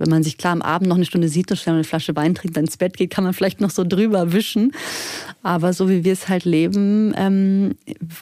Wenn 0.00 0.08
man 0.08 0.22
sich 0.22 0.38
klar 0.38 0.52
am 0.52 0.62
Abend 0.62 0.88
noch 0.88 0.96
eine 0.96 1.04
Stunde 1.04 1.28
sieht 1.28 1.50
und 1.50 1.58
schnell 1.58 1.74
eine 1.74 1.84
Flasche 1.84 2.16
Wein 2.16 2.34
trinkt, 2.34 2.56
dann 2.56 2.64
ins 2.64 2.78
Bett 2.78 2.96
geht, 2.96 3.10
kann 3.10 3.22
man 3.22 3.34
vielleicht 3.34 3.60
noch 3.60 3.70
so 3.70 3.84
drüber 3.84 4.32
wischen. 4.32 4.72
Aber 5.42 5.72
so 5.74 5.90
wie 5.90 6.04
wir 6.04 6.12
es 6.14 6.28
halt 6.28 6.46
leben, 6.46 7.12
ähm, 7.16 7.74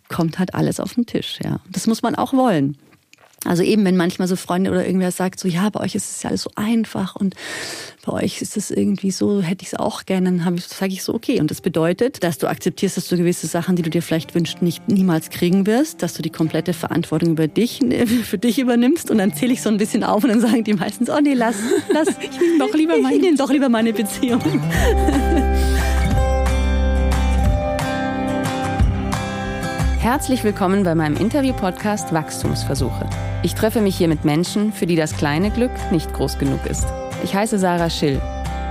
kommt 0.09 0.39
halt 0.41 0.55
alles 0.55 0.81
auf 0.81 0.95
den 0.95 1.07
Tisch. 1.07 1.39
Ja, 1.43 1.61
das 1.71 1.87
muss 1.87 2.03
man 2.03 2.17
auch 2.17 2.33
wollen. 2.33 2.77
Also 3.45 3.63
eben, 3.63 3.85
wenn 3.85 3.97
manchmal 3.97 4.27
so 4.27 4.35
Freunde 4.35 4.71
oder 4.71 4.85
irgendwer 4.85 5.13
sagt, 5.13 5.39
so 5.39 5.47
ja, 5.47 5.71
bei 5.71 5.81
euch 5.81 5.95
ist 5.95 6.11
es 6.11 6.23
ja 6.23 6.31
alles 6.31 6.43
so 6.43 6.51
einfach 6.57 7.15
und 7.15 7.37
bei 8.05 8.13
euch 8.13 8.43
ist 8.43 8.57
es 8.57 8.73
irgendwie 8.73 9.13
so, 9.13 9.41
hätte 9.41 9.63
ich 9.63 9.69
es 9.69 9.75
auch 9.79 10.07
gerne, 10.07 10.33
dann 10.33 10.59
sage 10.59 10.93
ich 10.93 11.05
so, 11.05 11.15
okay. 11.15 11.41
Und 11.41 11.51
das 11.51 11.61
bedeutet, 11.61 12.25
dass 12.25 12.39
du 12.39 12.49
akzeptierst, 12.49 12.97
dass 12.97 13.07
du 13.07 13.17
gewisse 13.17 13.47
Sachen, 13.47 13.77
die 13.77 13.83
du 13.83 13.91
dir 13.91 14.03
vielleicht 14.03 14.35
wünschst, 14.35 14.61
nicht 14.61 14.89
niemals 14.89 15.31
kriegen 15.31 15.67
wirst, 15.67 16.03
dass 16.03 16.15
du 16.15 16.23
die 16.23 16.31
komplette 16.31 16.73
Verantwortung 16.73 17.31
über 17.31 17.47
dich, 17.47 17.81
für 18.25 18.39
dich 18.39 18.59
übernimmst 18.59 19.09
und 19.11 19.19
dann 19.19 19.33
zähle 19.35 19.53
ich 19.53 19.63
so 19.63 19.69
ein 19.69 19.77
bisschen 19.77 20.03
auf 20.03 20.25
und 20.25 20.31
dann 20.31 20.41
sagen 20.41 20.65
die 20.65 20.75
meistens, 20.75 21.09
oh 21.09 21.21
nee, 21.23 21.35
lass, 21.35 21.57
lass, 21.93 22.09
ich 22.21 22.41
nehme 22.41 22.59
doch 22.59 22.75
lieber 22.75 22.99
meine, 22.99 23.15
ich 23.15 23.23
nehme 23.23 23.37
doch 23.37 23.51
lieber 23.51 23.69
meine 23.69 23.93
Beziehung. 23.93 24.43
Herzlich 30.01 30.45
willkommen 30.45 30.85
bei 30.85 30.95
meinem 30.95 31.17
Interview-Podcast 31.17 32.13
Wachstumsversuche. 32.15 33.11
Ich 33.43 33.57
treffe 33.57 33.81
mich 33.81 33.97
hier 33.97 34.07
mit 34.07 34.25
Menschen, 34.25 34.73
für 34.73 34.87
die 34.87 34.95
das 34.95 35.17
kleine 35.17 35.51
Glück 35.51 35.73
nicht 35.91 36.13
groß 36.13 36.39
genug 36.39 36.65
ist. 36.67 36.87
Ich 37.25 37.35
heiße 37.35 37.59
Sarah 37.59 37.91
Schill. 37.91 38.21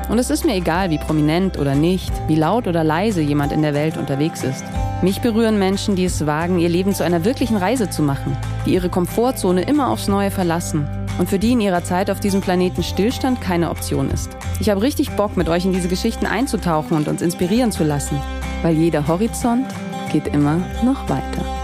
Und 0.07 0.19
es 0.19 0.29
ist 0.29 0.45
mir 0.45 0.55
egal, 0.55 0.89
wie 0.89 0.97
prominent 0.97 1.59
oder 1.59 1.75
nicht, 1.75 2.13
wie 2.29 2.35
laut 2.35 2.65
oder 2.65 2.85
leise 2.85 3.19
jemand 3.19 3.51
in 3.51 3.61
der 3.61 3.73
Welt 3.73 3.97
unterwegs 3.97 4.45
ist. 4.45 4.63
Mich 5.01 5.19
berühren 5.19 5.59
Menschen, 5.59 5.97
die 5.97 6.05
es 6.05 6.25
wagen, 6.25 6.59
ihr 6.59 6.69
Leben 6.69 6.95
zu 6.95 7.03
einer 7.03 7.25
wirklichen 7.25 7.57
Reise 7.57 7.89
zu 7.89 8.03
machen, 8.03 8.37
die 8.65 8.73
ihre 8.73 8.87
Komfortzone 8.87 9.63
immer 9.63 9.89
aufs 9.89 10.07
Neue 10.07 10.31
verlassen 10.31 10.87
und 11.19 11.29
für 11.29 11.39
die 11.39 11.51
in 11.51 11.59
ihrer 11.59 11.83
Zeit 11.83 12.09
auf 12.09 12.21
diesem 12.21 12.39
Planeten 12.39 12.83
Stillstand 12.83 13.41
keine 13.41 13.69
Option 13.69 14.09
ist. 14.09 14.29
Ich 14.61 14.69
habe 14.69 14.81
richtig 14.81 15.11
Bock, 15.11 15.35
mit 15.35 15.49
euch 15.49 15.65
in 15.65 15.73
diese 15.73 15.89
Geschichten 15.89 16.25
einzutauchen 16.25 16.95
und 16.95 17.09
uns 17.09 17.21
inspirieren 17.21 17.73
zu 17.73 17.83
lassen, 17.83 18.17
weil 18.63 18.75
jeder 18.75 19.09
Horizont 19.09 19.65
geht 20.11 20.27
immer 20.27 20.61
noch 20.83 21.09
weiter. 21.09 21.57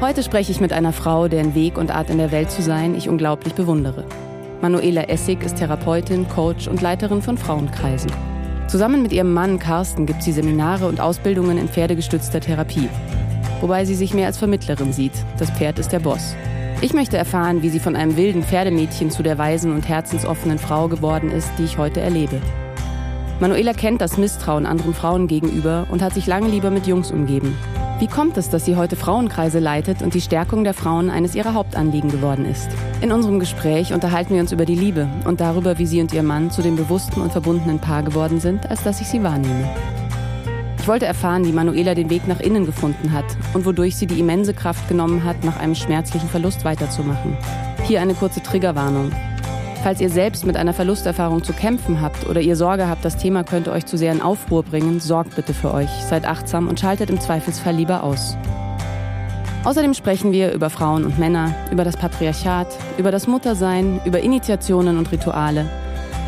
Heute 0.00 0.22
spreche 0.22 0.52
ich 0.52 0.60
mit 0.60 0.72
einer 0.72 0.92
Frau, 0.92 1.26
deren 1.26 1.54
Weg 1.54 1.78
und 1.78 1.90
Art 1.90 2.10
in 2.10 2.18
der 2.18 2.30
Welt 2.30 2.50
zu 2.50 2.62
sein 2.62 2.94
ich 2.94 3.08
unglaublich 3.08 3.54
bewundere. 3.54 4.04
Manuela 4.60 5.08
Essig 5.08 5.42
ist 5.42 5.56
Therapeutin, 5.56 6.28
Coach 6.28 6.68
und 6.68 6.80
Leiterin 6.80 7.22
von 7.22 7.36
Frauenkreisen. 7.36 8.10
Zusammen 8.68 9.02
mit 9.02 9.12
ihrem 9.12 9.32
Mann 9.32 9.58
Carsten 9.58 10.06
gibt 10.06 10.22
sie 10.22 10.32
Seminare 10.32 10.86
und 10.86 11.00
Ausbildungen 11.00 11.58
in 11.58 11.68
pferdegestützter 11.68 12.40
Therapie. 12.40 12.88
Wobei 13.60 13.84
sie 13.84 13.94
sich 13.94 14.12
mehr 14.12 14.26
als 14.26 14.38
Vermittlerin 14.38 14.92
sieht. 14.92 15.12
Das 15.38 15.50
Pferd 15.50 15.78
ist 15.78 15.92
der 15.92 16.00
Boss. 16.00 16.34
Ich 16.82 16.92
möchte 16.92 17.16
erfahren, 17.16 17.62
wie 17.62 17.70
sie 17.70 17.80
von 17.80 17.96
einem 17.96 18.16
wilden 18.16 18.42
Pferdemädchen 18.42 19.10
zu 19.10 19.22
der 19.22 19.38
weisen 19.38 19.72
und 19.72 19.88
herzensoffenen 19.88 20.58
Frau 20.58 20.88
geworden 20.88 21.30
ist, 21.30 21.50
die 21.58 21.64
ich 21.64 21.78
heute 21.78 22.00
erlebe. 22.00 22.40
Manuela 23.38 23.74
kennt 23.74 24.00
das 24.00 24.16
Misstrauen 24.16 24.64
anderen 24.64 24.94
Frauen 24.94 25.26
gegenüber 25.26 25.86
und 25.90 26.00
hat 26.00 26.14
sich 26.14 26.26
lange 26.26 26.48
lieber 26.48 26.70
mit 26.70 26.86
Jungs 26.86 27.10
umgeben. 27.10 27.54
Wie 27.98 28.06
kommt 28.06 28.38
es, 28.38 28.48
dass 28.48 28.64
sie 28.64 28.76
heute 28.76 28.96
Frauenkreise 28.96 29.58
leitet 29.58 30.00
und 30.00 30.14
die 30.14 30.22
Stärkung 30.22 30.64
der 30.64 30.72
Frauen 30.72 31.10
eines 31.10 31.34
ihrer 31.34 31.52
Hauptanliegen 31.52 32.10
geworden 32.10 32.46
ist? 32.46 32.68
In 33.02 33.12
unserem 33.12 33.38
Gespräch 33.38 33.92
unterhalten 33.92 34.32
wir 34.32 34.40
uns 34.40 34.52
über 34.52 34.64
die 34.64 34.74
Liebe 34.74 35.06
und 35.26 35.40
darüber, 35.40 35.76
wie 35.78 35.84
sie 35.84 36.00
und 36.00 36.14
ihr 36.14 36.22
Mann 36.22 36.50
zu 36.50 36.62
dem 36.62 36.76
bewussten 36.76 37.20
und 37.20 37.30
verbundenen 37.30 37.78
Paar 37.78 38.02
geworden 38.02 38.40
sind, 38.40 38.70
als 38.70 38.82
dass 38.82 39.02
ich 39.02 39.06
sie 39.06 39.22
wahrnehme. 39.22 39.68
Ich 40.78 40.88
wollte 40.88 41.04
erfahren, 41.04 41.44
wie 41.44 41.52
Manuela 41.52 41.94
den 41.94 42.08
Weg 42.08 42.26
nach 42.26 42.40
innen 42.40 42.64
gefunden 42.64 43.12
hat 43.12 43.24
und 43.52 43.66
wodurch 43.66 43.96
sie 43.96 44.06
die 44.06 44.20
immense 44.20 44.54
Kraft 44.54 44.88
genommen 44.88 45.24
hat, 45.24 45.44
nach 45.44 45.58
einem 45.58 45.74
schmerzlichen 45.74 46.28
Verlust 46.28 46.64
weiterzumachen. 46.64 47.36
Hier 47.84 48.00
eine 48.00 48.14
kurze 48.14 48.42
Triggerwarnung. 48.42 49.10
Falls 49.86 50.00
ihr 50.00 50.10
selbst 50.10 50.44
mit 50.44 50.56
einer 50.56 50.72
Verlusterfahrung 50.72 51.44
zu 51.44 51.52
kämpfen 51.52 52.00
habt 52.00 52.26
oder 52.28 52.40
ihr 52.40 52.56
Sorge 52.56 52.88
habt, 52.88 53.04
das 53.04 53.18
Thema 53.18 53.44
könnte 53.44 53.70
euch 53.70 53.86
zu 53.86 53.96
sehr 53.96 54.10
in 54.10 54.20
Aufruhr 54.20 54.64
bringen, 54.64 54.98
sorgt 54.98 55.36
bitte 55.36 55.54
für 55.54 55.72
euch, 55.72 55.88
seid 56.10 56.26
achtsam 56.26 56.66
und 56.66 56.80
schaltet 56.80 57.08
im 57.08 57.20
Zweifelsfall 57.20 57.76
lieber 57.76 58.02
aus. 58.02 58.36
Außerdem 59.62 59.94
sprechen 59.94 60.32
wir 60.32 60.52
über 60.52 60.70
Frauen 60.70 61.04
und 61.04 61.20
Männer, 61.20 61.54
über 61.70 61.84
das 61.84 61.96
Patriarchat, 61.96 62.66
über 62.98 63.12
das 63.12 63.28
Muttersein, 63.28 64.00
über 64.04 64.18
Initiationen 64.18 64.98
und 64.98 65.12
Rituale, 65.12 65.70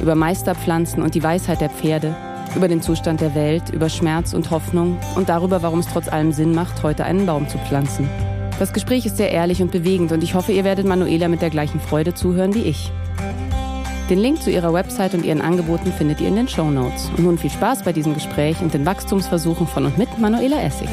über 0.01 0.15
Meisterpflanzen 0.15 1.03
und 1.03 1.17
die 1.17 1.25
Weisheit 1.25 1.61
der 1.61 1.71
Pferde, 1.71 2.15
über 2.55 2.69
den 2.69 2.81
Zustand 2.81 3.21
der 3.21 3.35
Welt, 3.35 3.71
über 3.71 3.89
Schmerz 3.89 4.35
und 4.35 4.53
Hoffnung 4.53 4.99
und 5.17 5.29
darüber, 5.29 5.65
warum 5.65 5.81
es 5.81 5.89
trotz 5.89 6.07
allem 6.07 6.31
Sinn 6.31 6.55
macht, 6.55 6.85
heute 6.85 7.05
einen 7.05 7.27
Baum 7.27 7.49
zu 7.49 7.59
pflanzen. 7.59 8.09
Das 8.61 8.73
Gespräch 8.73 9.05
ist 9.05 9.17
sehr 9.17 9.33
ehrlich 9.33 9.61
und 9.63 9.73
bewegend 9.73 10.13
und 10.13 10.23
ich 10.23 10.35
hoffe, 10.35 10.53
ihr 10.53 10.63
werdet 10.63 10.87
Manuela 10.87 11.27
mit 11.27 11.43
der 11.43 11.51
gleichen 11.51 11.81
Freude 11.81 12.15
zuhören 12.15 12.55
wie 12.55 12.63
ich. 12.63 12.93
Den 14.09 14.21
Link 14.21 14.43
zu 14.43 14.51
ihrer 14.51 14.73
Website 14.73 15.13
und 15.13 15.23
ihren 15.23 15.43
Angeboten 15.43 15.93
findet 15.93 16.19
ihr 16.23 16.29
in 16.29 16.37
den 16.37 16.49
Show 16.49 16.71
Notes. 16.71 17.11
Und 17.11 17.25
nun 17.25 17.37
viel 17.37 17.51
Spaß 17.51 17.85
bei 17.85 17.93
diesem 17.93 18.15
Gespräch 18.15 18.59
und 18.63 18.73
den 18.73 18.87
Wachstumsversuchen 18.87 19.67
von 19.67 19.85
und 19.85 19.99
mit 19.99 20.19
Manuela 20.19 20.63
Essig. 20.63 20.89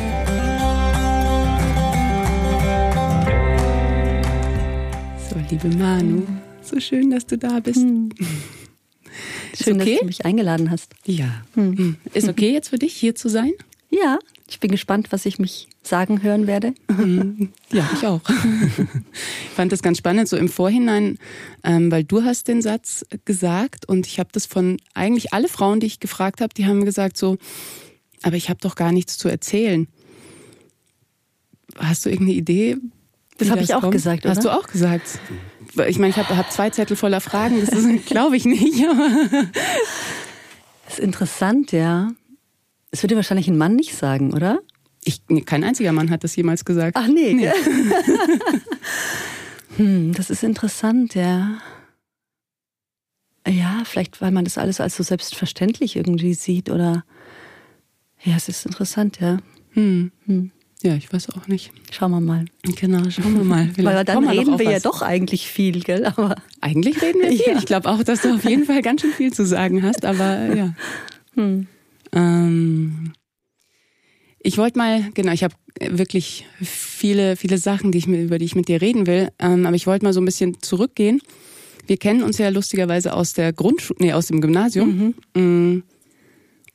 So, 5.29 5.37
liebe 5.49 5.77
Manu, 5.77 6.23
so 6.61 6.77
schön, 6.81 7.09
dass 7.09 7.25
du 7.25 7.37
da 7.37 7.61
bist. 7.61 7.79
Hm. 7.79 8.09
Schön, 9.63 9.79
okay? 9.79 9.91
dass 9.91 9.99
du 10.01 10.05
mich 10.07 10.25
eingeladen 10.25 10.69
hast. 10.69 10.93
Ja. 11.05 11.41
Hm. 11.53 11.77
hm. 11.77 11.95
Ist 12.13 12.27
okay 12.27 12.51
jetzt 12.51 12.67
für 12.67 12.79
dich, 12.79 12.93
hier 12.93 13.15
zu 13.15 13.29
sein? 13.29 13.53
Ja, 13.89 14.19
ich 14.49 14.59
bin 14.59 14.71
gespannt, 14.71 15.13
was 15.13 15.25
ich 15.25 15.39
mich 15.39 15.69
sagen 15.87 16.23
hören 16.23 16.47
werde. 16.47 16.73
Ja, 17.71 17.89
ich 17.93 18.05
auch. 18.05 18.21
Ich 18.27 19.55
fand 19.55 19.71
das 19.71 19.81
ganz 19.81 19.97
spannend, 19.97 20.27
so 20.27 20.37
im 20.37 20.49
Vorhinein, 20.49 21.17
ähm, 21.63 21.91
weil 21.91 22.03
du 22.03 22.23
hast 22.23 22.47
den 22.47 22.61
Satz 22.61 23.05
gesagt 23.25 23.87
und 23.87 24.07
ich 24.07 24.19
habe 24.19 24.29
das 24.31 24.45
von 24.45 24.77
eigentlich 24.93 25.33
alle 25.33 25.47
Frauen, 25.47 25.79
die 25.79 25.87
ich 25.87 25.99
gefragt 25.99 26.41
habe, 26.41 26.53
die 26.53 26.65
haben 26.65 26.85
gesagt 26.85 27.17
so, 27.17 27.37
aber 28.23 28.35
ich 28.35 28.49
habe 28.49 28.59
doch 28.61 28.75
gar 28.75 28.91
nichts 28.91 29.17
zu 29.17 29.29
erzählen. 29.29 29.87
Hast 31.77 32.05
du 32.05 32.09
irgendeine 32.09 32.37
Idee? 32.37 32.77
Das 33.37 33.49
habe 33.49 33.61
ich 33.61 33.73
auch 33.73 33.81
kommt? 33.81 33.93
gesagt, 33.93 34.25
oder? 34.25 34.35
Hast 34.35 34.45
du 34.45 34.49
auch 34.49 34.67
gesagt? 34.67 35.19
Ich 35.87 35.99
meine, 35.99 36.11
ich 36.11 36.17
habe 36.17 36.37
hab 36.37 36.51
zwei 36.51 36.69
Zettel 36.69 36.95
voller 36.95 37.21
Fragen, 37.21 37.59
das 37.59 37.71
glaube 38.05 38.37
ich 38.37 38.45
nicht. 38.45 38.83
das 40.85 40.93
ist 40.93 40.99
interessant, 40.99 41.71
ja. 41.71 42.11
Das 42.91 43.03
würde 43.03 43.17
wahrscheinlich 43.17 43.47
ein 43.47 43.57
Mann 43.57 43.75
nicht 43.75 43.95
sagen, 43.95 44.33
oder? 44.33 44.59
Ich, 45.05 45.21
nee, 45.29 45.41
kein 45.41 45.63
einziger 45.63 45.93
Mann 45.93 46.09
hat 46.09 46.23
das 46.23 46.35
jemals 46.35 46.65
gesagt. 46.65 46.97
Ach 46.97 47.07
nee. 47.07 47.33
nee. 47.33 47.51
hm, 49.77 50.13
das 50.13 50.31
ist 50.31 50.43
interessant, 50.43 51.13
ja. 51.13 51.59
Ja, 53.47 53.83
vielleicht, 53.85 54.19
weil 54.21 54.31
man 54.31 54.43
das 54.43 54.57
alles 54.57 54.81
als 54.81 54.97
so 54.97 55.03
selbstverständlich 55.03 55.95
irgendwie 55.95 56.33
sieht 56.33 56.69
oder. 56.71 57.05
Ja, 58.23 58.35
es 58.35 58.49
ist 58.49 58.65
interessant, 58.65 59.19
ja. 59.19 59.37
Hm. 59.73 60.11
Hm. 60.25 60.51
Ja, 60.81 60.95
ich 60.95 61.11
weiß 61.13 61.29
auch 61.31 61.47
nicht. 61.47 61.71
Schauen 61.91 62.11
wir 62.11 62.21
mal. 62.21 62.45
Genau, 62.63 63.07
schauen 63.09 63.37
wir 63.37 63.43
mal. 63.43 63.69
Vielleicht 63.75 63.97
Weil 63.97 64.05
dann 64.05 64.27
reden 64.27 64.57
wir 64.57 64.71
ja 64.71 64.79
doch 64.79 65.01
eigentlich 65.01 65.47
viel, 65.47 65.81
gell? 65.81 66.05
Aber 66.05 66.35
eigentlich 66.61 67.01
reden 67.01 67.21
wir 67.21 67.29
viel. 67.29 67.41
Ja. 67.47 67.57
Ich 67.57 67.65
glaube 67.65 67.89
auch, 67.89 68.03
dass 68.03 68.21
du 68.21 68.33
auf 68.33 68.43
jeden 68.43 68.65
Fall 68.65 68.81
ganz 68.81 69.01
schön 69.01 69.11
viel 69.11 69.31
zu 69.31 69.45
sagen 69.45 69.83
hast, 69.83 70.05
aber 70.05 70.55
ja. 70.55 70.73
Hm. 71.35 71.67
Ähm, 72.11 73.13
ich 74.45 74.59
wollte 74.59 74.77
mal, 74.77 75.09
genau, 75.15 75.31
ich 75.31 75.43
habe 75.43 75.55
wirklich 75.81 76.45
viele, 76.61 77.35
viele 77.35 77.57
Sachen, 77.57 77.91
die 77.91 77.97
ich, 77.97 78.07
über 78.07 78.37
die 78.37 78.45
ich 78.45 78.55
mit 78.55 78.67
dir 78.67 78.79
reden 78.79 79.07
will, 79.07 79.29
ähm, 79.39 79.65
aber 79.65 79.75
ich 79.75 79.87
wollte 79.87 80.05
mal 80.05 80.13
so 80.13 80.21
ein 80.21 80.25
bisschen 80.25 80.61
zurückgehen. 80.61 81.19
Wir 81.87 81.97
kennen 81.97 82.21
uns 82.21 82.37
ja 82.37 82.49
lustigerweise 82.49 83.13
aus 83.13 83.33
der 83.33 83.53
Grundschule, 83.53 83.97
nee, 83.99 84.13
aus 84.13 84.27
dem 84.27 84.41
Gymnasium. 84.41 85.15
Mhm. 85.33 85.41
Mm. 85.41 85.83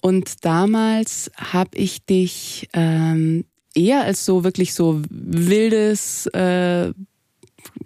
Und 0.01 0.45
damals 0.45 1.31
habe 1.37 1.79
ich 1.79 2.05
dich 2.05 2.69
ähm, 2.73 3.45
eher 3.75 4.03
als 4.03 4.25
so 4.25 4.43
wirklich 4.43 4.75
so 4.75 5.01
wildes, 5.09 6.27
äh, 6.29 6.93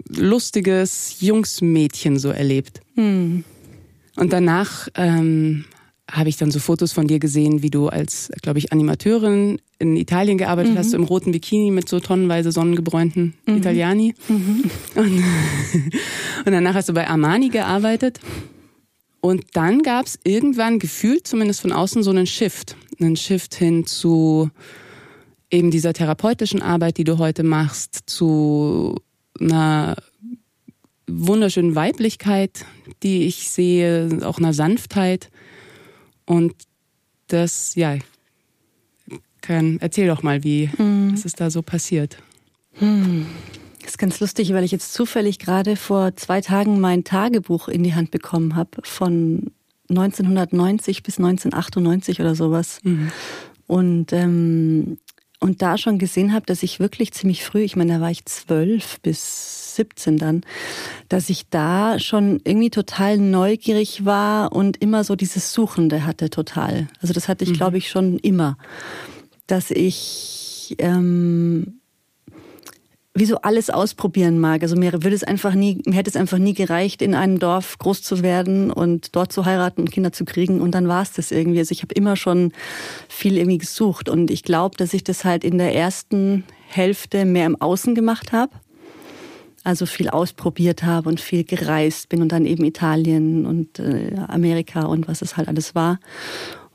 lustiges 0.08 1.16
Jungsmädchen 1.20 2.18
so 2.18 2.30
erlebt. 2.30 2.80
Mhm. 2.94 3.44
Und 4.16 4.32
danach 4.32 4.88
ähm, 4.94 5.66
habe 6.10 6.28
ich 6.28 6.36
dann 6.36 6.50
so 6.50 6.58
Fotos 6.58 6.92
von 6.92 7.06
dir 7.06 7.18
gesehen, 7.18 7.62
wie 7.62 7.70
du 7.70 7.88
als, 7.88 8.30
glaube 8.42 8.58
ich, 8.58 8.72
Animateurin 8.72 9.60
in 9.78 9.96
Italien 9.96 10.38
gearbeitet 10.38 10.74
mhm. 10.74 10.78
hast, 10.78 10.90
so 10.90 10.96
im 10.96 11.04
roten 11.04 11.32
Bikini 11.32 11.70
mit 11.70 11.88
so 11.88 11.98
tonnenweise 12.00 12.52
sonnengebräunten 12.52 13.34
mhm. 13.46 13.56
Italiani. 13.56 14.14
Mhm. 14.28 14.70
Und, 14.94 15.24
und 16.44 16.52
danach 16.52 16.74
hast 16.74 16.88
du 16.88 16.92
bei 16.92 17.08
Armani 17.08 17.48
gearbeitet. 17.48 18.20
Und 19.20 19.44
dann 19.54 19.82
gab 19.82 20.04
es 20.04 20.18
irgendwann 20.24 20.78
gefühlt, 20.78 21.26
zumindest 21.26 21.62
von 21.62 21.72
außen, 21.72 22.02
so 22.02 22.10
einen 22.10 22.26
Shift. 22.26 22.76
Einen 23.00 23.16
Shift 23.16 23.54
hin 23.54 23.86
zu 23.86 24.50
eben 25.50 25.70
dieser 25.70 25.94
therapeutischen 25.94 26.60
Arbeit, 26.60 26.98
die 26.98 27.04
du 27.04 27.18
heute 27.18 27.42
machst, 27.42 28.00
zu 28.06 28.96
einer 29.40 29.96
wunderschönen 31.06 31.74
Weiblichkeit, 31.74 32.66
die 33.02 33.26
ich 33.26 33.48
sehe, 33.50 34.20
auch 34.22 34.38
einer 34.38 34.52
Sanftheit. 34.52 35.30
Und 36.26 36.54
das, 37.28 37.74
ja, 37.74 37.96
kann, 39.40 39.78
erzähl 39.80 40.08
doch 40.08 40.22
mal, 40.22 40.42
wie, 40.42 40.70
hm. 40.74 41.12
was 41.12 41.24
ist 41.24 41.40
da 41.40 41.50
so 41.50 41.62
passiert? 41.62 42.18
Hm. 42.74 43.26
Das 43.80 43.90
ist 43.90 43.98
ganz 43.98 44.18
lustig, 44.20 44.52
weil 44.54 44.64
ich 44.64 44.72
jetzt 44.72 44.94
zufällig 44.94 45.38
gerade 45.38 45.76
vor 45.76 46.16
zwei 46.16 46.40
Tagen 46.40 46.80
mein 46.80 47.04
Tagebuch 47.04 47.68
in 47.68 47.82
die 47.82 47.94
Hand 47.94 48.10
bekommen 48.10 48.56
habe 48.56 48.80
von 48.82 49.52
1990 49.90 51.02
bis 51.02 51.18
1998 51.18 52.20
oder 52.20 52.34
sowas. 52.34 52.80
Mhm. 52.82 53.12
Und 53.66 54.12
ähm, 54.12 54.98
und 55.44 55.60
da 55.60 55.76
schon 55.76 55.98
gesehen 55.98 56.32
habe, 56.32 56.46
dass 56.46 56.62
ich 56.62 56.80
wirklich 56.80 57.12
ziemlich 57.12 57.44
früh, 57.44 57.60
ich 57.60 57.76
meine, 57.76 57.92
da 57.92 58.00
war 58.00 58.10
ich 58.10 58.24
zwölf 58.24 58.98
bis 59.00 59.76
17 59.76 60.16
dann, 60.16 60.40
dass 61.10 61.28
ich 61.28 61.50
da 61.50 61.98
schon 61.98 62.40
irgendwie 62.44 62.70
total 62.70 63.18
neugierig 63.18 64.06
war 64.06 64.52
und 64.52 64.80
immer 64.80 65.04
so 65.04 65.16
dieses 65.16 65.52
Suchende 65.52 66.06
hatte 66.06 66.30
total. 66.30 66.88
Also 67.02 67.12
das 67.12 67.28
hatte 67.28 67.44
ich, 67.44 67.50
mhm. 67.50 67.56
glaube 67.56 67.76
ich, 67.76 67.90
schon 67.90 68.18
immer, 68.20 68.56
dass 69.46 69.70
ich 69.70 70.76
ähm, 70.78 71.78
wie 73.16 73.26
so 73.26 73.36
alles 73.42 73.70
ausprobieren 73.70 74.40
mag. 74.40 74.62
Also 74.62 74.74
mir 74.74 74.92
würde 74.92 75.14
es 75.14 75.22
einfach 75.22 75.54
nie, 75.54 75.80
mir 75.86 75.94
hätte 75.94 76.10
es 76.10 76.16
einfach 76.16 76.38
nie 76.38 76.52
gereicht, 76.52 77.00
in 77.00 77.14
einem 77.14 77.38
Dorf 77.38 77.78
groß 77.78 78.02
zu 78.02 78.22
werden 78.22 78.72
und 78.72 79.14
dort 79.14 79.32
zu 79.32 79.44
heiraten 79.44 79.82
und 79.82 79.92
Kinder 79.92 80.12
zu 80.12 80.24
kriegen 80.24 80.60
und 80.60 80.72
dann 80.72 80.88
war 80.88 81.02
es 81.02 81.12
das 81.12 81.30
irgendwie. 81.30 81.60
Also 81.60 81.70
ich 81.70 81.82
habe 81.82 81.94
immer 81.94 82.16
schon 82.16 82.52
viel 83.08 83.36
irgendwie 83.36 83.58
gesucht 83.58 84.08
und 84.08 84.32
ich 84.32 84.42
glaube, 84.42 84.76
dass 84.76 84.92
ich 84.94 85.04
das 85.04 85.24
halt 85.24 85.44
in 85.44 85.58
der 85.58 85.74
ersten 85.74 86.42
Hälfte 86.66 87.24
mehr 87.24 87.46
im 87.46 87.60
Außen 87.60 87.94
gemacht 87.94 88.32
habe. 88.32 88.52
Also 89.62 89.86
viel 89.86 90.10
ausprobiert 90.10 90.82
habe 90.82 91.08
und 91.08 91.20
viel 91.20 91.44
gereist 91.44 92.08
bin 92.08 92.20
und 92.20 92.32
dann 92.32 92.44
eben 92.44 92.64
Italien 92.64 93.46
und 93.46 93.78
äh, 93.78 94.14
Amerika 94.26 94.82
und 94.82 95.06
was 95.08 95.22
es 95.22 95.36
halt 95.36 95.48
alles 95.48 95.74
war. 95.74 96.00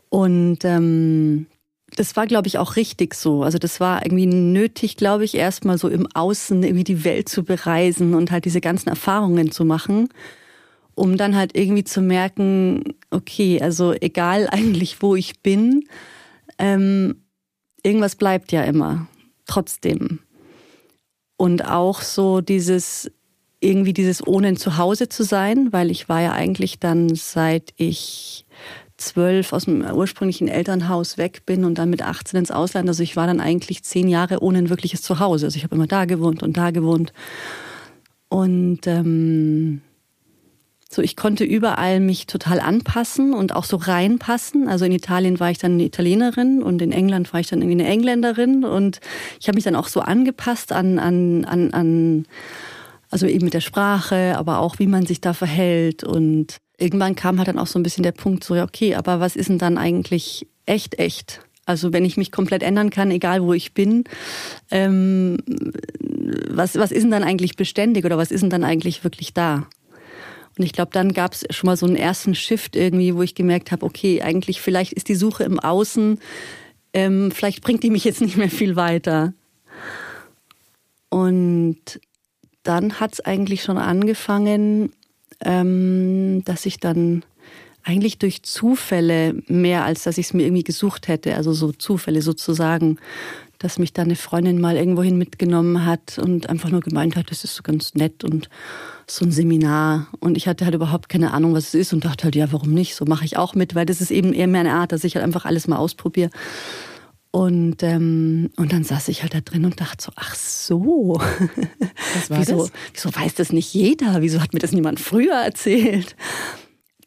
Und 0.08 0.60
ähm, 0.64 1.48
das 1.96 2.16
war, 2.16 2.28
glaube 2.28 2.48
ich, 2.48 2.58
auch 2.58 2.76
richtig 2.76 3.14
so. 3.14 3.44
Also 3.44 3.58
das 3.58 3.80
war 3.80 4.06
irgendwie 4.06 4.26
nötig, 4.26 4.98
glaube 4.98 5.24
ich, 5.24 5.36
erstmal 5.36 5.78
so 5.78 5.88
im 5.90 6.08
Außen 6.14 6.64
irgendwie 6.64 6.84
die 6.84 7.04
Welt 7.04 7.30
zu 7.30 7.44
bereisen 7.44 8.14
und 8.14 8.32
halt 8.32 8.46
diese 8.46 8.62
ganzen 8.62 8.90
Erfahrungen 8.90 9.52
zu 9.52 9.66
machen, 9.66 10.10
um 10.96 11.18
dann 11.18 11.36
halt 11.36 11.58
irgendwie 11.58 11.84
zu 11.84 12.02
merken, 12.02 12.96
okay, 13.10 13.62
also 13.62 13.94
egal 13.94 14.48
eigentlich, 14.52 15.02
wo 15.02 15.16
ich 15.16 15.42
bin, 15.42 15.84
ähm, 16.58 17.24
irgendwas 17.84 18.16
bleibt 18.16 18.52
ja 18.52 18.64
immer, 18.64 19.08
trotzdem. 19.46 20.20
Und 21.38 21.66
auch 21.66 22.02
so 22.02 22.42
dieses, 22.42 23.10
irgendwie 23.62 23.94
dieses 23.94 24.26
ohne 24.26 24.50
ein 24.50 24.58
Zuhause 24.58 25.10
zu 25.10 25.24
sein, 25.24 25.72
weil 25.72 25.90
ich 25.90 26.10
war 26.10 26.22
ja 26.22 26.34
eigentlich 26.34 26.80
dann, 26.80 27.16
seit 27.16 27.74
ich 27.78 28.46
zwölf 29.00 29.54
aus 29.54 29.66
dem 29.66 29.82
ursprünglichen 29.82 30.48
Elternhaus 30.48 31.18
weg 31.18 31.46
bin 31.46 31.66
und 31.66 31.78
dann 31.78 31.90
mit 31.90 32.02
18 32.02 32.40
ins 32.40 32.52
Ausland. 32.52 32.88
Also 32.88 33.04
ich 33.04 33.16
war 33.16 33.28
dann 33.28 33.40
eigentlich 33.40 33.84
zehn 33.84 34.08
Jahre 34.08 34.42
ohne 34.42 34.60
ein 34.60 34.70
wirkliches 34.70 35.02
Zuhause. 35.02 35.48
Also 35.48 35.58
ich 35.58 35.64
habe 35.64 35.76
immer 35.76 35.88
da 35.88 36.06
gewohnt 36.06 36.44
und 36.44 36.58
da 36.58 36.72
gewohnt. 36.72 37.14
Und 38.30 38.86
ähm, 38.86 39.82
so, 40.92 41.04
ich 41.04 41.16
konnte 41.16 41.44
überall 41.44 42.00
mich 42.00 42.26
total 42.26 42.60
anpassen 42.60 43.34
und 43.34 43.56
auch 43.56 43.64
so 43.64 43.78
reinpassen. 43.78 44.68
Also 44.68 44.86
in 44.86 44.92
Italien 44.92 45.40
war 45.40 45.52
ich 45.52 45.60
dann 45.60 45.74
eine 45.74 45.84
Italienerin 45.84 46.64
und 46.64 46.82
in 46.82 46.92
England 46.92 47.32
war 47.32 47.40
ich 47.40 47.48
dann 47.48 47.62
irgendwie 47.62 47.84
eine 47.84 47.92
Engländerin 47.92 48.66
und 48.66 49.00
ich 49.40 49.48
habe 49.48 49.56
mich 49.56 49.64
dann 49.64 49.76
auch 49.76 49.88
so 49.88 50.02
angepasst 50.02 50.72
an, 50.72 50.98
an, 50.98 51.46
an, 51.46 51.74
an, 51.74 52.26
also 53.10 53.26
eben 53.26 53.46
mit 53.46 53.54
der 53.54 53.62
Sprache, 53.62 54.36
aber 54.38 54.60
auch 54.60 54.80
wie 54.80 54.88
man 54.88 55.06
sich 55.06 55.22
da 55.22 55.34
verhält 55.34 56.04
und 56.04 56.58
irgendwann 56.78 57.16
kam 57.16 57.38
halt 57.38 57.48
dann 57.48 57.60
auch 57.60 57.68
so 57.68 57.80
ein 57.80 57.84
bisschen 57.84 58.04
der 58.04 58.12
Punkt, 58.12 58.44
so, 58.44 58.56
ja, 58.56 58.64
okay, 58.64 58.96
aber 58.96 59.20
was 59.20 59.36
ist 59.36 59.50
denn 59.50 59.58
dann 59.58 59.78
eigentlich 59.78 60.48
echt, 60.66 61.00
echt? 61.00 61.42
Also 61.66 61.94
wenn 61.94 62.06
ich 62.06 62.18
mich 62.18 62.32
komplett 62.32 62.64
ändern 62.64 62.90
kann, 62.90 63.12
egal 63.12 63.44
wo 63.44 63.54
ich 63.54 63.74
bin, 63.74 64.06
ähm, 64.72 65.38
was, 66.50 66.76
was 66.76 66.92
ist 66.92 67.04
denn 67.04 67.12
dann 67.12 67.24
eigentlich 67.24 67.56
beständig 67.58 68.06
oder 68.06 68.18
was 68.18 68.32
ist 68.32 68.42
denn 68.42 68.50
dann 68.50 68.64
eigentlich 68.64 69.04
wirklich 69.04 69.34
da? 69.34 69.68
Und 70.58 70.66
ich 70.66 70.74
glaube, 70.74 70.92
dann 70.92 71.14
gab 71.14 71.34
es 71.34 71.46
schon 71.52 71.68
mal 71.68 71.78
so 71.78 71.86
einen 71.86 71.96
ersten 71.96 72.36
Shift 72.36 72.76
irgendwie, 72.76 73.16
wo 73.16 73.22
ich 73.22 73.36
gemerkt 73.36 73.72
habe, 73.72 73.86
okay, 73.86 74.22
eigentlich 74.22 74.62
vielleicht 74.62 74.94
ist 74.94 75.10
die 75.10 75.16
Suche 75.16 75.44
im 75.44 75.60
Außen, 75.60 76.20
ähm, 76.94 77.32
vielleicht 77.32 77.62
bringt 77.62 77.84
die 77.84 77.92
mich 77.92 78.04
jetzt 78.04 78.22
nicht 78.22 78.36
mehr 78.36 78.50
viel 78.50 78.76
weiter. 78.76 79.34
Und 81.10 82.00
dann 82.70 83.00
hat 83.00 83.14
es 83.14 83.22
eigentlich 83.22 83.64
schon 83.64 83.80
angefangen, 83.80 84.92
ähm, 85.44 86.44
dass 86.46 86.68
ich 86.68 86.80
dann 86.80 87.26
eigentlich 87.84 88.20
durch 88.20 88.44
Zufälle 88.44 89.42
mehr, 89.48 89.86
als 89.86 90.04
dass 90.04 90.20
ich 90.20 90.28
es 90.28 90.34
mir 90.36 90.44
irgendwie 90.44 90.64
gesucht 90.64 91.08
hätte, 91.08 91.34
also 91.34 91.52
so 91.52 91.72
Zufälle 91.72 92.22
sozusagen, 92.22 93.00
dass 93.58 93.80
mich 93.80 93.92
da 93.92 94.04
eine 94.04 94.16
Freundin 94.16 94.62
mal 94.62 94.78
irgendwohin 94.78 95.18
mitgenommen 95.18 95.84
hat 95.84 96.20
und 96.20 96.48
einfach 96.48 96.70
nur 96.70 96.82
gemeint 96.82 97.16
hat, 97.16 97.32
das 97.32 97.44
ist 97.44 97.56
so 97.56 97.64
ganz 97.64 97.96
nett 97.96 98.24
und 98.24 98.50
so 99.08 99.26
ein 99.26 99.32
Seminar. 99.32 100.08
Und 100.20 100.38
ich 100.38 100.48
hatte 100.48 100.66
halt 100.66 100.76
überhaupt 100.76 101.10
keine 101.10 101.34
Ahnung, 101.34 101.56
was 101.56 101.70
es 101.70 101.74
ist 101.74 101.94
und 101.94 102.06
dachte 102.06 102.26
halt, 102.26 102.36
ja, 102.36 102.52
warum 102.52 102.72
nicht? 102.72 102.94
So 102.94 103.06
mache 103.06 103.26
ich 103.26 103.36
auch 103.36 103.56
mit, 103.56 103.74
weil 103.74 103.88
das 103.88 104.00
ist 104.00 104.12
eben 104.12 104.32
eher 104.32 104.48
mehr 104.48 104.62
eine 104.62 104.74
Art, 104.74 104.92
dass 104.92 105.04
ich 105.04 105.16
halt 105.16 105.26
einfach 105.26 105.46
alles 105.46 105.68
mal 105.68 105.78
ausprobiere. 105.78 106.30
Und, 107.32 107.84
ähm, 107.84 108.50
und 108.56 108.74
dann 108.74 108.84
saß 108.84 109.08
ich 109.10 109.22
halt 109.22 109.36
da 109.36 109.42
drin 109.42 109.66
und 109.66 109.80
dachte 109.80 110.04
so, 110.04 110.12
ach 110.16 110.34
so. 110.34 111.22
Wieso, 112.30 112.64
das? 112.64 112.72
wieso 112.94 113.16
weiß 113.16 113.36
das 113.36 113.52
nicht 113.52 113.72
jeder? 113.74 114.22
Wieso 114.22 114.42
hat 114.42 114.54
mir 114.54 114.60
das 114.60 114.72
niemand 114.72 115.00
früher 115.00 115.36
erzählt? 115.36 116.16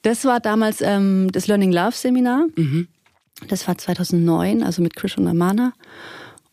Das 0.02 0.24
war 0.24 0.38
damals 0.38 0.80
ähm, 0.80 1.28
das 1.32 1.48
Learning 1.48 1.72
Love 1.72 1.92
Seminar. 1.92 2.46
Mhm. 2.54 2.88
Das 3.48 3.66
war 3.66 3.76
2009, 3.76 4.62
also 4.62 4.80
mit 4.82 4.94
Chris 4.94 5.16
und 5.16 5.26
Amana. 5.26 5.72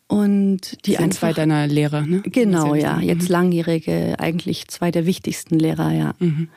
Und 0.07 0.87
die 0.87 0.93
das 0.93 1.01
sind 1.01 1.13
zwei 1.13 1.33
deiner 1.33 1.67
Lehrer, 1.67 2.01
ne? 2.01 2.23
Genau, 2.25 2.73
ja. 2.73 2.99
Jetzt 2.99 3.29
mhm. 3.29 3.33
langjährige, 3.33 4.15
eigentlich 4.17 4.67
zwei 4.67 4.89
der 4.89 5.05
wichtigsten 5.05 5.59
Lehrer, 5.59 5.91
ja. 5.91 6.15
Mhm. 6.17 6.49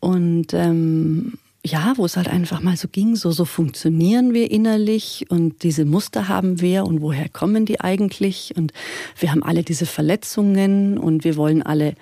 Und 0.00 0.52
ähm, 0.52 1.34
ja, 1.66 1.94
wo 1.96 2.04
es 2.04 2.16
halt 2.16 2.28
einfach 2.28 2.60
mal 2.60 2.76
so 2.76 2.88
ging, 2.88 3.16
so, 3.16 3.30
so 3.30 3.46
funktionieren 3.46 4.34
wir 4.34 4.50
innerlich 4.50 5.26
und 5.30 5.62
diese 5.62 5.86
Muster 5.86 6.28
haben 6.28 6.60
wir 6.60 6.84
und 6.84 7.00
woher 7.00 7.30
kommen 7.30 7.64
die 7.64 7.80
eigentlich 7.80 8.52
und 8.56 8.72
wir 9.18 9.30
haben 9.30 9.42
alle 9.42 9.62
diese 9.62 9.86
Verletzungen 9.86 10.98
und 10.98 11.24
wir 11.24 11.36
wollen 11.36 11.62
alle 11.62 11.94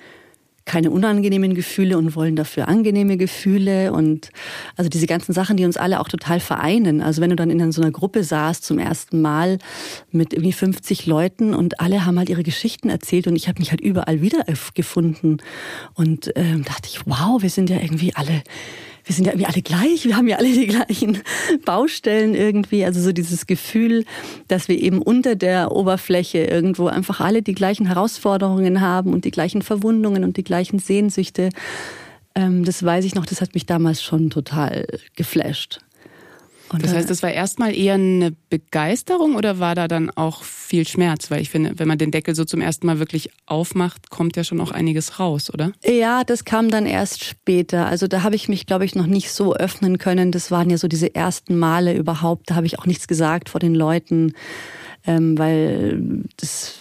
keine 0.64 0.90
unangenehmen 0.90 1.54
Gefühle 1.54 1.98
und 1.98 2.14
wollen 2.14 2.36
dafür 2.36 2.68
angenehme 2.68 3.16
Gefühle 3.16 3.92
und 3.92 4.30
also 4.76 4.88
diese 4.88 5.06
ganzen 5.06 5.32
Sachen, 5.32 5.56
die 5.56 5.64
uns 5.64 5.76
alle 5.76 6.00
auch 6.00 6.08
total 6.08 6.40
vereinen. 6.40 7.00
Also 7.00 7.20
wenn 7.20 7.30
du 7.30 7.36
dann 7.36 7.50
in 7.50 7.72
so 7.72 7.82
einer 7.82 7.90
Gruppe 7.90 8.22
saßt 8.22 8.64
zum 8.64 8.78
ersten 8.78 9.20
Mal 9.20 9.58
mit 10.12 10.32
irgendwie 10.32 10.52
50 10.52 11.06
Leuten 11.06 11.54
und 11.54 11.80
alle 11.80 12.04
haben 12.04 12.18
halt 12.18 12.28
ihre 12.28 12.44
Geschichten 12.44 12.90
erzählt 12.90 13.26
und 13.26 13.34
ich 13.34 13.48
habe 13.48 13.58
mich 13.58 13.70
halt 13.70 13.80
überall 13.80 14.22
wiedergefunden 14.22 15.42
und 15.94 16.32
ähm, 16.36 16.64
dachte 16.64 16.88
ich, 16.88 17.06
wow, 17.06 17.42
wir 17.42 17.50
sind 17.50 17.68
ja 17.68 17.80
irgendwie 17.80 18.14
alle 18.14 18.42
wir 19.04 19.14
sind 19.14 19.24
ja 19.24 19.32
irgendwie 19.32 19.46
alle 19.46 19.62
gleich, 19.62 20.04
wir 20.04 20.16
haben 20.16 20.28
ja 20.28 20.36
alle 20.36 20.52
die 20.52 20.66
gleichen 20.66 21.22
Baustellen 21.64 22.34
irgendwie. 22.34 22.84
Also 22.84 23.00
so 23.00 23.12
dieses 23.12 23.46
Gefühl, 23.46 24.04
dass 24.48 24.68
wir 24.68 24.78
eben 24.78 25.02
unter 25.02 25.34
der 25.34 25.72
Oberfläche 25.72 26.38
irgendwo 26.38 26.86
einfach 26.86 27.20
alle 27.20 27.42
die 27.42 27.54
gleichen 27.54 27.86
Herausforderungen 27.86 28.80
haben 28.80 29.12
und 29.12 29.24
die 29.24 29.30
gleichen 29.30 29.62
Verwundungen 29.62 30.24
und 30.24 30.36
die 30.36 30.44
gleichen 30.44 30.78
Sehnsüchte. 30.78 31.50
Ähm, 32.34 32.64
das 32.64 32.82
weiß 32.82 33.04
ich 33.04 33.14
noch, 33.14 33.26
das 33.26 33.40
hat 33.40 33.54
mich 33.54 33.66
damals 33.66 34.02
schon 34.02 34.30
total 34.30 34.86
geflasht. 35.16 35.80
Und 36.72 36.82
das 36.82 36.94
heißt, 36.94 37.10
das 37.10 37.22
war 37.22 37.30
erstmal 37.30 37.76
eher 37.76 37.94
eine 37.94 38.34
Begeisterung 38.48 39.36
oder 39.36 39.58
war 39.58 39.74
da 39.74 39.88
dann 39.88 40.10
auch 40.10 40.42
viel 40.42 40.86
Schmerz? 40.88 41.30
Weil 41.30 41.42
ich 41.42 41.50
finde, 41.50 41.78
wenn 41.78 41.86
man 41.86 41.98
den 41.98 42.10
Deckel 42.10 42.34
so 42.34 42.44
zum 42.44 42.60
ersten 42.60 42.86
Mal 42.86 42.98
wirklich 42.98 43.30
aufmacht, 43.46 44.10
kommt 44.10 44.36
ja 44.36 44.44
schon 44.44 44.60
auch 44.60 44.70
einiges 44.70 45.20
raus, 45.20 45.52
oder? 45.52 45.72
Ja, 45.84 46.24
das 46.24 46.44
kam 46.44 46.70
dann 46.70 46.86
erst 46.86 47.24
später. 47.24 47.86
Also 47.86 48.06
da 48.08 48.22
habe 48.22 48.36
ich 48.36 48.48
mich, 48.48 48.66
glaube 48.66 48.84
ich, 48.84 48.94
noch 48.94 49.06
nicht 49.06 49.32
so 49.32 49.54
öffnen 49.54 49.98
können. 49.98 50.32
Das 50.32 50.50
waren 50.50 50.70
ja 50.70 50.78
so 50.78 50.88
diese 50.88 51.14
ersten 51.14 51.58
Male 51.58 51.94
überhaupt. 51.94 52.50
Da 52.50 52.54
habe 52.54 52.66
ich 52.66 52.78
auch 52.78 52.86
nichts 52.86 53.06
gesagt 53.06 53.50
vor 53.50 53.60
den 53.60 53.74
Leuten, 53.74 54.32
ähm, 55.06 55.38
weil 55.38 56.24
das 56.36 56.78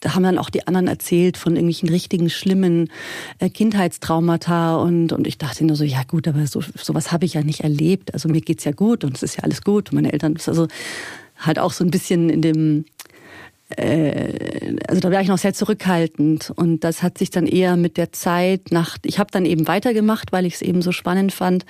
da 0.00 0.14
haben 0.14 0.22
dann 0.22 0.38
auch 0.38 0.50
die 0.50 0.66
anderen 0.66 0.88
erzählt 0.88 1.36
von 1.36 1.54
irgendwelchen 1.54 1.90
richtigen 1.90 2.30
schlimmen 2.30 2.90
äh, 3.38 3.50
Kindheitstraumata 3.50 4.76
und, 4.76 5.12
und 5.12 5.26
ich 5.26 5.38
dachte 5.38 5.64
nur 5.64 5.76
so, 5.76 5.84
ja 5.84 6.02
gut, 6.08 6.26
aber 6.26 6.46
so 6.46 6.62
sowas 6.74 7.12
habe 7.12 7.26
ich 7.26 7.34
ja 7.34 7.42
nicht 7.42 7.60
erlebt. 7.60 8.14
Also 8.14 8.28
mir 8.28 8.40
geht's 8.40 8.64
ja 8.64 8.72
gut 8.72 9.04
und 9.04 9.16
es 9.16 9.22
ist 9.22 9.36
ja 9.36 9.44
alles 9.44 9.62
gut. 9.62 9.90
Und 9.90 9.96
meine 9.96 10.12
Eltern, 10.12 10.36
also 10.46 10.68
halt 11.38 11.58
auch 11.58 11.72
so 11.72 11.84
ein 11.84 11.90
bisschen 11.90 12.30
in 12.30 12.40
dem, 12.40 12.84
äh, 13.76 14.76
also 14.88 15.00
da 15.00 15.10
war 15.10 15.20
ich 15.20 15.28
noch 15.28 15.38
sehr 15.38 15.52
zurückhaltend 15.52 16.50
und 16.56 16.82
das 16.82 17.02
hat 17.02 17.18
sich 17.18 17.30
dann 17.30 17.46
eher 17.46 17.76
mit 17.76 17.98
der 17.98 18.12
Zeit 18.12 18.72
nach, 18.72 18.96
ich 19.04 19.18
habe 19.18 19.30
dann 19.30 19.44
eben 19.44 19.68
weitergemacht, 19.68 20.32
weil 20.32 20.46
ich 20.46 20.54
es 20.54 20.62
eben 20.62 20.80
so 20.80 20.92
spannend 20.92 21.32
fand 21.32 21.66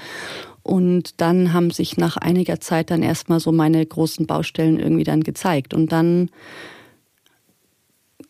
und 0.62 1.20
dann 1.20 1.52
haben 1.52 1.72
sich 1.72 1.96
nach 1.96 2.16
einiger 2.16 2.60
Zeit 2.60 2.92
dann 2.92 3.02
erstmal 3.02 3.40
so 3.40 3.50
meine 3.50 3.84
großen 3.84 4.26
Baustellen 4.26 4.78
irgendwie 4.78 5.04
dann 5.04 5.22
gezeigt 5.22 5.74
und 5.74 5.90
dann 5.90 6.30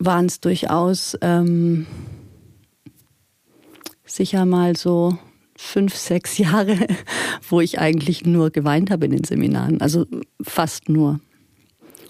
waren 0.01 0.27
es 0.27 0.41
durchaus 0.41 1.17
ähm, 1.21 1.87
sicher 4.05 4.45
mal 4.47 4.77
so 4.77 5.17
fünf, 5.57 5.95
sechs 5.95 6.39
Jahre, 6.39 6.77
wo 7.49 7.61
ich 7.61 7.79
eigentlich 7.79 8.25
nur 8.25 8.51
geweint 8.51 8.91
habe 8.91 9.05
in 9.05 9.13
den 9.13 9.25
Seminaren. 9.25 9.81
Also 9.81 10.07
fast 10.43 10.89
nur. 10.89 11.21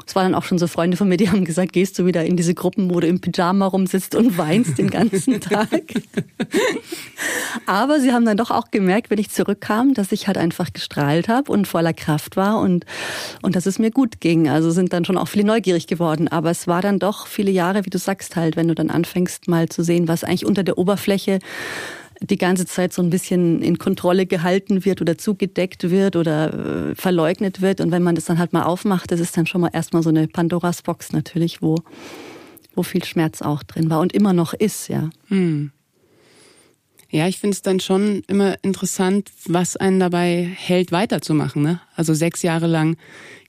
Es 0.06 0.14
waren 0.14 0.32
dann 0.32 0.34
auch 0.34 0.44
schon 0.44 0.58
so 0.58 0.66
Freunde 0.66 0.96
von 0.96 1.08
mir, 1.08 1.16
die 1.16 1.30
haben 1.30 1.44
gesagt, 1.44 1.72
gehst 1.72 1.98
du 1.98 2.06
wieder 2.06 2.24
in 2.24 2.36
diese 2.36 2.54
Gruppen, 2.54 2.92
wo 2.92 3.00
du 3.00 3.06
im 3.06 3.20
Pyjama 3.20 3.66
rumsitzt 3.66 4.14
und 4.14 4.36
weinst 4.38 4.78
den 4.78 4.90
ganzen 4.90 5.40
Tag. 5.40 5.68
Aber 7.66 8.00
sie 8.00 8.12
haben 8.12 8.24
dann 8.24 8.36
doch 8.36 8.50
auch 8.50 8.70
gemerkt, 8.70 9.10
wenn 9.10 9.18
ich 9.18 9.30
zurückkam, 9.30 9.94
dass 9.94 10.12
ich 10.12 10.26
halt 10.26 10.38
einfach 10.38 10.72
gestrahlt 10.72 11.28
habe 11.28 11.50
und 11.52 11.66
voller 11.68 11.92
Kraft 11.92 12.36
war 12.36 12.60
und, 12.60 12.86
und 13.42 13.56
dass 13.56 13.66
es 13.66 13.78
mir 13.78 13.90
gut 13.90 14.20
ging. 14.20 14.48
Also 14.48 14.70
sind 14.70 14.92
dann 14.92 15.04
schon 15.04 15.18
auch 15.18 15.28
viele 15.28 15.44
neugierig 15.44 15.86
geworden. 15.86 16.28
Aber 16.28 16.50
es 16.50 16.66
war 16.66 16.82
dann 16.82 16.98
doch 16.98 17.26
viele 17.26 17.50
Jahre, 17.50 17.84
wie 17.84 17.90
du 17.90 17.98
sagst 17.98 18.36
halt, 18.36 18.56
wenn 18.56 18.68
du 18.68 18.74
dann 18.74 18.90
anfängst 18.90 19.48
mal 19.48 19.68
zu 19.68 19.82
sehen, 19.82 20.08
was 20.08 20.24
eigentlich 20.24 20.46
unter 20.46 20.62
der 20.62 20.78
Oberfläche 20.78 21.38
die 22.20 22.36
ganze 22.36 22.66
Zeit 22.66 22.92
so 22.92 23.02
ein 23.02 23.10
bisschen 23.10 23.62
in 23.62 23.78
Kontrolle 23.78 24.26
gehalten 24.26 24.84
wird 24.84 25.00
oder 25.00 25.16
zugedeckt 25.16 25.90
wird 25.90 26.16
oder 26.16 26.90
äh, 26.90 26.94
verleugnet 26.94 27.62
wird. 27.62 27.80
Und 27.80 27.90
wenn 27.92 28.02
man 28.02 28.14
das 28.14 28.26
dann 28.26 28.38
halt 28.38 28.52
mal 28.52 28.64
aufmacht, 28.64 29.10
das 29.10 29.20
ist 29.20 29.36
dann 29.36 29.46
schon 29.46 29.62
mal 29.62 29.70
erstmal 29.72 30.02
so 30.02 30.10
eine 30.10 30.28
Pandoras 30.28 30.82
Box 30.82 31.12
natürlich, 31.12 31.62
wo, 31.62 31.76
wo 32.74 32.82
viel 32.82 33.04
Schmerz 33.04 33.40
auch 33.40 33.62
drin 33.62 33.88
war 33.88 34.00
und 34.00 34.12
immer 34.12 34.32
noch 34.32 34.52
ist, 34.52 34.88
ja. 34.88 35.10
Hm. 35.28 35.72
Ja, 37.10 37.26
ich 37.26 37.38
finde 37.38 37.54
es 37.54 37.62
dann 37.62 37.80
schon 37.80 38.22
immer 38.28 38.56
interessant, 38.62 39.30
was 39.46 39.76
einen 39.76 39.98
dabei 39.98 40.48
hält, 40.54 40.92
weiterzumachen. 40.92 41.62
Ne? 41.62 41.80
Also 41.96 42.14
sechs 42.14 42.42
Jahre 42.42 42.68
lang 42.68 42.96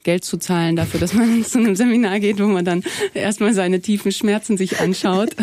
Geld 0.03 0.25
zu 0.25 0.38
zahlen 0.38 0.75
dafür, 0.75 1.00
dass 1.00 1.13
man 1.13 1.44
zu 1.46 1.60
einem 1.60 1.75
Seminar 1.75 2.20
geht, 2.20 2.39
wo 2.39 2.48
man 2.48 2.65
dann 2.65 2.84
erstmal 3.13 3.53
seine 3.53 3.80
tiefen 3.82 4.12
Schmerzen 4.12 4.58
sich 4.58 4.80
anschaut. 4.80 5.36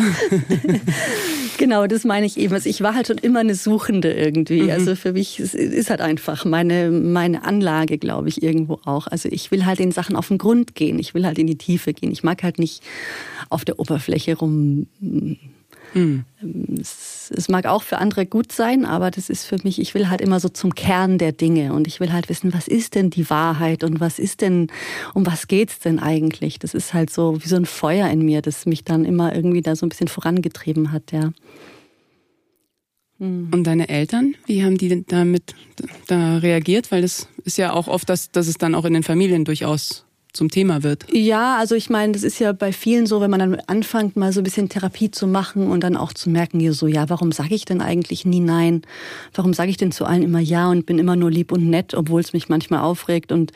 genau, 1.57 1.87
das 1.87 2.03
meine 2.03 2.25
ich 2.25 2.37
eben. 2.37 2.53
Also 2.53 2.69
ich 2.69 2.81
war 2.81 2.93
halt 2.93 3.07
schon 3.07 3.19
immer 3.19 3.39
eine 3.39 3.55
Suchende 3.55 4.11
irgendwie. 4.11 4.63
Mhm. 4.63 4.71
Also 4.71 4.95
für 4.97 5.13
mich 5.13 5.39
ist 5.39 5.89
halt 5.89 6.01
einfach 6.01 6.43
meine, 6.43 6.91
meine 6.91 7.45
Anlage, 7.45 7.97
glaube 7.97 8.27
ich, 8.27 8.43
irgendwo 8.43 8.81
auch. 8.83 9.07
Also 9.07 9.29
ich 9.31 9.49
will 9.51 9.65
halt 9.65 9.79
den 9.79 9.93
Sachen 9.93 10.17
auf 10.17 10.27
den 10.27 10.37
Grund 10.37 10.75
gehen. 10.75 10.99
Ich 10.99 11.13
will 11.13 11.25
halt 11.25 11.39
in 11.39 11.47
die 11.47 11.57
Tiefe 11.57 11.93
gehen. 11.93 12.11
Ich 12.11 12.23
mag 12.23 12.43
halt 12.43 12.59
nicht 12.59 12.83
auf 13.49 13.63
der 13.63 13.79
Oberfläche 13.79 14.37
rum 14.37 14.87
Mhm. 15.93 16.25
Es, 16.79 17.31
es, 17.35 17.49
mag 17.49 17.65
auch 17.65 17.83
für 17.83 17.97
andere 17.97 18.25
gut 18.25 18.51
sein, 18.51 18.85
aber 18.85 19.11
das 19.11 19.29
ist 19.29 19.45
für 19.45 19.57
mich, 19.63 19.79
ich 19.79 19.93
will 19.93 20.09
halt 20.09 20.21
immer 20.21 20.39
so 20.39 20.49
zum 20.49 20.75
Kern 20.75 21.17
der 21.17 21.31
Dinge 21.31 21.73
und 21.73 21.87
ich 21.87 21.99
will 21.99 22.13
halt 22.13 22.29
wissen, 22.29 22.53
was 22.53 22.67
ist 22.67 22.95
denn 22.95 23.09
die 23.09 23.29
Wahrheit 23.29 23.83
und 23.83 23.99
was 23.99 24.19
ist 24.19 24.41
denn, 24.41 24.67
um 25.13 25.25
was 25.25 25.47
geht's 25.47 25.79
denn 25.79 25.99
eigentlich? 25.99 26.59
Das 26.59 26.73
ist 26.73 26.93
halt 26.93 27.09
so 27.09 27.43
wie 27.43 27.47
so 27.47 27.55
ein 27.55 27.65
Feuer 27.65 28.09
in 28.09 28.23
mir, 28.23 28.41
das 28.41 28.65
mich 28.65 28.83
dann 28.83 29.05
immer 29.05 29.35
irgendwie 29.35 29.61
da 29.61 29.75
so 29.75 29.85
ein 29.85 29.89
bisschen 29.89 30.07
vorangetrieben 30.07 30.91
hat, 30.91 31.11
ja. 31.11 31.31
Hm. 33.19 33.49
Und 33.51 33.65
deine 33.65 33.89
Eltern, 33.89 34.35
wie 34.45 34.63
haben 34.63 34.77
die 34.77 35.05
damit 35.05 35.55
da 36.07 36.37
reagiert? 36.37 36.91
Weil 36.91 37.01
das 37.01 37.27
ist 37.43 37.57
ja 37.57 37.73
auch 37.73 37.87
oft, 37.87 38.07
dass, 38.09 38.31
dass 38.31 38.47
es 38.47 38.57
dann 38.57 38.75
auch 38.75 38.85
in 38.85 38.93
den 38.93 39.03
Familien 39.03 39.43
durchaus 39.43 40.05
zum 40.33 40.49
Thema 40.49 40.83
wird. 40.83 41.05
Ja, 41.11 41.57
also 41.57 41.75
ich 41.75 41.89
meine, 41.89 42.13
das 42.13 42.23
ist 42.23 42.39
ja 42.39 42.51
bei 42.51 42.71
vielen 42.71 43.07
so, 43.07 43.19
wenn 43.19 43.31
man 43.31 43.39
dann 43.39 43.55
anfängt, 43.67 44.15
mal 44.15 44.31
so 44.31 44.41
ein 44.41 44.43
bisschen 44.43 44.69
Therapie 44.69 45.09
zu 45.09 45.25
machen 45.25 45.67
und 45.67 45.83
dann 45.83 45.97
auch 45.97 46.13
zu 46.13 46.29
merken, 46.29 46.59
so, 46.71 46.87
ja, 46.87 47.09
warum 47.09 47.31
sage 47.31 47.55
ich 47.55 47.65
denn 47.65 47.81
eigentlich 47.81 48.25
nie 48.25 48.39
Nein? 48.39 48.83
Warum 49.33 49.53
sage 49.53 49.71
ich 49.71 49.77
denn 49.77 49.91
zu 49.91 50.05
allen 50.05 50.21
immer 50.21 50.39
Ja 50.39 50.69
und 50.69 50.85
bin 50.85 50.99
immer 50.99 51.15
nur 51.15 51.31
lieb 51.31 51.51
und 51.51 51.69
nett, 51.69 51.95
obwohl 51.95 52.21
es 52.21 52.33
mich 52.33 52.47
manchmal 52.47 52.81
aufregt? 52.81 53.31
Und 53.31 53.53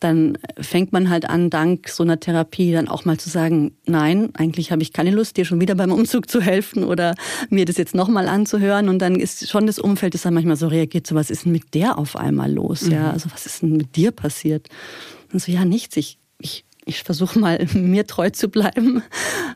dann 0.00 0.38
fängt 0.58 0.92
man 0.92 1.10
halt 1.10 1.28
an, 1.28 1.50
dank 1.50 1.88
so 1.88 2.02
einer 2.02 2.18
Therapie 2.18 2.72
dann 2.72 2.88
auch 2.88 3.04
mal 3.04 3.18
zu 3.18 3.28
sagen, 3.28 3.72
nein, 3.86 4.30
eigentlich 4.34 4.72
habe 4.72 4.82
ich 4.82 4.92
keine 4.92 5.10
Lust, 5.10 5.36
dir 5.36 5.44
schon 5.44 5.60
wieder 5.60 5.74
beim 5.74 5.92
Umzug 5.92 6.30
zu 6.30 6.40
helfen 6.40 6.84
oder 6.84 7.14
mir 7.50 7.64
das 7.64 7.76
jetzt 7.76 7.94
nochmal 7.94 8.28
anzuhören. 8.28 8.88
Und 8.88 9.00
dann 9.00 9.16
ist 9.16 9.48
schon 9.48 9.66
das 9.66 9.78
Umfeld, 9.78 10.14
das 10.14 10.22
dann 10.22 10.34
manchmal 10.34 10.56
so 10.56 10.68
reagiert, 10.68 11.06
so 11.06 11.14
was 11.14 11.30
ist 11.30 11.44
denn 11.44 11.52
mit 11.52 11.74
der 11.74 11.98
auf 11.98 12.16
einmal 12.16 12.50
los? 12.50 12.82
Mhm. 12.82 12.92
Ja, 12.92 13.10
also 13.10 13.28
was 13.32 13.46
ist 13.46 13.62
denn 13.62 13.76
mit 13.76 13.96
dir 13.96 14.12
passiert? 14.12 14.68
Und 15.32 15.40
so, 15.40 15.52
ja, 15.52 15.64
nichts. 15.64 15.96
Ich, 15.96 16.18
ich, 16.38 16.64
ich 16.84 17.02
versuche 17.02 17.38
mal, 17.38 17.66
mir 17.74 18.06
treu 18.06 18.30
zu 18.30 18.48
bleiben. 18.48 19.02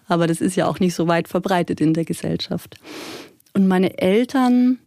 Aber 0.07 0.27
das 0.27 0.41
ist 0.41 0.57
ja 0.57 0.67
auch 0.67 0.81
nicht 0.81 0.95
so 0.95 1.09
weit 1.09 1.29
verbreitet 1.29 1.81
in 1.81 1.95
der 1.95 2.05
Gesellschaft. 2.05 2.77
Und 3.53 3.67
meine 3.67 3.99
Eltern, 3.99 4.79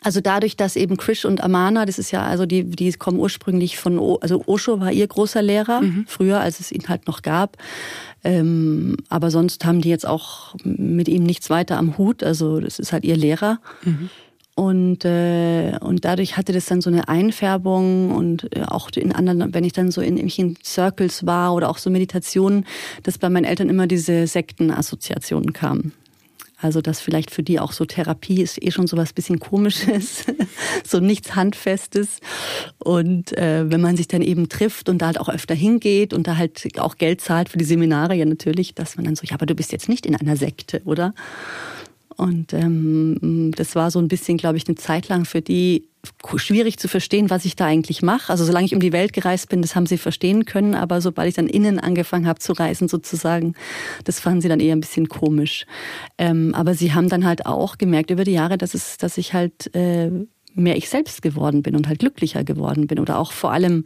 also 0.00 0.20
dadurch, 0.20 0.56
dass 0.56 0.76
eben 0.76 0.96
Krish 0.96 1.24
und 1.24 1.42
Amana, 1.42 1.86
das 1.86 1.98
ist 1.98 2.10
ja, 2.10 2.22
also 2.22 2.46
die, 2.46 2.64
die 2.64 2.92
kommen 2.92 3.18
ursprünglich 3.18 3.78
von, 3.78 3.98
o, 3.98 4.16
also 4.16 4.42
Osho 4.46 4.80
war 4.80 4.92
ihr 4.92 5.06
großer 5.06 5.42
Lehrer, 5.42 5.80
mhm. 5.80 6.04
früher, 6.06 6.40
als 6.40 6.60
es 6.60 6.72
ihn 6.72 6.88
halt 6.88 7.06
noch 7.06 7.22
gab. 7.22 7.56
Ähm, 8.22 8.96
aber 9.08 9.30
sonst 9.30 9.64
haben 9.64 9.80
die 9.80 9.90
jetzt 9.90 10.06
auch 10.06 10.54
mit 10.64 11.08
ihm 11.08 11.24
nichts 11.24 11.50
weiter 11.50 11.78
am 11.78 11.98
Hut. 11.98 12.22
Also 12.22 12.60
das 12.60 12.78
ist 12.78 12.92
halt 12.92 13.04
ihr 13.04 13.16
Lehrer. 13.16 13.60
Mhm. 13.82 14.10
Und, 14.56 15.04
äh, 15.04 15.76
und 15.80 16.04
dadurch 16.04 16.36
hatte 16.36 16.52
das 16.52 16.66
dann 16.66 16.80
so 16.80 16.88
eine 16.88 17.08
Einfärbung 17.08 18.12
und 18.12 18.56
äh, 18.56 18.62
auch 18.62 18.88
in 18.94 19.12
anderen, 19.12 19.52
wenn 19.52 19.64
ich 19.64 19.72
dann 19.72 19.90
so 19.90 20.00
in 20.00 20.16
irgendwelchen 20.16 20.56
Circles 20.62 21.26
war 21.26 21.54
oder 21.54 21.68
auch 21.68 21.78
so 21.78 21.90
Meditationen, 21.90 22.64
dass 23.02 23.18
bei 23.18 23.28
meinen 23.28 23.44
Eltern 23.44 23.68
immer 23.68 23.88
diese 23.88 24.28
Sektenassoziationen 24.28 25.52
kamen. 25.52 25.92
Also 26.64 26.80
dass 26.80 27.00
vielleicht 27.00 27.30
für 27.30 27.42
die 27.42 27.58
auch 27.60 27.72
so 27.72 27.84
Therapie 27.84 28.40
ist 28.40 28.62
eh 28.62 28.70
schon 28.70 28.86
so 28.86 28.96
was 28.96 29.12
bisschen 29.12 29.40
komisches, 29.40 30.24
so 30.84 31.00
nichts 31.00 31.34
Handfestes. 31.34 32.20
Und 32.78 33.36
äh, 33.36 33.70
wenn 33.70 33.80
man 33.80 33.96
sich 33.96 34.08
dann 34.08 34.22
eben 34.22 34.48
trifft 34.48 34.88
und 34.88 34.98
da 34.98 35.06
halt 35.06 35.20
auch 35.20 35.28
öfter 35.28 35.54
hingeht 35.54 36.14
und 36.14 36.26
da 36.26 36.36
halt 36.36 36.78
auch 36.78 36.96
Geld 36.96 37.20
zahlt 37.20 37.48
für 37.48 37.58
die 37.58 37.64
Seminare 37.64 38.14
ja 38.14 38.24
natürlich, 38.24 38.74
dass 38.74 38.96
man 38.96 39.04
dann 39.04 39.16
so, 39.16 39.26
ja, 39.26 39.34
aber 39.34 39.46
du 39.46 39.54
bist 39.54 39.72
jetzt 39.72 39.88
nicht 39.88 40.06
in 40.06 40.14
einer 40.14 40.36
Sekte, 40.36 40.80
oder? 40.84 41.12
Und 42.16 42.52
ähm, 42.52 43.52
das 43.56 43.74
war 43.74 43.90
so 43.90 43.98
ein 43.98 44.08
bisschen, 44.08 44.36
glaube 44.36 44.56
ich, 44.56 44.66
eine 44.66 44.76
Zeit 44.76 45.08
lang 45.08 45.24
für 45.24 45.40
die 45.40 45.88
schwierig 46.36 46.78
zu 46.78 46.88
verstehen, 46.88 47.30
was 47.30 47.44
ich 47.44 47.56
da 47.56 47.66
eigentlich 47.66 48.02
mache. 48.02 48.30
Also 48.30 48.44
solange 48.44 48.66
ich 48.66 48.74
um 48.74 48.80
die 48.80 48.92
Welt 48.92 49.12
gereist 49.12 49.48
bin, 49.48 49.62
das 49.62 49.74
haben 49.74 49.86
sie 49.86 49.98
verstehen 49.98 50.44
können, 50.44 50.74
aber 50.74 51.00
sobald 51.00 51.28
ich 51.28 51.34
dann 51.34 51.46
innen 51.46 51.78
angefangen 51.78 52.26
habe 52.26 52.38
zu 52.38 52.52
reisen 52.52 52.88
sozusagen, 52.88 53.54
das 54.04 54.20
fanden 54.20 54.40
sie 54.40 54.48
dann 54.48 54.60
eher 54.60 54.76
ein 54.76 54.80
bisschen 54.80 55.08
komisch. 55.08 55.66
Ähm, 56.18 56.54
aber 56.54 56.74
sie 56.74 56.92
haben 56.92 57.08
dann 57.08 57.24
halt 57.24 57.46
auch 57.46 57.78
gemerkt 57.78 58.10
über 58.10 58.24
die 58.24 58.32
Jahre, 58.32 58.58
dass 58.58 58.74
es, 58.74 58.98
dass 58.98 59.18
ich 59.18 59.32
halt 59.32 59.74
äh, 59.74 60.10
mehr 60.54 60.76
ich 60.76 60.88
selbst 60.88 61.22
geworden 61.22 61.62
bin 61.62 61.74
und 61.74 61.88
halt 61.88 62.00
glücklicher 62.00 62.44
geworden 62.44 62.86
bin 62.86 62.98
oder 62.98 63.18
auch 63.18 63.32
vor 63.32 63.52
allem 63.52 63.84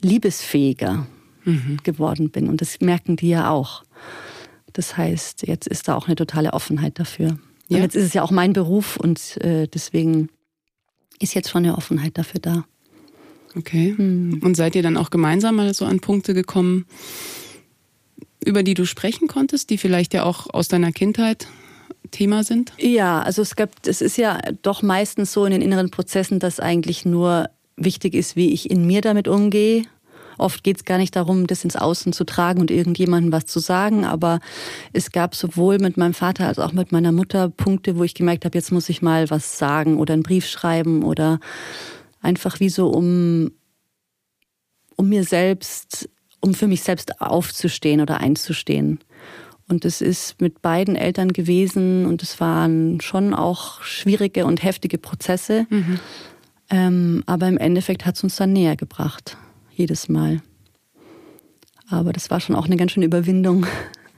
liebesfähiger 0.00 1.06
mhm. 1.44 1.78
geworden 1.82 2.30
bin. 2.30 2.48
Und 2.48 2.60
das 2.60 2.80
merken 2.80 3.16
die 3.16 3.30
ja 3.30 3.50
auch. 3.50 3.82
Das 4.76 4.98
heißt, 4.98 5.46
jetzt 5.46 5.66
ist 5.66 5.88
da 5.88 5.94
auch 5.94 6.06
eine 6.06 6.16
totale 6.16 6.52
Offenheit 6.52 6.98
dafür. 6.98 7.38
Ja. 7.68 7.78
Und 7.78 7.82
jetzt 7.82 7.96
ist 7.96 8.04
es 8.04 8.12
ja 8.12 8.22
auch 8.22 8.30
mein 8.30 8.52
Beruf 8.52 8.98
und 8.98 9.42
äh, 9.42 9.66
deswegen 9.66 10.28
ist 11.18 11.34
jetzt 11.34 11.48
schon 11.48 11.64
eine 11.64 11.78
Offenheit 11.78 12.18
dafür 12.18 12.40
da. 12.40 12.64
Okay. 13.56 13.94
Hm. 13.96 14.40
Und 14.44 14.54
seid 14.54 14.74
ihr 14.74 14.82
dann 14.82 14.98
auch 14.98 15.08
gemeinsam 15.08 15.56
mal 15.56 15.72
so 15.72 15.86
an 15.86 16.00
Punkte 16.00 16.34
gekommen, 16.34 16.84
über 18.44 18.62
die 18.62 18.74
du 18.74 18.84
sprechen 18.84 19.28
konntest, 19.28 19.70
die 19.70 19.78
vielleicht 19.78 20.12
ja 20.12 20.24
auch 20.24 20.52
aus 20.52 20.68
deiner 20.68 20.92
Kindheit 20.92 21.48
Thema 22.10 22.44
sind? 22.44 22.74
Ja, 22.76 23.22
also 23.22 23.40
es 23.40 23.56
gibt, 23.56 23.88
es 23.88 24.02
ist 24.02 24.18
ja 24.18 24.40
doch 24.60 24.82
meistens 24.82 25.32
so 25.32 25.46
in 25.46 25.52
den 25.52 25.62
inneren 25.62 25.90
Prozessen, 25.90 26.38
dass 26.38 26.60
eigentlich 26.60 27.06
nur 27.06 27.48
wichtig 27.76 28.12
ist, 28.12 28.36
wie 28.36 28.52
ich 28.52 28.70
in 28.70 28.86
mir 28.86 29.00
damit 29.00 29.26
umgehe 29.26 29.84
Oft 30.38 30.64
geht 30.64 30.76
es 30.76 30.84
gar 30.84 30.98
nicht 30.98 31.16
darum, 31.16 31.46
das 31.46 31.64
ins 31.64 31.76
Außen 31.76 32.12
zu 32.12 32.24
tragen 32.24 32.60
und 32.60 32.70
irgendjemandem 32.70 33.32
was 33.32 33.46
zu 33.46 33.58
sagen, 33.58 34.04
aber 34.04 34.40
es 34.92 35.10
gab 35.12 35.34
sowohl 35.34 35.78
mit 35.78 35.96
meinem 35.96 36.14
Vater 36.14 36.46
als 36.46 36.58
auch 36.58 36.72
mit 36.72 36.92
meiner 36.92 37.12
Mutter 37.12 37.48
Punkte, 37.48 37.96
wo 37.96 38.04
ich 38.04 38.14
gemerkt 38.14 38.44
habe, 38.44 38.56
jetzt 38.56 38.72
muss 38.72 38.88
ich 38.88 39.02
mal 39.02 39.30
was 39.30 39.58
sagen 39.58 39.98
oder 39.98 40.14
einen 40.14 40.22
Brief 40.22 40.46
schreiben 40.46 41.02
oder 41.02 41.40
einfach 42.20 42.60
wie 42.60 42.68
so 42.68 42.88
um, 42.88 43.52
um 44.96 45.08
mir 45.08 45.24
selbst, 45.24 46.08
um 46.40 46.54
für 46.54 46.66
mich 46.66 46.82
selbst 46.82 47.20
aufzustehen 47.20 48.00
oder 48.00 48.20
einzustehen. 48.20 49.00
Und 49.68 49.84
es 49.84 50.00
ist 50.00 50.40
mit 50.40 50.62
beiden 50.62 50.94
Eltern 50.94 51.32
gewesen 51.32 52.06
und 52.06 52.22
es 52.22 52.38
waren 52.38 53.00
schon 53.00 53.34
auch 53.34 53.82
schwierige 53.82 54.46
und 54.46 54.62
heftige 54.62 54.96
Prozesse. 54.96 55.66
Mhm. 55.70 55.98
Ähm, 56.70 57.22
aber 57.26 57.48
im 57.48 57.58
Endeffekt 57.58 58.06
hat 58.06 58.16
es 58.16 58.22
uns 58.22 58.36
dann 58.36 58.52
näher 58.52 58.76
gebracht 58.76 59.36
jedes 59.76 60.08
Mal. 60.08 60.42
Aber 61.88 62.12
das 62.12 62.30
war 62.30 62.40
schon 62.40 62.56
auch 62.56 62.66
eine 62.66 62.76
ganz 62.76 62.92
schöne 62.92 63.06
Überwindung. 63.06 63.66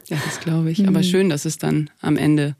Ja, 0.08 0.16
das 0.24 0.40
glaube 0.40 0.70
ich. 0.70 0.88
Aber 0.88 1.00
mhm. 1.00 1.04
schön, 1.04 1.28
dass 1.28 1.44
es 1.44 1.58
dann 1.58 1.90
am 2.00 2.16
Ende 2.16 2.56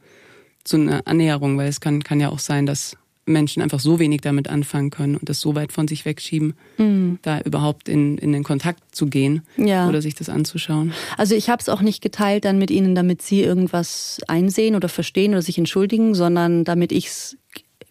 zu 0.64 0.76
einer 0.76 1.06
Annäherung, 1.06 1.56
weil 1.56 1.68
es 1.68 1.80
kann, 1.80 2.04
kann 2.04 2.20
ja 2.20 2.28
auch 2.28 2.40
sein, 2.40 2.66
dass 2.66 2.96
Menschen 3.28 3.62
einfach 3.62 3.80
so 3.80 3.98
wenig 3.98 4.22
damit 4.22 4.48
anfangen 4.48 4.90
können 4.90 5.16
und 5.16 5.28
das 5.28 5.40
so 5.40 5.54
weit 5.54 5.72
von 5.72 5.86
sich 5.86 6.04
wegschieben, 6.04 6.54
mhm. 6.78 7.18
da 7.22 7.40
überhaupt 7.40 7.88
in, 7.88 8.18
in 8.18 8.32
den 8.32 8.42
Kontakt 8.42 8.94
zu 8.94 9.06
gehen 9.06 9.42
ja. 9.56 9.88
oder 9.88 10.02
sich 10.02 10.14
das 10.14 10.28
anzuschauen. 10.28 10.92
Also 11.16 11.34
ich 11.34 11.48
habe 11.48 11.60
es 11.60 11.68
auch 11.68 11.82
nicht 11.82 12.02
geteilt 12.02 12.44
dann 12.44 12.58
mit 12.58 12.70
ihnen, 12.70 12.94
damit 12.94 13.22
sie 13.22 13.42
irgendwas 13.42 14.20
einsehen 14.26 14.74
oder 14.74 14.88
verstehen 14.88 15.32
oder 15.32 15.42
sich 15.42 15.58
entschuldigen, 15.58 16.14
sondern 16.14 16.64
damit 16.64 16.90
ich 16.92 17.06
es 17.06 17.36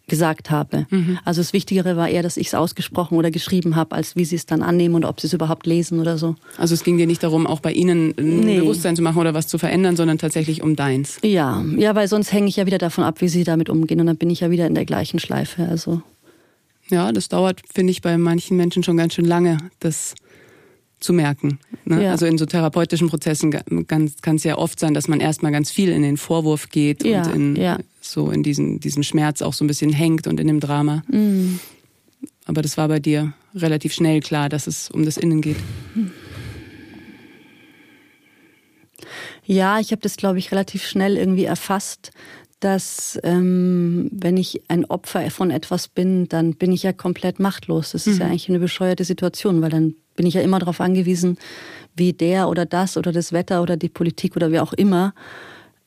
gesagt 0.08 0.50
habe. 0.50 0.88
Mhm. 0.90 1.20
Also 1.26 1.42
das 1.42 1.54
Wichtigere 1.54 1.98
war 1.98 2.10
eher, 2.10 2.24
dass 2.24 2.38
ich 2.38 2.48
es 2.48 2.54
ausgesprochen 2.54 3.18
oder 3.18 3.30
geschrieben 3.30 3.76
habe, 3.76 3.96
als 3.96 4.16
wie 4.16 4.26
sie 4.26 4.38
es 4.38 4.46
dann 4.46 4.64
annehmen 4.64 4.96
oder 4.96 5.10
ob 5.10 5.20
sie 5.20 5.28
es 5.28 5.34
überhaupt 5.34 5.68
lesen 5.68 6.00
oder 6.00 6.18
so. 6.18 6.36
Also 6.58 6.74
es 6.74 6.84
ging 6.84 6.98
dir 6.98 7.08
nicht 7.08 7.24
darum, 7.24 7.46
auch 7.46 7.60
bei 7.60 7.74
ihnen 7.74 8.14
ein 8.18 8.40
nee. 8.40 8.60
Bewusstsein 8.60 8.96
zu 8.96 9.02
machen 9.02 9.20
oder 9.20 9.34
was 9.34 9.48
zu 9.48 9.58
verändern, 9.58 9.96
sondern 9.98 10.18
tatsächlich 10.18 10.64
um 10.64 10.76
deins. 10.76 11.20
Ja, 11.24 11.64
ja, 11.78 11.94
weil 11.94 12.08
sonst 12.08 12.32
hänge 12.32 12.48
ich 12.48 12.56
ja 12.56 12.66
wieder 12.66 12.78
davon 12.78 13.04
ab, 13.04 13.22
wie 13.22 13.28
sie 13.28 13.44
damit 13.44 13.70
umgehen 13.70 14.00
und 14.00 14.08
dann 14.08 14.18
bin 14.18 14.30
ich 14.30 14.40
ja 14.40 14.50
wieder 14.50 14.66
in 14.66 14.76
der 14.76 14.86
gleichen 14.86 15.20
Schleife. 15.20 15.68
Also 15.68 16.02
ja, 16.90 17.12
das 17.12 17.28
dauert, 17.28 17.62
finde 17.70 17.92
ich, 17.92 18.02
bei 18.02 18.18
manchen 18.18 18.56
Menschen 18.56 18.84
schon 18.84 18.96
ganz 18.96 19.14
schön 19.14 19.26
lange, 19.26 19.58
das 19.80 20.16
zu 21.00 21.14
merken. 21.14 21.60
Ne? 21.86 22.06
Ja. 22.06 22.12
Also 22.12 22.26
in 22.26 22.38
so 22.38 22.46
therapeutischen 22.46 23.10
Prozessen 23.10 23.52
kann 23.52 24.36
es 24.36 24.44
ja 24.44 24.58
oft 24.58 24.80
sein, 24.80 24.94
dass 24.94 25.08
man 25.08 25.20
erstmal 25.20 25.52
ganz 25.52 25.70
viel 25.70 25.90
in 25.90 26.02
den 26.02 26.18
Vorwurf 26.18 26.70
geht 26.70 27.04
ja, 27.04 27.24
und 27.24 27.36
in, 27.36 27.56
ja. 27.56 27.78
So 28.12 28.32
in 28.32 28.44
diesen, 28.44 28.80
diesem 28.80 29.04
Schmerz 29.04 29.42
auch 29.42 29.54
so 29.54 29.64
ein 29.64 29.68
bisschen 29.68 29.92
hängt 29.92 30.28
und 30.28 30.40
in 30.40 30.48
dem 30.48 30.60
Drama. 30.60 31.04
Mhm. 31.08 31.60
Aber 32.46 32.62
das 32.62 32.78
war 32.78 32.88
bei 32.88 33.00
dir 33.00 33.34
relativ 33.54 33.94
schnell 33.94 34.22
klar, 34.22 34.50
dass 34.50 34.68
es 34.68 34.90
um 34.90 35.04
das 35.06 35.18
Innen 35.18 35.42
geht. 35.42 35.58
Ja, 39.44 39.80
ich 39.80 39.92
habe 39.92 40.02
das, 40.02 40.18
glaube 40.18 40.40
ich, 40.40 40.52
relativ 40.52 40.86
schnell 40.86 41.18
irgendwie 41.18 41.46
erfasst, 41.46 42.12
dass 42.60 43.20
ähm, 43.24 44.10
wenn 44.12 44.36
ich 44.36 44.64
ein 44.68 44.86
Opfer 44.86 45.30
von 45.30 45.52
etwas 45.52 45.88
bin, 45.88 46.28
dann 46.28 46.56
bin 46.56 46.72
ich 46.72 46.84
ja 46.84 46.92
komplett 46.92 47.40
machtlos. 47.40 47.92
Das 47.92 48.08
ist 48.08 48.16
mhm. 48.16 48.22
ja 48.22 48.28
eigentlich 48.28 48.50
eine 48.50 48.60
bescheuerte 48.60 49.06
Situation, 49.06 49.62
weil 49.62 49.70
dann 49.70 49.96
bin 50.16 50.26
ich 50.26 50.34
ja 50.34 50.42
immer 50.42 50.60
darauf 50.60 50.82
angewiesen, 50.82 51.38
wie 51.96 52.14
der 52.14 52.50
oder 52.50 52.66
das 52.66 52.98
oder 52.98 53.12
das 53.12 53.32
Wetter 53.32 53.62
oder 53.62 53.78
die 53.78 53.90
Politik 53.90 54.36
oder 54.36 54.52
wer 54.52 54.64
auch 54.64 54.74
immer 54.74 55.14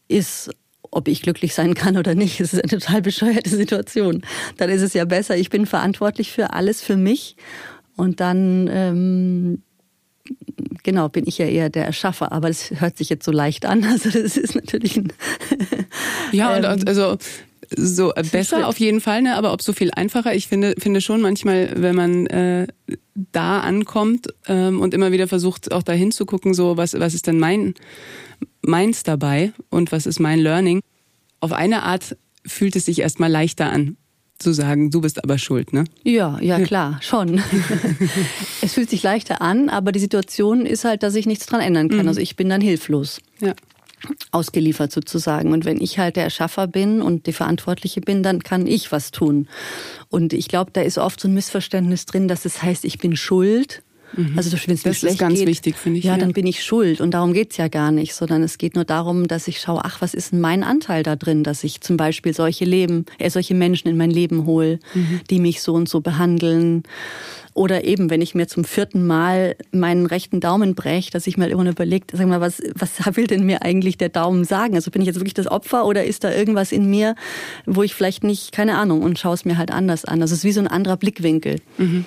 ist, 0.08 0.50
ob 0.90 1.08
ich 1.08 1.22
glücklich 1.22 1.54
sein 1.54 1.74
kann 1.74 1.96
oder 1.96 2.14
nicht. 2.14 2.40
Das 2.40 2.52
ist 2.52 2.62
eine 2.62 2.80
total 2.80 3.02
bescheuerte 3.02 3.50
Situation. 3.50 4.22
Dann 4.56 4.70
ist 4.70 4.82
es 4.82 4.94
ja 4.94 5.04
besser, 5.04 5.36
ich 5.36 5.50
bin 5.50 5.66
verantwortlich 5.66 6.32
für 6.32 6.52
alles, 6.52 6.82
für 6.82 6.96
mich. 6.96 7.36
Und 7.96 8.20
dann, 8.20 8.68
ähm, 8.72 9.62
genau, 10.82 11.08
bin 11.08 11.26
ich 11.26 11.38
ja 11.38 11.46
eher 11.46 11.70
der 11.70 11.86
Erschaffer. 11.86 12.32
Aber 12.32 12.48
es 12.48 12.72
hört 12.80 12.96
sich 12.96 13.08
jetzt 13.08 13.24
so 13.24 13.32
leicht 13.32 13.66
an. 13.66 13.84
Also 13.90 14.10
das 14.10 14.36
ist 14.36 14.54
natürlich 14.54 14.96
ein... 14.96 15.12
ja, 16.32 16.56
ähm, 16.56 16.82
also 16.86 17.18
so 17.76 18.12
besser 18.32 18.66
auf 18.66 18.80
jeden 18.80 19.00
Fall, 19.00 19.22
ne? 19.22 19.36
aber 19.36 19.52
ob 19.52 19.62
so 19.62 19.72
viel 19.72 19.92
einfacher. 19.92 20.34
Ich 20.34 20.48
finde, 20.48 20.74
finde 20.78 21.00
schon 21.00 21.20
manchmal, 21.20 21.70
wenn 21.76 21.94
man 21.94 22.26
äh, 22.26 22.66
da 23.14 23.60
ankommt 23.60 24.28
ähm, 24.48 24.80
und 24.80 24.92
immer 24.92 25.12
wieder 25.12 25.28
versucht, 25.28 25.70
auch 25.70 25.84
dahin 25.84 26.10
zu 26.10 26.26
gucken, 26.26 26.52
so 26.52 26.76
was, 26.76 26.98
was 26.98 27.14
ist 27.14 27.28
denn 27.28 27.38
mein 27.38 27.74
meins 28.62 29.02
dabei 29.02 29.52
und 29.68 29.92
was 29.92 30.06
ist 30.06 30.20
mein 30.20 30.38
Learning. 30.38 30.80
Auf 31.40 31.52
eine 31.52 31.82
Art 31.82 32.16
fühlt 32.46 32.76
es 32.76 32.86
sich 32.86 33.00
erstmal 33.00 33.30
leichter 33.30 33.70
an 33.70 33.96
zu 34.38 34.54
sagen, 34.54 34.90
du 34.90 35.02
bist 35.02 35.22
aber 35.22 35.36
schuld, 35.36 35.74
ne? 35.74 35.84
Ja, 36.02 36.38
ja 36.40 36.60
klar, 36.60 36.98
schon. 37.02 37.42
es 38.62 38.72
fühlt 38.72 38.88
sich 38.88 39.02
leichter 39.02 39.42
an, 39.42 39.68
aber 39.68 39.92
die 39.92 40.00
Situation 40.00 40.64
ist 40.64 40.84
halt, 40.84 41.02
dass 41.02 41.14
ich 41.14 41.26
nichts 41.26 41.44
dran 41.44 41.60
ändern 41.60 41.90
kann. 41.90 42.02
Mhm. 42.02 42.08
Also 42.08 42.20
ich 42.20 42.36
bin 42.36 42.48
dann 42.48 42.62
hilflos. 42.62 43.20
Ja 43.40 43.54
ausgeliefert 44.30 44.92
sozusagen. 44.92 45.52
Und 45.52 45.64
wenn 45.64 45.80
ich 45.80 45.98
halt 45.98 46.16
der 46.16 46.24
Erschaffer 46.24 46.66
bin 46.66 47.02
und 47.02 47.26
die 47.26 47.32
Verantwortliche 47.32 48.00
bin, 48.00 48.22
dann 48.22 48.42
kann 48.42 48.66
ich 48.66 48.92
was 48.92 49.10
tun. 49.10 49.48
Und 50.08 50.32
ich 50.32 50.48
glaube, 50.48 50.70
da 50.72 50.80
ist 50.80 50.98
oft 50.98 51.20
so 51.20 51.28
ein 51.28 51.34
Missverständnis 51.34 52.06
drin, 52.06 52.28
dass 52.28 52.44
es 52.44 52.62
heißt, 52.62 52.84
ich 52.84 52.98
bin 52.98 53.16
schuld. 53.16 53.82
Mhm. 54.16 54.36
Also 54.36 54.50
wenn 54.52 54.74
es 54.74 54.84
mir 54.84 54.94
schlecht 54.94 55.14
ist 55.14 55.20
ganz 55.20 55.38
geht, 55.38 55.48
wichtig, 55.48 55.76
finde 55.76 55.98
ich. 55.98 56.04
Ja, 56.04 56.12
ja, 56.12 56.18
dann 56.18 56.32
bin 56.32 56.46
ich 56.46 56.62
schuld. 56.64 57.00
Und 57.00 57.12
darum 57.12 57.32
geht's 57.32 57.56
ja 57.56 57.68
gar 57.68 57.92
nicht, 57.92 58.14
sondern 58.14 58.42
es 58.42 58.58
geht 58.58 58.74
nur 58.74 58.84
darum, 58.84 59.28
dass 59.28 59.48
ich 59.48 59.60
schaue, 59.60 59.84
ach, 59.84 60.00
was 60.00 60.14
ist 60.14 60.32
denn 60.32 60.40
mein 60.40 60.62
Anteil 60.62 61.02
da 61.02 61.16
drin, 61.16 61.44
dass 61.44 61.64
ich 61.64 61.80
zum 61.80 61.96
Beispiel 61.96 62.34
solche 62.34 62.64
Leben, 62.64 63.06
äh, 63.18 63.30
solche 63.30 63.54
Menschen 63.54 63.88
in 63.88 63.96
mein 63.96 64.10
Leben 64.10 64.46
hole, 64.46 64.80
mhm. 64.94 65.20
die 65.30 65.38
mich 65.38 65.62
so 65.62 65.74
und 65.74 65.88
so 65.88 66.00
behandeln 66.00 66.82
oder 67.54 67.84
eben, 67.84 68.10
wenn 68.10 68.22
ich 68.22 68.34
mir 68.34 68.46
zum 68.46 68.64
vierten 68.64 69.06
Mal 69.06 69.56
meinen 69.72 70.06
rechten 70.06 70.40
Daumen 70.40 70.74
breche, 70.74 71.10
dass 71.10 71.26
ich 71.26 71.36
mal 71.36 71.50
immer 71.50 71.68
überlegt, 71.68 72.12
sag 72.12 72.26
mal, 72.26 72.40
was, 72.40 72.62
was 72.74 72.92
will 73.16 73.26
denn 73.26 73.44
mir 73.44 73.62
eigentlich 73.62 73.98
der 73.98 74.08
Daumen 74.08 74.44
sagen? 74.44 74.74
Also 74.74 74.90
bin 74.90 75.02
ich 75.02 75.06
jetzt 75.06 75.16
wirklich 75.16 75.34
das 75.34 75.46
Opfer 75.46 75.84
oder 75.84 76.04
ist 76.04 76.24
da 76.24 76.32
irgendwas 76.32 76.72
in 76.72 76.88
mir, 76.88 77.14
wo 77.66 77.82
ich 77.82 77.94
vielleicht 77.94 78.24
nicht, 78.24 78.52
keine 78.52 78.78
Ahnung, 78.78 79.02
und 79.02 79.18
schaue 79.18 79.34
es 79.34 79.44
mir 79.44 79.58
halt 79.58 79.72
anders 79.72 80.04
an. 80.04 80.22
Also 80.22 80.32
es 80.32 80.40
ist 80.40 80.44
wie 80.44 80.52
so 80.52 80.60
ein 80.60 80.68
anderer 80.68 80.96
Blickwinkel, 80.96 81.56
mhm. 81.78 82.04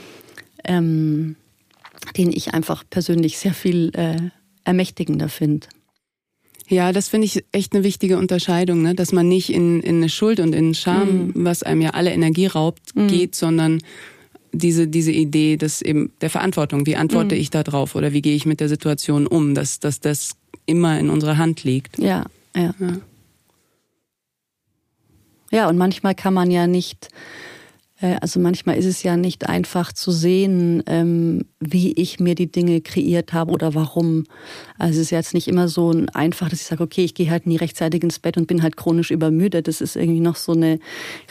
ähm, 0.63 1.35
den 2.11 2.31
ich 2.31 2.53
einfach 2.53 2.83
persönlich 2.89 3.37
sehr 3.37 3.53
viel 3.53 3.91
äh, 3.95 4.17
ermächtigender 4.63 5.29
finde. 5.29 5.67
Ja, 6.67 6.91
das 6.91 7.09
finde 7.09 7.25
ich 7.25 7.43
echt 7.51 7.73
eine 7.73 7.83
wichtige 7.83 8.17
Unterscheidung, 8.17 8.81
ne? 8.81 8.95
dass 8.95 9.11
man 9.11 9.27
nicht 9.27 9.51
in, 9.51 9.81
in 9.81 9.97
eine 9.97 10.09
Schuld 10.09 10.39
und 10.39 10.53
in 10.53 10.73
Scham, 10.73 11.27
mhm. 11.27 11.31
was 11.35 11.61
einem 11.63 11.81
ja 11.81 11.89
alle 11.91 12.11
Energie 12.11 12.47
raubt, 12.47 12.95
mhm. 12.95 13.07
geht, 13.07 13.35
sondern 13.35 13.81
diese, 14.53 14.87
diese 14.87 15.11
Idee 15.11 15.57
des 15.57 15.81
eben 15.81 16.11
der 16.21 16.29
Verantwortung. 16.29 16.85
Wie 16.85 16.95
antworte 16.95 17.35
mhm. 17.35 17.41
ich 17.41 17.49
da 17.49 17.63
drauf 17.63 17.95
oder 17.95 18.13
wie 18.13 18.21
gehe 18.21 18.35
ich 18.35 18.45
mit 18.45 18.59
der 18.59 18.69
Situation 18.69 19.27
um, 19.27 19.55
dass, 19.55 19.79
dass 19.79 19.99
das 19.99 20.37
immer 20.65 20.97
in 20.99 21.09
unserer 21.09 21.37
Hand 21.37 21.63
liegt. 21.63 21.97
Ja, 21.97 22.25
ja. 22.55 22.73
Ja, 22.79 22.97
ja 25.51 25.69
und 25.69 25.77
manchmal 25.77 26.15
kann 26.15 26.33
man 26.33 26.49
ja 26.49 26.67
nicht 26.67 27.09
also 28.19 28.39
manchmal 28.39 28.77
ist 28.77 28.85
es 28.85 29.01
ja 29.03 29.15
nicht 29.15 29.47
einfach 29.47 29.93
zu 29.93 30.11
sehen, 30.11 30.83
ähm, 30.87 31.45
wie 31.61 31.93
ich 31.93 32.19
mir 32.19 32.35
die 32.35 32.51
Dinge 32.51 32.81
kreiert 32.81 33.31
habe 33.31 33.51
oder 33.51 33.75
warum. 33.75 34.25
Also 34.77 34.99
es 34.99 35.05
ist 35.05 35.11
jetzt 35.11 35.33
nicht 35.33 35.47
immer 35.47 35.69
so 35.69 35.95
einfach, 36.13 36.49
dass 36.49 36.59
ich 36.59 36.65
sage, 36.65 36.83
okay, 36.83 37.05
ich 37.05 37.13
gehe 37.13 37.29
halt 37.29 37.47
nie 37.47 37.55
rechtzeitig 37.55 38.03
ins 38.03 38.19
Bett 38.19 38.35
und 38.35 38.47
bin 38.47 38.61
halt 38.61 38.75
chronisch 38.75 39.09
übermüdet. 39.09 39.69
Das 39.69 39.79
ist 39.79 39.95
irgendwie 39.95 40.19
noch 40.19 40.35
so 40.35 40.51
eine 40.51 40.79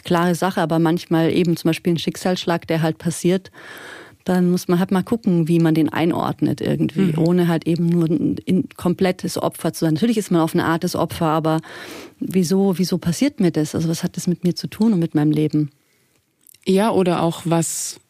klare 0.05 0.35
Sache. 0.35 0.63
Aber 0.63 0.79
manchmal 0.79 1.33
eben 1.33 1.57
zum 1.59 1.69
Beispiel 1.69 1.93
ein 1.93 1.99
Schicksalsschlag, 1.99 2.67
der 2.67 2.81
halt 2.81 2.97
passiert 2.97 3.51
dann 4.25 4.53
muss 4.53 4.69
man 4.69 4.79
halt 4.79 4.93
mal 4.93 5.03
gucken, 5.03 5.49
wie 5.49 5.59
man 5.59 5.75
den 5.75 5.89
einordnet 5.89 6.61
irgendwie, 6.61 7.13
mhm. 7.13 7.19
ohne 7.19 7.49
halt 7.49 7.67
eben 7.67 7.89
nur 7.89 8.07
ein 8.07 8.69
komplettes 8.77 9.37
Opfer 9.37 9.73
zu 9.73 9.85
sein. 9.85 9.95
Natürlich 9.95 10.17
ist 10.17 10.31
man 10.31 10.41
auf 10.41 10.55
eine 10.55 10.65
Art 10.65 10.85
des 10.85 10.95
Opfer, 10.95 11.27
aber 11.27 11.61
wieso, 12.21 12.79
wieso 12.79 12.99
passiert 12.99 13.41
mir 13.41 13.51
das? 13.51 13.75
Also 13.75 13.89
was 13.89 14.05
hat 14.05 14.17
das 14.17 14.29
mit 14.29 14.45
mir 14.45 14.55
zu 14.55 14.69
tun 14.69 14.93
und 14.93 15.01
mit 15.01 15.17
meinem 15.17 15.33
Leben? 15.33 15.71
Ja, 16.67 16.91
oder 16.91 17.23
auch, 17.23 17.43
was 17.45 18.01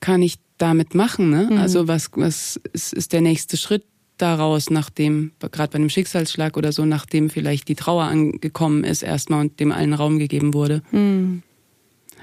kann 0.00 0.22
ich 0.22 0.38
damit 0.58 0.94
machen? 0.94 1.30
Ne? 1.30 1.48
Mhm. 1.50 1.58
Also 1.58 1.88
was, 1.88 2.10
was 2.14 2.60
ist, 2.72 2.92
ist 2.92 3.12
der 3.12 3.20
nächste 3.20 3.56
Schritt 3.56 3.84
daraus, 4.18 4.70
nachdem, 4.70 5.32
gerade 5.40 5.72
bei 5.72 5.76
einem 5.76 5.90
Schicksalsschlag 5.90 6.56
oder 6.56 6.72
so, 6.72 6.84
nachdem 6.84 7.30
vielleicht 7.30 7.68
die 7.68 7.74
Trauer 7.74 8.04
angekommen 8.04 8.84
ist 8.84 9.02
erstmal 9.02 9.40
und 9.40 9.58
dem 9.58 9.72
allen 9.72 9.94
Raum 9.94 10.18
gegeben 10.18 10.54
wurde. 10.54 10.82
Mhm. 10.92 11.42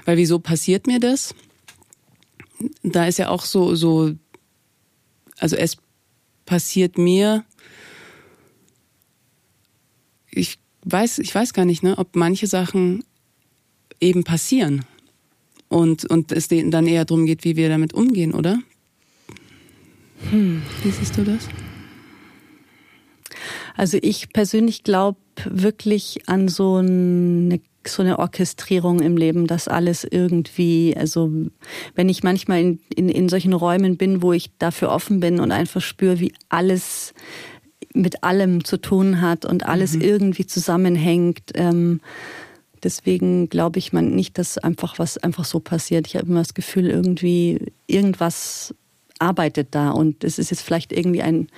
Weil 0.04 0.16
wieso 0.16 0.38
passiert 0.38 0.86
mir 0.86 1.00
das? 1.00 1.34
Da 2.82 3.06
ist 3.06 3.18
ja 3.18 3.28
auch 3.28 3.44
so, 3.44 3.74
so, 3.74 4.12
also 5.38 5.56
es 5.56 5.76
passiert 6.46 6.96
mir, 6.96 7.44
ich 10.30 10.58
weiß, 10.84 11.18
ich 11.18 11.34
weiß 11.34 11.52
gar 11.52 11.64
nicht, 11.64 11.82
ne, 11.82 11.98
ob 11.98 12.16
manche 12.16 12.46
Sachen 12.46 13.04
eben 14.00 14.24
passieren 14.24 14.84
und, 15.70 16.04
und 16.04 16.32
es 16.32 16.48
dann 16.48 16.86
eher 16.86 17.06
darum 17.06 17.24
geht, 17.24 17.44
wie 17.44 17.56
wir 17.56 17.70
damit 17.70 17.94
umgehen, 17.94 18.34
oder? 18.34 18.58
Hm. 20.30 20.60
Wie 20.82 20.90
siehst 20.90 21.16
du 21.16 21.22
das? 21.22 21.48
Also 23.76 23.96
ich 24.02 24.30
persönlich 24.30 24.82
glaube 24.82 25.18
wirklich 25.48 26.28
an 26.28 26.48
so 26.48 26.76
eine 26.76 27.60
so 27.86 28.02
eine 28.02 28.18
Orchestrierung 28.18 29.00
im 29.00 29.16
Leben, 29.16 29.46
dass 29.46 29.66
alles 29.66 30.04
irgendwie, 30.04 30.94
also 30.98 31.32
wenn 31.94 32.10
ich 32.10 32.22
manchmal 32.22 32.60
in, 32.60 32.80
in, 32.94 33.08
in 33.08 33.30
solchen 33.30 33.54
Räumen 33.54 33.96
bin, 33.96 34.20
wo 34.20 34.34
ich 34.34 34.50
dafür 34.58 34.90
offen 34.90 35.20
bin 35.20 35.40
und 35.40 35.50
einfach 35.50 35.80
spüre, 35.80 36.20
wie 36.20 36.34
alles 36.50 37.14
mit 37.94 38.22
allem 38.22 38.64
zu 38.64 38.76
tun 38.76 39.22
hat 39.22 39.46
und 39.46 39.64
alles 39.64 39.94
mhm. 39.94 40.02
irgendwie 40.02 40.44
zusammenhängt, 40.44 41.52
ähm, 41.54 42.00
Deswegen 42.82 43.48
glaube 43.48 43.78
ich 43.78 43.92
man 43.92 44.14
nicht, 44.14 44.38
dass 44.38 44.58
einfach 44.58 44.98
was 44.98 45.18
einfach 45.18 45.44
so 45.44 45.60
passiert. 45.60 46.06
Ich 46.06 46.16
habe 46.16 46.26
immer 46.26 46.40
das 46.40 46.54
Gefühl, 46.54 46.88
irgendwie 46.88 47.72
irgendwas 47.86 48.74
arbeitet 49.18 49.68
da 49.72 49.90
und 49.90 50.24
es 50.24 50.38
ist 50.38 50.50
jetzt 50.50 50.62
vielleicht 50.62 50.92
irgendwie 50.92 51.22
ein 51.22 51.48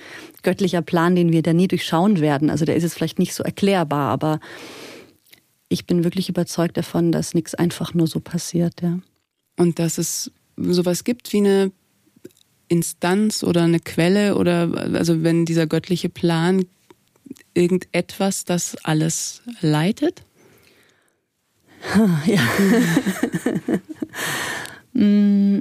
göttlicher 0.41 0.81
Plan, 0.81 1.15
den 1.15 1.31
wir 1.31 1.41
da 1.41 1.53
nie 1.53 1.67
durchschauen 1.67 2.19
werden. 2.19 2.49
Also 2.49 2.65
der 2.65 2.75
ist 2.75 2.83
jetzt 2.83 2.95
vielleicht 2.95 3.19
nicht 3.19 3.33
so 3.33 3.43
erklärbar, 3.43 4.09
aber 4.11 4.39
ich 5.69 5.85
bin 5.85 6.03
wirklich 6.03 6.29
überzeugt 6.29 6.77
davon, 6.77 7.11
dass 7.11 7.33
nichts 7.33 7.55
einfach 7.55 7.93
nur 7.93 8.07
so 8.07 8.19
passiert, 8.19 8.81
ja. 8.81 8.99
Und 9.57 9.79
dass 9.79 9.97
es 9.97 10.31
sowas 10.57 11.03
gibt 11.03 11.31
wie 11.31 11.37
eine 11.37 11.71
Instanz 12.67 13.43
oder 13.43 13.63
eine 13.63 13.79
Quelle 13.79 14.35
oder 14.35 14.69
also 14.93 15.23
wenn 15.23 15.45
dieser 15.45 15.67
göttliche 15.67 16.09
Plan 16.09 16.65
irgendetwas 17.53 18.45
das 18.45 18.75
alles 18.83 19.41
leitet? 19.61 20.23
Ja. 22.25 22.41
mm, 24.99 25.59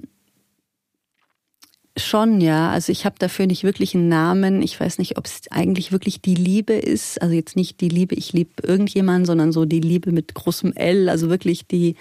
schon, 1.97 2.41
ja. 2.41 2.71
Also 2.71 2.93
ich 2.93 3.05
habe 3.05 3.17
dafür 3.19 3.47
nicht 3.47 3.65
wirklich 3.65 3.95
einen 3.95 4.09
Namen. 4.09 4.63
Ich 4.63 4.79
weiß 4.79 4.99
nicht, 4.99 5.19
ob 5.19 5.27
es 5.27 5.43
eigentlich 5.51 5.93
wirklich 5.93 6.23
die 6.23 6.35
Liebe 6.35 6.75
ist. 6.75 7.21
Also 7.21 7.35
jetzt 7.35 7.57
nicht 7.57 7.81
die 7.81 7.89
Liebe, 7.89 8.15
ich 8.15 8.33
liebe 8.33 8.63
irgendjemanden, 8.63 9.27
sondern 9.27 9.53
so 9.53 9.65
die 9.65 9.81
Liebe 9.81 10.13
mit 10.13 10.35
großem 10.35 10.73
L. 10.75 11.09
Also 11.09 11.29
wirklich 11.29 11.67
die, 11.67 11.97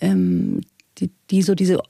ähm, 0.00 0.60
die, 0.98 1.10
die 1.30 1.42
so 1.42 1.54
diese 1.54 1.80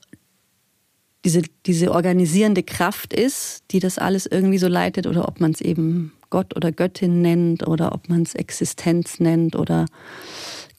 diese, 1.25 1.43
diese 1.67 1.93
organisierende 1.93 2.63
Kraft 2.63 3.13
ist, 3.13 3.65
die 3.71 3.81
das 3.81 3.99
alles 3.99 4.27
irgendwie 4.27 4.59
so 4.59 4.69
leitet, 4.69 5.07
oder 5.07 5.29
ob 5.29 5.41
man 5.41 5.51
es 5.51 5.61
eben 5.61 6.13
Gott 6.31 6.57
oder 6.57 6.73
Göttin 6.73 7.21
nennt, 7.23 7.67
oder 7.67 7.93
ob 7.93 8.09
man 8.09 8.23
es 8.23 8.35
Existenz 8.35 9.19
nennt, 9.21 9.57
oder 9.57 9.87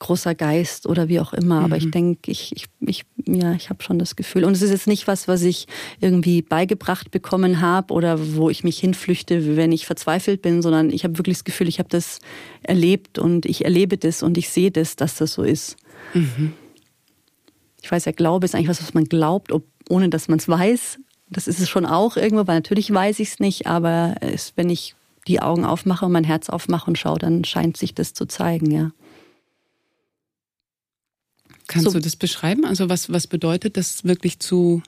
großer 0.00 0.34
Geist 0.34 0.86
oder 0.86 1.08
wie 1.08 1.20
auch 1.20 1.32
immer. 1.32 1.60
Mhm. 1.60 1.64
Aber 1.64 1.76
ich 1.76 1.86
mhm. 1.86 1.90
denke, 1.92 2.30
ich, 2.32 2.52
ich, 2.56 2.66
ich, 2.80 3.04
ja, 3.26 3.52
ich 3.52 3.70
habe 3.70 3.82
schon 3.82 3.98
das 3.98 4.16
Gefühl. 4.16 4.44
Und 4.44 4.52
es 4.52 4.62
ist 4.62 4.70
jetzt 4.70 4.88
nicht 4.88 5.06
was, 5.06 5.28
was 5.28 5.42
ich 5.42 5.68
irgendwie 6.00 6.42
beigebracht 6.42 7.12
bekommen 7.12 7.60
habe 7.60 7.94
oder 7.94 8.34
wo 8.34 8.50
ich 8.50 8.64
mich 8.64 8.78
hinflüchte, 8.80 9.56
wenn 9.56 9.70
ich 9.70 9.86
verzweifelt 9.86 10.42
bin, 10.42 10.62
sondern 10.62 10.90
ich 10.90 11.04
habe 11.04 11.18
wirklich 11.18 11.36
das 11.36 11.44
Gefühl, 11.44 11.68
ich 11.68 11.78
habe 11.78 11.88
das 11.88 12.18
erlebt 12.62 13.18
und 13.18 13.46
ich 13.46 13.64
erlebe 13.64 13.96
das 13.96 14.24
und 14.24 14.36
ich 14.36 14.48
sehe 14.48 14.72
das, 14.72 14.96
dass 14.96 15.16
das 15.16 15.34
so 15.34 15.42
ist. 15.42 15.76
Mhm. 16.14 16.54
Ich 17.82 17.92
weiß, 17.92 18.06
ja, 18.06 18.12
Glaube 18.12 18.46
ist 18.46 18.54
eigentlich 18.54 18.68
was, 18.68 18.82
was 18.82 18.94
man 18.94 19.04
glaubt, 19.04 19.52
ob, 19.52 19.64
ohne 19.88 20.08
dass 20.08 20.28
man 20.28 20.38
es 20.38 20.48
weiß. 20.48 20.98
Das 21.28 21.46
ist 21.46 21.60
es 21.60 21.68
schon 21.68 21.86
auch 21.86 22.16
irgendwo, 22.16 22.46
weil 22.46 22.56
natürlich 22.56 22.92
weiß 22.92 23.20
ich 23.20 23.28
es 23.28 23.38
nicht, 23.38 23.66
aber 23.66 24.16
es, 24.20 24.54
wenn 24.56 24.68
ich 24.68 24.96
die 25.28 25.40
Augen 25.40 25.64
aufmache 25.64 26.06
und 26.06 26.12
mein 26.12 26.24
Herz 26.24 26.48
aufmache 26.48 26.88
und 26.88 26.98
schaue, 26.98 27.18
dann 27.18 27.44
scheint 27.44 27.76
sich 27.76 27.94
das 27.94 28.14
zu 28.14 28.26
zeigen, 28.26 28.70
ja. 28.70 28.90
Kannst 31.70 31.86
so. 31.86 31.92
du 31.92 32.00
das 32.00 32.16
beschreiben? 32.16 32.64
Also 32.64 32.88
was, 32.88 33.12
was 33.12 33.28
bedeutet 33.28 33.76
das 33.76 34.04
wirklich 34.04 34.40
zu, 34.40 34.82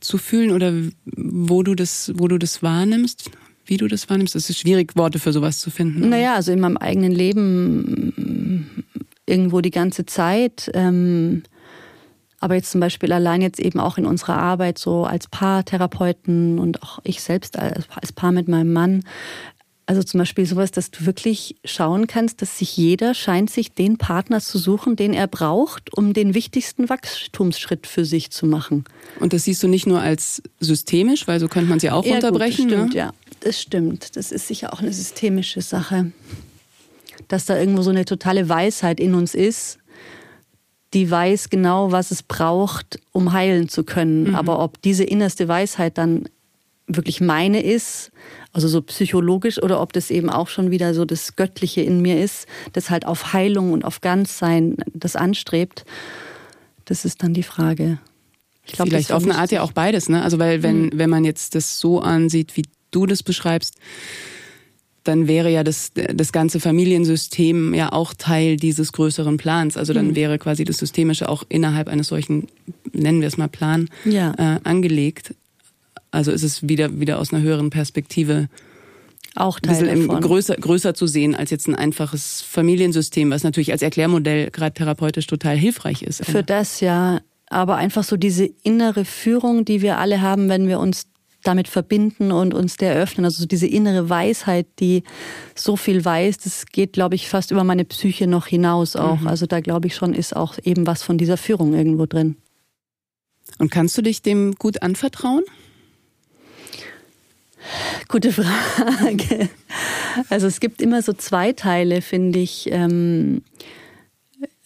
zu 0.00 0.16
fühlen 0.16 0.50
oder 0.50 0.72
wo 1.04 1.62
du 1.62 1.74
das, 1.74 2.12
wo 2.16 2.28
du 2.28 2.38
das 2.38 2.62
wahrnimmst? 2.62 3.30
Wie 3.66 3.76
du 3.76 3.88
das 3.88 4.08
wahrnimmst? 4.08 4.34
Es 4.34 4.48
ist 4.48 4.58
schwierig, 4.58 4.96
Worte 4.96 5.18
für 5.18 5.34
sowas 5.34 5.58
zu 5.58 5.70
finden. 5.70 6.08
Naja, 6.08 6.34
also 6.34 6.50
in 6.50 6.60
meinem 6.60 6.78
eigenen 6.78 7.12
Leben 7.12 8.84
irgendwo 9.26 9.60
die 9.60 9.70
ganze 9.70 10.06
Zeit. 10.06 10.70
Ähm, 10.72 11.42
aber 12.40 12.54
jetzt 12.54 12.70
zum 12.70 12.80
Beispiel 12.80 13.12
allein 13.12 13.42
jetzt 13.42 13.60
eben 13.60 13.80
auch 13.80 13.98
in 13.98 14.06
unserer 14.06 14.38
Arbeit 14.38 14.78
so 14.78 15.04
als 15.04 15.28
Paartherapeuten 15.28 16.58
und 16.58 16.82
auch 16.82 17.00
ich 17.04 17.20
selbst 17.20 17.58
als, 17.58 17.84
als 17.90 18.12
Paar 18.12 18.32
mit 18.32 18.48
meinem 18.48 18.72
Mann. 18.72 19.04
Also 19.84 20.02
zum 20.02 20.18
Beispiel 20.18 20.46
sowas, 20.46 20.70
dass 20.70 20.90
du 20.90 21.06
wirklich 21.06 21.56
schauen 21.64 22.06
kannst, 22.06 22.40
dass 22.40 22.58
sich 22.58 22.76
jeder 22.76 23.14
scheint, 23.14 23.50
sich 23.50 23.72
den 23.72 23.98
Partner 23.98 24.40
zu 24.40 24.58
suchen, 24.58 24.94
den 24.94 25.12
er 25.12 25.26
braucht, 25.26 25.92
um 25.96 26.12
den 26.12 26.34
wichtigsten 26.34 26.88
Wachstumsschritt 26.88 27.86
für 27.86 28.04
sich 28.04 28.30
zu 28.30 28.46
machen. 28.46 28.84
Und 29.18 29.32
das 29.32 29.44
siehst 29.44 29.62
du 29.62 29.68
nicht 29.68 29.86
nur 29.86 30.00
als 30.00 30.40
systemisch, 30.60 31.26
weil 31.26 31.40
so 31.40 31.48
könnte 31.48 31.68
man 31.68 31.80
sie 31.80 31.90
auch 31.90 32.04
ja, 32.04 32.14
unterbrechen. 32.14 32.68
Gut, 32.68 32.72
das 32.72 32.78
stimmt, 32.78 32.94
ne? 32.94 32.98
ja. 32.98 33.12
Das 33.40 33.60
stimmt. 33.60 34.16
Das 34.16 34.30
ist 34.30 34.46
sicher 34.46 34.72
auch 34.72 34.80
eine 34.80 34.92
systemische 34.92 35.62
Sache. 35.62 36.12
Dass 37.26 37.46
da 37.46 37.58
irgendwo 37.58 37.82
so 37.82 37.90
eine 37.90 38.04
totale 38.04 38.48
Weisheit 38.48 39.00
in 39.00 39.14
uns 39.14 39.34
ist, 39.34 39.78
die 40.94 41.10
weiß 41.10 41.50
genau, 41.50 41.90
was 41.90 42.10
es 42.10 42.22
braucht, 42.22 43.00
um 43.12 43.32
heilen 43.32 43.68
zu 43.68 43.82
können. 43.82 44.28
Mhm. 44.28 44.34
Aber 44.34 44.60
ob 44.60 44.80
diese 44.82 45.04
innerste 45.04 45.48
Weisheit 45.48 45.98
dann 45.98 46.28
wirklich 46.86 47.20
meine 47.20 47.62
ist, 47.62 48.12
also 48.52 48.68
so 48.68 48.82
psychologisch, 48.82 49.62
oder 49.62 49.80
ob 49.80 49.92
das 49.92 50.10
eben 50.10 50.28
auch 50.28 50.48
schon 50.48 50.70
wieder 50.70 50.94
so 50.94 51.04
das 51.04 51.36
Göttliche 51.36 51.80
in 51.80 52.02
mir 52.02 52.22
ist, 52.22 52.46
das 52.72 52.90
halt 52.90 53.06
auf 53.06 53.32
Heilung 53.32 53.72
und 53.72 53.84
auf 53.84 54.00
Ganzsein 54.00 54.76
das 54.92 55.16
anstrebt, 55.16 55.84
das 56.84 57.04
ist 57.04 57.22
dann 57.22 57.32
die 57.32 57.42
Frage. 57.42 57.98
Ich 58.66 58.74
glaub, 58.74 58.88
Vielleicht 58.88 59.12
auf 59.12 59.24
eine 59.24 59.36
Art 59.36 59.50
ja 59.50 59.62
auch 59.62 59.72
beides, 59.72 60.08
ne? 60.08 60.22
Also 60.22 60.38
weil 60.38 60.62
wenn, 60.62 60.84
mhm. 60.84 60.90
wenn 60.94 61.10
man 61.10 61.24
jetzt 61.24 61.54
das 61.54 61.78
so 61.78 62.00
ansieht, 62.00 62.56
wie 62.56 62.64
du 62.90 63.06
das 63.06 63.22
beschreibst, 63.22 63.76
dann 65.04 65.26
wäre 65.26 65.50
ja 65.50 65.64
das, 65.64 65.90
das 65.94 66.32
ganze 66.32 66.60
Familiensystem 66.60 67.74
ja 67.74 67.92
auch 67.92 68.14
Teil 68.14 68.56
dieses 68.56 68.92
größeren 68.92 69.36
Plans. 69.36 69.76
Also 69.76 69.92
dann 69.92 70.08
mhm. 70.08 70.14
wäre 70.14 70.38
quasi 70.38 70.64
das 70.64 70.76
Systemische 70.76 71.28
auch 71.28 71.42
innerhalb 71.48 71.88
eines 71.88 72.08
solchen, 72.08 72.46
nennen 72.92 73.20
wir 73.20 73.28
es 73.28 73.36
mal 73.36 73.48
Plan, 73.48 73.88
ja. 74.04 74.32
äh, 74.38 74.60
angelegt. 74.62 75.34
Also 76.12 76.30
ist 76.30 76.44
es 76.44 76.68
wieder, 76.68 77.00
wieder 77.00 77.18
aus 77.18 77.32
einer 77.32 77.42
höheren 77.42 77.70
Perspektive 77.70 78.48
auch 79.34 79.58
Teil 79.58 79.88
ein 79.88 80.08
davon. 80.08 80.20
größer, 80.20 80.56
größer 80.56 80.94
zu 80.94 81.06
sehen 81.06 81.34
als 81.34 81.50
jetzt 81.50 81.66
ein 81.66 81.74
einfaches 81.74 82.42
Familiensystem, 82.42 83.30
was 83.30 83.44
natürlich 83.44 83.72
als 83.72 83.82
Erklärmodell 83.82 84.50
gerade 84.50 84.74
therapeutisch 84.74 85.26
total 85.26 85.56
hilfreich 85.56 86.02
ist. 86.02 86.24
Für 86.24 86.42
das 86.42 86.80
ja, 86.80 87.20
aber 87.48 87.76
einfach 87.76 88.04
so 88.04 88.16
diese 88.16 88.44
innere 88.62 89.06
Führung, 89.06 89.64
die 89.64 89.80
wir 89.80 89.98
alle 89.98 90.20
haben, 90.20 90.48
wenn 90.50 90.68
wir 90.68 90.78
uns 90.78 91.06
damit 91.42 91.66
verbinden 91.66 92.30
und 92.30 92.54
uns 92.54 92.76
der 92.76 92.94
öffnen. 92.94 93.24
Also 93.24 93.46
diese 93.46 93.66
innere 93.66 94.08
Weisheit, 94.08 94.66
die 94.78 95.02
so 95.54 95.76
viel 95.76 96.04
weiß, 96.04 96.38
das 96.38 96.66
geht, 96.66 96.92
glaube 96.92 97.14
ich, 97.14 97.28
fast 97.28 97.50
über 97.50 97.64
meine 97.64 97.84
Psyche 97.84 98.26
noch 98.26 98.46
hinaus 98.46 98.96
auch. 98.96 99.20
Mhm. 99.20 99.26
Also 99.26 99.46
da 99.46 99.60
glaube 99.60 99.88
ich 99.88 99.94
schon, 99.94 100.14
ist 100.14 100.36
auch 100.36 100.58
eben 100.62 100.86
was 100.86 101.02
von 101.02 101.18
dieser 101.18 101.36
Führung 101.36 101.74
irgendwo 101.74 102.06
drin. 102.06 102.36
Und 103.58 103.70
kannst 103.70 103.96
du 103.98 104.02
dich 104.02 104.22
dem 104.22 104.54
gut 104.54 104.82
anvertrauen? 104.82 105.42
Gute 108.08 108.32
Frage. 108.32 109.48
Also 110.28 110.46
es 110.46 110.60
gibt 110.60 110.82
immer 110.82 111.02
so 111.02 111.12
zwei 111.12 111.52
Teile, 111.52 112.02
finde 112.02 112.38
ich. 112.38 112.68
Ähm, 112.70 113.42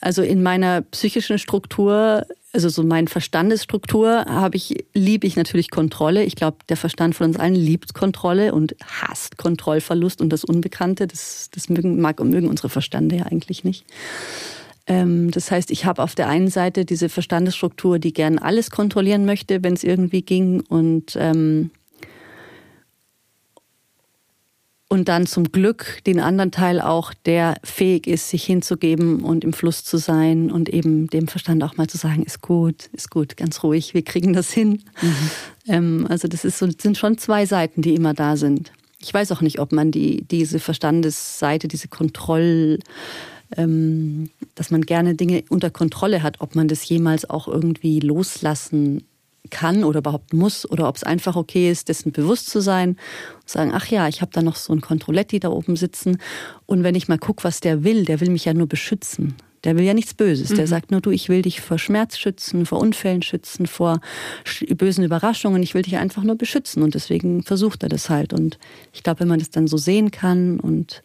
also 0.01 0.23
in 0.23 0.43
meiner 0.43 0.83
psychischen 0.83 1.39
Struktur 1.39 2.27
also 2.57 2.71
so 2.71 2.83
meine 2.83 3.07
Verstandesstruktur 3.07 4.25
habe 4.25 4.57
ich, 4.57 4.87
liebe 4.95 5.27
ich 5.27 5.37
natürlich 5.37 5.71
Kontrolle. 5.71 6.25
Ich 6.25 6.37
glaube, 6.37 6.57
der 6.71 6.79
Verstand 6.79 7.15
von 7.15 7.27
uns 7.27 7.39
allen 7.39 7.55
liebt 7.55 7.93
Kontrolle 7.93 8.55
und 8.55 8.75
hasst 8.83 9.37
Kontrollverlust 9.37 10.23
und 10.23 10.31
das 10.31 10.43
Unbekannte. 10.43 11.07
Das, 11.07 11.51
das 11.53 11.69
mögen, 11.69 12.01
mag 12.01 12.19
und 12.19 12.31
mögen 12.31 12.49
unsere 12.49 12.71
Verstande 12.71 13.17
ja 13.17 13.25
eigentlich 13.25 13.63
nicht. 13.63 13.85
Ähm, 14.87 15.31
das 15.33 15.51
heißt, 15.51 15.71
ich 15.71 15.85
habe 15.85 16.03
auf 16.03 16.15
der 16.15 16.29
einen 16.29 16.49
Seite 16.49 16.87
diese 16.87 17.11
Verstandesstruktur, 17.11 17.99
die 17.99 18.15
gern 18.15 18.39
alles 18.39 18.71
kontrollieren 18.71 19.27
möchte, 19.27 19.63
wenn 19.63 19.75
es 19.75 19.85
irgendwie 19.85 20.23
ging 20.23 20.63
und 20.63 21.15
ähm, 21.21 21.71
und 24.89 25.09
dann 25.09 25.27
zum 25.27 25.51
Glück 25.51 26.01
den 26.07 26.21
anderen 26.21 26.53
Teil 26.53 26.81
auch, 26.81 27.13
der 27.13 27.57
fähig 27.65 28.07
ist, 28.07 28.31
sich 28.31 28.45
hinzugeben 28.45 29.23
und 29.23 29.43
im 29.43 29.53
Fluss 29.53 29.85
zu 29.85 29.97
sein 29.97 30.51
und 30.51 30.69
eben 30.69 31.09
dem 31.09 31.27
Verstand 31.27 31.65
auch 31.65 31.77
mal 31.77 31.89
zu 31.89 31.97
sagen, 31.97 32.23
ist 32.23 32.41
gut, 32.41 32.89
ist 32.93 33.11
gut, 33.11 33.37
ganz 33.37 33.63
ruhig, 33.65 33.95
wir 33.95 34.03
kriegen 34.03 34.33
das 34.33 34.53
hin. 34.53 34.83
Mhm. 35.03 35.31
Ähm, 35.67 36.07
also 36.09 36.29
das 36.29 36.45
ist 36.45 36.59
so, 36.59 36.69
sind 36.71 36.97
schon 36.97 37.19
zwei 37.19 37.47
Seiten, 37.47 37.83
die 37.83 37.95
immer 37.95 38.15
da 38.15 38.37
sind. 38.37 38.73
Ich 39.01 39.13
weiß 39.13 39.33
auch 39.33 39.41
nicht, 39.41 39.59
ob 39.59 39.73
man 39.73 39.91
die, 39.91 40.23
diese 40.23 40.61
Verstandesseite, 40.61 41.67
diese 41.67 41.89
Kontroll, 41.89 42.79
ähm, 43.57 44.31
dass 44.55 44.71
man 44.71 44.83
gerne 44.83 45.17
Dinge 45.17 45.43
unter 45.49 45.71
Kontrolle 45.71 46.23
hat, 46.23 46.41
ob 46.41 46.55
man 46.55 46.69
das 46.69 46.89
jemals 46.89 47.29
auch 47.29 47.49
irgendwie 47.49 47.99
loslassen 47.99 49.03
kann 49.51 49.85
oder 49.85 49.99
überhaupt 49.99 50.33
muss 50.33 50.69
oder 50.69 50.89
ob 50.89 50.97
es 50.97 51.05
einfach 51.05 51.37
okay 51.37 51.71
ist, 51.71 51.89
dessen 51.89 52.13
bewusst 52.13 52.51
zu 52.51 52.61
sein 52.61 52.91
und 52.91 53.49
sagen, 53.49 53.73
ach 53.75 53.87
ja, 53.87 54.09
ich 54.09 54.21
habe 54.21 54.33
da 54.33 54.43
noch 54.43 54.57
so 54.57 54.73
ein 54.73 54.81
Kontrolletti 54.81 55.41
da 55.41 55.49
oben 55.49 55.77
sitzen 55.77 56.19
und 56.67 56.83
wenn 56.83 56.95
ich 56.95 57.09
mal 57.09 57.19
gucke, 57.19 57.45
was 57.45 57.61
der 57.61 57.85
will, 57.85 58.05
der 58.05 58.21
will 58.21 58.31
mich 58.31 58.45
ja 58.45 58.55
nur 58.55 58.67
beschützen. 58.67 59.37
Der 59.65 59.77
will 59.77 59.85
ja 59.85 59.95
nichts 59.95 60.15
Böses. 60.15 60.51
Mhm. 60.51 60.57
Der 60.57 60.67
sagt 60.69 60.93
nur, 60.93 61.01
du, 61.01 61.11
ich 61.11 61.29
will 61.29 61.43
dich 61.43 61.61
vor 61.61 61.79
Schmerz 61.79 62.19
schützen, 62.19 62.67
vor 62.67 62.79
Unfällen 62.79 63.23
schützen, 63.23 63.67
vor 63.67 64.01
bösen 64.77 65.03
Überraschungen. 65.03 65.61
Ich 65.61 65.75
will 65.75 65.83
dich 65.83 65.97
einfach 65.97 66.23
nur 66.23 66.37
beschützen. 66.37 66.85
Und 66.85 66.95
deswegen 66.95 67.43
versucht 67.43 67.83
er 67.83 67.89
das 67.89 68.09
halt. 68.09 68.33
Und 68.33 68.59
ich 68.93 69.03
glaube, 69.03 69.21
wenn 69.21 69.29
man 69.29 69.41
das 69.41 69.51
dann 69.51 69.67
so 69.67 69.77
sehen 69.77 70.13
kann 70.13 70.61
und 70.61 71.03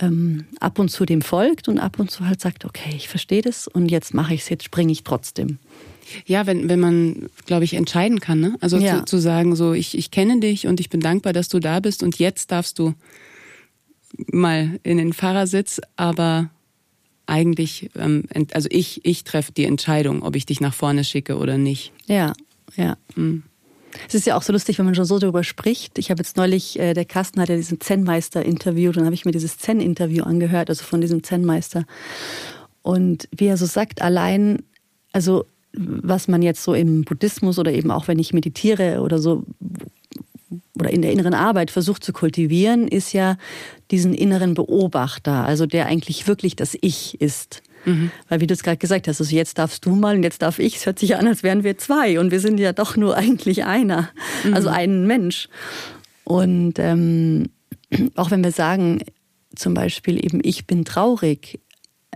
ähm, 0.00 0.46
ab 0.60 0.78
und 0.78 0.90
zu 0.90 1.04
dem 1.04 1.22
folgt 1.22 1.68
und 1.68 1.78
ab 1.78 1.98
und 1.98 2.10
zu 2.10 2.26
halt 2.26 2.40
sagt, 2.40 2.64
okay, 2.64 2.94
ich 2.94 3.08
verstehe 3.08 3.42
das 3.42 3.66
und 3.68 3.90
jetzt 3.90 4.14
mache 4.14 4.34
ich 4.34 4.42
es, 4.42 4.48
jetzt 4.48 4.64
springe 4.64 4.92
ich 4.92 5.04
trotzdem. 5.04 5.58
Ja, 6.26 6.46
wenn, 6.46 6.68
wenn 6.68 6.80
man, 6.80 7.28
glaube 7.46 7.64
ich, 7.64 7.74
entscheiden 7.74 8.20
kann. 8.20 8.40
Ne? 8.40 8.56
Also 8.60 8.78
ja. 8.78 8.98
zu, 8.98 9.04
zu 9.04 9.18
sagen, 9.18 9.56
so, 9.56 9.72
ich, 9.72 9.96
ich 9.96 10.10
kenne 10.10 10.40
dich 10.40 10.66
und 10.66 10.80
ich 10.80 10.90
bin 10.90 11.00
dankbar, 11.00 11.32
dass 11.32 11.48
du 11.48 11.58
da 11.58 11.80
bist 11.80 12.02
und 12.02 12.18
jetzt 12.18 12.50
darfst 12.52 12.78
du 12.78 12.94
mal 14.32 14.78
in 14.82 14.98
den 14.98 15.12
Fahrersitz, 15.12 15.80
aber 15.96 16.50
eigentlich, 17.26 17.90
ähm, 17.96 18.24
also 18.52 18.68
ich, 18.70 19.04
ich 19.04 19.24
treffe 19.24 19.52
die 19.52 19.64
Entscheidung, 19.64 20.22
ob 20.22 20.36
ich 20.36 20.46
dich 20.46 20.60
nach 20.60 20.74
vorne 20.74 21.04
schicke 21.04 21.36
oder 21.36 21.58
nicht. 21.58 21.92
Ja, 22.06 22.32
ja. 22.76 22.96
Mhm. 23.16 23.42
Es 24.08 24.14
ist 24.14 24.26
ja 24.26 24.36
auch 24.36 24.42
so 24.42 24.52
lustig, 24.52 24.78
wenn 24.78 24.84
man 24.84 24.94
schon 24.94 25.06
so 25.06 25.18
darüber 25.18 25.42
spricht. 25.42 25.98
Ich 25.98 26.10
habe 26.10 26.20
jetzt 26.20 26.36
neulich, 26.36 26.78
äh, 26.78 26.94
der 26.94 27.04
Carsten 27.04 27.40
hat 27.40 27.48
ja 27.48 27.56
diesen 27.56 27.80
Zen-Meister 27.80 28.44
interviewt 28.44 28.96
und 28.96 28.98
dann 28.98 29.06
habe 29.06 29.14
ich 29.14 29.24
mir 29.24 29.32
dieses 29.32 29.58
Zen-Interview 29.58 30.24
angehört, 30.24 30.68
also 30.68 30.84
von 30.84 31.00
diesem 31.00 31.22
Zen-Meister. 31.22 31.84
Und 32.82 33.28
wie 33.36 33.46
er 33.46 33.56
so 33.56 33.66
sagt, 33.66 34.02
allein, 34.02 34.62
also 35.12 35.46
was 35.76 36.28
man 36.28 36.42
jetzt 36.42 36.62
so 36.62 36.74
im 36.74 37.04
Buddhismus 37.04 37.58
oder 37.58 37.72
eben 37.72 37.90
auch 37.90 38.08
wenn 38.08 38.18
ich 38.18 38.32
meditiere 38.32 39.00
oder 39.02 39.18
so 39.18 39.44
oder 40.78 40.90
in 40.90 41.02
der 41.02 41.12
inneren 41.12 41.34
Arbeit 41.34 41.70
versucht 41.70 42.04
zu 42.04 42.12
kultivieren, 42.12 42.86
ist 42.86 43.12
ja 43.12 43.36
diesen 43.90 44.14
inneren 44.14 44.54
Beobachter, 44.54 45.44
also 45.44 45.66
der 45.66 45.86
eigentlich 45.86 46.28
wirklich 46.28 46.56
das 46.56 46.76
Ich 46.80 47.20
ist. 47.20 47.62
Mhm. 47.84 48.10
Weil 48.28 48.40
wie 48.40 48.46
du 48.46 48.54
es 48.54 48.62
gerade 48.62 48.76
gesagt 48.76 49.08
hast, 49.08 49.20
also 49.20 49.34
jetzt 49.34 49.58
darfst 49.58 49.84
du 49.86 49.94
mal 49.94 50.16
und 50.16 50.22
jetzt 50.22 50.42
darf 50.42 50.58
ich, 50.58 50.76
es 50.76 50.86
hört 50.86 50.98
sich 50.98 51.10
ja 51.10 51.18
an, 51.18 51.26
als 51.26 51.42
wären 51.42 51.64
wir 51.64 51.78
zwei 51.78 52.20
und 52.20 52.30
wir 52.30 52.40
sind 52.40 52.58
ja 52.58 52.72
doch 52.72 52.96
nur 52.96 53.16
eigentlich 53.16 53.64
einer, 53.64 54.10
mhm. 54.44 54.54
also 54.54 54.68
ein 54.68 55.06
Mensch. 55.06 55.48
Und 56.24 56.74
ähm, 56.78 57.48
auch 58.16 58.30
wenn 58.30 58.42
wir 58.44 58.52
sagen, 58.52 59.00
zum 59.54 59.74
Beispiel 59.74 60.22
eben, 60.22 60.40
ich 60.42 60.66
bin 60.66 60.84
traurig, 60.84 61.60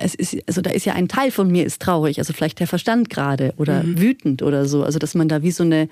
es 0.00 0.14
ist, 0.14 0.36
also 0.46 0.60
da 0.60 0.70
ist 0.70 0.86
ja 0.86 0.94
ein 0.94 1.08
Teil 1.08 1.30
von 1.30 1.50
mir 1.50 1.64
ist 1.64 1.82
traurig, 1.82 2.18
also 2.18 2.32
vielleicht 2.32 2.60
der 2.60 2.66
Verstand 2.66 3.10
gerade 3.10 3.54
oder 3.56 3.82
mhm. 3.82 4.00
wütend 4.00 4.42
oder 4.42 4.66
so. 4.66 4.82
Also 4.82 4.98
dass 4.98 5.14
man 5.14 5.28
da 5.28 5.42
wie 5.42 5.50
so 5.50 5.62
eine, 5.62 5.88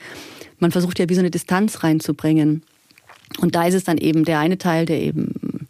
man 0.58 0.72
versucht 0.72 0.98
ja 0.98 1.08
wie 1.08 1.14
so 1.14 1.20
eine 1.20 1.30
Distanz 1.30 1.82
reinzubringen. 1.82 2.62
Und 3.40 3.54
da 3.54 3.66
ist 3.66 3.74
es 3.74 3.84
dann 3.84 3.98
eben 3.98 4.24
der 4.24 4.38
eine 4.38 4.58
Teil, 4.58 4.86
der 4.86 5.00
eben 5.00 5.66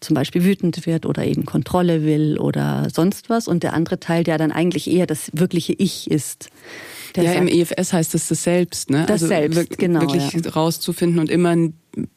zum 0.00 0.14
Beispiel 0.14 0.44
wütend 0.44 0.86
wird 0.86 1.06
oder 1.06 1.24
eben 1.24 1.46
Kontrolle 1.46 2.04
will 2.04 2.38
oder 2.38 2.88
sonst 2.92 3.30
was. 3.30 3.48
Und 3.48 3.62
der 3.62 3.72
andere 3.72 3.98
Teil, 3.98 4.22
der 4.22 4.38
dann 4.38 4.52
eigentlich 4.52 4.90
eher 4.90 5.06
das 5.06 5.30
wirkliche 5.32 5.72
Ich 5.72 6.10
ist. 6.10 6.50
ja, 7.16 7.24
sagt, 7.24 7.36
im 7.36 7.48
EFS 7.48 7.92
heißt 7.92 8.14
es 8.14 8.28
das 8.28 8.44
Selbst, 8.44 8.90
ne? 8.90 9.06
Das 9.06 9.22
also 9.22 9.28
Selbst, 9.28 9.78
genau. 9.78 10.02
Wirklich 10.02 10.32
ja. 10.32 10.50
rauszufinden 10.50 11.18
und 11.18 11.30
immer 11.30 11.56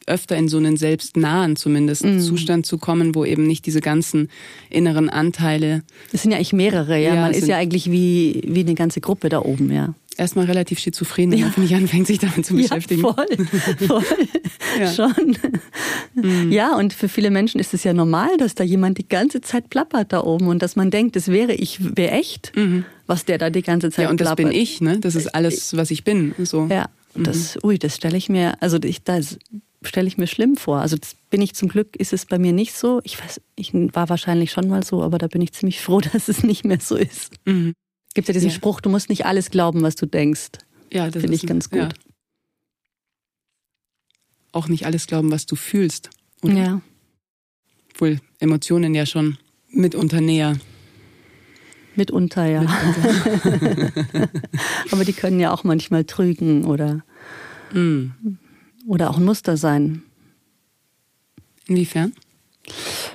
öfter 0.05 0.35
in 0.35 0.47
so 0.47 0.57
einen 0.57 0.77
selbstnahen 0.77 1.55
zumindest 1.55 2.05
mhm. 2.05 2.19
Zustand 2.19 2.65
zu 2.65 2.77
kommen, 2.77 3.15
wo 3.15 3.25
eben 3.25 3.45
nicht 3.47 3.65
diese 3.65 3.81
ganzen 3.81 4.29
inneren 4.69 5.09
Anteile. 5.09 5.83
Es 6.11 6.21
sind 6.21 6.31
ja 6.31 6.37
eigentlich 6.37 6.53
mehrere, 6.53 6.97
ja. 6.99 7.15
ja 7.15 7.21
Man 7.21 7.33
ist 7.33 7.47
ja 7.47 7.57
eigentlich 7.57 7.91
wie, 7.91 8.41
wie 8.45 8.61
eine 8.61 8.75
ganze 8.75 9.01
Gruppe 9.01 9.29
da 9.29 9.41
oben, 9.41 9.71
ja 9.71 9.93
erstmal 10.17 10.45
relativ 10.45 10.79
schizophren, 10.79 11.31
wenn 11.31 11.39
ja. 11.39 11.45
man 11.55 11.61
nicht 11.61 11.75
anfängt, 11.75 12.07
sich 12.07 12.19
damit 12.19 12.45
zu 12.45 12.55
beschäftigen. 12.55 13.03
Ja, 13.03 13.13
voll, 13.13 13.27
voll. 13.87 14.03
ja. 14.79 14.91
schon. 14.91 15.37
Mhm. 16.15 16.51
Ja, 16.51 16.75
und 16.75 16.93
für 16.93 17.07
viele 17.07 17.31
Menschen 17.31 17.59
ist 17.59 17.73
es 17.73 17.83
ja 17.83 17.93
normal, 17.93 18.35
dass 18.37 18.55
da 18.55 18.63
jemand 18.63 18.97
die 18.97 19.07
ganze 19.07 19.41
Zeit 19.41 19.69
plappert 19.69 20.13
da 20.13 20.23
oben 20.23 20.47
und 20.47 20.61
dass 20.61 20.75
man 20.75 20.91
denkt, 20.91 21.15
das 21.15 21.27
wäre 21.29 21.53
ich, 21.53 21.95
wäre 21.95 22.11
echt, 22.11 22.51
mhm. 22.55 22.85
was 23.05 23.25
der 23.25 23.37
da 23.37 23.49
die 23.49 23.61
ganze 23.61 23.91
Zeit 23.91 24.05
Ja, 24.05 24.09
und 24.09 24.17
plappert. 24.17 24.39
das 24.39 24.51
bin 24.51 24.59
ich, 24.59 24.81
ne? 24.81 24.99
Das 24.99 25.15
ist 25.15 25.33
alles, 25.33 25.75
was 25.77 25.91
ich 25.91 26.03
bin. 26.03 26.33
So. 26.39 26.67
Ja, 26.69 26.89
mhm. 27.15 27.23
das, 27.23 27.57
ui, 27.63 27.77
das 27.77 27.95
stelle 27.95 28.17
ich 28.17 28.29
mir, 28.29 28.61
also 28.61 28.77
ich, 28.83 29.03
das 29.03 29.37
stelle 29.83 30.07
ich 30.07 30.17
mir 30.17 30.27
schlimm 30.27 30.55
vor. 30.55 30.79
Also 30.79 30.97
bin 31.29 31.41
ich 31.41 31.53
zum 31.53 31.67
Glück, 31.69 31.95
ist 31.95 32.13
es 32.13 32.25
bei 32.25 32.39
mir 32.39 32.53
nicht 32.53 32.73
so. 32.73 33.01
Ich 33.03 33.21
weiß, 33.21 33.41
ich 33.55 33.73
war 33.73 34.09
wahrscheinlich 34.09 34.51
schon 34.51 34.67
mal 34.67 34.83
so, 34.83 35.03
aber 35.03 35.17
da 35.17 35.27
bin 35.27 35.41
ich 35.41 35.53
ziemlich 35.53 35.81
froh, 35.81 36.01
dass 36.13 36.27
es 36.27 36.43
nicht 36.43 36.65
mehr 36.65 36.79
so 36.79 36.95
ist. 36.95 37.33
Mhm 37.45 37.73
gibt 38.17 38.27
ja 38.29 38.33
diesen 38.33 38.49
ja. 38.49 38.55
Spruch, 38.55 38.81
du 38.81 38.89
musst 38.89 39.09
nicht 39.09 39.27
alles 39.27 39.51
glauben, 39.51 39.83
was 39.83 39.95
du 39.95 40.07
denkst. 40.07 40.49
Ja, 40.91 41.07
das 41.11 41.21
finde 41.21 41.35
ich 41.35 41.45
ganz 41.45 41.69
gut. 41.69 41.79
Ja. 41.79 41.89
Auch 44.53 44.67
nicht 44.69 44.87
alles 44.87 45.05
glauben, 45.05 45.29
was 45.29 45.45
du 45.45 45.55
fühlst. 45.55 46.09
Oder? 46.41 46.55
Ja. 46.55 46.81
Obwohl 47.93 48.19
Emotionen 48.39 48.95
ja 48.95 49.05
schon 49.05 49.37
mitunter 49.69 50.19
näher. 50.19 50.57
Mitunter, 51.95 52.47
ja. 52.47 52.61
Mitunter. 52.61 53.91
Aber 54.91 55.05
die 55.05 55.13
können 55.13 55.39
ja 55.39 55.53
auch 55.53 55.63
manchmal 55.63 56.03
trügen 56.03 56.65
oder, 56.65 57.03
mm. 57.71 58.07
Oder 58.87 59.09
auch 59.09 59.17
ein 59.17 59.25
Muster 59.25 59.57
sein. 59.57 60.03
Inwiefern? 61.67 62.13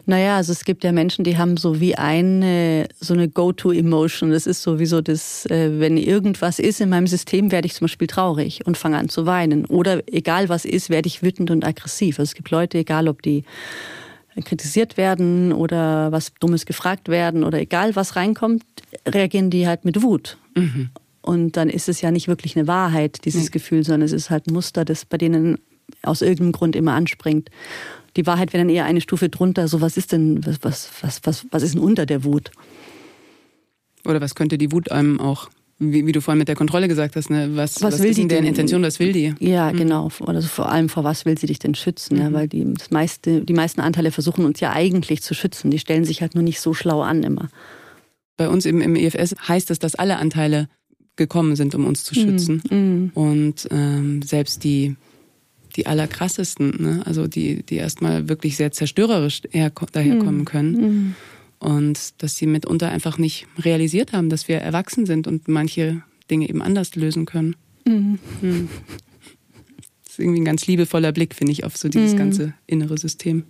Naja, 0.07 0.37
also 0.37 0.53
es 0.53 0.65
gibt 0.65 0.83
ja 0.83 0.93
Menschen, 0.93 1.25
die 1.25 1.37
haben 1.37 1.57
so 1.57 1.81
wie 1.81 1.95
eine, 1.95 2.89
so 2.99 3.15
eine 3.15 3.29
Go-To-Emotion. 3.29 4.31
Das 4.31 4.47
ist 4.47 4.63
sowieso 4.63 5.01
das, 5.01 5.47
äh, 5.47 5.79
wenn 5.79 5.97
irgendwas 5.97 6.59
ist 6.59 6.81
in 6.81 6.89
meinem 6.89 7.07
System, 7.07 7.53
werde 7.53 7.67
ich 7.67 7.75
zum 7.75 7.85
Beispiel 7.85 8.09
traurig 8.09 8.67
und 8.67 8.77
fange 8.77 8.99
an 8.99 9.09
zu 9.09 9.27
weinen. 9.27 9.67
Oder 9.67 10.03
egal 10.13 10.49
was 10.49 10.65
ist, 10.65 10.91
werde 10.91 11.07
ich 11.07 11.23
wütend 11.23 11.51
und 11.51 11.65
aggressiv. 11.65 12.19
Also 12.19 12.31
es 12.31 12.35
gibt 12.35 12.51
Leute, 12.51 12.79
egal 12.79 13.09
ob 13.09 13.23
die 13.23 13.45
kritisiert 14.45 14.97
werden 14.97 15.53
oder 15.53 16.11
was 16.11 16.33
Dummes 16.41 16.65
gefragt 16.65 17.09
werden 17.09 17.45
oder 17.45 17.61
egal 17.61 17.95
was 17.95 18.17
reinkommt, 18.17 18.65
reagieren 19.07 19.51
die 19.51 19.69
halt 19.69 19.85
mit 19.85 20.03
Wut. 20.03 20.39
Mhm. 20.55 20.91
Und 21.23 21.57
dann 21.57 21.71
ist 21.71 21.89
es 21.89 22.01
ja 22.01 22.11
nicht 22.11 22.29
wirklich 22.29 22.57
eine 22.57 22.67
Wahrheit, 22.67 23.25
dieses 23.25 23.47
mhm. 23.47 23.51
Gefühl, 23.53 23.85
sondern 23.85 24.03
es 24.03 24.13
ist 24.13 24.31
halt 24.31 24.47
ein 24.49 24.53
Muster, 24.53 24.85
das 24.85 25.05
bei 25.05 25.19
denen 25.19 25.59
aus 26.03 26.21
irgendeinem 26.21 26.53
Grund 26.53 26.77
immer 26.77 26.93
anspringt 26.93 27.51
die 28.17 28.27
Wahrheit 28.27 28.53
wäre 28.53 28.65
dann 28.65 28.75
eher 28.75 28.85
eine 28.85 29.01
Stufe 29.01 29.29
drunter. 29.29 29.69
So, 29.69 29.81
was 29.81 29.97
ist 29.97 30.13
denn, 30.13 30.45
was, 30.45 30.59
was, 30.63 30.91
was, 31.01 31.21
was, 31.25 31.47
was 31.51 31.63
ist 31.63 31.75
denn 31.75 31.81
unter 31.81 32.07
der 32.07 32.25
Wut? 32.25 32.51
Oder 34.05 34.21
was 34.21 34.35
könnte 34.35 34.59
die 34.59 34.73
Wut 34.73 34.91
einem 34.91 35.21
auch, 35.21 35.49
wie, 35.79 36.07
wie 36.07 36.13
du 36.13 36.21
vorhin 36.21 36.39
mit 36.39 36.49
der 36.49 36.57
Kontrolle 36.57 36.89
gesagt 36.89 37.17
hast, 37.17 37.31
ne? 37.31 37.51
was, 37.55 37.77
was, 37.77 37.95
was 37.95 38.03
will 38.03 38.11
ist 38.11 38.19
die 38.19 38.29
deren 38.29 38.45
Intention, 38.45 38.83
was 38.83 38.99
will 38.99 39.13
die? 39.13 39.35
Ja, 39.39 39.73
mhm. 39.73 39.77
genau. 39.77 40.11
Also 40.27 40.49
vor 40.49 40.71
allem 40.71 40.89
vor 40.89 41.05
was 41.05 41.25
will 41.25 41.39
sie 41.39 41.47
dich 41.47 41.59
denn 41.59 41.75
schützen? 41.75 42.17
Mhm. 42.17 42.23
Ja, 42.23 42.33
weil 42.33 42.49
die, 42.49 42.75
das 42.75 42.91
meiste, 42.91 43.43
die 43.43 43.55
meisten 43.55 43.81
Anteile 43.81 44.11
versuchen 44.11 44.45
uns 44.45 44.61
ja 44.61 44.73
eigentlich 44.73 45.23
zu 45.23 45.35
schützen. 45.35 45.71
Die 45.71 45.79
stellen 45.79 46.05
sich 46.05 46.21
halt 46.21 46.35
nur 46.35 46.45
nicht 46.45 46.61
so 46.61 46.75
schlau 46.75 47.03
an 47.03 47.23
immer. 47.23 47.49
Bei 48.37 48.49
uns 48.49 48.67
im, 48.67 48.81
im 48.81 48.97
EFS 48.97 49.35
heißt 49.47 49.71
es, 49.71 49.79
dass 49.79 49.95
alle 49.95 50.17
Anteile 50.17 50.69
gekommen 51.23 51.57
sind, 51.57 51.75
um 51.75 51.87
uns 51.87 52.05
zu 52.05 52.15
schützen. 52.15 52.63
Mhm. 52.71 53.11
Und 53.15 53.69
ähm, 53.71 54.23
selbst 54.23 54.65
die 54.65 54.97
die 55.77 55.87
allerkrassesten, 55.87 56.83
ne? 56.83 57.03
also 57.07 57.27
die, 57.27 57.63
die 57.63 57.77
erstmal 57.77 58.29
wirklich 58.29 58.57
sehr 58.57 58.73
zerstörerisch 58.73 59.43
daherkommen 59.43 60.41
mhm. 60.41 60.45
können. 60.45 60.73
Mhm. 60.73 61.15
Und 61.59 62.23
dass 62.23 62.37
sie 62.37 62.47
mitunter 62.47 62.91
einfach 62.91 63.19
nicht 63.19 63.47
realisiert 63.59 64.13
haben, 64.13 64.29
dass 64.29 64.49
wir 64.49 64.59
erwachsen 64.59 65.07
sind 65.07 65.27
und 65.27 65.49
manche 65.49 66.03
Dinge 66.31 66.49
eben 66.49 66.61
anders 66.61 66.95
lösen 66.97 67.25
können. 67.25 67.57
Mhm. 67.87 68.19
Mhm. 68.41 68.69
Das 70.05 70.13
ist 70.13 70.19
irgendwie 70.19 70.41
ein 70.41 70.45
ganz 70.45 70.67
liebevoller 70.67 71.13
Blick, 71.13 71.35
finde 71.35 71.53
ich, 71.53 71.65
auf 71.65 71.77
so 71.77 71.89
dieses 71.89 72.13
mhm. 72.15 72.19
ganze 72.19 72.55
innere 72.67 72.99
System. 72.99 73.45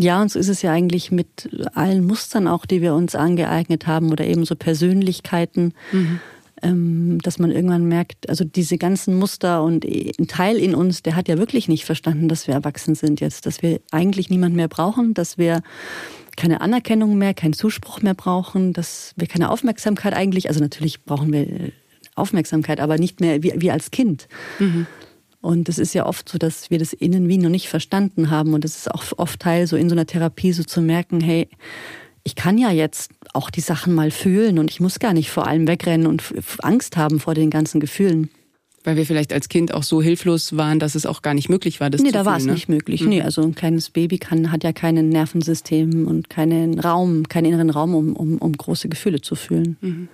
Ja, 0.00 0.22
und 0.22 0.30
so 0.30 0.38
ist 0.38 0.48
es 0.48 0.62
ja 0.62 0.72
eigentlich 0.72 1.10
mit 1.10 1.50
allen 1.74 2.06
Mustern 2.06 2.48
auch, 2.48 2.64
die 2.64 2.80
wir 2.80 2.94
uns 2.94 3.14
angeeignet 3.14 3.86
haben 3.86 4.10
oder 4.10 4.24
eben 4.24 4.46
so 4.46 4.56
Persönlichkeiten. 4.56 5.74
Mhm 5.92 6.20
ähm, 6.62 7.18
dass 7.22 7.38
man 7.38 7.50
irgendwann 7.50 7.86
merkt, 7.86 8.28
also 8.28 8.44
diese 8.44 8.76
ganzen 8.76 9.18
Muster 9.18 9.62
und 9.62 9.84
ein 9.84 10.26
Teil 10.28 10.56
in 10.56 10.74
uns, 10.74 11.02
der 11.02 11.16
hat 11.16 11.28
ja 11.28 11.38
wirklich 11.38 11.68
nicht 11.68 11.84
verstanden, 11.84 12.28
dass 12.28 12.46
wir 12.46 12.54
erwachsen 12.54 12.94
sind 12.94 13.20
jetzt, 13.20 13.46
dass 13.46 13.62
wir 13.62 13.80
eigentlich 13.90 14.30
niemand 14.30 14.54
mehr 14.54 14.68
brauchen, 14.68 15.14
dass 15.14 15.38
wir 15.38 15.62
keine 16.36 16.60
Anerkennung 16.60 17.16
mehr, 17.16 17.34
keinen 17.34 17.52
Zuspruch 17.52 18.02
mehr 18.02 18.14
brauchen, 18.14 18.72
dass 18.72 19.14
wir 19.16 19.26
keine 19.26 19.50
Aufmerksamkeit 19.50 20.14
eigentlich, 20.14 20.48
also 20.48 20.60
natürlich 20.60 21.02
brauchen 21.02 21.32
wir 21.32 21.48
äh, 21.48 21.72
Aufmerksamkeit, 22.14 22.80
aber 22.80 22.98
nicht 22.98 23.20
mehr 23.20 23.42
wie, 23.42 23.54
wie 23.56 23.70
als 23.70 23.90
Kind. 23.90 24.28
Mhm. 24.58 24.86
Und 25.40 25.68
es 25.68 25.78
ist 25.78 25.94
ja 25.94 26.06
oft 26.06 26.28
so, 26.28 26.36
dass 26.36 26.70
wir 26.70 26.78
das 26.78 26.92
innen 26.92 27.28
wie 27.28 27.38
noch 27.38 27.48
nicht 27.48 27.68
verstanden 27.68 28.30
haben. 28.30 28.52
Und 28.52 28.64
es 28.64 28.76
ist 28.76 28.90
auch 28.90 29.04
oft 29.16 29.40
Teil, 29.40 29.66
so 29.66 29.76
in 29.76 29.88
so 29.88 29.94
einer 29.94 30.06
Therapie 30.06 30.52
so 30.52 30.64
zu 30.64 30.82
merken, 30.82 31.20
hey, 31.20 31.48
ich 32.22 32.34
kann 32.34 32.58
ja 32.58 32.70
jetzt 32.70 33.12
auch 33.32 33.50
die 33.50 33.62
Sachen 33.62 33.94
mal 33.94 34.10
fühlen 34.10 34.58
und 34.58 34.70
ich 34.70 34.80
muss 34.80 34.98
gar 34.98 35.14
nicht 35.14 35.30
vor 35.30 35.46
allem 35.46 35.66
wegrennen 35.66 36.06
und 36.06 36.22
Angst 36.58 36.96
haben 36.96 37.18
vor 37.18 37.34
den 37.34 37.48
ganzen 37.48 37.80
Gefühlen. 37.80 38.28
Weil 38.84 38.96
wir 38.96 39.04
vielleicht 39.04 39.32
als 39.32 39.48
Kind 39.48 39.74
auch 39.74 39.82
so 39.82 40.00
hilflos 40.00 40.56
waren, 40.56 40.78
dass 40.78 40.94
es 40.94 41.04
auch 41.04 41.20
gar 41.20 41.34
nicht 41.34 41.50
möglich 41.50 41.80
war, 41.80 41.90
das 41.90 42.00
nee, 42.00 42.08
zu 42.08 42.14
da 42.14 42.24
war 42.24 42.38
es 42.38 42.46
ne? 42.46 42.52
nicht 42.52 42.68
möglich. 42.68 43.02
Mhm. 43.02 43.08
Nee, 43.08 43.22
also 43.22 43.42
ein 43.42 43.54
kleines 43.54 43.90
Baby 43.90 44.18
kann, 44.18 44.52
hat 44.52 44.64
ja 44.64 44.72
kein 44.72 44.94
Nervensystem 45.08 46.06
und 46.06 46.30
keinen 46.30 46.78
Raum, 46.78 47.28
keinen 47.28 47.46
inneren 47.46 47.70
Raum, 47.70 47.94
um, 47.94 48.16
um, 48.16 48.38
um 48.38 48.52
große 48.52 48.88
Gefühle 48.88 49.20
zu 49.20 49.34
fühlen. 49.34 49.76
Mhm. 49.80 50.08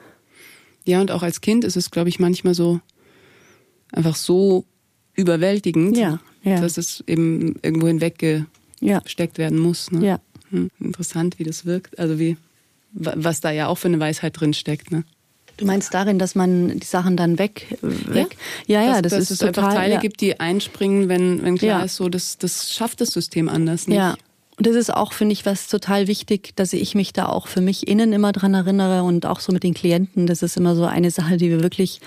Ja, 0.84 1.00
und 1.00 1.10
auch 1.10 1.22
als 1.22 1.40
Kind 1.40 1.64
ist 1.64 1.76
es, 1.76 1.90
glaube 1.90 2.08
ich, 2.08 2.18
manchmal 2.18 2.54
so 2.54 2.80
einfach 3.92 4.16
so 4.16 4.64
überwältigend, 5.16 5.96
ja, 5.96 6.20
ja. 6.42 6.60
dass 6.60 6.78
es 6.78 7.02
eben 7.06 7.56
irgendwo 7.62 7.88
hinweggesteckt 7.88 9.38
werden 9.38 9.58
muss. 9.58 9.90
Ne? 9.90 10.06
Ja. 10.06 10.20
Hm, 10.50 10.70
interessant, 10.80 11.38
wie 11.38 11.44
das 11.44 11.66
wirkt. 11.66 11.98
Also 11.98 12.18
wie, 12.18 12.36
was 12.92 13.40
da 13.40 13.50
ja 13.50 13.66
auch 13.66 13.76
für 13.76 13.88
eine 13.88 13.98
Weisheit 13.98 14.38
drin 14.38 14.54
steckt. 14.54 14.92
Ne? 14.92 15.04
Du 15.56 15.64
meinst 15.64 15.94
darin, 15.94 16.18
dass 16.18 16.34
man 16.34 16.78
die 16.78 16.86
Sachen 16.86 17.16
dann 17.16 17.38
weg, 17.38 17.78
weg? 17.80 18.36
Ja, 18.66 18.82
ja, 18.82 18.96
ja 18.96 19.02
das 19.02 19.12
dass 19.12 19.22
ist 19.22 19.30
es 19.30 19.38
total, 19.38 19.64
einfach 19.64 19.74
Teile 19.74 19.94
ja. 19.94 20.00
gibt, 20.00 20.20
die 20.20 20.38
einspringen, 20.38 21.08
wenn, 21.08 21.42
wenn 21.42 21.56
klar 21.56 21.80
ja. 21.80 21.84
ist, 21.84 21.96
so 21.96 22.08
das, 22.08 22.36
das 22.36 22.72
schafft 22.72 23.00
das 23.00 23.10
System 23.10 23.48
anders 23.48 23.88
nicht. 23.88 23.96
Ja. 23.96 24.16
Und 24.58 24.66
das 24.66 24.74
ist 24.74 24.92
auch, 24.92 25.12
finde 25.12 25.34
ich, 25.34 25.44
was 25.44 25.68
total 25.68 26.08
wichtig, 26.08 26.54
dass 26.56 26.72
ich 26.72 26.94
mich 26.94 27.12
da 27.12 27.26
auch 27.26 27.46
für 27.46 27.60
mich 27.60 27.88
innen 27.88 28.12
immer 28.12 28.32
dran 28.32 28.54
erinnere 28.54 29.02
und 29.02 29.26
auch 29.26 29.40
so 29.40 29.52
mit 29.52 29.62
den 29.62 29.74
Klienten. 29.74 30.26
Das 30.26 30.42
ist 30.42 30.56
immer 30.56 30.74
so 30.74 30.84
eine 30.84 31.10
Sache, 31.10 31.36
die 31.36 31.50
wir 31.50 31.62
wirklich, 31.62 32.00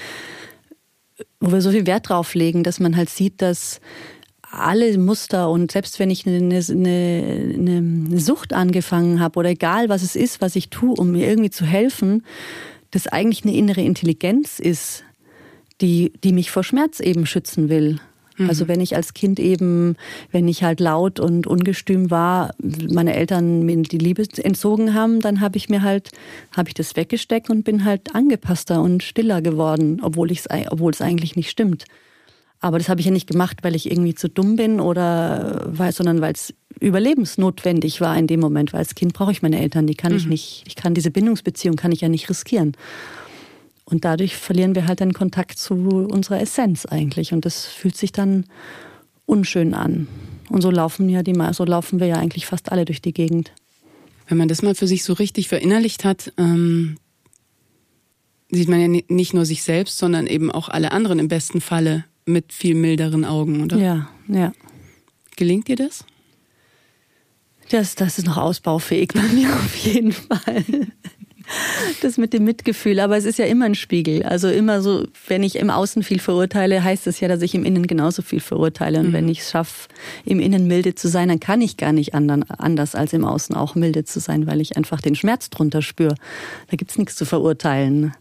wo 1.39 1.52
wir 1.52 1.62
so 1.62 1.71
viel 1.71 1.88
Wert 1.88 2.10
drauf 2.10 2.34
legen, 2.36 2.63
dass 2.63 2.80
man 2.80 2.95
halt 2.95 3.10
sieht, 3.10 3.41
dass 3.41 3.80
alle 4.52 4.97
Muster 4.97 5.49
und 5.49 5.71
selbst 5.71 5.99
wenn 5.99 6.10
ich 6.10 6.25
eine, 6.25 6.38
eine, 6.38 7.54
eine 7.54 8.19
Sucht 8.19 8.54
angefangen 8.54 9.19
habe 9.19 9.39
oder 9.39 9.49
egal 9.49 9.89
was 9.89 10.02
es 10.02 10.15
ist, 10.15 10.41
was 10.41 10.56
ich 10.56 10.69
tue, 10.69 10.95
um 10.95 11.12
mir 11.12 11.28
irgendwie 11.28 11.52
zu 11.52 11.65
helfen, 11.65 12.25
das 12.91 13.08
eigentlich 13.08 13.43
eine 13.43 13.56
innere 13.56 13.82
Intelligenz 13.82 14.60
ist, 14.60 15.04
die, 15.82 16.13
die 16.23 16.34
mich 16.34 16.52
vor 16.52 16.63
Schmerz 16.63 16.99
eben 16.99 17.25
schützen 17.25 17.69
will. 17.69 17.99
Mhm. 18.39 18.49
Also 18.49 18.67
wenn 18.67 18.82
ich 18.82 18.95
als 18.95 19.13
Kind 19.13 19.39
eben, 19.39 19.95
wenn 20.32 20.47
ich 20.47 20.63
halt 20.63 20.80
laut 20.80 21.19
und 21.19 21.45
ungestüm 21.45 22.10
war, 22.10 22.56
meine 22.91 23.15
Eltern 23.15 23.63
mir 23.63 23.78
die 23.84 23.97
Liebe 23.97 24.23
entzogen 24.38 24.93
haben, 24.93 25.19
dann 25.19 25.41
habe 25.41 25.58
ich 25.58 25.69
mir 25.69 25.84
halt, 25.84 26.10
habe 26.56 26.69
ich 26.69 26.73
das 26.73 26.95
weggesteckt 26.95 27.49
und 27.49 27.63
bin 27.63 27.86
halt 27.86 28.15
angepasster 28.15 28.82
und 28.82 29.04
stiller 29.04 29.41
geworden, 29.41 29.99
obwohl 30.02 30.32
ich 30.32 30.43
obwohl 30.69 30.91
es 30.91 31.02
eigentlich 31.02 31.36
nicht 31.36 31.49
stimmt. 31.49 31.86
Aber 32.62 32.78
das 32.78 32.89
habe 32.89 32.99
ich 32.99 33.06
ja 33.06 33.12
nicht 33.12 33.30
gemacht, 33.30 33.60
weil 33.62 33.75
ich 33.75 33.89
irgendwie 33.89 34.15
zu 34.15 34.28
dumm 34.28 34.58
bin 34.58 34.82
oder 34.82 35.63
weil, 35.67 35.93
sondern 35.93 36.19
weil 36.19 36.34
es 36.34 36.54
überlebensnotwendig 36.80 38.02
war 38.02 38.17
in 38.17 38.28
dem 38.28 38.41
Moment. 38.41 38.73
Weil 38.73 38.80
als 38.80 38.95
Kind 38.95 39.13
brauche 39.13 39.32
ich 39.32 39.41
meine 39.41 39.60
Eltern, 39.60 39.88
die 39.88 39.95
kann 39.95 40.12
mhm. 40.12 40.17
ich 40.17 40.28
nicht, 40.28 40.63
ich 40.67 40.75
kann 40.75 40.93
diese 40.93 41.12
Bindungsbeziehung 41.12 41.78
kann 41.78 41.93
ich 41.93 42.02
ja 42.02 42.10
nicht 42.10 42.30
riskieren. 42.30 42.73
Und 43.89 44.06
dadurch 44.06 44.36
verlieren 44.36 44.75
wir 44.75 44.88
halt 44.88 44.99
den 44.99 45.13
Kontakt 45.13 45.58
zu 45.58 45.73
unserer 45.73 46.39
Essenz 46.39 46.86
eigentlich. 46.86 47.34
Und 47.34 47.45
das 47.45 47.65
fühlt 47.65 47.97
sich 47.97 48.12
dann 48.12 48.45
unschön 49.25 49.73
an. 49.73 50.08
Und 50.49 50.62
so 50.62 50.71
laufen 50.71 51.10
ja 51.10 51.23
die, 51.23 51.36
so 51.52 51.65
laufen 51.65 51.99
wir 51.99 52.08
ja 52.08 52.17
eigentlich 52.17 52.45
fast 52.45 52.71
alle 52.71 52.86
durch 52.86 53.02
die 53.02 53.13
Gegend. 53.13 53.52
Wenn 54.28 54.38
man 54.38 54.47
das 54.47 54.62
mal 54.62 54.75
für 54.75 54.88
sich 54.88 55.04
so 55.04 55.13
richtig 55.13 55.47
verinnerlicht 55.47 56.06
hat, 56.06 56.34
ähm, 56.38 56.97
sieht 58.52 58.69
man 58.69 58.80
ja 58.80 59.02
nicht 59.08 59.34
nur 59.34 59.45
sich 59.45 59.63
selbst, 59.63 59.97
sondern 59.97 60.28
eben 60.28 60.52
auch 60.52 60.69
alle 60.69 60.91
anderen 60.91 61.19
im 61.19 61.28
besten 61.28 61.62
Falle 61.62 62.06
mit 62.25 62.54
viel 62.54 62.75
milderen 62.75 63.25
Augen, 63.25 63.63
oder? 63.63 63.78
Ja, 63.78 64.10
ja. 64.28 64.52
Gelingt 65.36 65.67
dir 65.67 65.75
das? 65.75 66.06
Das, 67.69 67.95
das 67.95 68.17
ist 68.17 68.25
noch 68.25 68.38
ausbaufähig 68.38 69.10
bei 69.13 69.21
mir 69.21 69.49
auf 69.54 69.75
jeden 69.75 70.12
Fall. 70.12 70.65
Das 72.01 72.17
mit 72.17 72.33
dem 72.33 72.43
Mitgefühl, 72.43 72.99
aber 72.99 73.17
es 73.17 73.25
ist 73.25 73.39
ja 73.39 73.45
immer 73.45 73.65
ein 73.65 73.75
Spiegel. 73.75 74.23
Also 74.23 74.49
immer 74.49 74.81
so, 74.81 75.07
wenn 75.27 75.43
ich 75.43 75.55
im 75.55 75.69
Außen 75.69 76.03
viel 76.03 76.19
verurteile, 76.19 76.83
heißt 76.83 77.07
das 77.07 77.19
ja, 77.19 77.27
dass 77.27 77.41
ich 77.41 77.55
im 77.55 77.65
Innen 77.65 77.88
genauso 77.88 78.21
viel 78.21 78.39
verurteile. 78.39 78.99
Und 78.99 79.09
mhm. 79.09 79.13
wenn 79.13 79.27
ich 79.27 79.39
es 79.39 79.51
schaffe, 79.51 79.89
im 80.25 80.39
Innen 80.39 80.67
milde 80.67 80.95
zu 80.95 81.07
sein, 81.07 81.29
dann 81.29 81.39
kann 81.39 81.62
ich 81.62 81.77
gar 81.77 81.91
nicht 81.91 82.13
anders 82.13 82.95
als 82.95 83.13
im 83.13 83.25
Außen 83.25 83.55
auch 83.55 83.75
milde 83.75 84.03
zu 84.03 84.19
sein, 84.19 84.47
weil 84.47 84.62
ich 84.62 84.77
einfach 84.77 85.01
den 85.01 85.15
Schmerz 85.15 85.49
drunter 85.49 85.81
spüre. 85.81 86.15
Da 86.69 86.77
gibt 86.77 86.91
es 86.91 86.97
nichts 86.97 87.15
zu 87.15 87.25
verurteilen. 87.25 88.13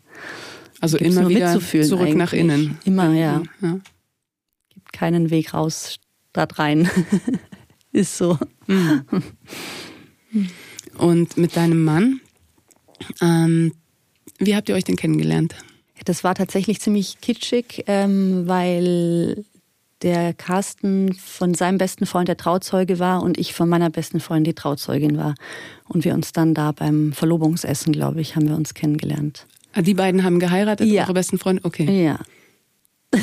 Also 0.81 0.97
immer 0.97 1.29
wieder 1.29 1.59
zurück 1.59 2.01
eigentlich. 2.01 2.15
nach 2.15 2.33
innen. 2.33 2.79
Immer, 2.85 3.13
ja. 3.13 3.43
ja. 3.61 3.81
Gibt 4.73 4.93
keinen 4.93 5.31
Weg 5.31 5.55
raus, 5.55 5.99
statt 6.31 6.59
rein. 6.59 6.89
Ist 7.93 8.17
so. 8.17 8.39
Mhm. 8.67 9.05
Und 10.99 11.37
mit 11.37 11.57
deinem 11.57 11.85
Mann, 11.85 12.21
ähm, 13.21 13.73
wie 14.39 14.55
habt 14.55 14.69
ihr 14.69 14.75
euch 14.75 14.85
denn 14.85 14.97
kennengelernt? 14.97 15.55
Das 16.05 16.25
war 16.25 16.35
tatsächlich 16.35 16.81
ziemlich 16.81 17.21
kitschig, 17.21 17.85
ähm, 17.87 18.47
weil 18.47 19.45
der 20.03 20.33
Carsten 20.33 21.13
von 21.15 21.55
seinem 21.55 21.79
besten 21.79 22.07
Freund 22.07 22.29
der 22.29 22.37
Trauzeuge 22.37 22.99
war 22.99 23.23
und 23.23 23.37
ich 23.37 23.53
von 23.53 23.69
meiner 23.69 23.91
besten 23.91 24.21
Freundin 24.21 24.45
die 24.45 24.55
Trauzeugin 24.55 25.17
war. 25.17 25.35
Und 25.89 26.05
wir 26.05 26.15
uns 26.15 26.33
dann 26.33 26.55
da 26.55 26.73
beim 26.73 27.13
Verlobungsessen, 27.13 27.93
glaube 27.93 28.21
ich, 28.21 28.37
haben 28.37 28.49
wir 28.49 28.57
uns 28.57 28.75
kennengelernt. 28.75 29.47
Ah, 29.73 29.83
die 29.83 29.95
beiden 29.95 30.23
haben 30.23 30.39
geheiratet, 30.39 30.89
ja. 30.89 31.03
eure 31.03 31.15
besten 31.15 31.39
Freunde? 31.39 31.65
Okay. 31.65 32.05
Ja. 32.05 32.21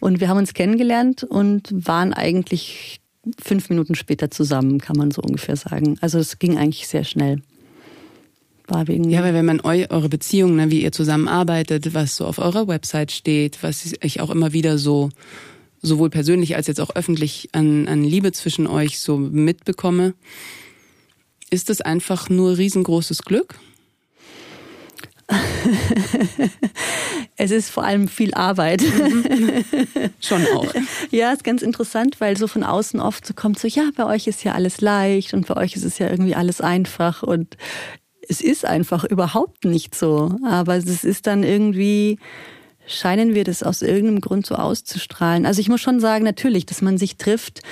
und 0.00 0.20
wir 0.20 0.28
haben 0.28 0.38
uns 0.38 0.52
kennengelernt 0.52 1.22
und 1.22 1.72
waren 1.72 2.12
eigentlich 2.12 3.00
fünf 3.42 3.70
Minuten 3.70 3.94
später 3.94 4.30
zusammen, 4.30 4.80
kann 4.80 4.96
man 4.96 5.10
so 5.10 5.22
ungefähr 5.22 5.56
sagen. 5.56 5.96
Also 6.00 6.18
es 6.18 6.38
ging 6.38 6.58
eigentlich 6.58 6.88
sehr 6.88 7.04
schnell. 7.04 7.42
War 8.68 8.88
wegen 8.88 9.08
ja, 9.08 9.22
weil 9.22 9.34
wenn 9.34 9.44
man 9.44 9.60
eu 9.60 9.86
eure 9.90 10.08
Beziehung, 10.08 10.56
ne, 10.56 10.70
wie 10.70 10.82
ihr 10.82 10.92
zusammenarbeitet, 10.92 11.94
was 11.94 12.16
so 12.16 12.26
auf 12.26 12.38
eurer 12.38 12.66
Website 12.66 13.12
steht, 13.12 13.62
was 13.62 13.94
ich 14.00 14.20
auch 14.20 14.30
immer 14.30 14.52
wieder 14.52 14.78
so 14.78 15.10
sowohl 15.82 16.10
persönlich 16.10 16.56
als 16.56 16.66
jetzt 16.66 16.80
auch 16.80 16.90
öffentlich 16.96 17.50
an, 17.52 17.86
an 17.86 18.02
Liebe 18.02 18.32
zwischen 18.32 18.66
euch 18.66 18.98
so 18.98 19.16
mitbekomme, 19.16 20.14
ist 21.50 21.70
das 21.70 21.80
einfach 21.80 22.28
nur 22.28 22.58
riesengroßes 22.58 23.22
Glück? 23.22 23.54
es 27.36 27.50
ist 27.50 27.70
vor 27.70 27.84
allem 27.84 28.08
viel 28.08 28.32
Arbeit. 28.34 28.82
Schon 30.20 30.46
auch. 30.54 30.72
Ja, 31.10 31.32
ist 31.32 31.44
ganz 31.44 31.62
interessant, 31.62 32.20
weil 32.20 32.36
so 32.36 32.46
von 32.46 32.62
außen 32.64 33.00
oft 33.00 33.26
so 33.26 33.32
kommt 33.32 33.58
so, 33.58 33.68
ja, 33.68 33.90
bei 33.96 34.06
euch 34.06 34.26
ist 34.26 34.44
ja 34.44 34.52
alles 34.52 34.80
leicht 34.80 35.34
und 35.34 35.46
bei 35.46 35.56
euch 35.56 35.76
ist 35.76 35.84
es 35.84 35.98
ja 35.98 36.10
irgendwie 36.10 36.34
alles 36.34 36.60
einfach 36.60 37.22
und 37.22 37.56
es 38.28 38.40
ist 38.40 38.64
einfach 38.64 39.04
überhaupt 39.04 39.64
nicht 39.64 39.94
so. 39.94 40.36
Aber 40.44 40.76
es 40.76 41.04
ist 41.04 41.26
dann 41.26 41.42
irgendwie, 41.42 42.18
scheinen 42.86 43.34
wir 43.34 43.44
das 43.44 43.62
aus 43.62 43.82
irgendeinem 43.82 44.20
Grund 44.20 44.46
so 44.46 44.54
auszustrahlen. 44.54 45.46
Also 45.46 45.60
ich 45.60 45.68
muss 45.68 45.80
schon 45.80 46.00
sagen, 46.00 46.24
natürlich, 46.24 46.66
dass 46.66 46.82
man 46.82 46.98
sich 46.98 47.16
trifft. 47.16 47.62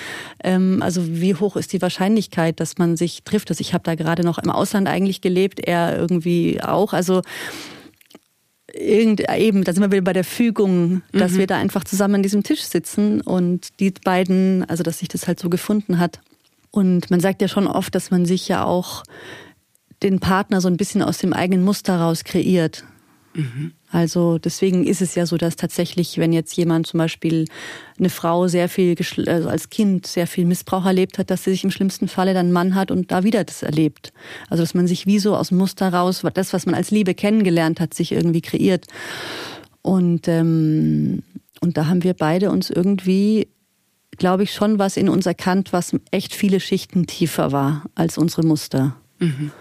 Ähm, 0.43 0.83
also 0.83 1.07
wie 1.07 1.35
hoch 1.35 1.57
ist 1.57 1.73
die 1.73 1.83
Wahrscheinlichkeit, 1.83 2.61
dass 2.61 2.79
man 2.79 2.97
sich 2.97 3.23
trifft? 3.25 3.51
Also 3.51 3.61
ich 3.61 3.75
habe 3.75 3.85
da 3.85 3.95
gerade 3.95 4.25
noch 4.25 4.39
im 4.39 4.51
Ausland 4.51 4.89
eigentlich 4.89 5.21
gelebt, 5.21 5.61
er 5.61 5.97
irgendwie 5.97 6.63
auch. 6.63 6.93
Also 6.93 7.23
irgend, 8.73 9.23
eben, 9.31 9.65
da 9.65 9.73
sind 9.73 9.83
wir 9.83 9.93
wieder 9.93 10.03
bei 10.03 10.13
der 10.13 10.25
Fügung, 10.25 11.03
dass 11.13 11.33
mhm. 11.33 11.39
wir 11.39 11.47
da 11.47 11.59
einfach 11.59 11.85
zusammen 11.85 12.17
an 12.17 12.23
diesem 12.23 12.43
Tisch 12.43 12.63
sitzen 12.63 13.21
und 13.21 13.81
die 13.81 13.91
beiden, 13.91 14.65
also 14.69 14.83
dass 14.83 14.99
sich 14.99 15.09
das 15.09 15.29
halt 15.29 15.39
so 15.39 15.49
gefunden 15.49 15.99
hat. 15.99 16.21
Und 16.71 17.09
man 17.11 17.21
sagt 17.21 17.41
ja 17.41 17.47
schon 17.47 17.69
oft, 17.69 17.95
dass 17.95 18.11
man 18.11 18.27
sich 18.27 18.49
ja 18.49 18.65
auch 18.65 19.05
den 20.03 20.21
Partner 20.21 20.61
so 20.61 20.69
ein 20.69 20.77
bisschen 20.77 21.03
aus 21.03 21.19
dem 21.19 21.33
eigenen 21.33 21.65
Muster 21.65 21.99
raus 21.99 22.25
kreiert. 22.25 22.85
Mhm. 23.35 23.73
Also 23.91 24.39
deswegen 24.39 24.85
ist 24.87 25.03
es 25.03 25.15
ja 25.15 25.27
so, 25.27 25.37
dass 25.37 25.57
tatsächlich, 25.57 26.19
wenn 26.19 26.33
jetzt 26.33 26.57
jemand 26.57 26.87
zum 26.87 26.99
Beispiel 26.99 27.45
eine 27.99 28.11
Frau 28.11 28.49
sehr 28.49 28.69
viel 28.69 28.97
also 29.27 29.49
als 29.49 29.71
Kind 29.71 30.07
sehr 30.07 30.27
viel 30.27 30.47
Missbrauch 30.47 30.85
erlebt 30.85 31.19
hat, 31.19 31.31
dass 31.31 31.45
sie 31.45 31.51
sich 31.51 31.65
im 31.65 31.71
schlimmsten 31.71 32.09
Falle 32.09 32.35
dann 32.35 32.47
einen 32.47 32.53
Mann 32.53 32.75
hat 32.75 32.91
und 32.91 33.13
da 33.13 33.23
wieder 33.23 33.45
das 33.45 33.63
erlebt. 33.63 34.13
Also 34.49 34.63
dass 34.63 34.75
man 34.75 34.87
sich 34.87 35.07
wie 35.07 35.19
so 35.19 35.37
aus 35.37 35.49
dem 35.49 35.59
Muster 35.59 35.93
raus, 35.93 36.23
das, 36.35 36.53
was 36.53 36.67
man 36.67 36.75
als 36.75 36.91
Liebe 36.91 37.15
kennengelernt 37.15 37.79
hat, 37.79 37.95
sich 37.95 38.13
irgendwie 38.13 38.41
kreiert. 38.41 38.87
Und, 39.83 40.27
ähm, 40.29 41.23
und 41.61 41.77
da 41.77 41.87
haben 41.87 42.03
wir 42.03 42.15
beide 42.15 42.51
uns 42.51 42.71
irgendwie, 42.71 43.49
glaube 44.17 44.43
ich, 44.43 44.53
schon 44.53 44.79
was 44.79 44.97
in 44.97 45.09
uns 45.09 45.27
erkannt, 45.27 45.73
was 45.73 45.95
echt 46.11 46.35
viele 46.35 46.59
Schichten 46.59 47.07
tiefer 47.07 47.53
war 47.53 47.85
als 47.95 48.19
unsere 48.19 48.45
Muster. 48.45 48.97
Mhm. 49.19 49.53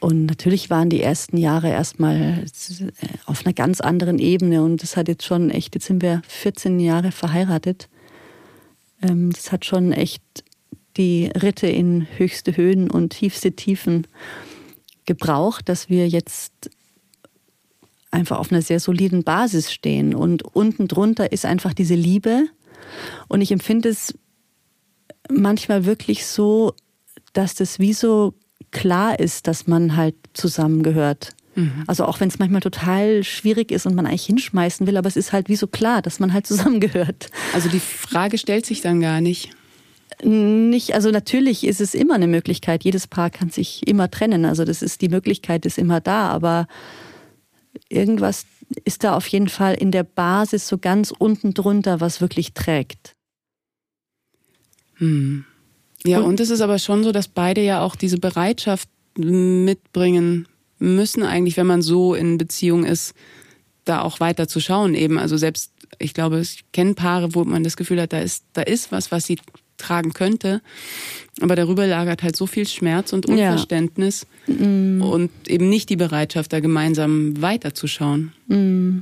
Und 0.00 0.24
natürlich 0.24 0.70
waren 0.70 0.88
die 0.88 1.02
ersten 1.02 1.36
Jahre 1.36 1.68
erstmal 1.68 2.46
auf 3.26 3.44
einer 3.44 3.52
ganz 3.52 3.82
anderen 3.82 4.18
Ebene. 4.18 4.64
Und 4.64 4.82
das 4.82 4.96
hat 4.96 5.08
jetzt 5.08 5.24
schon 5.24 5.50
echt, 5.50 5.74
jetzt 5.74 5.86
sind 5.86 6.00
wir 6.00 6.22
14 6.26 6.80
Jahre 6.80 7.12
verheiratet. 7.12 7.90
Ähm, 9.02 9.30
das 9.30 9.52
hat 9.52 9.66
schon 9.66 9.92
echt 9.92 10.22
die 10.96 11.26
Ritte 11.26 11.66
in 11.66 12.06
höchste 12.16 12.56
Höhen 12.56 12.90
und 12.90 13.10
tiefste 13.10 13.52
Tiefen 13.52 14.06
gebraucht, 15.04 15.68
dass 15.68 15.90
wir 15.90 16.08
jetzt 16.08 16.70
einfach 18.10 18.38
auf 18.38 18.50
einer 18.50 18.62
sehr 18.62 18.80
soliden 18.80 19.22
Basis 19.22 19.70
stehen. 19.70 20.14
Und 20.14 20.42
unten 20.42 20.88
drunter 20.88 21.30
ist 21.30 21.44
einfach 21.44 21.74
diese 21.74 21.94
Liebe. 21.94 22.46
Und 23.28 23.42
ich 23.42 23.52
empfinde 23.52 23.90
es 23.90 24.14
manchmal 25.30 25.84
wirklich 25.84 26.26
so, 26.26 26.74
dass 27.34 27.54
das 27.54 27.78
wie 27.78 27.92
so 27.92 28.34
klar 28.70 29.18
ist, 29.18 29.46
dass 29.46 29.66
man 29.66 29.96
halt 29.96 30.14
zusammengehört. 30.32 31.30
Mhm. 31.54 31.84
Also 31.86 32.04
auch 32.04 32.20
wenn 32.20 32.28
es 32.28 32.38
manchmal 32.38 32.60
total 32.60 33.24
schwierig 33.24 33.72
ist 33.72 33.86
und 33.86 33.94
man 33.94 34.06
eigentlich 34.06 34.26
hinschmeißen 34.26 34.86
will, 34.86 34.96
aber 34.96 35.08
es 35.08 35.16
ist 35.16 35.32
halt 35.32 35.48
wie 35.48 35.56
so 35.56 35.66
klar, 35.66 36.02
dass 36.02 36.20
man 36.20 36.32
halt 36.32 36.46
zusammengehört. 36.46 37.30
Also 37.52 37.68
die 37.68 37.80
Frage 37.80 38.38
stellt 38.38 38.66
sich 38.66 38.80
dann 38.80 39.00
gar 39.00 39.20
nicht. 39.20 39.50
Nicht, 40.22 40.94
also 40.94 41.10
natürlich 41.10 41.64
ist 41.64 41.80
es 41.80 41.94
immer 41.94 42.14
eine 42.14 42.26
Möglichkeit. 42.26 42.84
Jedes 42.84 43.06
Paar 43.06 43.30
kann 43.30 43.48
sich 43.48 43.86
immer 43.88 44.10
trennen. 44.10 44.44
Also 44.44 44.64
das 44.64 44.82
ist 44.82 45.00
die 45.00 45.08
Möglichkeit 45.08 45.64
ist 45.64 45.78
immer 45.78 46.00
da, 46.00 46.28
aber 46.28 46.66
irgendwas 47.88 48.44
ist 48.84 49.02
da 49.02 49.16
auf 49.16 49.26
jeden 49.28 49.48
Fall 49.48 49.74
in 49.74 49.90
der 49.90 50.02
Basis 50.02 50.68
so 50.68 50.78
ganz 50.78 51.12
unten 51.16 51.54
drunter, 51.54 52.00
was 52.00 52.20
wirklich 52.20 52.52
trägt. 52.52 53.16
Hm. 54.96 55.46
Ja, 56.04 56.18
und, 56.18 56.24
und 56.24 56.40
es 56.40 56.50
ist 56.50 56.60
aber 56.60 56.78
schon 56.78 57.04
so, 57.04 57.12
dass 57.12 57.28
beide 57.28 57.62
ja 57.62 57.82
auch 57.82 57.96
diese 57.96 58.18
Bereitschaft 58.18 58.88
mitbringen 59.16 60.46
müssen, 60.78 61.22
eigentlich, 61.22 61.56
wenn 61.56 61.66
man 61.66 61.82
so 61.82 62.14
in 62.14 62.38
Beziehung 62.38 62.84
ist, 62.84 63.14
da 63.84 64.02
auch 64.02 64.20
weiter 64.20 64.48
zu 64.48 64.60
schauen 64.60 64.94
eben. 64.94 65.18
Also 65.18 65.36
selbst, 65.36 65.72
ich 65.98 66.14
glaube, 66.14 66.40
ich 66.40 66.64
kenne 66.72 66.94
Paare, 66.94 67.34
wo 67.34 67.44
man 67.44 67.64
das 67.64 67.76
Gefühl 67.76 68.00
hat, 68.00 68.12
da 68.12 68.20
ist, 68.20 68.44
da 68.52 68.62
ist 68.62 68.92
was, 68.92 69.12
was 69.12 69.26
sie 69.26 69.38
tragen 69.76 70.12
könnte. 70.12 70.60
Aber 71.40 71.56
darüber 71.56 71.86
lagert 71.86 72.22
halt 72.22 72.36
so 72.36 72.46
viel 72.46 72.66
Schmerz 72.66 73.12
und 73.12 73.26
Unverständnis 73.26 74.26
ja. 74.46 74.54
mm. 74.54 75.02
und 75.02 75.30
eben 75.46 75.68
nicht 75.68 75.88
die 75.88 75.96
Bereitschaft, 75.96 76.52
da 76.52 76.60
gemeinsam 76.60 77.40
weiterzuschauen. 77.40 78.32
Mm. 78.46 78.98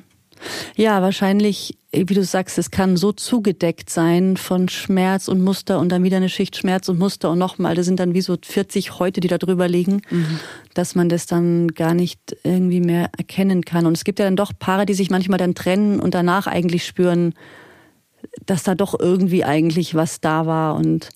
Ja, 0.77 1.03
wahrscheinlich, 1.03 1.77
wie 1.93 2.15
du 2.15 2.23
sagst, 2.23 2.59
es 2.59 2.71
kann 2.71 2.97
so 2.97 3.13
zugedeckt 3.13 3.91
sein 3.91 4.37
von 4.37 4.69
Schmerz 4.69 5.29
und 5.29 5.43
Muster 5.43 5.79
und 5.79 5.91
dann 5.91 6.03
wieder 6.03 6.19
eine 6.19 6.29
Schicht 6.29 6.57
Schmerz 6.57 6.89
und 6.89 6.99
Muster 6.99 7.31
und 7.31 7.39
nochmal. 7.39 7.75
Das 7.75 7.87
sind 7.87 8.01
dann 8.01 8.15
wie 8.15 8.21
so 8.21 8.37
40 8.41 8.99
heute, 8.99 9.21
die 9.21 9.29
da 9.29 9.39
drüber 9.39 9.69
liegen, 9.69 10.03
mhm. 10.11 10.41
dass 10.75 10.95
man 10.95 11.09
das 11.09 11.27
dann 11.27 11.69
gar 11.69 11.95
nicht 11.95 12.37
irgendwie 12.45 12.81
mehr 12.81 13.11
erkennen 13.17 13.65
kann. 13.65 13.87
Und 13.87 13.97
es 13.97 14.05
gibt 14.05 14.19
ja 14.19 14.25
dann 14.25 14.37
doch 14.37 14.53
Paare, 14.59 14.87
die 14.87 14.95
sich 14.95 15.11
manchmal 15.11 15.39
dann 15.39 15.55
trennen 15.55 16.01
und 16.01 16.15
danach 16.15 16.47
eigentlich 16.47 16.85
spüren, 16.85 17.35
dass 18.47 18.63
da 18.63 18.75
doch 18.75 18.99
irgendwie 18.99 19.45
eigentlich 19.45 19.95
was 19.95 20.21
da 20.21 20.47
war 20.47 20.75
und 20.75 21.11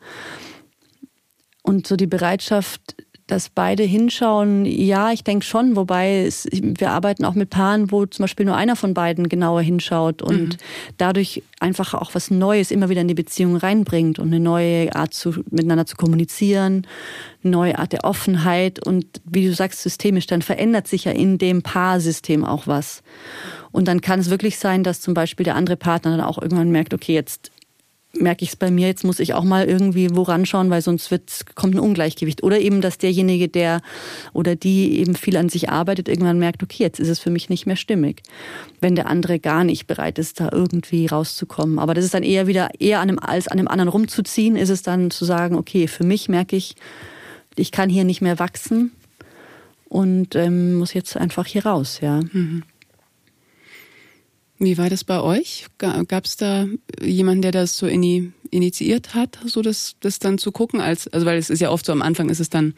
und 1.63 1.87
so 1.87 1.97
die 1.97 2.07
Bereitschaft, 2.07 2.97
dass 3.33 3.49
beide 3.49 3.83
hinschauen, 3.83 4.67
ja, 4.67 5.11
ich 5.11 5.25
denke 5.25 5.47
schon, 5.47 5.75
wobei 5.75 6.27
es, 6.27 6.47
wir 6.53 6.91
arbeiten 6.91 7.25
auch 7.25 7.33
mit 7.33 7.49
Paaren, 7.49 7.91
wo 7.91 8.05
zum 8.05 8.25
Beispiel 8.25 8.45
nur 8.45 8.57
einer 8.57 8.77
von 8.77 8.93
beiden 8.93 9.31
genauer 9.31 9.63
hinschaut 9.63 10.21
und 10.21 10.43
mhm. 10.43 10.57
dadurch 10.99 11.43
einfach 11.59 11.95
auch 11.95 12.15
was 12.15 12.31
Neues 12.31 12.71
immer 12.71 12.91
wieder 12.91 13.01
in 13.01 13.09
die 13.09 13.15
Beziehung 13.15 13.57
reinbringt 13.57 14.19
und 14.19 14.27
eine 14.27 14.39
neue 14.39 14.95
Art 14.95 15.15
zu, 15.15 15.43
miteinander 15.51 15.87
zu 15.87 15.97
kommunizieren, 15.97 16.87
eine 17.43 17.53
neue 17.53 17.79
Art 17.79 17.95
der 17.95 18.05
Offenheit 18.05 18.87
und 18.87 19.07
wie 19.25 19.47
du 19.47 19.55
sagst, 19.55 19.81
systemisch, 19.81 20.27
dann 20.27 20.43
verändert 20.43 20.87
sich 20.87 21.05
ja 21.05 21.13
in 21.13 21.39
dem 21.39 21.63
Paarsystem 21.63 22.45
auch 22.45 22.67
was. 22.67 23.03
Und 23.71 23.89
dann 23.89 24.03
kann 24.03 24.21
es 24.21 24.29
wirklich 24.29 24.59
sein, 24.59 24.85
dass 24.85 25.01
zum 25.01 25.15
Beispiel 25.15 25.45
der 25.45 25.57
andere 25.57 25.79
Partner 25.79 26.19
dann 26.19 26.27
auch 26.27 26.37
irgendwann 26.37 26.71
merkt, 26.71 26.93
okay, 26.93 27.15
jetzt 27.15 27.51
merke 28.15 28.45
ich 28.45 28.51
es 28.51 28.57
bei 28.57 28.71
mir, 28.71 28.87
jetzt 28.87 29.05
muss 29.05 29.21
ich 29.21 29.35
auch 29.35 29.45
mal 29.45 29.67
irgendwie 29.67 30.09
wo 30.15 30.23
ranschauen, 30.23 30.71
weil 30.71 30.83
sonst 30.83 31.11
wird, 31.11 31.47
kommt 31.55 31.75
ein 31.75 31.81
Ungleichgewicht. 31.81 32.43
Oder 32.43 32.61
eben, 32.61 32.81
dass 32.81 32.99
derjenige, 32.99 33.49
der 33.49 33.81
oder 34.33 34.55
die 34.55 34.99
eben 34.99 35.15
viel 35.15 35.37
an 35.37 35.49
sich 35.49 35.71
arbeitet, 35.71 36.09
irgendwann 36.09 36.39
merkt, 36.39 36.63
okay, 36.63 36.83
jetzt 36.83 37.01
ist 37.01 37.09
es 37.09 37.19
für 37.19 37.31
mich 37.31 37.49
nicht 37.49 37.67
mehr 37.67 37.77
stimmig. 37.77 38.23
Wenn 38.81 38.95
der 38.95 39.07
andere 39.07 39.39
gar 39.39 39.65
nicht 39.65 39.87
bereit 39.87 40.19
ist, 40.19 40.41
da 40.41 40.51
irgendwie 40.53 41.07
rauszukommen. 41.07 41.79
Aber 41.79 41.95
das 41.95 42.05
ist 42.05 42.15
dann 42.15 42.23
eher 42.23 42.47
wieder, 42.47 42.71
eher 42.79 43.01
an 43.01 43.09
einem, 43.09 43.19
als 43.19 43.49
an 43.49 43.57
dem 43.57 43.69
anderen 43.69 43.89
rumzuziehen, 43.89 44.57
ist 44.57 44.71
es 44.71 44.83
dann 44.83 45.11
zu 45.11 45.25
sagen, 45.25 45.57
okay, 45.57 45.89
für 45.89 46.05
mich 46.05 46.29
merke 46.29 46.57
ich, 46.57 46.75
ich 47.57 47.73
kann 47.73 47.89
hier 47.89 48.05
nicht 48.05 48.21
mehr 48.21 48.39
wachsen 48.39 48.93
und 49.89 50.35
ähm, 50.37 50.75
muss 50.75 50.95
jetzt 50.95 51.17
einfach 51.17 51.47
hier 51.47 51.67
raus, 51.67 52.01
ja. 52.01 52.21
Mhm. 52.33 52.63
Wie 54.63 54.79
war 54.79 54.89
das 54.89 55.03
bei 55.03 55.21
euch? 55.21 55.67
Gab 55.79 56.25
es 56.25 56.37
da 56.37 56.67
jemanden, 57.03 57.43
der 57.43 57.51
das 57.51 57.77
so 57.77 57.89
initiiert 57.89 59.13
hat, 59.13 59.37
so 59.45 59.61
das, 59.61 59.97
das 59.99 60.21
dann 60.21 60.39
zu 60.39 60.53
gucken? 60.53 60.81
Als, 60.81 61.09
also 61.09 61.27
weil 61.27 61.37
es 61.37 61.51
ist 61.51 61.59
ja 61.59 61.71
oft 61.71 61.85
so, 61.85 61.91
am 61.91 62.01
Anfang 62.01 62.29
ist 62.29 62.39
es 62.39 62.49
dann 62.49 62.75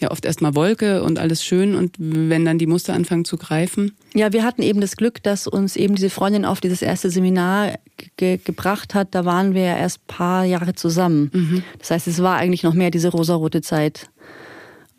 ja 0.00 0.10
oft 0.10 0.24
erstmal 0.24 0.56
Wolke 0.56 1.04
und 1.04 1.20
alles 1.20 1.44
schön 1.44 1.76
und 1.76 1.94
wenn 2.00 2.44
dann 2.44 2.58
die 2.58 2.66
Muster 2.66 2.94
anfangen 2.94 3.24
zu 3.24 3.36
greifen. 3.36 3.92
Ja, 4.12 4.32
wir 4.32 4.42
hatten 4.42 4.62
eben 4.62 4.80
das 4.80 4.96
Glück, 4.96 5.22
dass 5.22 5.46
uns 5.46 5.76
eben 5.76 5.94
diese 5.94 6.10
Freundin 6.10 6.44
auf 6.44 6.60
dieses 6.60 6.82
erste 6.82 7.10
Seminar 7.10 7.78
ge 8.16 8.40
gebracht 8.42 8.96
hat. 8.96 9.14
Da 9.14 9.24
waren 9.24 9.54
wir 9.54 9.62
ja 9.62 9.76
erst 9.76 10.04
paar 10.08 10.44
Jahre 10.44 10.74
zusammen. 10.74 11.30
Mhm. 11.32 11.62
Das 11.78 11.92
heißt, 11.92 12.08
es 12.08 12.20
war 12.20 12.38
eigentlich 12.38 12.64
noch 12.64 12.74
mehr 12.74 12.90
diese 12.90 13.10
rosarote 13.10 13.60
Zeit. 13.60 14.10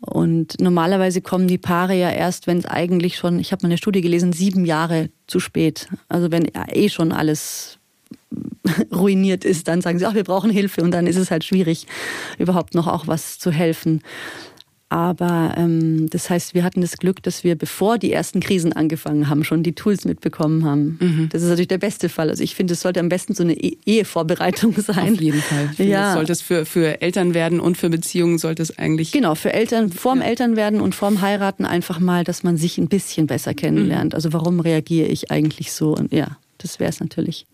Und 0.04 0.60
normalerweise 0.60 1.20
kommen 1.20 1.46
die 1.46 1.58
Paare 1.58 1.94
ja 1.94 2.10
erst, 2.10 2.48
wenn 2.48 2.58
es 2.58 2.66
eigentlich 2.66 3.16
schon, 3.16 3.38
ich 3.38 3.52
habe 3.52 3.62
mal 3.62 3.68
eine 3.68 3.78
Studie 3.78 4.00
gelesen, 4.00 4.32
sieben 4.32 4.64
Jahre 4.64 5.10
zu 5.28 5.38
spät. 5.38 5.86
Also 6.08 6.32
wenn 6.32 6.50
eh 6.72 6.88
schon 6.88 7.12
alles 7.12 7.78
ruiniert 8.92 9.44
ist, 9.44 9.68
dann 9.68 9.80
sagen 9.80 10.00
sie, 10.00 10.06
ach, 10.06 10.14
wir 10.14 10.24
brauchen 10.24 10.50
Hilfe 10.50 10.82
und 10.82 10.90
dann 10.90 11.06
ist 11.06 11.16
es 11.16 11.30
halt 11.30 11.44
schwierig, 11.44 11.86
überhaupt 12.38 12.74
noch 12.74 12.88
auch 12.88 13.06
was 13.06 13.38
zu 13.38 13.52
helfen. 13.52 14.02
Aber 14.92 15.54
ähm, 15.56 16.10
das 16.10 16.28
heißt, 16.28 16.52
wir 16.52 16.64
hatten 16.64 16.82
das 16.82 16.98
Glück, 16.98 17.22
dass 17.22 17.44
wir, 17.44 17.54
bevor 17.54 17.96
die 17.96 18.12
ersten 18.12 18.40
Krisen 18.40 18.74
angefangen 18.74 19.30
haben, 19.30 19.42
schon 19.42 19.62
die 19.62 19.72
Tools 19.72 20.04
mitbekommen 20.04 20.66
haben. 20.66 20.98
Mhm. 21.00 21.28
Das 21.32 21.40
ist 21.40 21.48
natürlich 21.48 21.68
der 21.68 21.78
beste 21.78 22.10
Fall. 22.10 22.28
Also 22.28 22.42
ich 22.42 22.54
finde, 22.54 22.74
es 22.74 22.82
sollte 22.82 23.00
am 23.00 23.08
besten 23.08 23.32
so 23.32 23.42
eine 23.42 23.54
e 23.54 23.78
Ehevorbereitung 23.86 24.74
sein. 24.76 25.14
Auf 25.14 25.20
jeden 25.22 25.40
Fall. 25.40 25.68
Ich 25.70 25.76
finde, 25.78 25.92
ja. 25.92 26.12
sollte 26.12 26.32
es 26.32 26.42
für, 26.42 26.66
für 26.66 27.00
Eltern 27.00 27.32
werden 27.32 27.58
und 27.58 27.78
für 27.78 27.88
Beziehungen 27.88 28.36
sollte 28.36 28.62
es 28.62 28.76
eigentlich. 28.76 29.12
Genau, 29.12 29.34
für 29.34 29.54
Eltern, 29.54 29.90
vorm 29.90 30.18
ja. 30.18 30.26
Elternwerden 30.26 30.82
und 30.82 30.94
vorm 30.94 31.22
Heiraten 31.22 31.64
einfach 31.64 31.98
mal, 31.98 32.22
dass 32.22 32.42
man 32.42 32.58
sich 32.58 32.76
ein 32.76 32.88
bisschen 32.88 33.26
besser 33.26 33.54
kennenlernt. 33.54 34.12
Mhm. 34.12 34.16
Also 34.16 34.34
warum 34.34 34.60
reagiere 34.60 35.08
ich 35.08 35.30
eigentlich 35.30 35.72
so? 35.72 35.96
Und 35.96 36.12
ja, 36.12 36.36
das 36.58 36.80
wäre 36.80 36.90
es 36.90 37.00
natürlich. 37.00 37.46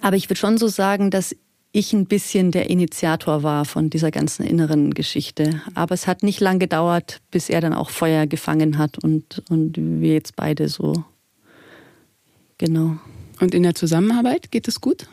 Aber 0.00 0.16
ich 0.16 0.28
würde 0.28 0.40
schon 0.40 0.58
so 0.58 0.66
sagen, 0.66 1.12
dass 1.12 1.36
ich 1.72 1.92
ein 1.92 2.06
bisschen 2.06 2.50
der 2.50 2.68
Initiator 2.68 3.42
war 3.42 3.64
von 3.64 3.90
dieser 3.90 4.10
ganzen 4.10 4.44
inneren 4.44 4.92
Geschichte. 4.92 5.62
Aber 5.74 5.94
es 5.94 6.06
hat 6.06 6.22
nicht 6.22 6.40
lang 6.40 6.58
gedauert, 6.58 7.20
bis 7.30 7.48
er 7.48 7.60
dann 7.60 7.74
auch 7.74 7.90
Feuer 7.90 8.26
gefangen 8.26 8.78
hat 8.78 9.02
und, 9.02 9.42
und 9.50 9.76
wir 9.76 10.14
jetzt 10.14 10.36
beide 10.36 10.68
so. 10.68 11.04
Genau. 12.58 12.98
Und 13.40 13.54
in 13.54 13.62
der 13.62 13.74
Zusammenarbeit 13.74 14.50
geht 14.50 14.68
es 14.68 14.80
gut? 14.80 15.06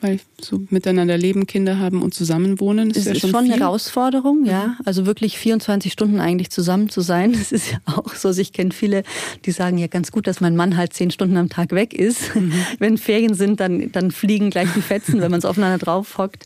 Weil 0.00 0.20
so 0.40 0.62
miteinander 0.70 1.18
leben, 1.18 1.46
Kinder 1.46 1.80
haben 1.80 2.02
und 2.02 2.14
zusammenwohnen, 2.14 2.90
ist, 2.90 2.98
ist 2.98 3.06
ja 3.06 3.14
schon, 3.16 3.30
schon 3.30 3.44
eine 3.44 3.56
Herausforderung, 3.56 4.44
ja. 4.44 4.68
Mhm. 4.68 4.76
Also 4.84 5.06
wirklich 5.06 5.38
24 5.38 5.92
Stunden 5.92 6.20
eigentlich 6.20 6.50
zusammen 6.50 6.88
zu 6.88 7.00
sein, 7.00 7.32
das 7.38 7.50
ist 7.50 7.72
ja 7.72 7.78
auch 7.86 8.14
so. 8.14 8.28
Also 8.28 8.40
ich 8.40 8.52
kenne 8.52 8.70
viele, 8.72 9.02
die 9.44 9.50
sagen 9.50 9.78
ja 9.78 9.88
ganz 9.88 10.12
gut, 10.12 10.26
dass 10.26 10.40
mein 10.40 10.54
Mann 10.54 10.76
halt 10.76 10.92
zehn 10.92 11.10
Stunden 11.10 11.36
am 11.36 11.48
Tag 11.48 11.72
weg 11.72 11.94
ist. 11.94 12.34
Mhm. 12.36 12.52
Wenn 12.78 12.96
Ferien 12.96 13.34
sind, 13.34 13.58
dann, 13.58 13.90
dann 13.90 14.10
fliegen 14.10 14.50
gleich 14.50 14.68
die 14.74 14.82
Fetzen, 14.82 15.20
wenn 15.20 15.30
man 15.30 15.40
so 15.40 15.48
aufeinander 15.48 15.78
drauf 15.78 16.18
hockt. 16.18 16.44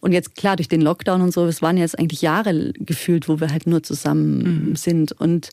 Und 0.00 0.12
jetzt 0.12 0.34
klar, 0.34 0.56
durch 0.56 0.68
den 0.68 0.80
Lockdown 0.80 1.20
und 1.20 1.32
so, 1.32 1.46
es 1.46 1.62
waren 1.62 1.76
jetzt 1.76 1.98
eigentlich 1.98 2.22
Jahre 2.22 2.72
gefühlt, 2.78 3.28
wo 3.28 3.40
wir 3.40 3.50
halt 3.50 3.66
nur 3.66 3.82
zusammen 3.82 4.70
mhm. 4.70 4.76
sind. 4.76 5.12
Und 5.12 5.50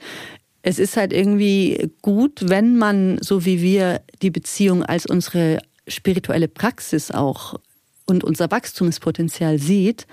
es 0.63 0.79
ist 0.79 0.97
halt 0.97 1.13
irgendwie 1.13 1.91
gut, 2.01 2.49
wenn 2.49 2.77
man, 2.77 3.19
so 3.21 3.45
wie 3.45 3.61
wir, 3.61 4.01
die 4.21 4.31
Beziehung 4.31 4.83
als 4.83 5.05
unsere 5.05 5.59
spirituelle 5.87 6.47
Praxis 6.47 7.11
auch 7.11 7.59
und 8.05 8.23
unser 8.23 8.51
Wachstumspotenzial 8.51 9.59
sieht, 9.59 10.07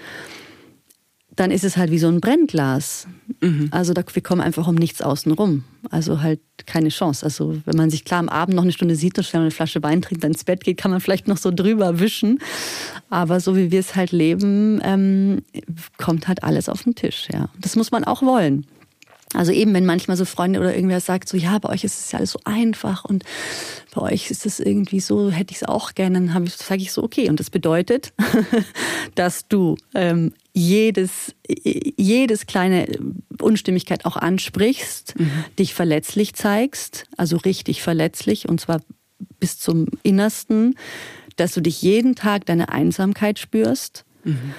dann 1.35 1.51
ist 1.51 1.64
es 1.64 1.77
halt 1.77 1.91
wie 1.91 1.99
so 1.99 2.09
ein 2.09 2.20
Brennglas. 2.20 3.07
Mhm. 3.41 3.68
Also 3.70 3.95
da, 3.95 4.03
wir 4.12 4.23
kommen 4.23 4.43
einfach 4.43 4.68
um 4.68 4.75
nichts 4.75 5.01
außen 5.01 5.33
rum. 5.33 5.64
Also 5.91 6.20
halt 6.20 6.41
keine 6.66 6.91
Chance. 6.91 7.25
Also 7.25 7.57
wenn 7.64 7.77
man 7.77 7.91
sich 7.91 8.05
klar 8.05 8.20
am 8.20 8.29
Abend 8.29 8.55
noch 8.55 8.62
eine 8.62 8.73
Stunde 8.73 8.97
sieht 8.97 9.16
und 9.16 9.25
schnell 9.25 9.43
eine 9.43 9.51
Flasche 9.51 9.83
Wein 9.83 10.03
trinkt, 10.03 10.23
dann 10.25 10.33
ins 10.33 10.45
Bett 10.45 10.62
geht, 10.62 10.77
kann 10.77 10.91
man 10.91 11.01
vielleicht 11.01 11.29
noch 11.29 11.39
so 11.39 11.51
drüber 11.51 12.01
wischen. 12.01 12.39
Aber 13.09 13.41
so 13.41 13.57
wie 13.57 13.70
wir 13.70 13.81
es 13.81 13.97
halt 13.97 14.12
leben, 14.12 14.81
ähm, 14.85 15.43
kommt 15.97 16.29
halt 16.29 16.45
alles 16.45 16.68
auf 16.68 16.83
den 16.83 16.95
Tisch. 16.95 17.29
Ja, 17.33 17.49
das 17.59 17.77
muss 17.77 17.91
man 17.91 18.05
auch 18.05 18.23
wollen. 18.23 18.66
Also 19.35 19.53
eben, 19.53 19.72
wenn 19.74 19.87
manchmal 19.87 20.16
so 20.16 20.24
Freunde 20.24 20.61
oder 20.61 20.74
irgendwer 20.74 21.01
sagt, 21.01 21.28
so 21.28 21.37
ja, 21.37 21.59
bei 21.59 21.70
euch 21.70 21.85
ist 21.85 21.99
es 21.99 22.12
ja 22.12 22.18
alles 22.18 22.33
so 22.33 22.41
einfach 22.45 23.05
und 23.05 23.24
bei 23.95 24.03
euch 24.03 24.30
ist 24.30 24.47
es 24.47 24.61
irgendwie 24.61 25.01
so, 25.01 25.30
hätte 25.30 25.53
ich 25.53 25.62
es 25.62 25.68
auch 25.68 25.95
gerne, 25.95 26.20
dann 26.20 26.47
sage 26.49 26.83
ich 26.83 26.93
so, 26.93 27.03
okay. 27.03 27.28
Und 27.28 27.41
das 27.41 27.51
bedeutet, 27.51 28.12
dass 29.14 29.49
du 29.49 29.76
ähm, 29.95 30.33
jedes, 30.53 31.35
jedes 31.47 32.47
kleine 32.47 32.87
Unstimmigkeit 33.41 34.05
auch 34.05 34.16
ansprichst, 34.16 35.18
mhm. 35.18 35.30
dich 35.59 35.74
verletzlich 35.74 36.35
zeigst, 36.35 37.05
also 37.16 37.37
richtig 37.39 37.83
verletzlich 37.83 38.49
und 38.49 38.61
zwar 38.61 38.80
bis 39.41 39.59
zum 39.59 39.87
Innersten, 40.03 40.76
dass 41.37 41.53
du 41.53 41.61
dich 41.61 41.80
jeden 41.80 42.14
Tag 42.14 42.45
deine 42.47 42.68
Einsamkeit 42.68 43.39
spürst. 43.39 44.05
Mhm 44.24 44.53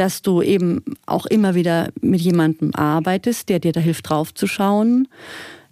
dass 0.00 0.22
du 0.22 0.40
eben 0.40 0.82
auch 1.04 1.26
immer 1.26 1.54
wieder 1.54 1.90
mit 2.00 2.22
jemandem 2.22 2.74
arbeitest, 2.74 3.50
der 3.50 3.58
dir 3.58 3.72
da 3.72 3.80
hilft, 3.80 4.08
draufzuschauen. 4.08 5.08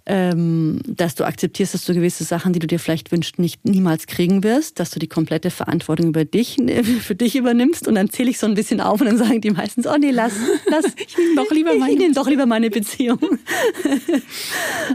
Ähm, 0.04 0.80
dass 0.86 1.14
du 1.14 1.24
akzeptierst, 1.24 1.74
dass 1.74 1.84
du 1.84 1.92
gewisse 1.92 2.24
Sachen, 2.24 2.54
die 2.54 2.58
du 2.58 2.66
dir 2.66 2.78
vielleicht 2.78 3.12
wünschst, 3.12 3.38
nicht 3.38 3.66
niemals 3.66 4.06
kriegen 4.06 4.42
wirst, 4.42 4.80
dass 4.80 4.90
du 4.90 4.98
die 4.98 5.06
komplette 5.06 5.50
Verantwortung 5.50 6.08
über 6.08 6.24
dich, 6.24 6.56
für 7.00 7.14
dich 7.14 7.36
übernimmst 7.36 7.86
und 7.86 7.94
dann 7.94 8.08
zähle 8.08 8.30
ich 8.30 8.38
so 8.38 8.46
ein 8.46 8.54
bisschen 8.54 8.80
auf 8.80 9.02
und 9.02 9.06
dann 9.06 9.18
sagen 9.18 9.42
die 9.42 9.50
meistens, 9.50 9.86
oh 9.86 9.96
nee, 9.98 10.10
lass, 10.10 10.32
lass, 10.70 10.86
ich 10.96 11.16
nehme 11.18 11.34
doch 11.36 11.50
lieber 11.50 11.74
meine, 11.78 11.92
ich, 11.92 12.08
ich 12.08 12.14
doch 12.14 12.26
lieber 12.26 12.46
meine 12.46 12.70
Beziehung. 12.70 13.18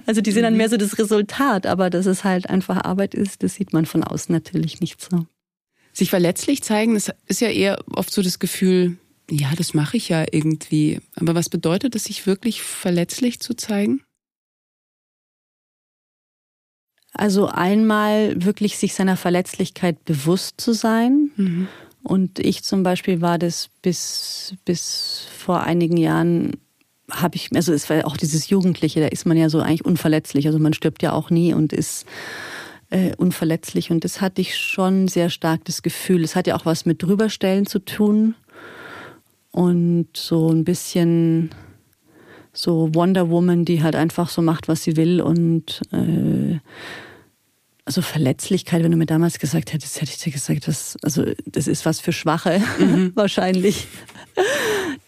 also 0.08 0.22
die 0.22 0.32
sind 0.32 0.44
dann 0.44 0.54
mhm. 0.54 0.58
mehr 0.58 0.70
so 0.70 0.78
das 0.78 0.98
Resultat, 0.98 1.68
aber 1.68 1.92
dass 1.92 2.08
es 2.08 2.24
halt 2.24 2.50
einfach 2.50 2.84
Arbeit 2.84 3.14
ist, 3.14 3.44
das 3.44 3.54
sieht 3.54 3.72
man 3.72 3.86
von 3.86 4.04
außen 4.04 4.34
natürlich 4.34 4.80
nicht 4.80 5.00
so. 5.00 5.28
Sich 5.92 6.10
verletzlich 6.10 6.64
zeigen, 6.64 6.96
das 6.96 7.12
ist 7.28 7.42
ja 7.42 7.50
eher 7.50 7.84
oft 7.94 8.12
so 8.12 8.24
das 8.24 8.40
Gefühl, 8.40 8.98
ja, 9.34 9.52
das 9.58 9.74
mache 9.74 9.98
ich 9.98 10.10
ja 10.10 10.26
irgendwie. 10.32 11.00
Aber 11.16 11.34
was 11.34 11.50
bedeutet 11.50 11.96
es, 11.96 12.04
sich 12.06 12.28
wirklich 12.28 12.62
verletzlich 12.62 13.40
zu 13.40 13.56
zeigen? 13.56 14.02
Also 17.14 17.48
einmal 17.48 18.44
wirklich 18.44 18.78
sich 18.78 18.94
seiner 18.94 19.18
Verletzlichkeit 19.18 20.06
bewusst 20.06 20.62
zu 20.62 20.74
sein. 20.74 21.32
Mhm. 21.36 21.68
Und 22.04 22.40
ich 22.40 22.64
zum 22.64 22.84
Beispiel 22.84 23.22
war 23.22 23.40
das 23.40 23.70
bis, 23.82 24.56
bis 24.66 25.26
vor 25.36 25.62
einigen 25.62 25.98
Jahren, 25.98 26.58
habe 27.10 27.36
ich, 27.36 27.50
also 27.56 27.72
es 27.74 27.90
war 27.90 28.06
auch 28.06 28.18
dieses 28.18 28.50
Jugendliche, 28.50 29.00
da 29.00 29.08
ist 29.08 29.26
man 29.26 29.38
ja 29.38 29.50
so 29.50 29.62
eigentlich 29.62 29.86
unverletzlich. 29.86 30.48
Also 30.48 30.60
man 30.60 30.74
stirbt 30.74 31.02
ja 31.02 31.14
auch 31.14 31.30
nie 31.30 31.54
und 31.54 31.74
ist 31.74 32.06
äh, 32.90 33.16
unverletzlich. 33.16 33.90
Und 33.90 34.04
das 34.04 34.22
hatte 34.22 34.42
ich 34.42 34.58
schon 34.58 35.08
sehr 35.08 35.30
stark 35.30 35.66
das 35.66 35.82
Gefühl. 35.82 36.24
Es 36.24 36.36
hat 36.36 36.46
ja 36.46 36.56
auch 36.56 36.66
was 36.66 36.86
mit 36.86 37.02
drüberstellen 37.02 37.66
zu 37.66 37.80
tun 37.80 38.36
und 39.54 40.08
so 40.16 40.50
ein 40.50 40.64
bisschen 40.64 41.52
so 42.52 42.94
Wonder 42.94 43.30
Woman, 43.30 43.66
die 43.66 43.82
halt 43.82 43.96
einfach 43.96 44.30
so 44.30 44.42
macht, 44.42 44.68
was 44.68 44.84
sie 44.84 44.98
will 44.98 45.22
und 45.22 45.82
äh, 45.92 46.60
also 47.86 48.02
Verletzlichkeit, 48.02 48.84
wenn 48.84 48.92
du 48.92 48.98
mir 48.98 49.06
damals 49.06 49.40
gesagt 49.40 49.74
hättest, 49.74 50.02
hätte 50.02 50.12
ich 50.12 50.20
dir 50.20 50.32
gesagt, 50.32 50.68
das, 50.68 50.98
also 51.02 51.26
das 51.46 51.68
ist 51.68 51.86
was 51.86 52.00
für 52.00 52.14
Schwache 52.14 52.62
mhm. 52.80 53.12
wahrscheinlich. 53.16 53.88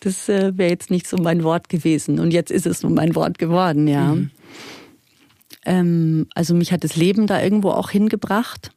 Das 0.02 0.30
äh, 0.30 0.58
wäre 0.58 0.70
jetzt 0.70 0.92
nicht 0.92 1.08
so 1.08 1.18
mein 1.18 1.44
Wort 1.44 1.70
gewesen. 1.70 2.20
Und 2.20 2.32
jetzt 2.32 2.52
ist 2.52 2.66
es 2.66 2.82
so 2.82 2.90
mein 2.90 3.16
Wort 3.16 3.38
geworden, 3.40 3.88
ja. 3.88 4.14
Mhm. 4.14 4.32
Ähm, 5.66 6.28
also 6.36 6.54
mich 6.54 6.72
hat 6.72 6.84
das 6.84 6.96
Leben 6.96 7.28
da 7.28 7.42
irgendwo 7.42 7.70
auch 7.70 7.90
hingebracht. 7.90 8.72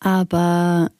Aber 0.00 0.90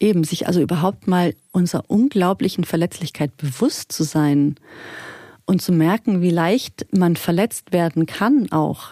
eben 0.00 0.24
sich 0.24 0.46
also 0.46 0.60
überhaupt 0.60 1.06
mal 1.06 1.34
unserer 1.52 1.84
unglaublichen 1.88 2.64
Verletzlichkeit 2.64 3.36
bewusst 3.36 3.92
zu 3.92 4.02
sein 4.02 4.56
und 5.44 5.62
zu 5.62 5.72
merken, 5.72 6.22
wie 6.22 6.30
leicht 6.30 6.86
man 6.92 7.16
verletzt 7.16 7.72
werden 7.72 8.06
kann 8.06 8.50
auch. 8.50 8.88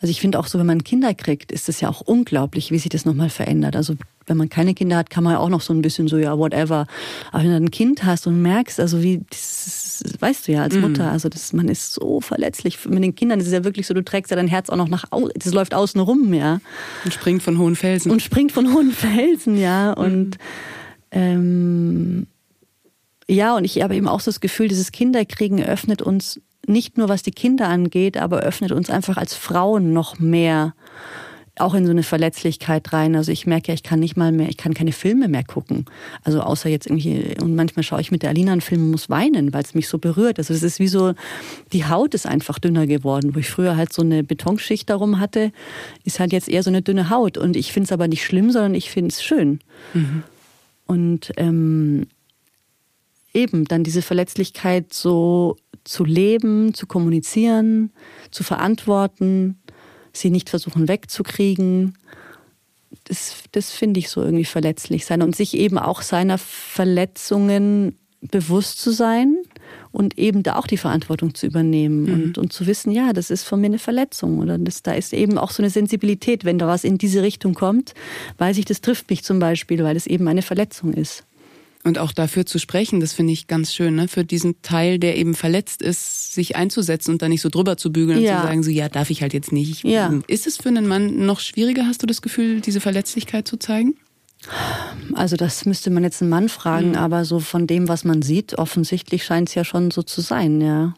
Also 0.00 0.12
ich 0.12 0.20
finde 0.20 0.38
auch 0.38 0.46
so, 0.46 0.58
wenn 0.58 0.66
man 0.66 0.84
Kinder 0.84 1.12
kriegt, 1.12 1.50
ist 1.50 1.68
es 1.68 1.80
ja 1.80 1.88
auch 1.88 2.00
unglaublich, 2.00 2.70
wie 2.70 2.78
sich 2.78 2.88
das 2.88 3.04
nochmal 3.04 3.30
verändert. 3.30 3.74
Also 3.74 3.96
wenn 4.26 4.36
man 4.36 4.48
keine 4.48 4.74
Kinder 4.74 4.96
hat, 4.96 5.10
kann 5.10 5.24
man 5.24 5.32
ja 5.34 5.38
auch 5.40 5.48
noch 5.48 5.60
so 5.60 5.72
ein 5.72 5.82
bisschen 5.82 6.06
so, 6.06 6.18
ja, 6.18 6.38
whatever. 6.38 6.86
Aber 7.32 7.42
wenn 7.42 7.50
du 7.50 7.56
ein 7.56 7.70
Kind 7.72 8.04
hast 8.04 8.26
und 8.28 8.40
merkst, 8.40 8.78
also 8.78 9.02
wie, 9.02 9.22
das 9.28 9.66
weißt 10.20 10.48
du 10.48 10.52
ja 10.52 10.62
als 10.62 10.74
mhm. 10.74 10.82
Mutter, 10.82 11.10
also 11.10 11.28
das, 11.28 11.52
man 11.52 11.68
ist 11.68 11.94
so 11.94 12.20
verletzlich. 12.20 12.84
Mit 12.88 13.02
den 13.02 13.14
Kindern 13.14 13.40
ist 13.40 13.46
es 13.46 13.52
ja 13.52 13.64
wirklich 13.64 13.86
so, 13.86 13.94
du 13.94 14.04
trägst 14.04 14.30
ja 14.30 14.36
dein 14.36 14.48
Herz 14.48 14.70
auch 14.70 14.76
noch 14.76 14.88
nach 14.88 15.04
außen, 15.10 15.32
das 15.36 15.52
läuft 15.52 15.74
außen 15.74 16.00
rum, 16.00 16.32
ja. 16.34 16.60
Und 17.04 17.12
springt 17.12 17.42
von 17.42 17.58
hohen 17.58 17.76
Felsen. 17.76 18.10
Und 18.10 18.22
springt 18.22 18.52
von 18.52 18.72
hohen 18.72 18.92
Felsen, 18.92 19.58
ja. 19.58 19.92
Und 19.92 20.30
mhm 20.30 20.78
Ähm, 21.10 22.26
ja, 23.28 23.56
und 23.56 23.64
ich 23.64 23.82
habe 23.82 23.96
eben 23.96 24.08
auch 24.08 24.20
so 24.20 24.30
das 24.30 24.40
Gefühl, 24.40 24.68
dieses 24.68 24.92
Kinderkriegen 24.92 25.62
öffnet 25.62 26.02
uns 26.02 26.40
nicht 26.66 26.98
nur 26.98 27.08
was 27.08 27.22
die 27.22 27.30
Kinder 27.30 27.68
angeht, 27.68 28.16
aber 28.16 28.40
öffnet 28.40 28.72
uns 28.72 28.90
einfach 28.90 29.16
als 29.16 29.34
Frauen 29.34 29.92
noch 29.92 30.18
mehr 30.18 30.74
auch 31.60 31.74
in 31.74 31.84
so 31.84 31.90
eine 31.90 32.02
Verletzlichkeit 32.02 32.92
rein. 32.92 33.16
Also 33.16 33.32
ich 33.32 33.46
merke 33.46 33.68
ja, 33.68 33.74
ich 33.74 33.82
kann 33.82 34.00
nicht 34.00 34.16
mal 34.16 34.32
mehr, 34.32 34.48
ich 34.48 34.56
kann 34.56 34.74
keine 34.74 34.92
Filme 34.92 35.28
mehr 35.28 35.44
gucken. 35.44 35.84
Also 36.24 36.40
außer 36.40 36.68
jetzt 36.68 36.86
irgendwie, 36.86 37.34
und 37.40 37.54
manchmal 37.54 37.82
schaue 37.82 38.00
ich 38.00 38.10
mit 38.10 38.22
der 38.22 38.30
Alina 38.30 38.52
einen 38.52 38.60
Film 38.60 38.82
und 38.82 38.90
muss 38.90 39.10
weinen, 39.10 39.52
weil 39.52 39.62
es 39.62 39.74
mich 39.74 39.88
so 39.88 39.98
berührt. 39.98 40.38
Also 40.38 40.54
es 40.54 40.62
ist 40.62 40.78
wie 40.78 40.88
so, 40.88 41.14
die 41.72 41.84
Haut 41.86 42.14
ist 42.14 42.26
einfach 42.26 42.58
dünner 42.58 42.86
geworden. 42.86 43.34
Wo 43.34 43.38
ich 43.38 43.50
früher 43.50 43.76
halt 43.76 43.92
so 43.92 44.02
eine 44.02 44.24
Betonschicht 44.24 44.90
darum 44.90 45.20
hatte, 45.20 45.52
ist 46.04 46.20
halt 46.20 46.32
jetzt 46.32 46.48
eher 46.48 46.62
so 46.62 46.70
eine 46.70 46.82
dünne 46.82 47.10
Haut. 47.10 47.38
Und 47.38 47.56
ich 47.56 47.72
finde 47.72 47.86
es 47.86 47.92
aber 47.92 48.08
nicht 48.08 48.24
schlimm, 48.24 48.50
sondern 48.50 48.74
ich 48.74 48.90
finde 48.90 49.10
es 49.12 49.22
schön. 49.22 49.60
Mhm. 49.94 50.22
Und 50.86 51.32
ähm, 51.36 52.06
eben 53.34 53.64
dann 53.64 53.84
diese 53.84 54.02
Verletzlichkeit 54.02 54.92
so 54.92 55.56
zu 55.84 56.04
leben, 56.04 56.74
zu 56.74 56.86
kommunizieren, 56.86 57.92
zu 58.30 58.42
verantworten, 58.44 59.58
sie 60.12 60.30
nicht 60.30 60.50
versuchen 60.50 60.88
wegzukriegen. 60.88 61.96
Das, 63.04 63.34
das 63.52 63.70
finde 63.70 64.00
ich 64.00 64.08
so 64.08 64.22
irgendwie 64.22 64.44
verletzlich 64.44 65.04
sein 65.04 65.22
und 65.22 65.36
sich 65.36 65.54
eben 65.54 65.78
auch 65.78 66.02
seiner 66.02 66.38
Verletzungen 66.38 67.98
bewusst 68.20 68.80
zu 68.80 68.90
sein 68.90 69.36
und 69.92 70.18
eben 70.18 70.42
da 70.42 70.56
auch 70.56 70.66
die 70.66 70.76
Verantwortung 70.76 71.34
zu 71.34 71.46
übernehmen 71.46 72.02
mhm. 72.04 72.12
und, 72.12 72.38
und 72.38 72.52
zu 72.52 72.66
wissen, 72.66 72.90
ja, 72.90 73.12
das 73.12 73.30
ist 73.30 73.44
von 73.44 73.60
mir 73.60 73.66
eine 73.66 73.78
Verletzung 73.78 74.38
oder 74.38 74.58
das, 74.58 74.82
da 74.82 74.92
ist 74.92 75.12
eben 75.12 75.38
auch 75.38 75.50
so 75.50 75.62
eine 75.62 75.70
Sensibilität, 75.70 76.44
wenn 76.44 76.58
da 76.58 76.66
was 76.66 76.84
in 76.84 76.98
diese 76.98 77.22
Richtung 77.22 77.54
kommt, 77.54 77.94
weiß 78.38 78.58
ich, 78.58 78.64
das 78.64 78.80
trifft 78.80 79.08
mich 79.10 79.22
zum 79.22 79.38
Beispiel, 79.38 79.84
weil 79.84 79.96
es 79.96 80.06
eben 80.06 80.26
eine 80.26 80.42
Verletzung 80.42 80.92
ist. 80.92 81.24
Und 81.84 81.98
auch 81.98 82.12
dafür 82.12 82.44
zu 82.44 82.58
sprechen, 82.58 83.00
das 83.00 83.12
finde 83.12 83.32
ich 83.32 83.46
ganz 83.46 83.72
schön, 83.72 83.94
ne? 83.94 84.08
für 84.08 84.24
diesen 84.24 84.60
Teil, 84.62 84.98
der 84.98 85.16
eben 85.16 85.34
verletzt 85.34 85.80
ist, 85.80 86.34
sich 86.34 86.56
einzusetzen 86.56 87.12
und 87.12 87.22
da 87.22 87.28
nicht 87.28 87.40
so 87.40 87.48
drüber 87.48 87.76
zu 87.76 87.92
bügeln 87.92 88.20
ja. 88.20 88.34
und 88.34 88.40
zu 88.40 88.46
sagen, 88.46 88.62
so 88.64 88.70
ja, 88.70 88.88
darf 88.88 89.10
ich 89.10 89.22
halt 89.22 89.32
jetzt 89.32 89.52
nicht. 89.52 89.84
Ja. 89.84 90.12
Ist 90.26 90.46
es 90.46 90.56
für 90.56 90.68
einen 90.68 90.88
Mann 90.88 91.24
noch 91.24 91.40
schwieriger, 91.40 91.86
hast 91.86 92.02
du 92.02 92.06
das 92.06 92.20
Gefühl, 92.20 92.60
diese 92.60 92.80
Verletzlichkeit 92.80 93.46
zu 93.46 93.58
zeigen? 93.58 93.94
Also 95.14 95.36
das 95.36 95.64
müsste 95.66 95.90
man 95.90 96.04
jetzt 96.04 96.20
einen 96.20 96.30
Mann 96.30 96.48
fragen, 96.48 96.90
mhm. 96.90 96.96
aber 96.96 97.24
so 97.24 97.40
von 97.40 97.66
dem, 97.66 97.88
was 97.88 98.04
man 98.04 98.22
sieht, 98.22 98.58
offensichtlich 98.58 99.24
scheint 99.24 99.48
es 99.48 99.54
ja 99.54 99.64
schon 99.64 99.90
so 99.90 100.02
zu 100.02 100.20
sein, 100.20 100.60
ja. 100.60 100.94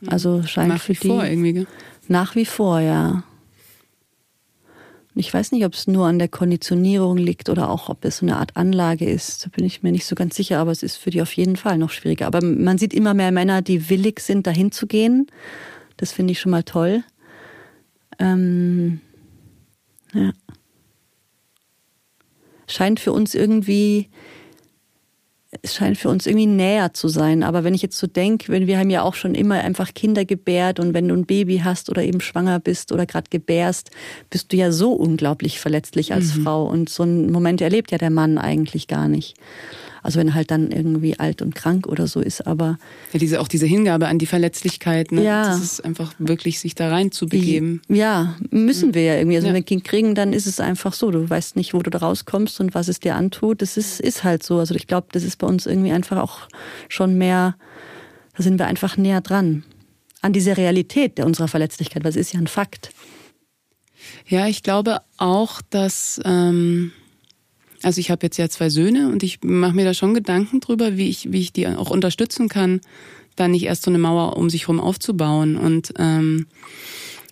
Mhm. 0.00 0.08
Also 0.08 0.42
scheint 0.42 0.68
nach 0.68 0.88
wie 0.88 0.94
vor 0.94 1.24
irgendwie. 1.24 1.66
Nach 2.08 2.34
wie 2.34 2.46
vor, 2.46 2.80
ja. 2.80 3.24
Ich 5.14 5.32
weiß 5.32 5.52
nicht, 5.52 5.64
ob 5.66 5.74
es 5.74 5.86
nur 5.86 6.06
an 6.06 6.18
der 6.18 6.28
Konditionierung 6.28 7.18
liegt 7.18 7.50
oder 7.50 7.68
auch, 7.68 7.90
ob 7.90 8.04
es 8.04 8.18
so 8.18 8.26
eine 8.26 8.36
Art 8.36 8.56
Anlage 8.56 9.04
ist. 9.04 9.44
Da 9.44 9.50
bin 9.50 9.64
ich 9.64 9.82
mir 9.82 9.92
nicht 9.92 10.06
so 10.06 10.14
ganz 10.14 10.36
sicher, 10.36 10.58
aber 10.58 10.70
es 10.70 10.82
ist 10.82 10.96
für 10.96 11.10
die 11.10 11.20
auf 11.20 11.32
jeden 11.34 11.56
Fall 11.56 11.76
noch 11.76 11.90
schwieriger. 11.90 12.26
Aber 12.26 12.42
man 12.42 12.78
sieht 12.78 12.94
immer 12.94 13.12
mehr 13.12 13.30
Männer, 13.30 13.60
die 13.60 13.90
willig 13.90 14.20
sind, 14.20 14.46
dahin 14.46 14.72
zu 14.72 14.86
gehen. 14.86 15.26
Das 15.98 16.12
finde 16.12 16.32
ich 16.32 16.40
schon 16.40 16.50
mal 16.50 16.62
toll. 16.62 17.04
Ähm, 18.18 19.00
ja. 20.14 20.32
Scheint 22.66 22.98
für 22.98 23.12
uns 23.12 23.34
irgendwie 23.34 24.08
es 25.64 25.76
scheint 25.76 25.96
für 25.96 26.08
uns 26.08 26.26
irgendwie 26.26 26.46
näher 26.46 26.92
zu 26.92 27.06
sein. 27.06 27.44
Aber 27.44 27.62
wenn 27.62 27.72
ich 27.72 27.82
jetzt 27.82 27.96
so 27.96 28.08
denke, 28.08 28.50
wenn 28.50 28.66
wir 28.66 28.78
haben 28.78 28.90
ja 28.90 29.02
auch 29.02 29.14
schon 29.14 29.36
immer 29.36 29.54
einfach 29.54 29.94
Kinder 29.94 30.24
gebärt 30.24 30.80
und 30.80 30.92
wenn 30.92 31.06
du 31.06 31.14
ein 31.14 31.24
Baby 31.24 31.60
hast 31.64 31.88
oder 31.88 32.02
eben 32.02 32.20
schwanger 32.20 32.58
bist 32.58 32.90
oder 32.90 33.06
gerade 33.06 33.30
gebärst, 33.30 33.90
bist 34.28 34.52
du 34.52 34.56
ja 34.56 34.72
so 34.72 34.92
unglaublich 34.92 35.60
verletzlich 35.60 36.12
als 36.12 36.34
mhm. 36.34 36.42
Frau. 36.42 36.64
Und 36.64 36.88
so 36.88 37.04
einen 37.04 37.30
Moment 37.30 37.60
erlebt 37.60 37.92
ja 37.92 37.98
der 37.98 38.10
Mann 38.10 38.38
eigentlich 38.38 38.88
gar 38.88 39.06
nicht. 39.06 39.36
Also 40.02 40.18
wenn 40.18 40.28
er 40.28 40.34
halt 40.34 40.50
dann 40.50 40.72
irgendwie 40.72 41.18
alt 41.18 41.42
und 41.42 41.54
krank 41.54 41.86
oder 41.86 42.08
so 42.08 42.20
ist, 42.20 42.44
aber. 42.46 42.78
Ja, 43.12 43.20
diese, 43.20 43.40
auch 43.40 43.46
diese 43.46 43.66
Hingabe 43.66 44.08
an 44.08 44.18
die 44.18 44.26
Verletzlichkeit, 44.26 45.12
ne? 45.12 45.22
Ja. 45.22 45.46
Das 45.46 45.62
ist 45.62 45.84
einfach 45.84 46.12
wirklich 46.18 46.58
sich 46.58 46.74
da 46.74 46.90
rein 46.90 47.12
zu 47.12 47.26
begeben. 47.26 47.82
Ja, 47.88 48.34
müssen 48.50 48.94
wir 48.94 49.04
ja 49.04 49.16
irgendwie. 49.16 49.36
Also 49.36 49.46
ja. 49.46 49.50
wenn 49.50 49.60
wir 49.60 49.62
ein 49.62 49.66
Kind 49.66 49.84
kriegen, 49.84 50.16
dann 50.16 50.32
ist 50.32 50.46
es 50.46 50.58
einfach 50.58 50.92
so. 50.92 51.12
Du 51.12 51.30
weißt 51.30 51.54
nicht, 51.54 51.72
wo 51.72 51.78
du 51.78 51.90
da 51.90 51.98
rauskommst 51.98 52.60
und 52.60 52.74
was 52.74 52.88
es 52.88 52.98
dir 52.98 53.14
antut. 53.14 53.62
Das 53.62 53.76
ist, 53.76 54.00
ist 54.00 54.24
halt 54.24 54.42
so. 54.42 54.58
Also 54.58 54.74
ich 54.74 54.88
glaube, 54.88 55.06
das 55.12 55.22
ist 55.22 55.36
bei 55.36 55.46
uns 55.46 55.66
irgendwie 55.66 55.92
einfach 55.92 56.20
auch 56.20 56.48
schon 56.88 57.16
mehr, 57.16 57.54
da 58.36 58.42
sind 58.42 58.58
wir 58.58 58.66
einfach 58.66 58.96
näher 58.96 59.20
dran. 59.20 59.62
An 60.20 60.32
diese 60.32 60.56
Realität 60.56 61.18
der 61.18 61.26
unserer 61.26 61.48
Verletzlichkeit, 61.48 62.02
weil 62.02 62.10
es 62.10 62.16
ist 62.16 62.32
ja 62.32 62.40
ein 62.40 62.48
Fakt. 62.48 62.90
Ja, 64.26 64.48
ich 64.48 64.64
glaube 64.64 65.00
auch, 65.16 65.62
dass 65.70 66.20
ähm, 66.24 66.92
also 67.82 68.00
ich 68.00 68.10
habe 68.10 68.26
jetzt 68.26 68.36
ja 68.36 68.48
zwei 68.48 68.70
Söhne 68.70 69.08
und 69.08 69.22
ich 69.22 69.40
mache 69.42 69.74
mir 69.74 69.84
da 69.84 69.94
schon 69.94 70.14
Gedanken 70.14 70.60
drüber, 70.60 70.96
wie 70.96 71.08
ich, 71.08 71.32
wie 71.32 71.40
ich 71.40 71.52
die 71.52 71.66
auch 71.66 71.90
unterstützen 71.90 72.48
kann, 72.48 72.80
da 73.36 73.48
nicht 73.48 73.64
erst 73.64 73.82
so 73.82 73.90
eine 73.90 73.98
Mauer 73.98 74.36
um 74.36 74.50
sich 74.50 74.62
herum 74.62 74.80
aufzubauen. 74.80 75.56
Und 75.56 75.94
ähm, 75.98 76.46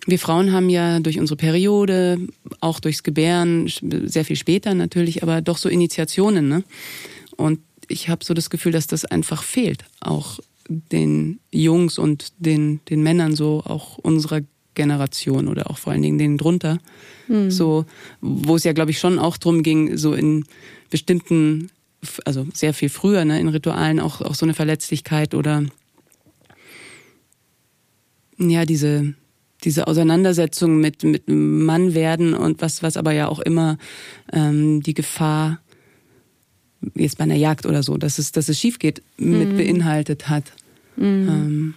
wir 0.05 0.19
Frauen 0.19 0.51
haben 0.51 0.69
ja 0.69 0.99
durch 0.99 1.19
unsere 1.19 1.37
Periode, 1.37 2.19
auch 2.59 2.79
durchs 2.79 3.03
Gebären, 3.03 3.71
sehr 4.05 4.25
viel 4.25 4.35
später 4.35 4.73
natürlich, 4.73 5.23
aber 5.23 5.41
doch 5.41 5.57
so 5.57 5.69
Initiationen. 5.69 6.47
Ne? 6.47 6.63
Und 7.37 7.59
ich 7.87 8.09
habe 8.09 8.25
so 8.25 8.33
das 8.33 8.49
Gefühl, 8.49 8.71
dass 8.71 8.87
das 8.87 9.05
einfach 9.05 9.43
fehlt, 9.43 9.85
auch 9.99 10.39
den 10.67 11.39
Jungs 11.51 11.97
und 11.97 12.33
den, 12.37 12.79
den 12.89 13.03
Männern 13.03 13.35
so, 13.35 13.63
auch 13.65 13.97
unserer 13.97 14.41
Generation 14.73 15.47
oder 15.47 15.69
auch 15.69 15.77
vor 15.77 15.93
allen 15.93 16.01
Dingen 16.01 16.17
denen 16.17 16.37
drunter. 16.37 16.79
Mhm. 17.27 17.51
So, 17.51 17.85
wo 18.21 18.55
es 18.55 18.63
ja, 18.63 18.73
glaube 18.73 18.91
ich, 18.91 18.99
schon 18.99 19.19
auch 19.19 19.37
drum 19.37 19.63
ging, 19.63 19.97
so 19.97 20.13
in 20.13 20.45
bestimmten, 20.89 21.69
also 22.25 22.47
sehr 22.53 22.73
viel 22.73 22.89
früher, 22.89 23.25
ne, 23.25 23.39
in 23.39 23.47
Ritualen 23.47 23.99
auch, 23.99 24.21
auch 24.21 24.35
so 24.35 24.45
eine 24.45 24.53
Verletzlichkeit 24.53 25.33
oder 25.33 25.65
ja, 28.37 28.65
diese, 28.65 29.13
diese 29.63 29.87
Auseinandersetzung 29.87 30.79
mit, 30.79 31.03
mit 31.03 31.23
Mann 31.27 31.93
werden 31.93 32.33
und 32.33 32.61
was, 32.61 32.81
was 32.81 32.97
aber 32.97 33.11
ja 33.11 33.27
auch 33.27 33.39
immer 33.39 33.77
ähm, 34.33 34.81
die 34.81 34.93
Gefahr 34.93 35.59
jetzt 36.95 37.17
bei 37.17 37.25
einer 37.25 37.35
Jagd 37.35 37.65
oder 37.65 37.83
so, 37.83 37.97
dass 37.97 38.17
es, 38.17 38.31
dass 38.31 38.49
es 38.49 38.59
schief 38.59 38.79
geht, 38.79 39.03
mit 39.17 39.51
mhm. 39.51 39.57
beinhaltet 39.57 40.29
hat. 40.29 40.51
Mhm. 40.95 41.03
Ähm, 41.05 41.73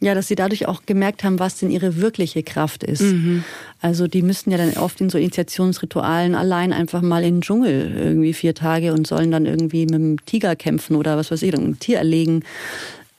ja, 0.00 0.14
dass 0.14 0.28
sie 0.28 0.34
dadurch 0.34 0.66
auch 0.66 0.82
gemerkt 0.86 1.24
haben, 1.24 1.38
was 1.38 1.58
denn 1.58 1.70
ihre 1.70 1.96
wirkliche 1.96 2.42
Kraft 2.42 2.82
ist. 2.82 3.02
Mhm. 3.02 3.44
Also 3.82 4.06
die 4.06 4.22
müssen 4.22 4.50
ja 4.50 4.56
dann 4.56 4.72
oft 4.78 5.00
in 5.00 5.10
so 5.10 5.18
Initiationsritualen 5.18 6.34
allein 6.34 6.72
einfach 6.72 7.02
mal 7.02 7.22
in 7.22 7.36
den 7.36 7.40
Dschungel 7.42 7.94
irgendwie 7.96 8.32
vier 8.32 8.54
Tage 8.54 8.94
und 8.94 9.06
sollen 9.06 9.30
dann 9.30 9.44
irgendwie 9.44 9.84
mit 9.84 9.94
einem 9.94 10.24
Tiger 10.24 10.56
kämpfen 10.56 10.96
oder 10.96 11.18
was 11.18 11.30
weiß 11.30 11.42
ich, 11.42 11.54
ein 11.54 11.78
Tier 11.78 11.98
erlegen. 11.98 12.44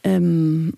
Ähm, 0.04 0.74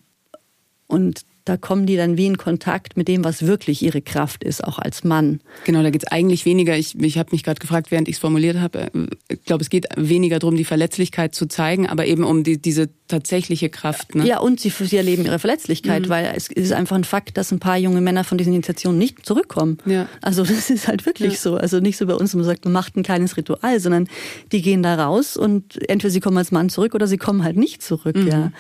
und 0.87 1.21
da 1.45 1.57
kommen 1.57 1.85
die 1.85 1.97
dann 1.97 2.17
wie 2.17 2.25
in 2.25 2.37
Kontakt 2.37 2.95
mit 2.95 3.07
dem, 3.07 3.23
was 3.23 3.45
wirklich 3.45 3.81
ihre 3.81 4.01
Kraft 4.01 4.43
ist, 4.43 4.63
auch 4.63 4.79
als 4.79 5.03
Mann. 5.03 5.41
Genau, 5.65 5.83
da 5.83 5.89
geht 5.89 6.03
es 6.03 6.11
eigentlich 6.11 6.45
weniger, 6.45 6.77
ich, 6.77 6.97
ich 6.99 7.17
habe 7.17 7.29
mich 7.31 7.43
gerade 7.43 7.59
gefragt, 7.59 7.91
während 7.91 8.07
ich 8.07 8.15
es 8.15 8.19
formuliert 8.19 8.59
habe, 8.59 8.79
äh, 8.79 8.89
ich 9.27 9.43
glaube, 9.43 9.61
es 9.61 9.69
geht 9.69 9.87
weniger 9.95 10.39
darum, 10.39 10.55
die 10.55 10.63
Verletzlichkeit 10.63 11.35
zu 11.35 11.45
zeigen, 11.47 11.87
aber 11.87 12.05
eben 12.05 12.23
um 12.23 12.43
die, 12.43 12.61
diese 12.61 12.89
tatsächliche 13.07 13.69
Kraft. 13.69 14.15
Ne? 14.15 14.25
Ja, 14.25 14.39
und 14.39 14.59
sie, 14.59 14.69
sie 14.69 14.97
erleben 14.97 15.25
ihre 15.25 15.37
Verletzlichkeit, 15.37 16.03
mhm. 16.03 16.09
weil 16.09 16.33
es 16.35 16.47
ist 16.47 16.71
einfach 16.71 16.95
ein 16.95 17.03
Fakt, 17.03 17.37
dass 17.37 17.51
ein 17.51 17.59
paar 17.59 17.77
junge 17.77 18.01
Männer 18.01 18.23
von 18.23 18.37
diesen 18.37 18.53
Initiationen 18.53 18.97
nicht 18.97 19.25
zurückkommen. 19.25 19.77
Ja. 19.85 20.07
Also 20.21 20.43
das 20.53 20.69
ist 20.69 20.87
halt 20.87 21.05
wirklich 21.05 21.33
ja. 21.33 21.39
so. 21.39 21.55
Also 21.55 21.79
nicht 21.79 21.97
so 21.97 22.07
bei 22.07 22.15
uns, 22.15 22.33
man 22.33 22.43
sagt, 22.43 22.65
man 22.65 22.73
macht 22.73 22.95
ein 22.95 23.03
kleines 23.03 23.37
Ritual, 23.37 23.79
sondern 23.79 24.07
die 24.51 24.61
gehen 24.61 24.81
da 24.81 24.95
raus 24.95 25.37
und 25.37 25.87
entweder 25.89 26.11
sie 26.11 26.21
kommen 26.21 26.37
als 26.37 26.51
Mann 26.51 26.69
zurück 26.69 26.95
oder 26.95 27.07
sie 27.07 27.17
kommen 27.17 27.43
halt 27.43 27.57
nicht 27.57 27.83
zurück. 27.83 28.15
Mhm. 28.15 28.27
Ja. 28.27 28.51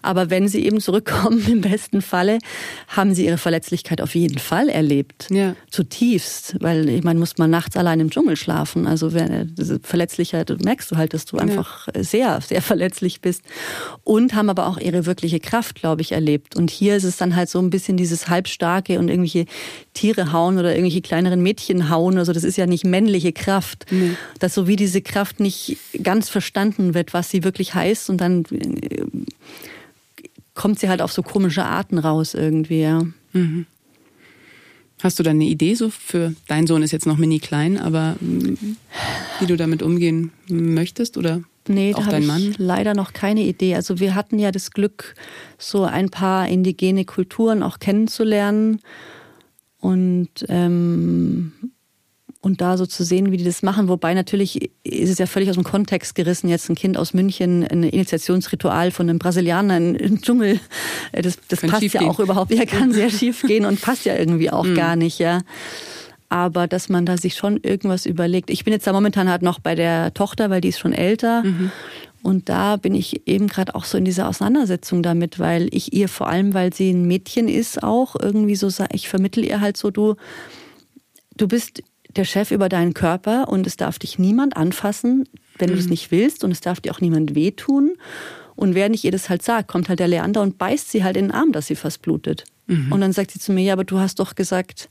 Aber 0.00 0.30
wenn 0.30 0.48
sie 0.48 0.64
eben 0.64 0.80
zurückkommen, 0.80 1.44
im 1.48 1.60
besten 1.60 2.00
Falle, 2.22 2.38
haben 2.86 3.14
sie 3.14 3.26
ihre 3.26 3.38
Verletzlichkeit 3.38 4.00
auf 4.00 4.14
jeden 4.14 4.38
Fall 4.38 4.68
erlebt. 4.68 5.26
Ja. 5.30 5.56
Zutiefst. 5.70 6.56
Weil 6.60 6.88
ich 6.88 7.02
meine, 7.02 7.18
muss 7.18 7.36
man 7.36 7.50
nachts 7.50 7.76
allein 7.76 7.98
im 7.98 8.10
Dschungel 8.10 8.36
schlafen. 8.36 8.86
Also 8.86 9.12
wenn, 9.12 9.52
diese 9.56 9.80
Verletzlichkeit 9.82 10.52
merkst 10.64 10.90
du 10.90 10.96
halt, 10.96 11.14
dass 11.14 11.24
du 11.24 11.38
einfach 11.38 11.88
sehr, 11.98 12.40
sehr 12.40 12.62
verletzlich 12.62 13.20
bist 13.20 13.42
und 14.04 14.34
haben 14.34 14.50
aber 14.50 14.68
auch 14.68 14.78
ihre 14.78 15.04
wirkliche 15.04 15.40
Kraft, 15.40 15.76
glaube 15.76 16.02
ich, 16.02 16.12
erlebt. 16.12 16.54
Und 16.54 16.70
hier 16.70 16.94
ist 16.94 17.04
es 17.04 17.16
dann 17.16 17.34
halt 17.34 17.48
so 17.48 17.58
ein 17.58 17.70
bisschen 17.70 17.96
dieses 17.96 18.28
halbstarke 18.28 19.00
und 19.00 19.08
irgendwelche 19.08 19.46
Tiere 19.92 20.32
hauen 20.32 20.58
oder 20.58 20.70
irgendwelche 20.70 21.02
kleineren 21.02 21.42
Mädchen 21.42 21.90
hauen. 21.90 22.18
Also 22.18 22.32
das 22.32 22.44
ist 22.44 22.56
ja 22.56 22.66
nicht 22.66 22.84
männliche 22.84 23.32
Kraft. 23.32 23.86
Nee. 23.90 24.12
Dass 24.38 24.54
so 24.54 24.68
wie 24.68 24.76
diese 24.76 25.02
Kraft 25.02 25.40
nicht 25.40 25.76
ganz 26.02 26.28
verstanden 26.28 26.94
wird, 26.94 27.14
was 27.14 27.30
sie 27.30 27.42
wirklich 27.42 27.74
heißt 27.74 28.10
und 28.10 28.20
dann 28.20 28.44
äh, 28.44 29.06
kommt 30.54 30.78
sie 30.78 30.88
halt 30.88 31.02
auf 31.02 31.12
so 31.12 31.22
komische 31.22 31.64
Arten 31.64 31.98
raus 31.98 32.34
irgendwie, 32.34 32.82
ja. 32.82 33.02
Mhm. 33.32 33.66
Hast 35.02 35.18
du 35.18 35.22
da 35.22 35.30
eine 35.30 35.44
Idee 35.44 35.74
so 35.74 35.90
für, 35.90 36.34
dein 36.46 36.66
Sohn 36.66 36.82
ist 36.82 36.92
jetzt 36.92 37.06
noch 37.06 37.16
mini 37.16 37.40
klein, 37.40 37.76
aber 37.76 38.16
wie 38.20 39.46
du 39.46 39.56
damit 39.56 39.82
umgehen 39.82 40.30
möchtest 40.48 41.16
oder 41.16 41.42
Nee, 41.68 41.92
da 41.92 42.04
habe 42.06 42.18
ich 42.18 42.58
leider 42.58 42.94
noch 42.94 43.12
keine 43.12 43.42
Idee. 43.42 43.76
Also 43.76 44.00
wir 44.00 44.14
hatten 44.16 44.38
ja 44.38 44.50
das 44.50 44.72
Glück, 44.72 45.14
so 45.58 45.84
ein 45.84 46.10
paar 46.10 46.48
indigene 46.48 47.04
Kulturen 47.04 47.62
auch 47.62 47.78
kennenzulernen. 47.78 48.80
Und 49.78 50.30
ähm, 50.48 51.52
und 52.42 52.60
da 52.60 52.76
so 52.76 52.86
zu 52.86 53.04
sehen, 53.04 53.30
wie 53.30 53.36
die 53.36 53.44
das 53.44 53.62
machen. 53.62 53.88
Wobei 53.88 54.14
natürlich 54.14 54.72
ist 54.82 55.10
es 55.10 55.18
ja 55.18 55.26
völlig 55.26 55.48
aus 55.48 55.54
dem 55.54 55.64
Kontext 55.64 56.16
gerissen, 56.16 56.48
jetzt 56.48 56.68
ein 56.68 56.74
Kind 56.74 56.96
aus 56.96 57.14
München, 57.14 57.64
ein 57.64 57.84
Initiationsritual 57.84 58.90
von 58.90 59.08
einem 59.08 59.20
Brasilianer 59.20 59.76
im 59.76 60.20
Dschungel. 60.20 60.58
Das, 61.12 61.38
das 61.48 61.60
passt 61.60 61.94
ja 61.94 62.00
auch 62.02 62.18
überhaupt, 62.18 62.52
ja, 62.52 62.66
kann 62.66 62.92
sehr 62.92 63.10
schief 63.10 63.42
gehen 63.42 63.64
und 63.64 63.80
passt 63.80 64.04
ja 64.04 64.16
irgendwie 64.16 64.50
auch 64.50 64.66
mhm. 64.66 64.74
gar 64.74 64.96
nicht, 64.96 65.20
ja. 65.20 65.42
Aber 66.28 66.66
dass 66.66 66.88
man 66.88 67.06
da 67.06 67.16
sich 67.16 67.36
schon 67.36 67.58
irgendwas 67.58 68.06
überlegt. 68.06 68.50
Ich 68.50 68.64
bin 68.64 68.72
jetzt 68.72 68.86
da 68.86 68.92
momentan 68.92 69.28
halt 69.28 69.42
noch 69.42 69.60
bei 69.60 69.76
der 69.76 70.12
Tochter, 70.12 70.50
weil 70.50 70.60
die 70.60 70.68
ist 70.68 70.80
schon 70.80 70.92
älter. 70.92 71.44
Mhm. 71.44 71.70
Und 72.22 72.48
da 72.48 72.76
bin 72.76 72.94
ich 72.94 73.28
eben 73.28 73.46
gerade 73.46 73.74
auch 73.74 73.84
so 73.84 73.98
in 73.98 74.04
dieser 74.04 74.28
Auseinandersetzung 74.28 75.02
damit, 75.02 75.38
weil 75.38 75.68
ich 75.72 75.92
ihr 75.92 76.08
vor 76.08 76.28
allem, 76.28 76.54
weil 76.54 76.72
sie 76.72 76.90
ein 76.90 77.06
Mädchen 77.06 77.48
ist, 77.48 77.82
auch 77.82 78.16
irgendwie 78.18 78.56
so, 78.56 78.68
ich 78.92 79.08
vermittel 79.08 79.44
ihr 79.44 79.60
halt 79.60 79.76
so, 79.76 79.90
du, 79.90 80.16
du 81.36 81.46
bist 81.46 81.82
der 82.16 82.24
Chef 82.24 82.50
über 82.50 82.68
deinen 82.68 82.94
Körper 82.94 83.48
und 83.48 83.66
es 83.66 83.76
darf 83.76 83.98
dich 83.98 84.18
niemand 84.18 84.56
anfassen, 84.56 85.28
wenn 85.58 85.70
mhm. 85.70 85.74
du 85.74 85.80
es 85.80 85.88
nicht 85.88 86.10
willst 86.10 86.44
und 86.44 86.50
es 86.50 86.60
darf 86.60 86.80
dir 86.80 86.92
auch 86.92 87.00
niemand 87.00 87.34
wehtun. 87.34 87.92
Und 88.54 88.74
während 88.74 88.94
ich 88.94 89.04
ihr 89.04 89.12
das 89.12 89.28
halt 89.28 89.42
sagt, 89.42 89.68
kommt 89.68 89.88
halt 89.88 89.98
der 89.98 90.08
Leander 90.08 90.42
und 90.42 90.58
beißt 90.58 90.90
sie 90.90 91.04
halt 91.04 91.16
in 91.16 91.26
den 91.26 91.32
Arm, 91.32 91.52
dass 91.52 91.66
sie 91.66 91.76
fast 91.76 92.02
blutet. 92.02 92.44
Mhm. 92.66 92.92
Und 92.92 93.00
dann 93.00 93.12
sagt 93.12 93.30
sie 93.30 93.38
zu 93.38 93.52
mir, 93.52 93.62
ja, 93.62 93.72
aber 93.72 93.84
du 93.84 93.98
hast 93.98 94.18
doch 94.18 94.34
gesagt, 94.34 94.88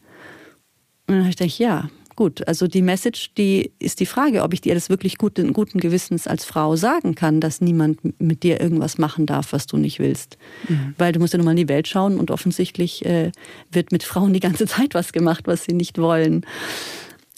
und 1.08 1.16
dann 1.16 1.20
habe 1.20 1.30
ich 1.30 1.38
gedacht, 1.38 1.60
ja, 1.60 1.90
gut. 2.16 2.48
Also 2.48 2.68
die 2.68 2.82
Message, 2.82 3.34
die 3.34 3.72
ist 3.80 4.00
die 4.00 4.06
Frage, 4.06 4.44
ob 4.44 4.54
ich 4.54 4.62
dir 4.62 4.74
das 4.74 4.90
wirklich 4.90 5.18
guten, 5.18 5.54
guten 5.54 5.80
Gewissens 5.80 6.28
als 6.28 6.46
Frau 6.46 6.76
sagen 6.76 7.16
kann, 7.16 7.42
dass 7.42 7.62
niemand 7.62 8.00
mit 8.22 8.44
dir 8.44 8.62
irgendwas 8.62 8.98
machen 8.98 9.26
darf, 9.26 9.54
was 9.54 9.68
du 9.68 9.78
nicht 9.78 10.00
willst. 10.00 10.38
Mhm. 10.68 10.94
Weil 10.98 11.14
du 11.14 11.20
musst 11.20 11.34
ja 11.34 11.38
nun 11.38 11.46
mal 11.46 11.52
in 11.52 11.58
die 11.58 11.70
Welt 11.70 11.88
schauen 11.88 12.20
und 12.20 12.32
offensichtlich 12.32 13.06
äh, 13.06 13.32
wird 13.72 13.92
mit 13.92 14.04
Frauen 14.04 14.34
die 14.34 14.40
ganze 14.40 14.66
Zeit 14.68 14.94
was 14.94 15.14
gemacht, 15.14 15.48
was 15.48 15.64
sie 15.64 15.74
nicht 15.74 15.98
wollen. 15.98 16.46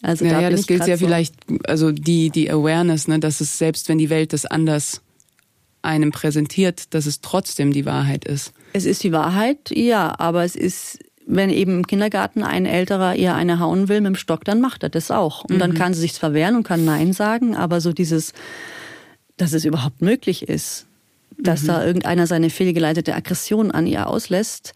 Also 0.03 0.25
ja, 0.25 0.41
da 0.41 0.49
das 0.49 0.67
gilt 0.67 0.85
ja 0.85 0.97
so 0.97 1.05
vielleicht, 1.05 1.33
also 1.65 1.91
die, 1.91 2.29
die 2.29 2.51
Awareness, 2.51 3.07
ne, 3.07 3.19
dass 3.19 3.39
es 3.39 3.57
selbst 3.57 3.87
wenn 3.87 3.97
die 3.97 4.09
Welt 4.09 4.33
das 4.33 4.45
anders 4.45 5.01
einem 5.81 6.11
präsentiert, 6.11 6.93
dass 6.93 7.05
es 7.05 7.21
trotzdem 7.21 7.71
die 7.71 7.85
Wahrheit 7.85 8.25
ist. 8.25 8.53
Es 8.73 8.85
ist 8.85 9.03
die 9.03 9.13
Wahrheit, 9.13 9.71
ja, 9.71 10.13
aber 10.19 10.43
es 10.43 10.55
ist, 10.55 10.99
wenn 11.25 11.49
eben 11.49 11.77
im 11.79 11.87
Kindergarten 11.87 12.43
ein 12.43 12.65
Älterer 12.65 13.15
ihr 13.15 13.33
eine 13.33 13.59
hauen 13.59 13.87
will 13.87 14.01
mit 14.01 14.09
dem 14.09 14.15
Stock, 14.15 14.43
dann 14.43 14.59
macht 14.59 14.83
er 14.83 14.89
das 14.89 15.09
auch. 15.09 15.45
Und 15.45 15.55
mhm. 15.55 15.59
dann 15.59 15.73
kann 15.73 15.93
sie 15.93 16.01
sich 16.01 16.13
zwar 16.13 16.33
wehren 16.33 16.55
und 16.55 16.63
kann 16.63 16.83
Nein 16.83 17.13
sagen, 17.13 17.55
aber 17.55 17.79
so 17.79 17.93
dieses, 17.93 18.33
dass 19.37 19.53
es 19.53 19.63
überhaupt 19.63 20.01
möglich 20.01 20.47
ist, 20.47 20.85
dass 21.37 21.63
mhm. 21.63 21.67
da 21.67 21.85
irgendeiner 21.85 22.27
seine 22.27 22.49
fehlgeleitete 22.49 23.15
Aggression 23.15 23.71
an 23.71 23.87
ihr 23.87 24.07
auslässt, 24.07 24.73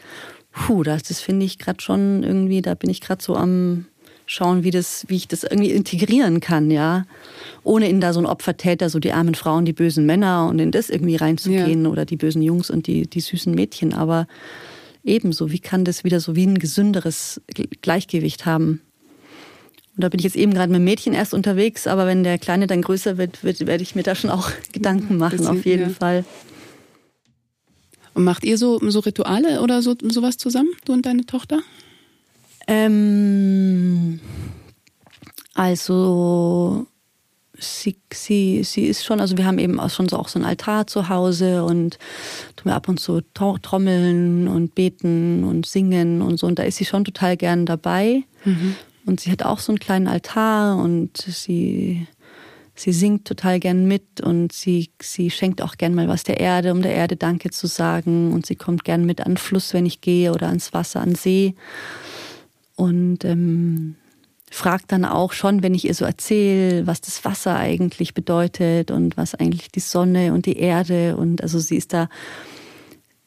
puh, 0.51 0.83
das, 0.83 1.03
das 1.03 1.19
finde 1.19 1.45
ich 1.45 1.59
gerade 1.59 1.81
schon 1.81 2.23
irgendwie, 2.23 2.61
da 2.61 2.75
bin 2.75 2.89
ich 2.89 3.01
gerade 3.01 3.23
so 3.23 3.35
am 3.35 3.85
schauen, 4.27 4.63
wie 4.63 4.71
das, 4.71 5.05
wie 5.07 5.15
ich 5.15 5.27
das 5.27 5.43
irgendwie 5.43 5.71
integrieren 5.71 6.39
kann, 6.39 6.69
ja. 6.69 7.05
Ohne 7.63 7.89
in 7.89 7.99
da 7.99 8.13
so 8.13 8.19
ein 8.19 8.25
Opfertäter, 8.25 8.89
so 8.89 8.99
die 8.99 9.13
armen 9.13 9.35
Frauen, 9.35 9.65
die 9.65 9.73
bösen 9.73 10.05
Männer 10.05 10.47
und 10.47 10.59
in 10.59 10.71
das 10.71 10.89
irgendwie 10.89 11.15
reinzugehen 11.15 11.85
ja. 11.85 11.89
oder 11.89 12.05
die 12.05 12.17
bösen 12.17 12.41
Jungs 12.41 12.69
und 12.69 12.87
die, 12.87 13.07
die 13.07 13.21
süßen 13.21 13.53
Mädchen. 13.55 13.93
Aber 13.93 14.27
ebenso, 15.03 15.51
wie 15.51 15.59
kann 15.59 15.85
das 15.85 16.03
wieder 16.03 16.19
so 16.19 16.35
wie 16.35 16.45
ein 16.45 16.59
gesünderes 16.59 17.41
Gleichgewicht 17.81 18.45
haben? 18.45 18.81
Und 19.95 20.03
da 20.03 20.09
bin 20.09 20.19
ich 20.19 20.25
jetzt 20.25 20.35
eben 20.35 20.53
gerade 20.53 20.71
mit 20.71 20.81
Mädchen 20.81 21.13
erst 21.13 21.33
unterwegs, 21.33 21.87
aber 21.87 22.05
wenn 22.05 22.23
der 22.23 22.37
Kleine 22.37 22.67
dann 22.67 22.83
größer 22.83 23.17
wird, 23.17 23.43
wird 23.43 23.65
werde 23.65 23.81
ich 23.81 23.95
mir 23.95 24.03
da 24.03 24.13
schon 24.13 24.29
auch 24.29 24.51
Gedanken 24.71 25.17
machen, 25.17 25.39
das 25.39 25.47
auf 25.47 25.65
jeden 25.65 25.89
ja. 25.89 25.95
Fall. 25.95 26.25
Und 28.13 28.23
macht 28.23 28.43
ihr 28.43 28.57
so, 28.57 28.79
so 28.89 28.99
Rituale 28.99 29.61
oder 29.61 29.81
so 29.81 29.95
sowas 30.01 30.37
zusammen, 30.37 30.69
du 30.85 30.93
und 30.93 31.05
deine 31.05 31.25
Tochter? 31.25 31.61
Ähm, 32.67 34.19
also 35.53 36.85
sie, 37.57 37.97
sie, 38.13 38.63
sie 38.63 38.85
ist 38.85 39.05
schon, 39.05 39.19
also 39.19 39.37
wir 39.37 39.45
haben 39.45 39.57
eben 39.57 39.79
auch 39.79 39.89
schon 39.89 40.09
so, 40.09 40.17
auch 40.17 40.27
so 40.27 40.39
ein 40.39 40.45
Altar 40.45 40.87
zu 40.87 41.09
Hause 41.09 41.63
und 41.63 41.97
tun 42.55 42.65
wir 42.65 42.75
ab 42.75 42.87
und 42.87 42.99
zu 42.99 43.21
trommeln 43.33 44.47
und 44.47 44.75
beten 44.75 45.43
und 45.43 45.65
singen 45.65 46.21
und 46.21 46.37
so. 46.37 46.47
Und 46.47 46.59
da 46.59 46.63
ist 46.63 46.77
sie 46.77 46.85
schon 46.85 47.05
total 47.05 47.37
gern 47.37 47.65
dabei. 47.65 48.23
Mhm. 48.45 48.75
Und 49.05 49.21
sie 49.21 49.31
hat 49.31 49.43
auch 49.43 49.59
so 49.59 49.71
einen 49.71 49.79
kleinen 49.79 50.07
Altar 50.07 50.77
und 50.77 51.17
sie, 51.17 52.07
sie 52.75 52.91
singt 52.91 53.25
total 53.25 53.59
gern 53.59 53.87
mit 53.87 54.19
und 54.21 54.51
sie, 54.51 54.89
sie 55.01 55.31
schenkt 55.31 55.61
auch 55.61 55.77
gern 55.77 55.95
mal 55.95 56.09
was 56.09 56.23
der 56.23 56.41
Erde, 56.41 56.73
um 56.73 56.81
der 56.81 56.93
Erde 56.93 57.15
Danke 57.15 57.49
zu 57.49 57.67
sagen. 57.67 58.33
Und 58.33 58.45
sie 58.45 58.55
kommt 58.55 58.83
gern 58.83 59.05
mit 59.05 59.21
an 59.21 59.31
den 59.31 59.37
Fluss, 59.37 59.73
wenn 59.73 59.85
ich 59.85 60.01
gehe 60.01 60.33
oder 60.33 60.47
ans 60.47 60.73
Wasser, 60.73 60.99
an 60.99 61.15
See 61.15 61.55
und 62.77 63.25
ähm, 63.25 63.95
fragt 64.49 64.93
dann 64.93 65.03
auch 65.03 65.33
schon, 65.33 65.61
wenn 65.61 65.75
ich 65.75 65.85
ihr 65.85 65.93
so 65.93 66.05
erzähle, 66.05 66.87
was 66.87 67.01
das 67.01 67.25
Wasser 67.25 67.57
eigentlich 67.57 68.13
bedeutet 68.13 68.91
und 68.91 69.17
was 69.17 69.35
eigentlich 69.35 69.69
die 69.69 69.81
Sonne 69.81 70.31
und 70.33 70.45
die 70.45 70.57
Erde 70.57 71.17
und 71.17 71.43
also 71.43 71.59
sie 71.59 71.75
ist 71.75 71.91
da 71.91 72.07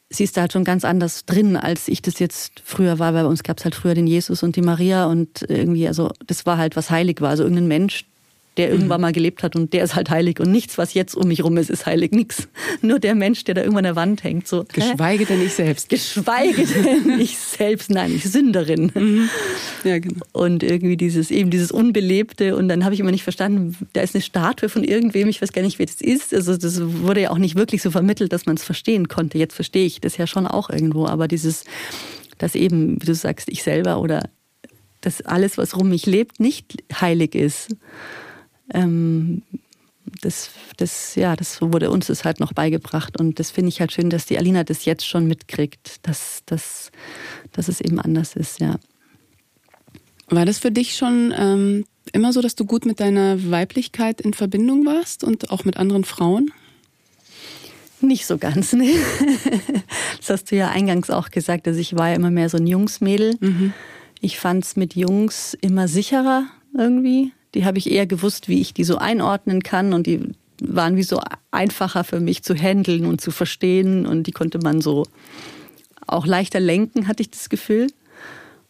sie 0.09 0.25
ist 0.25 0.35
da 0.35 0.41
halt 0.41 0.53
schon 0.53 0.65
ganz 0.65 0.83
anders 0.83 1.25
drin, 1.25 1.55
als 1.55 1.87
ich 1.87 2.01
das 2.01 2.19
jetzt 2.19 2.61
früher 2.65 2.99
war, 2.99 3.13
weil 3.13 3.23
bei 3.23 3.29
uns 3.29 3.43
gab 3.43 3.59
es 3.59 3.63
halt 3.63 3.75
früher 3.75 3.95
den 3.95 4.07
Jesus 4.07 4.43
und 4.43 4.55
die 4.55 4.61
Maria 4.61 5.05
und 5.05 5.45
irgendwie, 5.47 5.87
also 5.87 6.11
das 6.27 6.45
war 6.45 6.57
halt 6.57 6.75
was 6.75 6.89
heilig 6.89 7.21
war. 7.21 7.29
Also 7.29 7.43
irgendein 7.43 7.67
Mensch, 7.67 8.05
der 8.57 8.69
irgendwann 8.69 8.99
mhm. 8.99 9.03
mal 9.03 9.13
gelebt 9.13 9.43
hat 9.43 9.55
und 9.55 9.71
der 9.71 9.83
ist 9.83 9.95
halt 9.95 10.09
heilig 10.09 10.39
und 10.41 10.51
nichts, 10.51 10.77
was 10.77 10.93
jetzt 10.93 11.15
um 11.15 11.29
mich 11.29 11.43
rum 11.43 11.55
ist, 11.55 11.69
ist 11.69 11.85
heilig, 11.85 12.11
nix. 12.11 12.49
Nur 12.81 12.99
der 12.99 13.15
Mensch, 13.15 13.45
der 13.45 13.55
da 13.55 13.61
irgendwann 13.61 13.85
an 13.85 13.93
der 13.93 13.95
Wand 13.95 14.23
hängt, 14.25 14.45
so. 14.45 14.65
Geschweige 14.73 15.25
denn 15.25 15.41
ich 15.41 15.53
selbst. 15.53 15.87
Geschweige 15.87 16.65
denn 16.65 17.19
ich 17.19 17.37
selbst, 17.37 17.89
nein, 17.89 18.13
ich 18.13 18.29
Sünderin. 18.29 18.91
Mhm. 18.93 19.29
Ja, 19.85 19.99
genau. 19.99 20.25
Und 20.33 20.63
irgendwie 20.63 20.97
dieses, 20.97 21.31
eben 21.31 21.49
dieses 21.49 21.71
Unbelebte 21.71 22.57
und 22.57 22.67
dann 22.67 22.83
habe 22.83 22.93
ich 22.93 22.99
immer 22.99 23.11
nicht 23.11 23.23
verstanden, 23.23 23.77
da 23.93 24.01
ist 24.01 24.15
eine 24.15 24.21
Statue 24.21 24.67
von 24.67 24.83
irgendwem, 24.83 25.29
ich 25.29 25.41
weiß 25.41 25.53
gar 25.53 25.61
nicht, 25.61 25.79
wer 25.79 25.85
das 25.85 26.01
ist. 26.01 26.33
Also 26.33 26.57
das 26.57 26.81
wurde 26.81 27.21
ja 27.21 27.29
auch 27.31 27.37
nicht 27.37 27.55
wirklich 27.55 27.81
so 27.81 27.89
vermittelt, 27.89 28.33
dass 28.33 28.45
man 28.45 28.57
es 28.57 28.63
verstehen 28.63 29.07
konnte. 29.07 29.37
Jetzt 29.37 29.55
verstehe 29.55 29.85
ich 29.85 30.01
das 30.01 30.17
ja 30.17 30.27
schon 30.27 30.45
auch 30.45 30.69
irgendwo, 30.69 31.05
aber 31.05 31.29
dieses, 31.29 31.63
dass 32.37 32.55
eben, 32.55 33.01
wie 33.01 33.05
du 33.05 33.15
sagst, 33.15 33.47
ich 33.49 33.63
selber 33.63 34.01
oder 34.01 34.29
dass 34.99 35.21
alles, 35.21 35.57
was 35.57 35.77
rum 35.77 35.89
mich 35.89 36.05
lebt, 36.05 36.41
nicht 36.41 36.83
heilig 36.99 37.33
ist 37.33 37.69
ähm, 38.73 39.43
das, 40.21 40.49
das, 40.77 41.15
ja, 41.15 41.35
das 41.35 41.61
wurde 41.61 41.89
uns 41.89 42.07
das 42.07 42.25
halt 42.25 42.39
noch 42.39 42.53
beigebracht. 42.53 43.19
Und 43.19 43.39
das 43.39 43.51
finde 43.51 43.69
ich 43.69 43.79
halt 43.79 43.91
schön, 43.91 44.09
dass 44.09 44.25
die 44.25 44.37
Alina 44.37 44.63
das 44.63 44.85
jetzt 44.85 45.07
schon 45.07 45.27
mitkriegt, 45.27 46.05
dass, 46.07 46.41
dass, 46.45 46.91
dass 47.51 47.67
es 47.67 47.81
eben 47.81 47.99
anders 47.99 48.35
ist, 48.35 48.59
ja. 48.59 48.77
War 50.29 50.45
das 50.45 50.59
für 50.59 50.71
dich 50.71 50.95
schon 50.95 51.33
ähm, 51.37 51.85
immer 52.13 52.31
so, 52.31 52.41
dass 52.41 52.55
du 52.55 52.65
gut 52.65 52.85
mit 52.85 52.99
deiner 52.99 53.51
Weiblichkeit 53.51 54.21
in 54.21 54.33
Verbindung 54.33 54.85
warst 54.85 55.23
und 55.23 55.51
auch 55.51 55.65
mit 55.65 55.77
anderen 55.77 56.05
Frauen? 56.05 56.51
Nicht 57.99 58.25
so 58.25 58.37
ganz, 58.37 58.73
ne? 58.73 58.89
Das 60.19 60.29
hast 60.29 60.51
du 60.51 60.55
ja 60.55 60.69
eingangs 60.69 61.09
auch 61.09 61.31
gesagt, 61.31 61.67
dass 61.67 61.77
ich 61.77 61.95
war 61.95 62.09
ja 62.09 62.15
immer 62.15 62.31
mehr 62.31 62.47
so 62.47 62.57
ein 62.57 62.67
Jungsmädel. 62.67 63.35
Mhm. 63.39 63.73
Ich 64.21 64.39
fand 64.39 64.63
es 64.63 64.75
mit 64.75 64.95
Jungs 64.95 65.57
immer 65.61 65.87
sicherer 65.87 66.45
irgendwie. 66.77 67.31
Die 67.53 67.65
habe 67.65 67.77
ich 67.77 67.91
eher 67.91 68.05
gewusst, 68.05 68.47
wie 68.47 68.61
ich 68.61 68.73
die 68.73 68.83
so 68.83 68.97
einordnen 68.97 69.61
kann 69.63 69.93
und 69.93 70.07
die 70.07 70.21
waren 70.61 70.95
wie 70.95 71.03
so 71.03 71.19
einfacher 71.49 72.03
für 72.03 72.19
mich 72.19 72.43
zu 72.43 72.55
handeln 72.55 73.05
und 73.05 73.19
zu 73.19 73.31
verstehen 73.31 74.05
und 74.05 74.23
die 74.27 74.31
konnte 74.31 74.59
man 74.59 74.79
so 74.79 75.05
auch 76.07 76.25
leichter 76.25 76.59
lenken, 76.59 77.07
hatte 77.07 77.21
ich 77.21 77.31
das 77.31 77.49
Gefühl. 77.49 77.87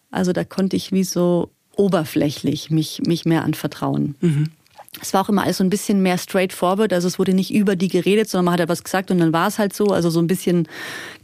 Also 0.09 0.34
da 0.34 0.43
konnte 0.43 0.75
ich 0.75 0.91
wie 0.91 1.03
so 1.03 1.49
oberflächlich 1.75 2.69
mich, 2.69 3.01
mich 3.05 3.25
mehr 3.25 3.43
anvertrauen. 3.43 4.15
Mhm. 4.21 4.49
Es 5.01 5.13
war 5.13 5.21
auch 5.21 5.29
immer 5.29 5.43
alles 5.43 5.57
so 5.57 5.63
ein 5.63 5.69
bisschen 5.69 6.01
mehr 6.01 6.17
straightforward, 6.17 6.91
also 6.91 7.07
es 7.07 7.17
wurde 7.17 7.34
nicht 7.34 7.53
über 7.53 7.77
die 7.77 7.88
geredet, 7.88 8.29
sondern 8.29 8.45
man 8.45 8.53
hat 8.55 8.59
etwas 8.59 8.84
gesagt 8.84 9.09
und 9.09 9.19
dann 9.19 9.32
war 9.32 9.47
es 9.47 9.57
halt 9.57 9.73
so. 9.73 9.88
Also 9.88 10.09
so 10.09 10.19
ein 10.19 10.27
bisschen 10.27 10.67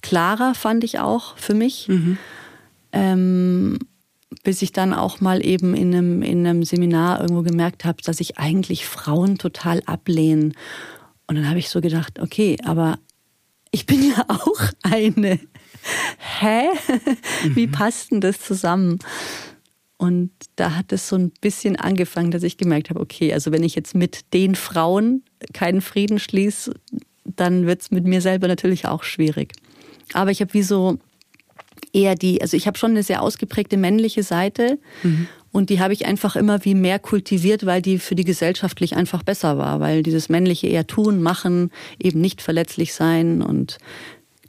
klarer 0.02 0.56
fand 0.56 0.84
ich 0.84 1.00
auch 1.00 1.38
für 1.38 1.54
mich. 1.54 1.88
Mhm. 1.90 2.18
Ähm, 2.94 3.80
bis 4.48 4.62
ich 4.62 4.72
dann 4.72 4.94
auch 4.94 5.20
mal 5.20 5.46
eben 5.46 5.76
in 5.76 5.94
einem, 5.94 6.22
in 6.22 6.48
einem 6.48 6.64
Seminar 6.64 7.20
irgendwo 7.20 7.42
gemerkt 7.42 7.84
habe, 7.84 8.02
dass 8.02 8.22
ich 8.22 8.38
eigentlich 8.38 8.86
Frauen 8.86 9.38
total 9.38 9.82
ablehne. 9.86 10.54
Und 11.28 11.36
dann 11.36 11.50
habe 11.50 11.60
ich 11.60 11.68
so 11.68 11.82
gedacht, 11.82 12.18
okay, 12.22 12.56
aber 12.64 12.98
ich 13.72 13.86
bin 13.86 14.10
ja 14.10 14.24
auch 14.30 14.62
eine. 14.84 15.38
Hä? 16.40 16.62
Wie 17.56 17.68
mhm. 17.68 17.72
passt 17.74 18.12
denn 18.12 18.22
das 18.22 18.40
zusammen? 18.40 19.00
Und 19.98 20.32
da 20.56 20.78
hat 20.78 20.94
es 20.94 21.10
so 21.10 21.18
ein 21.18 21.32
bisschen 21.42 21.76
angefangen, 21.76 22.32
dass 22.32 22.44
ich 22.44 22.56
gemerkt 22.56 22.90
habe, 22.90 23.02
okay, 23.02 23.34
also 23.34 23.52
wenn 23.52 23.64
ich 23.64 23.76
jetzt 23.76 23.96
mit 23.96 24.34
den 24.34 24.56
Frauen 24.56 25.26
keinen 25.52 25.82
Frieden 25.82 26.20
schließe, 26.20 26.74
dann 27.26 27.66
wird 27.66 27.82
es 27.82 27.92
mit 27.92 28.06
mir 28.06 28.22
selber 28.22 28.48
natürlich 28.48 28.88
auch 28.88 29.04
schwierig. 29.04 29.52
Aber 30.14 30.32
ich 30.32 30.40
habe 30.40 30.54
wie 30.54 30.64
so 30.64 31.00
eher 31.98 32.16
die, 32.16 32.42
also 32.42 32.56
ich 32.56 32.68
habe 32.68 32.78
schon 32.78 32.92
eine 32.92 33.04
sehr 33.04 33.22
ausgeprägte 33.24 33.76
männliche 33.76 34.22
Seite 34.22 34.78
mhm. 35.02 35.28
und 35.52 35.72
die 35.72 35.80
habe 35.80 35.94
ich 35.94 36.06
einfach 36.06 36.36
immer 36.36 36.64
wie 36.64 36.76
mehr 36.76 37.00
kultiviert, 37.00 37.66
weil 37.66 37.82
die 37.82 37.98
für 37.98 38.14
die 38.14 38.24
gesellschaftlich 38.24 38.96
einfach 38.96 39.24
besser 39.24 39.58
war, 39.58 39.80
weil 39.80 40.04
dieses 40.04 40.30
männliche 40.30 40.68
eher 40.68 40.86
tun, 40.86 41.22
machen, 41.22 41.72
eben 42.00 42.22
nicht 42.22 42.42
verletzlich 42.42 42.94
sein 42.94 43.42
und 43.42 43.80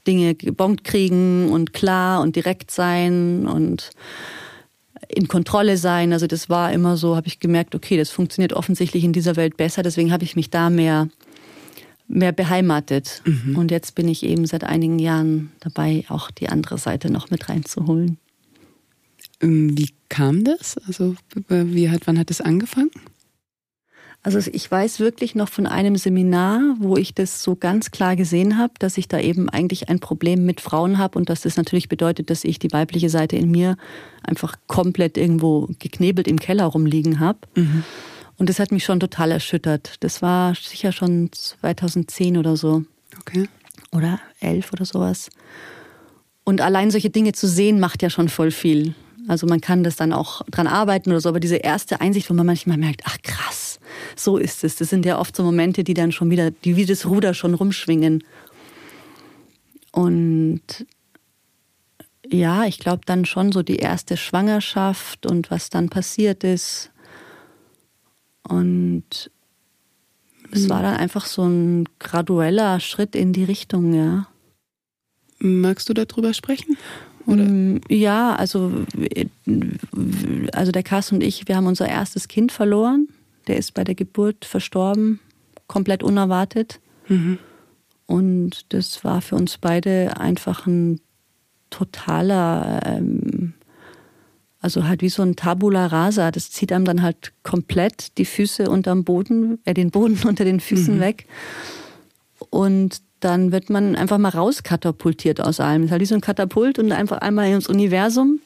Dinge 0.06 0.34
gebongt 0.34 0.84
kriegen 0.84 1.50
und 1.50 1.72
klar 1.72 2.20
und 2.20 2.36
direkt 2.36 2.70
sein 2.70 3.46
und 3.48 3.90
in 5.08 5.26
Kontrolle 5.26 5.78
sein. 5.78 6.12
Also 6.12 6.26
das 6.26 6.50
war 6.50 6.72
immer 6.72 6.98
so, 6.98 7.16
habe 7.16 7.28
ich 7.28 7.40
gemerkt, 7.40 7.74
okay, 7.74 7.96
das 7.96 8.10
funktioniert 8.10 8.52
offensichtlich 8.52 9.04
in 9.04 9.12
dieser 9.14 9.36
Welt 9.36 9.56
besser. 9.56 9.82
Deswegen 9.82 10.12
habe 10.12 10.24
ich 10.24 10.36
mich 10.36 10.50
da 10.50 10.68
mehr, 10.68 11.08
mehr 12.08 12.32
beheimatet. 12.32 13.22
Mhm. 13.24 13.56
Und 13.56 13.70
jetzt 13.70 13.94
bin 13.94 14.08
ich 14.08 14.24
eben 14.24 14.46
seit 14.46 14.64
einigen 14.64 14.98
Jahren 14.98 15.52
dabei, 15.60 16.04
auch 16.08 16.30
die 16.30 16.48
andere 16.48 16.78
Seite 16.78 17.10
noch 17.10 17.30
mit 17.30 17.48
reinzuholen. 17.48 18.18
Ähm, 19.40 19.76
wie 19.76 19.90
kam 20.08 20.44
das? 20.44 20.78
Also 20.86 21.14
wie 21.48 21.90
hat, 21.90 22.06
wann 22.06 22.18
hat 22.18 22.30
das 22.30 22.40
angefangen? 22.40 22.90
Also 24.22 24.50
ich 24.52 24.68
weiß 24.68 24.98
wirklich 24.98 25.36
noch 25.36 25.48
von 25.48 25.66
einem 25.66 25.96
Seminar, 25.96 26.60
wo 26.80 26.96
ich 26.96 27.14
das 27.14 27.42
so 27.42 27.54
ganz 27.54 27.92
klar 27.92 28.16
gesehen 28.16 28.58
habe, 28.58 28.74
dass 28.80 28.98
ich 28.98 29.06
da 29.06 29.20
eben 29.20 29.48
eigentlich 29.48 29.88
ein 29.88 30.00
Problem 30.00 30.44
mit 30.44 30.60
Frauen 30.60 30.98
habe 30.98 31.18
und 31.18 31.30
dass 31.30 31.42
das 31.42 31.56
natürlich 31.56 31.88
bedeutet, 31.88 32.28
dass 32.28 32.42
ich 32.42 32.58
die 32.58 32.72
weibliche 32.72 33.10
Seite 33.10 33.36
in 33.36 33.50
mir 33.50 33.76
einfach 34.24 34.56
komplett 34.66 35.16
irgendwo 35.16 35.68
geknebelt 35.78 36.26
im 36.26 36.40
Keller 36.40 36.64
rumliegen 36.64 37.20
habe. 37.20 37.38
Mhm. 37.54 37.84
Und 38.38 38.48
das 38.48 38.60
hat 38.60 38.70
mich 38.70 38.84
schon 38.84 39.00
total 39.00 39.32
erschüttert. 39.32 39.96
Das 40.00 40.22
war 40.22 40.54
sicher 40.54 40.92
schon 40.92 41.30
2010 41.32 42.38
oder 42.38 42.56
so. 42.56 42.84
Okay. 43.20 43.48
Oder 43.92 44.20
11 44.40 44.72
oder 44.72 44.84
sowas. 44.84 45.28
Und 46.44 46.60
allein 46.60 46.90
solche 46.90 47.10
Dinge 47.10 47.32
zu 47.32 47.48
sehen, 47.48 47.80
macht 47.80 48.02
ja 48.02 48.10
schon 48.10 48.28
voll 48.28 48.52
viel. 48.52 48.94
Also 49.26 49.46
man 49.46 49.60
kann 49.60 49.84
das 49.84 49.96
dann 49.96 50.12
auch 50.12 50.42
dran 50.50 50.66
arbeiten 50.66 51.10
oder 51.10 51.20
so, 51.20 51.28
aber 51.28 51.40
diese 51.40 51.56
erste 51.56 52.00
Einsicht, 52.00 52.30
wo 52.30 52.34
man 52.34 52.46
manchmal 52.46 52.78
merkt, 52.78 53.02
ach 53.04 53.18
krass, 53.22 53.78
so 54.16 54.38
ist 54.38 54.64
es. 54.64 54.76
Das 54.76 54.88
sind 54.88 55.04
ja 55.04 55.18
oft 55.18 55.36
so 55.36 55.42
Momente, 55.42 55.84
die 55.84 55.92
dann 55.92 56.12
schon 56.12 56.30
wieder, 56.30 56.50
die 56.50 56.76
wie 56.76 56.86
das 56.86 57.04
Ruder 57.04 57.34
schon 57.34 57.52
rumschwingen. 57.52 58.24
Und 59.92 60.62
ja, 62.26 62.64
ich 62.64 62.78
glaube 62.78 63.02
dann 63.04 63.24
schon 63.24 63.52
so 63.52 63.62
die 63.62 63.76
erste 63.76 64.16
Schwangerschaft 64.16 65.26
und 65.26 65.50
was 65.50 65.70
dann 65.70 65.88
passiert 65.88 66.44
ist. 66.44 66.90
Und 68.42 69.30
es 70.50 70.68
war 70.68 70.82
dann 70.82 70.96
einfach 70.96 71.26
so 71.26 71.44
ein 71.44 71.84
gradueller 71.98 72.80
Schritt 72.80 73.14
in 73.14 73.32
die 73.32 73.44
Richtung, 73.44 73.92
ja. 73.92 74.28
Magst 75.38 75.88
du 75.88 75.94
darüber 75.94 76.34
sprechen? 76.34 76.76
Oder? 77.26 77.44
Mm, 77.44 77.80
ja, 77.88 78.34
also, 78.34 78.72
also 80.52 80.72
der 80.72 80.82
Kass 80.82 81.12
und 81.12 81.22
ich, 81.22 81.46
wir 81.46 81.56
haben 81.56 81.66
unser 81.66 81.88
erstes 81.88 82.28
Kind 82.28 82.50
verloren. 82.50 83.08
Der 83.46 83.56
ist 83.56 83.74
bei 83.74 83.84
der 83.84 83.94
Geburt 83.94 84.44
verstorben, 84.44 85.20
komplett 85.66 86.02
unerwartet. 86.02 86.80
Mhm. 87.08 87.38
Und 88.06 88.72
das 88.72 89.04
war 89.04 89.20
für 89.20 89.36
uns 89.36 89.58
beide 89.58 90.18
einfach 90.18 90.66
ein 90.66 91.00
totaler, 91.68 92.80
ähm, 92.86 93.52
also 94.60 94.84
halt 94.84 95.02
wie 95.02 95.08
so 95.08 95.22
ein 95.22 95.36
Tabula 95.36 95.86
rasa. 95.86 96.30
Das 96.30 96.50
zieht 96.50 96.72
einem 96.72 96.84
dann 96.84 97.02
halt 97.02 97.32
komplett 97.42 98.18
die 98.18 98.24
Füße 98.24 98.68
unterm 98.68 99.04
Boden, 99.04 99.58
äh, 99.64 99.74
den 99.74 99.90
Boden 99.90 100.18
unter 100.26 100.44
den 100.44 100.60
Füßen 100.60 100.96
mhm. 100.96 101.00
weg. 101.00 101.26
Und 102.50 103.02
dann 103.20 103.52
wird 103.52 103.68
man 103.68 103.96
einfach 103.96 104.18
mal 104.18 104.30
rauskatapultiert 104.30 105.40
aus 105.40 105.60
allem. 105.60 105.82
Es 105.82 105.86
ist 105.86 105.92
halt 105.92 106.02
wie 106.02 106.06
so 106.06 106.14
ein 106.14 106.20
Katapult 106.20 106.78
und 106.78 106.92
einfach 106.92 107.18
einmal 107.18 107.48
ins 107.48 107.68
Universum. 107.68 108.40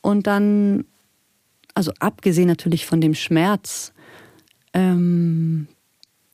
Und 0.00 0.26
dann, 0.26 0.84
also 1.74 1.92
abgesehen 1.98 2.48
natürlich 2.48 2.86
von 2.86 3.00
dem 3.00 3.14
Schmerz, 3.14 3.92
ähm, 4.72 5.68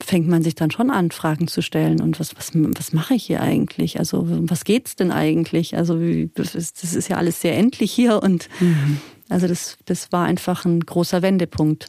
fängt 0.07 0.29
man 0.29 0.43
sich 0.43 0.55
dann 0.55 0.71
schon 0.71 0.91
an, 0.91 1.11
Fragen 1.11 1.49
zu 1.49 1.63
stellen. 1.63 2.01
Und 2.01 2.21
was, 2.21 2.37
was, 2.37 2.53
was 2.55 2.93
mache 2.93 3.15
ich 3.15 3.25
hier 3.25 3.41
eigentlich? 3.41 3.99
Also, 3.99 4.25
was 4.49 4.65
geht's 4.65 4.95
denn 4.95 5.11
eigentlich? 5.11 5.77
Also, 5.77 5.99
das 6.35 6.55
ist, 6.55 6.83
das 6.85 6.95
ist 6.95 7.09
ja 7.09 7.17
alles 7.17 7.41
sehr 7.41 7.57
endlich 7.57 7.91
hier. 7.91 8.23
Und 8.23 8.49
mhm. 8.61 8.99
also, 9.29 9.49
das, 9.49 9.79
das 9.85 10.13
war 10.13 10.25
einfach 10.25 10.65
ein 10.65 10.81
großer 10.81 11.23
Wendepunkt. 11.23 11.89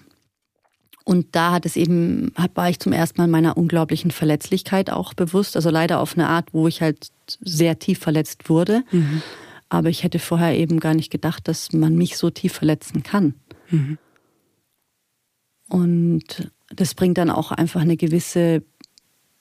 Und 1.04 1.28
da 1.36 1.52
hat 1.52 1.66
es 1.68 1.76
eben, 1.76 2.34
war 2.56 2.70
ich 2.70 2.80
zum 2.80 2.92
ersten 2.92 3.22
Mal 3.22 3.28
meiner 3.28 3.56
unglaublichen 3.56 4.10
Verletzlichkeit 4.10 4.90
auch 4.90 5.14
bewusst. 5.14 5.56
Also 5.56 5.70
leider 5.70 6.00
auf 6.00 6.16
eine 6.16 6.28
Art, 6.28 6.54
wo 6.54 6.68
ich 6.68 6.82
halt 6.82 7.12
sehr 7.40 7.80
tief 7.80 8.00
verletzt 8.00 8.50
wurde. 8.50 8.84
Mhm. 8.92 9.22
Aber 9.70 9.90
ich 9.90 10.04
hätte 10.04 10.20
vorher 10.20 10.58
eben 10.58 10.80
gar 10.80 10.96
nicht 10.96 11.10
gedacht, 11.10 11.48
dass 11.48 11.72
man 11.72 11.96
mich 11.96 12.18
so 12.18 12.30
tief 12.30 12.54
verletzen 12.54 13.04
kann. 13.04 13.36
Mhm. 13.70 13.98
Und 15.70 16.52
das 16.76 16.94
bringt 16.94 17.18
dann 17.18 17.30
auch 17.30 17.52
einfach 17.52 17.82
eine 17.82 17.98
gewisse 17.98 18.64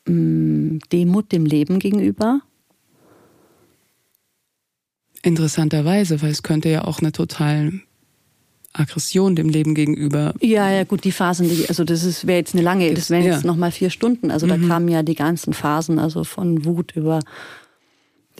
mh, 0.06 0.12
mm, 0.12 0.78
Demut 0.92 1.32
dem 1.32 1.46
Leben 1.46 1.78
gegenüber. 1.78 2.40
Interessanterweise, 5.22 6.22
weil 6.22 6.30
es 6.30 6.42
könnte 6.42 6.68
ja 6.68 6.84
auch 6.84 7.00
eine 7.00 7.10
total 7.10 7.80
Aggression 8.72 9.34
dem 9.34 9.48
Leben 9.48 9.74
gegenüber. 9.74 10.34
Ja, 10.40 10.70
ja, 10.70 10.84
gut, 10.84 11.04
die 11.04 11.12
Phasen, 11.12 11.48
die, 11.48 11.68
also 11.68 11.82
das 11.84 12.26
wäre 12.26 12.38
jetzt 12.38 12.54
eine 12.54 12.62
lange, 12.62 12.92
das 12.94 13.10
wären 13.10 13.24
jetzt 13.24 13.42
ja. 13.42 13.46
nochmal 13.46 13.72
vier 13.72 13.90
Stunden. 13.90 14.30
Also 14.30 14.46
mhm. 14.46 14.50
da 14.50 14.68
kamen 14.68 14.88
ja 14.88 15.02
die 15.02 15.14
ganzen 15.14 15.52
Phasen, 15.52 15.98
also 15.98 16.24
von 16.24 16.64
Wut 16.64 16.92
über 16.94 17.20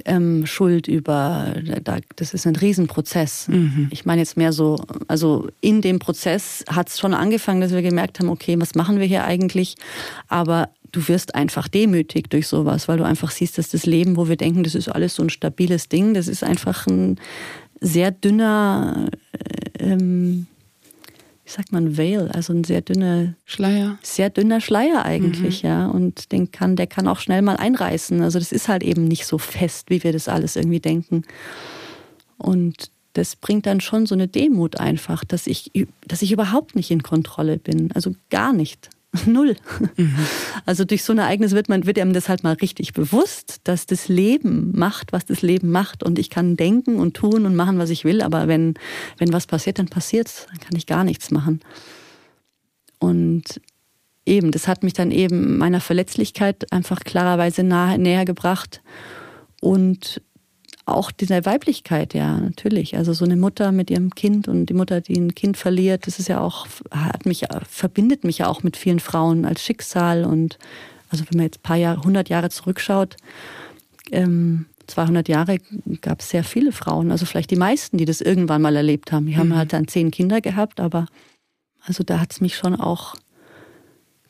ähm, 0.05 0.47
Schuld 0.47 0.89
über, 0.89 1.55
da, 1.83 1.99
das 2.17 2.35
ist 2.35 2.47
ein 2.47 2.57
Riesenprozess. 2.57 3.49
Mhm. 3.49 3.89
Ich 3.91 4.05
meine 4.05 4.21
jetzt 4.21 4.37
mehr 4.37 4.53
so, 4.53 4.77
also 5.09 5.49
in 5.61 5.81
dem 5.81 5.99
Prozess 5.99 6.65
hat 6.69 6.89
es 6.89 6.99
schon 6.99 7.15
angefangen, 7.15 7.61
dass 7.61 7.73
wir 7.73 7.83
gemerkt 7.83 8.19
haben, 8.19 8.29
okay, 8.29 8.57
was 8.59 8.75
machen 8.75 8.99
wir 8.99 9.07
hier 9.07 9.25
eigentlich? 9.25 9.77
Aber 10.29 10.71
du 10.93 11.09
wirst 11.09 11.35
einfach 11.35 11.69
demütig 11.69 12.31
durch 12.31 12.47
sowas, 12.47 12.89
weil 12.89 12.99
du 12.99 13.05
einfach 13.05 13.31
siehst, 13.31 13.59
dass 13.59 13.71
das 13.71 13.87
Leben, 13.87 14.17
wo 14.17 14.29
wir 14.29 14.37
denken, 14.37 14.63
das 14.63 14.75
ist 14.75 14.89
alles 14.89 15.15
so 15.15 15.23
ein 15.23 15.31
stabiles 15.31 15.89
Ding, 15.89 16.15
das 16.15 16.29
ist 16.29 16.43
einfach 16.43 16.87
ein 16.87 17.19
sehr 17.81 18.11
dünner, 18.11 19.11
äh, 19.33 19.93
ähm, 19.93 20.47
wie 21.47 21.53
sagt 21.53 21.71
man, 21.71 21.97
Veil, 21.97 22.29
also 22.33 22.53
ein 22.53 22.65
sehr 22.65 22.81
dünner 22.81 23.35
Schleier. 23.45 23.99
Sehr 24.03 24.31
dünner 24.31 24.61
Schleier 24.61 25.05
eigentlich, 25.05 25.63
mhm. 25.63 25.69
ja. 25.69 25.87
Und 25.87 26.33
den 26.33 26.51
kann, 26.51 26.75
der 26.75 26.89
kann 26.89 27.07
auch 27.07 27.21
schnell 27.21 27.41
mal 27.41 27.57
einreißen. 27.57 28.21
Also 28.21 28.41
das 28.41 28.51
ist 28.51 28.67
halt 28.67 28.83
eben 28.83 29.05
nicht 29.05 29.27
so 29.27 29.39
fest, 29.39 29.89
wie 29.89 30.03
wir 30.03 30.13
das 30.13 30.27
alles 30.27 30.57
irgendwie 30.57 30.81
denken. 30.81 31.23
Und 32.37 32.91
das 33.13 33.37
bringt 33.37 33.65
dann 33.67 33.81
schon 33.81 34.07
so 34.07 34.17
eine 34.17 34.27
Demut 34.27 34.81
einfach, 34.81 35.25
dass 35.25 35.47
ich, 35.47 35.71
dass 36.05 36.21
ich 36.21 36.33
überhaupt 36.33 36.75
nicht 36.75 36.91
in 36.91 37.05
Kontrolle 37.05 37.59
bin. 37.59 37.93
Also 37.93 38.17
gar 38.29 38.53
nicht. 38.53 38.91
Null. 39.27 39.57
Mhm. 39.97 40.15
Also 40.65 40.85
durch 40.85 41.03
so 41.05 41.13
ein 41.13 41.19
Ereignis 41.19 41.53
wird 41.53 41.69
man, 41.69 41.87
wird 41.87 41.99
einem 41.99 42.13
das 42.13 42.29
halt 42.29 42.43
mal 42.43 42.55
richtig 42.55 42.93
bewusst, 42.93 43.61
dass 43.65 43.87
das 43.87 44.09
Leben 44.09 44.73
macht, 44.77 45.13
was 45.13 45.25
das 45.25 45.43
Leben 45.43 45.71
macht. 45.71 46.03
Und 46.03 46.19
ich 46.19 46.31
kann 46.31 46.57
denken 46.57 46.97
und 46.97 47.15
tun 47.15 47.47
und 47.47 47.57
machen, 47.57 47.79
was 47.79 47.91
ich 47.91 48.05
will. 48.05 48.23
Aber 48.23 48.49
wenn, 48.49 48.75
wenn 49.19 49.33
was 49.33 49.47
passiert, 49.47 49.79
dann 49.79 49.89
passiert's. 49.89 50.47
Dann 50.51 50.61
kann 50.61 50.77
ich 50.77 50.87
gar 50.87 51.05
nichts 51.05 51.31
machen. 51.31 51.61
Und 52.99 53.61
eben, 54.25 54.51
das 54.51 54.69
hat 54.69 54.83
mich 54.83 54.93
dann 54.93 55.11
eben 55.11 55.59
meiner 55.59 55.81
Verletzlichkeit 55.81 56.73
einfach 56.73 57.01
klarerweise 57.01 57.63
nahe, 57.63 57.99
näher 57.99 58.25
gebracht. 58.25 58.83
Und 59.61 60.21
auch 60.87 61.11
dieser 61.11 61.45
Weiblichkeit, 61.45 62.15
ja, 62.15 62.39
natürlich. 62.39 62.97
Also 62.97 63.13
so 63.13 63.25
eine 63.25 63.37
Mutter 63.37 63.73
mit 63.73 63.91
ihrem 63.91 64.15
Kind 64.15 64.47
und 64.47 64.67
die 64.67 64.75
Mutter, 64.75 65.01
die 65.01 65.19
ein 65.19 65.35
Kind 65.35 65.57
verliert, 65.57 66.07
das 66.07 66.19
ist 66.19 66.29
ja 66.29 66.41
auch, 66.41 66.67
hat 66.91 67.27
mich, 67.27 67.45
verbindet 67.69 68.25
mich 68.25 68.39
ja 68.39 68.47
auch 68.47 68.63
mit 68.63 68.77
vielen 68.77 69.01
Frauen 69.01 69.45
als 69.45 69.63
Schicksal 69.65 70.25
und 70.25 70.59
also 71.11 71.25
wenn 71.29 71.39
man 71.39 71.47
jetzt 71.47 71.59
ein 71.59 71.63
paar 71.63 71.77
Jahre, 71.77 71.99
100 71.99 72.29
Jahre 72.29 72.51
zurückschaut, 72.51 73.17
ähm, 74.13 74.67
200 74.87 75.29
Jahre 75.29 75.59
gab 76.01 76.21
es 76.21 76.31
sehr 76.31 76.45
viele 76.45 76.71
Frauen, 76.71 77.11
also 77.11 77.27
vielleicht 77.27 77.51
die 77.51 77.57
meisten, 77.57 77.99
die 77.99 78.05
das 78.05 78.21
irgendwann 78.21 78.63
mal 78.63 78.77
erlebt 78.77 79.11
haben. 79.11 79.27
Die 79.27 79.35
mhm. 79.35 79.39
haben 79.39 79.57
halt 79.57 79.73
dann 79.73 79.89
zehn 79.89 80.13
Kinder 80.13 80.41
gehabt, 80.41 80.79
aber 80.79 81.07
also 81.85 82.05
da 82.05 82.21
hat 82.21 82.33
es 82.33 82.41
mich 82.41 82.57
schon 82.57 82.75
auch 82.75 83.15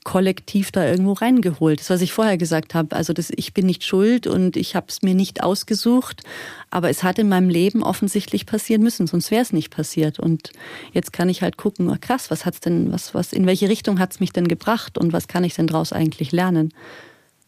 kollektiv 0.07 0.71
da 0.71 0.89
irgendwo 0.89 1.15
reingeholt. 1.15 1.81
Das, 1.81 1.91
was 1.91 2.01
ich 2.01 2.13
vorher 2.13 2.39
gesagt 2.39 2.77
habe. 2.77 2.95
Also 2.95 3.13
das, 3.13 3.33
ich 3.35 3.53
bin 3.53 3.67
nicht 3.67 3.83
schuld 3.83 4.29
und 4.29 4.57
ich 4.57 4.77
habe 4.77 4.87
es 4.89 5.03
mir 5.03 5.17
nicht 5.17 5.43
ausgesucht, 5.43 6.23
aber 6.71 6.89
es 6.89 7.03
hat 7.03 7.19
in 7.19 7.29
meinem 7.29 7.49
Leben 7.49 7.83
offensichtlich 7.83 8.47
passieren 8.47 8.85
müssen, 8.85 9.09
sonst 9.09 9.33
wäre 9.33 9.43
es 9.43 9.53
nicht 9.53 9.71
passiert. 9.71 10.21
Und 10.21 10.53
jetzt 10.93 11.13
kann 11.13 11.29
ich 11.29 11.43
halt 11.43 11.57
gucken, 11.57 11.91
oh 11.91 11.97
krass, 12.01 12.31
was 12.31 12.47
hat's 12.47 12.61
denn, 12.61 12.93
was, 12.93 13.15
was, 13.15 13.33
in 13.33 13.47
welche 13.47 13.69
Richtung 13.69 13.99
hat's 13.99 14.21
mich 14.21 14.33
denn 14.33 14.47
gebracht 14.47 14.97
und 14.97 15.13
was 15.13 15.27
kann 15.27 15.43
ich 15.43 15.55
denn 15.55 15.67
daraus 15.67 15.93
eigentlich 15.93 16.31
lernen? 16.31 16.73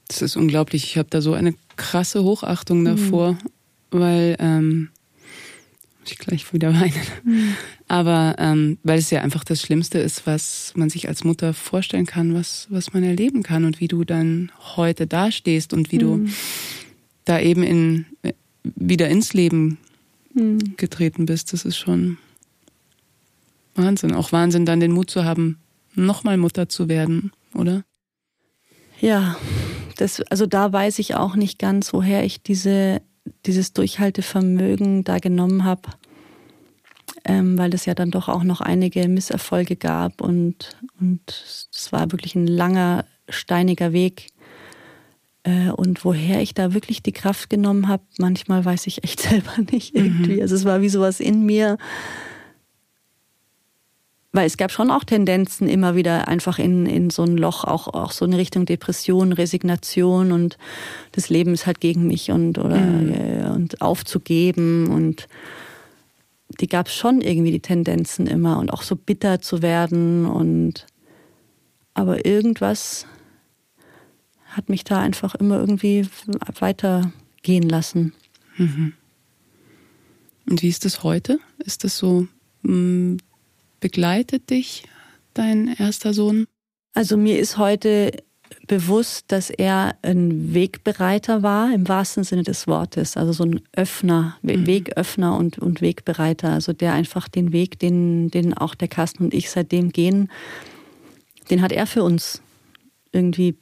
Das 0.08 0.20
ist 0.20 0.34
unglaublich. 0.34 0.82
Ich 0.82 0.98
habe 0.98 1.08
da 1.10 1.20
so 1.20 1.34
eine 1.34 1.54
krasse 1.76 2.24
Hochachtung 2.24 2.84
davor, 2.84 3.34
mhm. 3.34 3.38
weil 3.92 4.36
ähm, 4.40 4.90
ich 6.12 6.18
gleich 6.18 6.52
wieder 6.52 6.74
weinen. 6.74 6.92
Mhm. 7.24 7.54
Aber 7.88 8.36
ähm, 8.38 8.78
weil 8.82 8.98
es 8.98 9.10
ja 9.10 9.22
einfach 9.22 9.44
das 9.44 9.60
Schlimmste 9.60 9.98
ist, 9.98 10.26
was 10.26 10.72
man 10.76 10.90
sich 10.90 11.08
als 11.08 11.24
Mutter 11.24 11.54
vorstellen 11.54 12.06
kann, 12.06 12.34
was, 12.34 12.66
was 12.70 12.92
man 12.92 13.02
erleben 13.02 13.42
kann 13.42 13.64
und 13.64 13.80
wie 13.80 13.88
du 13.88 14.04
dann 14.04 14.52
heute 14.76 15.06
dastehst 15.06 15.72
und 15.72 15.92
wie 15.92 15.96
mhm. 15.96 16.26
du 16.26 16.30
da 17.24 17.40
eben 17.40 17.62
in, 17.62 18.06
wieder 18.62 19.08
ins 19.08 19.34
Leben 19.34 19.78
mhm. 20.34 20.76
getreten 20.76 21.26
bist. 21.26 21.52
Das 21.52 21.64
ist 21.64 21.76
schon 21.76 22.18
Wahnsinn. 23.74 24.14
Auch 24.14 24.32
Wahnsinn, 24.32 24.66
dann 24.66 24.80
den 24.80 24.92
Mut 24.92 25.10
zu 25.10 25.24
haben, 25.24 25.58
nochmal 25.94 26.36
Mutter 26.36 26.68
zu 26.68 26.88
werden, 26.88 27.32
oder? 27.54 27.84
Ja, 29.00 29.36
das, 29.96 30.20
also 30.22 30.46
da 30.46 30.72
weiß 30.72 30.98
ich 30.98 31.14
auch 31.14 31.36
nicht 31.36 31.58
ganz, 31.58 31.92
woher 31.92 32.24
ich 32.24 32.42
diese 32.42 33.00
dieses 33.46 33.72
Durchhaltevermögen 33.72 35.04
da 35.04 35.18
genommen 35.18 35.64
habe. 35.64 35.82
ähm, 37.24 37.58
weil 37.58 37.74
es 37.74 37.84
ja 37.84 37.94
dann 37.94 38.10
doch 38.10 38.28
auch 38.28 38.44
noch 38.44 38.60
einige 38.60 39.06
Misserfolge 39.08 39.76
gab 39.76 40.20
und 40.20 40.76
und 41.00 41.20
es 41.72 41.92
war 41.92 42.10
wirklich 42.12 42.34
ein 42.34 42.46
langer 42.46 43.04
steiniger 43.28 43.92
Weg. 43.92 44.28
Äh, 45.44 45.70
und 45.70 46.04
woher 46.04 46.40
ich 46.42 46.54
da 46.54 46.74
wirklich 46.74 47.02
die 47.02 47.12
Kraft 47.12 47.50
genommen 47.50 47.88
habe, 47.88 48.02
manchmal 48.18 48.64
weiß 48.64 48.86
ich 48.86 49.04
echt 49.04 49.20
selber 49.28 49.58
nicht 49.70 49.94
irgendwie. 49.94 50.36
Mhm. 50.36 50.42
Also 50.42 50.54
es 50.54 50.64
war 50.64 50.80
wie 50.80 50.88
sowas 50.88 51.20
in 51.20 51.44
mir, 51.44 51.78
weil 54.32 54.46
es 54.46 54.56
gab 54.56 54.70
schon 54.70 54.90
auch 54.90 55.04
Tendenzen 55.04 55.68
immer 55.68 55.94
wieder 55.94 56.28
einfach 56.28 56.58
in, 56.58 56.86
in 56.86 57.10
so 57.10 57.22
ein 57.22 57.38
Loch, 57.38 57.64
auch, 57.64 57.88
auch 57.88 58.12
so 58.12 58.24
eine 58.24 58.36
Richtung 58.36 58.66
Depression, 58.66 59.32
Resignation 59.32 60.32
und 60.32 60.58
das 61.12 61.30
Leben 61.30 61.54
ist 61.54 61.66
halt 61.66 61.80
gegen 61.80 62.06
mich 62.06 62.30
und, 62.30 62.58
oder, 62.58 62.78
mhm. 62.78 63.50
und 63.54 63.80
aufzugeben 63.80 64.88
und 64.88 65.28
die 66.60 66.66
gab 66.66 66.88
es 66.88 66.94
schon 66.94 67.20
irgendwie 67.20 67.52
die 67.52 67.60
Tendenzen 67.60 68.26
immer 68.26 68.58
und 68.58 68.72
auch 68.72 68.82
so 68.82 68.96
bitter 68.96 69.40
zu 69.40 69.62
werden 69.62 70.26
und 70.26 70.86
aber 71.94 72.24
irgendwas 72.24 73.06
hat 74.44 74.68
mich 74.68 74.84
da 74.84 75.00
einfach 75.00 75.34
immer 75.34 75.58
irgendwie 75.58 76.08
weitergehen 76.58 77.68
lassen. 77.68 78.14
Mhm. 78.56 78.92
Und 80.48 80.62
wie 80.62 80.68
ist 80.68 80.84
das 80.84 81.02
heute? 81.02 81.38
Ist 81.58 81.84
das 81.84 81.98
so, 81.98 82.26
mm, 82.62 83.16
begleitet 83.80 84.50
dich 84.50 84.84
dein 85.34 85.74
erster 85.78 86.12
Sohn? 86.14 86.46
Also 86.94 87.16
mir 87.16 87.38
ist 87.38 87.58
heute 87.58 88.12
bewusst, 88.66 89.26
dass 89.28 89.50
er 89.50 89.96
ein 90.02 90.54
Wegbereiter 90.54 91.42
war, 91.42 91.72
im 91.72 91.88
wahrsten 91.88 92.24
Sinne 92.24 92.42
des 92.42 92.66
Wortes. 92.66 93.16
Also 93.16 93.32
so 93.32 93.44
ein 93.44 93.60
Öffner, 93.72 94.36
mhm. 94.42 94.66
Wegöffner 94.66 95.36
und, 95.36 95.58
und 95.58 95.80
Wegbereiter. 95.80 96.52
Also 96.52 96.72
der 96.72 96.92
einfach 96.92 97.28
den 97.28 97.52
Weg, 97.52 97.78
den, 97.78 98.30
den 98.30 98.54
auch 98.54 98.74
der 98.74 98.88
Carsten 98.88 99.24
und 99.24 99.34
ich 99.34 99.50
seitdem 99.50 99.90
gehen, 99.90 100.30
den 101.50 101.62
hat 101.62 101.72
er 101.72 101.86
für 101.86 102.02
uns 102.02 102.42
irgendwie 103.12 103.56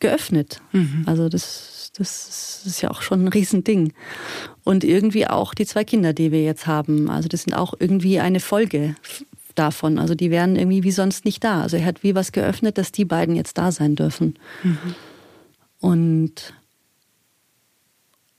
geöffnet. 0.00 0.60
Mhm. 0.72 1.04
Also 1.06 1.28
das, 1.28 1.92
das 1.96 2.62
ist 2.64 2.82
ja 2.82 2.90
auch 2.90 3.02
schon 3.02 3.24
ein 3.24 3.28
Riesending. 3.28 3.92
Und 4.64 4.84
irgendwie 4.84 5.26
auch 5.26 5.54
die 5.54 5.66
zwei 5.66 5.84
Kinder, 5.84 6.12
die 6.12 6.30
wir 6.30 6.42
jetzt 6.42 6.66
haben. 6.66 7.10
Also 7.10 7.28
das 7.28 7.42
sind 7.42 7.54
auch 7.54 7.74
irgendwie 7.78 8.20
eine 8.20 8.40
Folge 8.40 8.94
davon. 9.58 9.98
Also 9.98 10.14
die 10.14 10.30
wären 10.30 10.56
irgendwie 10.56 10.82
wie 10.82 10.90
sonst 10.90 11.24
nicht 11.24 11.42
da. 11.44 11.62
Also 11.62 11.76
er 11.76 11.84
hat 11.84 12.02
wie 12.02 12.14
was 12.14 12.32
geöffnet, 12.32 12.78
dass 12.78 12.92
die 12.92 13.04
beiden 13.04 13.36
jetzt 13.36 13.58
da 13.58 13.72
sein 13.72 13.96
dürfen. 13.96 14.38
Mhm. 14.62 14.94
Und 15.80 16.54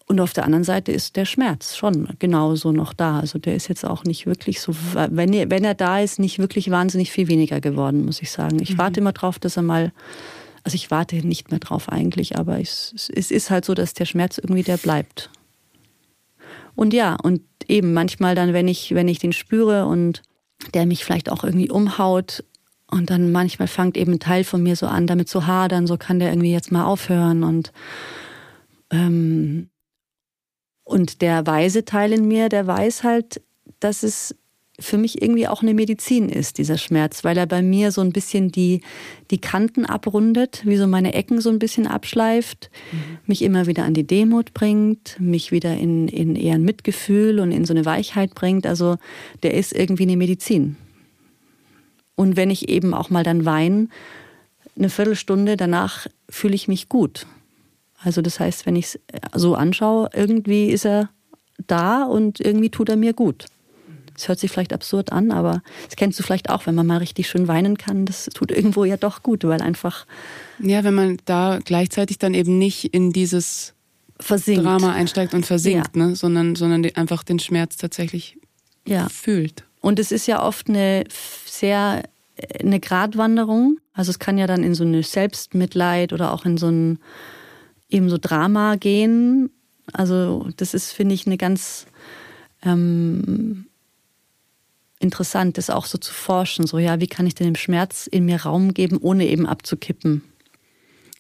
und 0.06 0.20
auf 0.20 0.34
der 0.34 0.44
anderen 0.44 0.66
Seite 0.66 0.92
ist 0.92 1.16
der 1.16 1.26
Schmerz 1.26 1.76
schon 1.76 2.08
genauso 2.20 2.72
noch 2.72 2.94
da. 2.94 3.20
Also 3.20 3.40
der 3.40 3.56
ist 3.56 3.68
jetzt 3.68 3.86
auch 3.86 4.04
nicht 4.04 4.26
wirklich 4.26 4.60
so, 4.60 4.76
wenn 4.94 5.34
er, 5.34 5.50
wenn 5.50 5.64
er 5.64 5.74
da 5.74 6.00
ist, 6.00 6.20
nicht 6.20 6.40
wirklich 6.40 6.70
wahnsinnig 6.70 7.12
viel 7.12 7.28
weniger 7.30 7.62
geworden, 7.62 8.06
muss 8.06 8.22
ich 8.22 8.30
sagen. 8.30 8.62
Ich 8.62 8.74
mhm. 8.74 8.78
warte 8.80 9.00
immer 9.00 9.14
drauf, 9.14 9.40
dass 9.40 9.58
er 9.58 9.64
mal, 9.64 9.92
also 10.64 10.76
ich 10.76 10.92
warte 10.92 11.16
nicht 11.26 11.52
mehr 11.52 11.60
drauf 11.60 11.90
eigentlich, 11.90 12.38
aber 12.38 12.60
es, 12.60 13.10
es 13.16 13.32
ist 13.32 13.50
halt 13.50 13.64
so, 13.66 13.74
dass 13.74 13.94
der 13.94 14.06
Schmerz 14.06 14.38
irgendwie 14.38 14.64
der 14.64 14.78
bleibt. 14.78 15.30
Und 16.76 16.94
ja, 16.94 17.16
und 17.16 17.42
eben 17.68 17.94
manchmal 17.94 18.36
dann, 18.36 18.54
wenn 18.54 18.68
ich, 18.68 18.94
wenn 18.94 19.08
ich 19.08 19.20
den 19.20 19.34
spüre 19.34 19.86
und 19.86 20.22
der 20.74 20.86
mich 20.86 21.04
vielleicht 21.06 21.30
auch 21.30 21.44
irgendwie 21.44 21.70
umhaut. 21.70 22.44
Und 22.90 23.10
dann 23.10 23.32
manchmal 23.32 23.68
fängt 23.68 23.98
eben 23.98 24.14
ein 24.14 24.20
Teil 24.20 24.44
von 24.44 24.62
mir 24.62 24.76
so 24.76 24.88
an, 24.88 25.08
damit 25.08 25.28
zu 25.28 25.48
hadern, 25.48 25.88
so 25.88 25.98
kann 25.98 26.20
der 26.20 26.30
irgendwie 26.30 26.52
jetzt 26.52 26.72
mal 26.72 26.86
aufhören. 26.86 27.44
Und, 27.44 27.72
ähm, 28.92 29.70
und 30.84 31.22
der 31.22 31.48
weise 31.48 31.86
Teil 31.86 32.14
in 32.14 32.28
mir, 32.28 32.50
der 32.50 32.68
weiß 32.68 33.04
halt, 33.04 33.42
dass 33.80 34.04
es 34.04 34.36
für 34.80 34.98
mich 34.98 35.22
irgendwie 35.22 35.48
auch 35.48 35.62
eine 35.62 35.74
Medizin 35.76 36.30
ist, 36.30 36.58
dieser 36.58 36.80
Schmerz, 36.80 37.24
weil 37.24 37.38
er 37.38 37.46
bei 37.46 37.62
mir 37.62 37.92
so 37.92 38.02
ein 38.02 38.12
bisschen 38.12 38.52
die, 38.52 38.82
die 39.30 39.38
Kanten 39.38 39.86
abrundet, 39.86 40.64
wie 40.66 40.78
so 40.78 40.88
meine 40.88 41.14
Ecken 41.14 41.42
so 41.42 41.52
ein 41.52 41.60
bisschen 41.60 41.86
abschleift, 41.86 42.72
mhm. 42.92 43.18
mich 43.28 43.44
immer 43.44 43.68
wieder 43.68 43.84
an 43.84 43.94
die 43.94 44.08
Demut 44.08 44.54
bringt, 44.54 45.16
mich 45.20 45.52
wieder 45.52 45.78
in, 45.78 46.08
in 46.08 46.36
eher 46.36 46.56
ein 46.56 46.64
Mitgefühl 46.64 47.40
und 47.40 47.52
in 47.52 47.66
so 47.66 47.74
eine 47.74 47.86
Weichheit 47.86 48.34
bringt. 48.34 48.66
Also 48.66 48.98
der 49.44 49.54
ist 49.54 49.74
irgendwie 49.74 50.04
eine 50.04 50.18
Medizin. 50.18 50.76
Und 52.16 52.36
wenn 52.36 52.50
ich 52.50 52.70
eben 52.70 52.96
auch 52.96 53.12
mal 53.12 53.24
dann 53.24 53.46
weine, 53.46 53.90
eine 54.76 54.90
Viertelstunde 54.90 55.56
danach 55.56 56.08
fühle 56.30 56.56
ich 56.56 56.68
mich 56.68 56.90
gut. 56.90 57.28
Also 58.00 58.24
das 58.24 58.40
heißt, 58.40 58.66
wenn 58.66 58.76
ich 58.76 58.86
es 58.86 59.00
so 59.34 59.54
anschaue, 59.54 60.10
irgendwie 60.14 60.70
ist 60.70 60.86
er 60.86 61.10
da 61.68 62.04
und 62.04 62.40
irgendwie 62.40 62.70
tut 62.70 62.90
er 62.90 62.96
mir 62.96 63.14
gut. 63.14 63.46
Das 64.16 64.28
hört 64.28 64.40
sich 64.40 64.52
vielleicht 64.52 64.74
absurd 64.74 65.12
an, 65.12 65.32
aber 65.32 65.62
das 65.86 65.96
kennst 65.96 66.20
du 66.20 66.24
vielleicht 66.24 66.50
auch, 66.50 66.66
wenn 66.66 66.76
man 66.76 66.88
mal 66.88 66.98
richtig 66.98 67.28
schön 67.28 67.48
weinen 67.48 67.78
kann. 67.78 68.06
Das 68.06 68.26
tut 68.26 68.52
irgendwo 68.52 68.86
ja 68.86 68.98
doch 68.98 69.24
gut, 69.24 69.44
weil 69.44 69.62
einfach. 69.62 70.06
Ja, 70.60 70.84
wenn 70.84 70.94
man 70.94 71.18
da 71.26 71.60
gleichzeitig 71.64 72.20
dann 72.20 72.34
eben 72.34 72.58
nicht 72.58 72.94
in 72.94 73.12
dieses 73.12 73.74
versinkt. 74.20 74.64
Drama 74.64 74.94
einsteigt 74.94 75.34
und 75.34 75.46
versinkt, 75.46 75.96
ja. 75.96 76.06
ne? 76.08 76.16
sondern, 76.16 76.56
sondern 76.56 76.86
einfach 76.96 77.24
den 77.24 77.40
Schmerz 77.40 77.78
tatsächlich 77.78 78.38
ja. 78.86 79.10
fühlt. 79.10 79.66
Und 79.82 80.00
es 80.00 80.12
ist 80.12 80.28
ja 80.28 80.44
oft 80.44 80.70
eine 80.70 81.04
sehr 81.46 82.04
eine 82.60 82.80
Gratwanderung. 82.80 83.78
Also 83.94 84.10
es 84.12 84.20
kann 84.20 84.38
ja 84.38 84.48
dann 84.48 84.64
in 84.64 84.76
so 84.76 84.84
eine 84.84 85.04
Selbstmitleid 85.04 86.14
oder 86.14 86.34
auch 86.34 86.46
in 86.46 86.58
so 86.58 86.68
ein 86.68 87.00
eben 87.90 88.10
so 88.10 88.18
Drama 88.20 88.76
gehen. 88.76 89.52
Also 89.92 90.50
das 90.58 90.74
ist, 90.74 90.92
finde 90.92 91.16
ich, 91.16 91.28
eine 91.28 91.38
ganz 91.38 91.86
ähm, 92.64 93.66
interessant, 95.04 95.58
das 95.58 95.70
auch 95.70 95.86
so 95.86 95.98
zu 95.98 96.14
forschen. 96.14 96.66
So, 96.66 96.80
ja, 96.80 97.00
wie 97.00 97.08
kann 97.08 97.28
ich 97.28 97.36
denn 97.36 97.46
dem 97.46 97.56
Schmerz 97.56 98.08
in 98.08 98.26
mir 98.26 98.42
Raum 98.42 98.74
geben, 98.74 98.98
ohne 98.98 99.28
eben 99.28 99.46
abzukippen? 99.46 100.24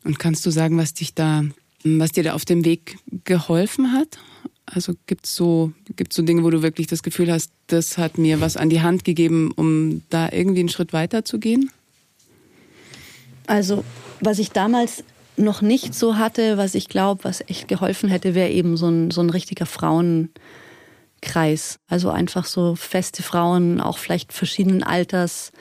Und 0.03 0.19
kannst 0.19 0.45
du 0.45 0.49
sagen, 0.49 0.77
was 0.77 0.93
dich 0.93 1.13
da, 1.13 1.43
was 1.83 2.11
dir 2.11 2.23
da 2.23 2.33
auf 2.33 2.45
dem 2.45 2.65
Weg 2.65 2.97
geholfen 3.25 3.93
hat? 3.93 4.17
Also 4.65 4.93
gibt 5.07 5.25
es 5.25 5.35
so, 5.35 5.73
gibt's 5.95 6.15
so 6.15 6.23
Dinge, 6.23 6.43
wo 6.43 6.49
du 6.49 6.61
wirklich 6.61 6.87
das 6.87 7.03
Gefühl 7.03 7.31
hast, 7.31 7.51
das 7.67 7.97
hat 7.97 8.17
mir 8.17 8.41
was 8.41 8.57
an 8.57 8.69
die 8.69 8.81
Hand 8.81 9.03
gegeben, 9.03 9.51
um 9.51 10.01
da 10.09 10.29
irgendwie 10.31 10.61
einen 10.61 10.69
Schritt 10.69 10.93
weiter 10.93 11.25
zu 11.25 11.37
gehen? 11.37 11.69
Also, 13.45 13.83
was 14.21 14.39
ich 14.39 14.51
damals 14.51 15.03
noch 15.35 15.61
nicht 15.61 15.93
so 15.93 16.15
hatte, 16.15 16.57
was 16.57 16.75
ich 16.75 16.87
glaube, 16.87 17.25
was 17.25 17.41
echt 17.41 17.67
geholfen 17.67 18.09
hätte, 18.09 18.35
wäre 18.35 18.49
eben 18.49 18.77
so 18.77 18.87
ein, 18.87 19.11
so 19.11 19.21
ein 19.21 19.29
richtiger 19.29 19.65
Frauen, 19.65 20.29
Kreis. 21.23 21.79
Also 21.87 22.09
einfach 22.09 22.45
so 22.45 22.75
feste 22.75 23.23
Frauen, 23.23 23.81
auch 23.81 23.97
vielleicht 23.97 24.33
verschiedenen 24.33 24.83
Alters, 24.83 25.51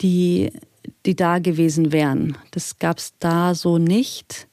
die, 0.00 0.52
die 1.06 1.16
da 1.16 1.38
gewesen 1.38 1.92
wären. 1.92 2.36
Das 2.50 2.78
gab 2.78 2.98
es 2.98 3.14
da 3.18 3.54
so 3.54 3.78
nicht. 3.78 4.48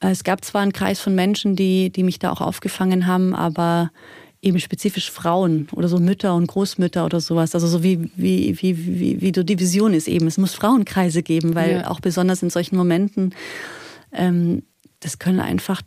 Es 0.00 0.24
gab 0.24 0.44
zwar 0.44 0.62
einen 0.62 0.72
Kreis 0.72 1.00
von 1.00 1.14
Menschen, 1.14 1.56
die, 1.56 1.90
die 1.90 2.02
mich 2.02 2.18
da 2.18 2.30
auch 2.30 2.40
aufgefangen 2.40 3.06
haben, 3.06 3.34
aber 3.34 3.90
eben 4.40 4.60
spezifisch 4.60 5.10
Frauen 5.10 5.68
oder 5.72 5.88
so 5.88 5.98
Mütter 5.98 6.34
und 6.34 6.46
Großmütter 6.46 7.04
oder 7.04 7.20
sowas. 7.20 7.54
Also 7.54 7.66
so 7.66 7.82
wie, 7.82 8.10
wie, 8.14 8.56
wie, 8.60 9.00
wie, 9.00 9.20
wie 9.20 9.32
die 9.32 9.58
Vision 9.58 9.94
ist 9.94 10.06
eben. 10.06 10.26
Es 10.26 10.38
muss 10.38 10.54
Frauenkreise 10.54 11.22
geben, 11.22 11.54
weil 11.54 11.78
ja. 11.78 11.90
auch 11.90 12.00
besonders 12.00 12.42
in 12.42 12.50
solchen 12.50 12.76
Momenten, 12.76 13.34
ähm, 14.12 14.62
das 15.00 15.18
können 15.18 15.40
einfach, 15.40 15.82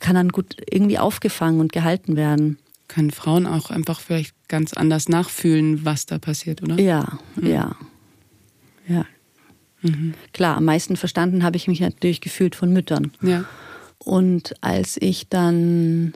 kann 0.00 0.14
dann 0.14 0.28
gut 0.28 0.56
irgendwie 0.70 0.98
aufgefangen 0.98 1.60
und 1.60 1.72
gehalten 1.72 2.16
werden 2.16 2.58
können 2.88 3.10
Frauen 3.10 3.46
auch 3.46 3.70
einfach 3.70 4.00
vielleicht 4.00 4.34
ganz 4.48 4.72
anders 4.72 5.08
nachfühlen, 5.08 5.84
was 5.84 6.06
da 6.06 6.18
passiert, 6.18 6.62
oder? 6.62 6.78
Ja, 6.80 7.18
mhm. 7.36 7.46
ja. 7.46 7.76
Ja. 8.88 9.04
Mhm. 9.82 10.14
Klar, 10.32 10.56
am 10.56 10.64
meisten 10.64 10.96
verstanden 10.96 11.42
habe 11.42 11.56
ich 11.56 11.68
mich 11.68 11.80
natürlich 11.80 12.20
gefühlt 12.20 12.54
von 12.54 12.72
Müttern. 12.72 13.12
Ja. 13.22 13.44
Und 13.98 14.54
als 14.60 14.96
ich 15.00 15.28
dann, 15.28 16.12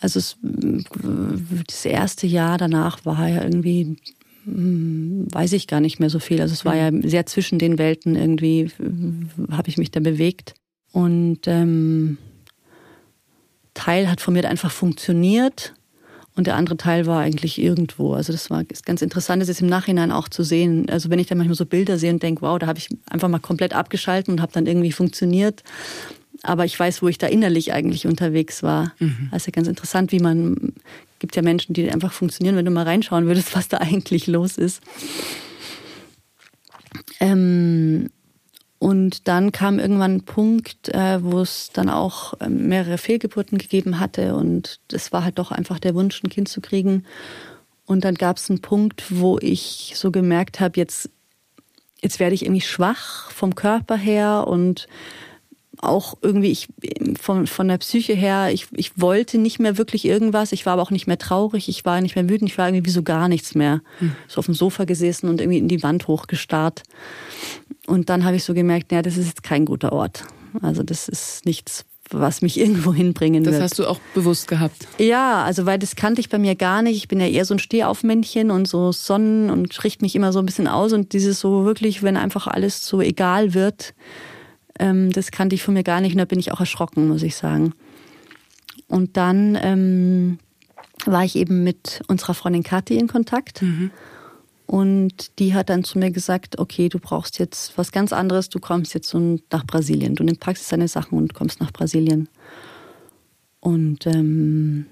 also 0.00 0.18
es, 0.18 0.36
das 1.66 1.84
erste 1.84 2.26
Jahr 2.26 2.58
danach 2.58 3.04
war 3.04 3.28
ja 3.28 3.42
irgendwie, 3.44 3.96
hm, 4.44 5.26
weiß 5.30 5.52
ich 5.52 5.66
gar 5.66 5.80
nicht 5.80 6.00
mehr 6.00 6.10
so 6.10 6.18
viel. 6.18 6.40
Also 6.40 6.52
es 6.52 6.64
war 6.64 6.76
ja 6.76 6.90
sehr 7.02 7.26
zwischen 7.26 7.58
den 7.58 7.78
Welten 7.78 8.16
irgendwie, 8.16 8.70
habe 9.50 9.68
ich 9.68 9.78
mich 9.78 9.90
da 9.90 10.00
bewegt. 10.00 10.54
Und 10.92 11.46
ähm, 11.46 12.18
Teil 13.74 14.10
hat 14.10 14.20
von 14.20 14.34
mir 14.34 14.48
einfach 14.48 14.70
funktioniert 14.70 15.74
und 16.36 16.46
der 16.46 16.56
andere 16.56 16.76
Teil 16.76 17.06
war 17.06 17.20
eigentlich 17.20 17.60
irgendwo. 17.60 18.14
Also 18.14 18.32
das 18.32 18.50
war 18.50 18.64
ist 18.68 18.86
ganz 18.86 19.02
interessant, 19.02 19.42
das 19.42 19.48
ist 19.48 19.60
im 19.60 19.68
Nachhinein 19.68 20.12
auch 20.12 20.28
zu 20.28 20.42
sehen. 20.42 20.88
Also 20.88 21.10
wenn 21.10 21.18
ich 21.18 21.26
dann 21.26 21.38
manchmal 21.38 21.56
so 21.56 21.66
Bilder 21.66 21.98
sehe 21.98 22.12
und 22.12 22.22
denke, 22.22 22.42
wow, 22.42 22.58
da 22.58 22.66
habe 22.66 22.78
ich 22.78 22.88
einfach 23.10 23.28
mal 23.28 23.40
komplett 23.40 23.74
abgeschalten 23.74 24.32
und 24.32 24.40
habe 24.40 24.52
dann 24.52 24.66
irgendwie 24.66 24.92
funktioniert. 24.92 25.62
Aber 26.42 26.64
ich 26.64 26.78
weiß, 26.78 27.02
wo 27.02 27.08
ich 27.08 27.18
da 27.18 27.26
innerlich 27.26 27.72
eigentlich 27.72 28.06
unterwegs 28.06 28.62
war. 28.62 28.94
Mhm. 28.98 29.28
Also 29.30 29.50
ganz 29.50 29.68
interessant, 29.68 30.12
wie 30.12 30.20
man 30.20 30.72
gibt 31.18 31.36
ja 31.36 31.42
Menschen, 31.42 31.74
die 31.74 31.90
einfach 31.90 32.12
funktionieren, 32.12 32.56
wenn 32.56 32.64
du 32.64 32.70
mal 32.70 32.84
reinschauen 32.84 33.26
würdest, 33.26 33.54
was 33.56 33.68
da 33.68 33.78
eigentlich 33.78 34.26
los 34.26 34.56
ist. 34.56 34.80
Ähm, 37.20 38.10
und 38.80 39.28
dann 39.28 39.52
kam 39.52 39.78
irgendwann 39.78 40.16
ein 40.16 40.24
Punkt, 40.24 40.88
äh, 40.88 41.22
wo 41.22 41.40
es 41.40 41.68
dann 41.70 41.90
auch 41.90 42.32
ähm, 42.40 42.66
mehrere 42.68 42.96
Fehlgeburten 42.96 43.58
gegeben 43.58 44.00
hatte. 44.00 44.34
Und 44.34 44.80
es 44.90 45.12
war 45.12 45.22
halt 45.22 45.38
doch 45.38 45.52
einfach 45.52 45.78
der 45.78 45.94
Wunsch, 45.94 46.24
ein 46.24 46.30
Kind 46.30 46.48
zu 46.48 46.62
kriegen. 46.62 47.04
Und 47.84 48.04
dann 48.06 48.14
gab 48.14 48.38
es 48.38 48.48
einen 48.48 48.62
Punkt, 48.62 49.04
wo 49.10 49.38
ich 49.38 49.92
so 49.96 50.10
gemerkt 50.10 50.60
habe, 50.60 50.80
jetzt, 50.80 51.10
jetzt 52.00 52.20
werde 52.20 52.34
ich 52.34 52.42
irgendwie 52.42 52.62
schwach 52.62 53.30
vom 53.30 53.54
Körper 53.54 53.96
her 53.96 54.46
und 54.48 54.88
auch 55.82 56.14
irgendwie 56.22 56.50
ich 56.50 56.68
von, 57.20 57.46
von 57.46 57.68
der 57.68 57.78
Psyche 57.78 58.14
her, 58.14 58.50
ich, 58.50 58.68
ich 58.72 58.98
wollte 58.98 59.36
nicht 59.36 59.58
mehr 59.58 59.76
wirklich 59.76 60.06
irgendwas, 60.06 60.52
ich 60.52 60.64
war 60.64 60.74
aber 60.74 60.82
auch 60.82 60.90
nicht 60.90 61.06
mehr 61.06 61.18
traurig, 61.18 61.68
ich 61.68 61.84
war 61.84 62.00
nicht 62.00 62.16
mehr 62.16 62.28
wütend, 62.30 62.50
ich 62.50 62.58
war 62.58 62.68
irgendwie 62.68 62.90
so 62.90 63.02
gar 63.02 63.28
nichts 63.28 63.54
mehr. 63.54 63.82
Hm. 63.98 64.16
So 64.26 64.38
auf 64.38 64.46
dem 64.46 64.54
Sofa 64.54 64.84
gesessen 64.84 65.28
und 65.28 65.40
irgendwie 65.40 65.58
in 65.58 65.68
die 65.68 65.82
Wand 65.82 66.06
hochgestarrt. 66.06 66.82
Und 67.90 68.08
dann 68.08 68.24
habe 68.24 68.36
ich 68.36 68.44
so 68.44 68.54
gemerkt, 68.54 68.92
naja, 68.92 69.02
das 69.02 69.16
ist 69.16 69.26
jetzt 69.26 69.42
kein 69.42 69.64
guter 69.64 69.92
Ort. 69.92 70.24
Also 70.62 70.84
das 70.84 71.08
ist 71.08 71.44
nichts, 71.44 71.84
was 72.08 72.40
mich 72.40 72.56
irgendwo 72.60 72.94
hinbringen 72.94 73.42
das 73.42 73.54
wird. 73.54 73.62
Das 73.64 73.70
hast 73.72 73.78
du 73.80 73.86
auch 73.86 73.98
bewusst 74.14 74.46
gehabt? 74.46 74.86
Ja, 74.98 75.42
also 75.42 75.66
weil 75.66 75.76
das 75.76 75.96
kannte 75.96 76.20
ich 76.20 76.28
bei 76.28 76.38
mir 76.38 76.54
gar 76.54 76.82
nicht. 76.82 76.96
Ich 76.98 77.08
bin 77.08 77.18
ja 77.18 77.26
eher 77.26 77.44
so 77.44 77.52
ein 77.52 77.58
Stehaufmännchen 77.58 78.52
und 78.52 78.68
so 78.68 78.92
Sonnen 78.92 79.50
und 79.50 79.82
richte 79.82 80.04
mich 80.04 80.14
immer 80.14 80.32
so 80.32 80.38
ein 80.38 80.46
bisschen 80.46 80.68
aus 80.68 80.92
und 80.92 81.12
dieses 81.14 81.40
so 81.40 81.64
wirklich, 81.64 82.04
wenn 82.04 82.16
einfach 82.16 82.46
alles 82.46 82.86
so 82.86 83.00
egal 83.00 83.54
wird, 83.54 83.92
ähm, 84.78 85.10
das 85.10 85.32
kannte 85.32 85.56
ich 85.56 85.62
von 85.64 85.74
mir 85.74 85.82
gar 85.82 86.00
nicht 86.00 86.12
und 86.12 86.18
da 86.18 86.26
bin 86.26 86.38
ich 86.38 86.52
auch 86.52 86.60
erschrocken, 86.60 87.08
muss 87.08 87.24
ich 87.24 87.34
sagen. 87.34 87.74
Und 88.86 89.16
dann 89.16 89.58
ähm, 89.60 90.38
war 91.06 91.24
ich 91.24 91.34
eben 91.34 91.64
mit 91.64 92.02
unserer 92.06 92.34
Freundin 92.34 92.62
Kathi 92.62 92.98
in 92.98 93.08
Kontakt. 93.08 93.62
Mhm. 93.62 93.90
Und 94.70 95.40
die 95.40 95.52
hat 95.52 95.68
dann 95.68 95.82
zu 95.82 95.98
mir 95.98 96.12
gesagt, 96.12 96.60
okay, 96.60 96.88
du 96.88 97.00
brauchst 97.00 97.40
jetzt 97.40 97.76
was 97.76 97.90
ganz 97.90 98.12
anderes, 98.12 98.50
du 98.50 98.60
kommst 98.60 98.94
jetzt 98.94 99.12
nach 99.50 99.66
Brasilien. 99.66 100.14
Du 100.14 100.24
packst 100.36 100.70
deine 100.70 100.86
Sachen 100.86 101.18
und 101.18 101.34
kommst 101.34 101.60
nach 101.60 101.72
Brasilien. 101.72 102.28
Und 103.58 104.06
ähm, 104.06 104.86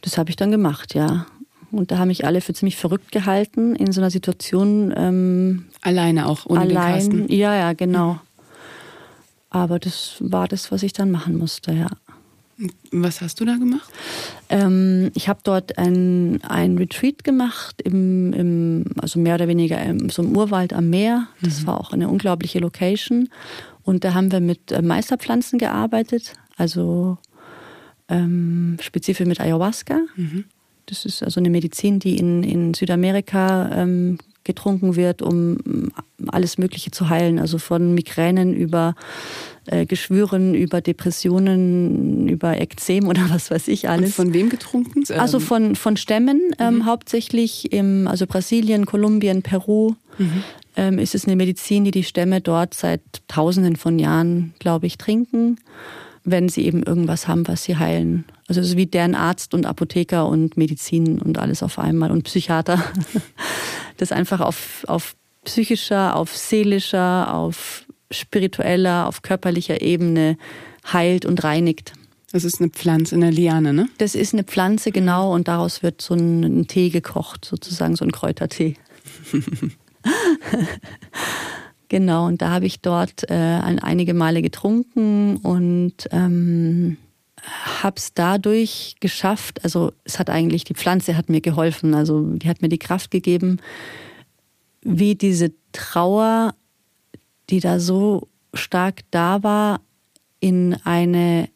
das 0.00 0.16
habe 0.16 0.30
ich 0.30 0.36
dann 0.36 0.50
gemacht, 0.50 0.94
ja. 0.94 1.26
Und 1.72 1.90
da 1.90 1.98
haben 1.98 2.08
mich 2.08 2.24
alle 2.24 2.40
für 2.40 2.54
ziemlich 2.54 2.76
verrückt 2.76 3.12
gehalten 3.12 3.76
in 3.76 3.92
so 3.92 4.00
einer 4.00 4.10
Situation. 4.10 4.94
Ähm, 4.96 5.66
Alleine 5.82 6.26
auch, 6.26 6.46
ohne 6.46 6.60
allein, 6.60 7.00
den 7.00 7.20
Kasten. 7.20 7.32
Ja, 7.34 7.54
ja, 7.54 7.74
genau. 7.74 8.18
Aber 9.50 9.78
das 9.78 10.16
war 10.20 10.48
das, 10.48 10.72
was 10.72 10.82
ich 10.82 10.94
dann 10.94 11.10
machen 11.10 11.36
musste, 11.36 11.72
ja. 11.72 11.88
Was 12.92 13.20
hast 13.20 13.40
du 13.40 13.44
da 13.44 13.56
gemacht? 13.56 13.90
Ähm, 14.48 15.10
ich 15.14 15.28
habe 15.28 15.40
dort 15.42 15.76
ein, 15.78 16.40
ein 16.42 16.78
Retreat 16.78 17.24
gemacht, 17.24 17.82
im, 17.82 18.32
im, 18.32 18.84
also 18.98 19.18
mehr 19.18 19.34
oder 19.34 19.48
weniger 19.48 19.82
im, 19.82 20.08
so 20.08 20.22
im 20.22 20.36
Urwald 20.36 20.72
am 20.72 20.90
Meer. 20.90 21.26
Das 21.42 21.62
mhm. 21.62 21.66
war 21.66 21.80
auch 21.80 21.92
eine 21.92 22.08
unglaubliche 22.08 22.60
Location. 22.60 23.28
Und 23.82 24.04
da 24.04 24.14
haben 24.14 24.30
wir 24.30 24.40
mit 24.40 24.72
äh, 24.72 24.82
Meisterpflanzen 24.82 25.58
gearbeitet, 25.58 26.34
also 26.56 27.18
ähm, 28.08 28.76
spezifisch 28.80 29.26
mit 29.26 29.40
Ayahuasca. 29.40 30.00
Mhm. 30.16 30.44
Das 30.86 31.04
ist 31.04 31.22
also 31.22 31.40
eine 31.40 31.50
Medizin, 31.50 31.98
die 31.98 32.16
in, 32.16 32.42
in 32.42 32.74
Südamerika 32.74 33.70
ähm, 33.72 34.18
getrunken 34.44 34.96
wird, 34.96 35.22
um 35.22 35.90
alles 36.26 36.58
Mögliche 36.58 36.90
zu 36.90 37.08
heilen. 37.08 37.38
Also 37.38 37.58
von 37.58 37.94
Migränen 37.94 38.54
über 38.54 38.94
äh, 39.66 39.86
Geschwüren, 39.86 40.54
über 40.54 40.80
Depressionen, 40.80 42.28
über 42.28 42.60
Ekzem 42.60 43.08
oder 43.08 43.22
was 43.28 43.50
weiß 43.50 43.68
ich 43.68 43.88
alles. 43.88 44.10
Und 44.18 44.26
von 44.26 44.34
wem 44.34 44.48
getrunken? 44.48 45.04
Also 45.16 45.40
von, 45.40 45.76
von 45.76 45.96
Stämmen 45.96 46.40
ähm, 46.58 46.76
mhm. 46.76 46.86
hauptsächlich, 46.86 47.72
im, 47.72 48.06
also 48.06 48.26
Brasilien, 48.26 48.86
Kolumbien, 48.86 49.42
Peru. 49.42 49.94
Mhm. 50.18 50.44
Ähm, 50.76 50.98
ist 50.98 51.14
es 51.14 51.26
eine 51.26 51.36
Medizin, 51.36 51.84
die 51.84 51.92
die 51.92 52.02
Stämme 52.02 52.40
dort 52.40 52.74
seit 52.74 53.00
Tausenden 53.28 53.76
von 53.76 53.98
Jahren, 53.98 54.54
glaube 54.58 54.86
ich, 54.86 54.98
trinken, 54.98 55.58
wenn 56.24 56.48
sie 56.48 56.66
eben 56.66 56.82
irgendwas 56.82 57.28
haben, 57.28 57.46
was 57.46 57.64
sie 57.64 57.76
heilen. 57.76 58.24
Also 58.48 58.60
es 58.60 58.68
ist 58.68 58.76
wie 58.76 58.86
deren 58.86 59.14
Arzt 59.14 59.54
und 59.54 59.66
Apotheker 59.66 60.26
und 60.26 60.56
Medizin 60.56 61.20
und 61.20 61.38
alles 61.38 61.62
auf 61.62 61.78
einmal 61.78 62.10
und 62.10 62.24
Psychiater. 62.24 62.82
Das 63.96 64.10
einfach 64.10 64.40
auf, 64.40 64.84
auf 64.88 65.14
psychischer, 65.44 66.16
auf 66.16 66.36
seelischer, 66.36 67.32
auf 67.32 67.84
spiritueller, 68.14 69.06
auf 69.06 69.22
körperlicher 69.22 69.82
Ebene 69.82 70.36
heilt 70.92 71.24
und 71.26 71.44
reinigt. 71.44 71.92
Das 72.32 72.44
ist 72.44 72.60
eine 72.60 72.70
Pflanze, 72.70 73.14
eine 73.14 73.30
Liane, 73.30 73.72
ne? 73.72 73.88
Das 73.98 74.14
ist 74.14 74.32
eine 74.32 74.42
Pflanze, 74.42 74.90
genau, 74.90 75.32
und 75.32 75.46
daraus 75.46 75.82
wird 75.82 76.02
so 76.02 76.14
ein, 76.14 76.42
ein 76.42 76.66
Tee 76.66 76.90
gekocht, 76.90 77.44
sozusagen 77.44 77.94
so 77.94 78.04
ein 78.04 78.10
Kräutertee. 78.10 78.74
genau, 81.88 82.26
und 82.26 82.42
da 82.42 82.50
habe 82.50 82.66
ich 82.66 82.80
dort 82.80 83.30
äh, 83.30 83.34
einige 83.34 84.14
Male 84.14 84.42
getrunken 84.42 85.36
und 85.36 86.08
ähm, 86.10 86.96
habe 87.82 87.96
es 87.98 88.14
dadurch 88.14 88.96
geschafft, 89.00 89.62
also 89.62 89.92
es 90.04 90.18
hat 90.18 90.30
eigentlich, 90.30 90.64
die 90.64 90.74
Pflanze 90.74 91.16
hat 91.16 91.28
mir 91.28 91.40
geholfen, 91.40 91.94
also 91.94 92.22
die 92.34 92.48
hat 92.48 92.62
mir 92.62 92.68
die 92.68 92.78
Kraft 92.78 93.10
gegeben, 93.10 93.58
wie 94.82 95.14
diese 95.14 95.52
Trauer, 95.72 96.54
die 97.50 97.60
da 97.60 97.80
so 97.80 98.28
stark 98.52 99.02
da 99.10 99.42
war, 99.42 99.80
in 100.40 100.74
eine 100.84 101.48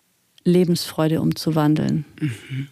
Lebensfreude 0.45 1.21
umzuwandeln. 1.21 2.05
Mhm. 2.21 2.69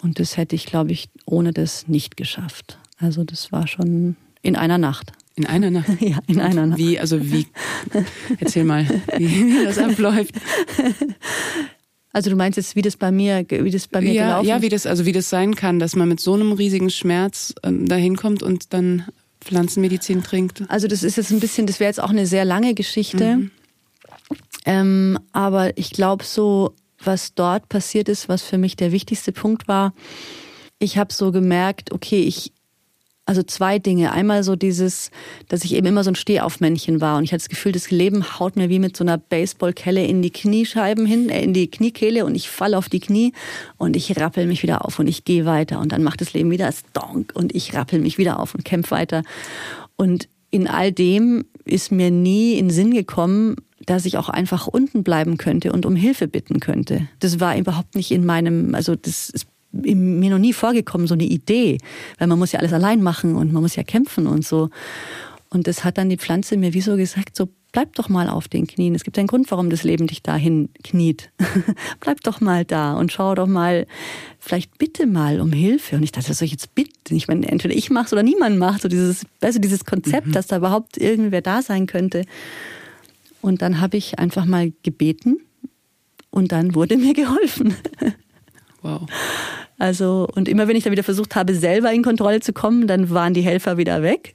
Und 0.00 0.20
das 0.20 0.36
hätte 0.36 0.54
ich, 0.54 0.66
glaube 0.66 0.92
ich, 0.92 1.08
ohne 1.26 1.52
das 1.52 1.88
nicht 1.88 2.16
geschafft. 2.16 2.78
Also 2.98 3.24
das 3.24 3.52
war 3.52 3.66
schon 3.66 4.16
in 4.42 4.56
einer 4.56 4.78
Nacht. 4.78 5.12
In 5.34 5.46
einer 5.46 5.70
Nacht? 5.70 5.88
Ja, 6.00 6.18
in 6.26 6.40
einer 6.40 6.66
Nacht. 6.66 6.78
Wie, 6.78 6.98
also 6.98 7.20
wie, 7.30 7.46
erzähl 8.40 8.64
mal, 8.64 8.86
wie, 9.16 9.64
das 9.64 9.78
abläuft. 9.78 10.34
Also 12.12 12.30
du 12.30 12.36
meinst 12.36 12.56
jetzt, 12.56 12.74
wie 12.74 12.82
das 12.82 12.96
bei 12.96 13.12
mir, 13.12 13.44
wie 13.48 13.70
das 13.70 13.86
bei 13.86 14.00
mir 14.00 14.12
ja, 14.12 14.24
gelaufen 14.24 14.44
ist? 14.44 14.48
Ja, 14.48 14.62
wie 14.62 14.68
das, 14.68 14.86
also 14.86 15.04
wie 15.06 15.12
das 15.12 15.28
sein 15.28 15.54
kann, 15.54 15.78
dass 15.78 15.94
man 15.94 16.08
mit 16.08 16.20
so 16.20 16.34
einem 16.34 16.52
riesigen 16.52 16.90
Schmerz 16.90 17.54
ähm, 17.62 17.86
dahin 17.86 18.16
kommt 18.16 18.42
und 18.42 18.72
dann 18.72 19.04
Pflanzenmedizin 19.48 20.22
trinkt. 20.22 20.62
Also 20.68 20.86
das 20.86 21.02
ist 21.02 21.16
jetzt 21.16 21.30
ein 21.30 21.40
bisschen, 21.40 21.66
das 21.66 21.80
wäre 21.80 21.88
jetzt 21.88 22.02
auch 22.02 22.10
eine 22.10 22.26
sehr 22.26 22.44
lange 22.44 22.74
Geschichte. 22.74 23.36
Mhm. 23.36 23.50
Ähm, 24.66 25.18
aber 25.32 25.76
ich 25.78 25.90
glaube 25.90 26.24
so, 26.24 26.74
was 27.02 27.34
dort 27.34 27.68
passiert 27.68 28.08
ist, 28.08 28.28
was 28.28 28.42
für 28.42 28.58
mich 28.58 28.76
der 28.76 28.92
wichtigste 28.92 29.32
Punkt 29.32 29.66
war, 29.68 29.94
ich 30.78 30.98
habe 30.98 31.12
so 31.12 31.32
gemerkt, 31.32 31.92
okay, 31.92 32.20
ich, 32.20 32.52
also 33.28 33.42
zwei 33.42 33.78
Dinge. 33.78 34.12
Einmal 34.12 34.42
so 34.42 34.56
dieses, 34.56 35.10
dass 35.48 35.62
ich 35.62 35.74
eben 35.74 35.86
immer 35.86 36.02
so 36.02 36.10
ein 36.10 36.14
Stehaufmännchen 36.14 37.02
war 37.02 37.18
und 37.18 37.24
ich 37.24 37.32
hatte 37.32 37.42
das 37.42 37.50
Gefühl, 37.50 37.72
das 37.72 37.90
Leben 37.90 38.38
haut 38.38 38.56
mir 38.56 38.70
wie 38.70 38.78
mit 38.78 38.96
so 38.96 39.04
einer 39.04 39.18
Baseballkelle 39.18 40.02
in 40.02 40.22
die 40.22 40.30
Kniescheiben 40.30 41.04
hin, 41.04 41.28
äh, 41.28 41.42
in 41.42 41.52
die 41.52 41.70
Kniekehle 41.70 42.24
und 42.24 42.34
ich 42.34 42.48
falle 42.48 42.78
auf 42.78 42.88
die 42.88 43.00
Knie 43.00 43.34
und 43.76 43.96
ich 43.96 44.18
rappel 44.18 44.46
mich 44.46 44.62
wieder 44.62 44.86
auf 44.86 44.98
und 44.98 45.08
ich 45.08 45.24
gehe 45.24 45.44
weiter 45.44 45.78
und 45.78 45.92
dann 45.92 46.02
macht 46.02 46.22
das 46.22 46.32
Leben 46.32 46.50
wieder 46.50 46.72
Stonk 46.72 47.32
und 47.34 47.54
ich 47.54 47.74
rappel 47.74 48.00
mich 48.00 48.16
wieder 48.16 48.40
auf 48.40 48.54
und 48.54 48.64
kämpfe 48.64 48.92
weiter. 48.92 49.22
Und 49.96 50.28
in 50.50 50.66
all 50.66 50.90
dem 50.90 51.44
ist 51.66 51.92
mir 51.92 52.10
nie 52.10 52.54
in 52.54 52.70
Sinn 52.70 52.94
gekommen, 52.94 53.56
dass 53.84 54.06
ich 54.06 54.16
auch 54.16 54.30
einfach 54.30 54.66
unten 54.66 55.02
bleiben 55.02 55.36
könnte 55.36 55.72
und 55.72 55.84
um 55.84 55.96
Hilfe 55.96 56.28
bitten 56.28 56.60
könnte. 56.60 57.08
Das 57.20 57.40
war 57.40 57.58
überhaupt 57.58 57.94
nicht 57.94 58.10
in 58.10 58.24
meinem, 58.24 58.74
also 58.74 58.96
das 58.96 59.28
ist 59.28 59.46
mir 59.72 60.30
noch 60.30 60.38
nie 60.38 60.52
vorgekommen, 60.52 61.06
so 61.06 61.14
eine 61.14 61.24
Idee, 61.24 61.78
weil 62.18 62.28
man 62.28 62.38
muss 62.38 62.52
ja 62.52 62.60
alles 62.60 62.72
allein 62.72 63.02
machen 63.02 63.36
und 63.36 63.52
man 63.52 63.62
muss 63.62 63.76
ja 63.76 63.82
kämpfen 63.82 64.26
und 64.26 64.44
so. 64.44 64.70
Und 65.50 65.66
das 65.66 65.84
hat 65.84 65.98
dann 65.98 66.10
die 66.10 66.16
Pflanze 66.16 66.56
mir 66.56 66.74
wie 66.74 66.80
so 66.80 66.96
gesagt, 66.96 67.36
so 67.36 67.48
bleib 67.72 67.94
doch 67.94 68.08
mal 68.08 68.28
auf 68.28 68.48
den 68.48 68.66
Knien. 68.66 68.94
Es 68.94 69.04
gibt 69.04 69.18
einen 69.18 69.26
Grund, 69.26 69.50
warum 69.50 69.70
das 69.70 69.82
Leben 69.84 70.06
dich 70.06 70.22
dahin 70.22 70.70
kniet. 70.84 71.30
bleib 72.00 72.22
doch 72.22 72.40
mal 72.40 72.64
da 72.64 72.94
und 72.94 73.12
schau 73.12 73.34
doch 73.34 73.46
mal, 73.46 73.86
vielleicht 74.38 74.78
bitte 74.78 75.06
mal 75.06 75.40
um 75.40 75.52
Hilfe. 75.52 75.96
Und 75.96 76.02
ich 76.02 76.12
dachte, 76.12 76.30
was 76.30 76.38
soll 76.38 76.46
ich 76.46 76.52
jetzt 76.52 76.74
bitten? 76.74 77.14
Ich 77.14 77.28
meine, 77.28 77.48
entweder 77.48 77.74
ich 77.74 77.90
mach's 77.90 78.12
oder 78.12 78.22
niemand 78.22 78.58
macht. 78.58 78.82
So 78.82 78.88
dieses, 78.88 79.26
also 79.40 79.58
dieses 79.58 79.84
Konzept, 79.84 80.28
mhm. 80.28 80.32
dass 80.32 80.46
da 80.46 80.56
überhaupt 80.56 80.96
irgendwer 80.96 81.42
da 81.42 81.62
sein 81.62 81.86
könnte. 81.86 82.24
Und 83.40 83.62
dann 83.62 83.80
habe 83.80 83.96
ich 83.96 84.18
einfach 84.18 84.44
mal 84.44 84.72
gebeten 84.82 85.38
und 86.30 86.52
dann 86.52 86.74
wurde 86.74 86.96
mir 86.96 87.14
geholfen. 87.14 87.74
Wow. 88.80 89.08
Also, 89.78 90.28
und 90.34 90.48
immer 90.48 90.68
wenn 90.68 90.76
ich 90.76 90.84
dann 90.84 90.92
wieder 90.92 91.04
versucht 91.04 91.36
habe, 91.36 91.54
selber 91.54 91.92
in 91.92 92.02
Kontrolle 92.02 92.40
zu 92.40 92.52
kommen, 92.52 92.86
dann 92.86 93.10
waren 93.10 93.34
die 93.34 93.42
Helfer 93.42 93.76
wieder 93.76 94.02
weg. 94.02 94.34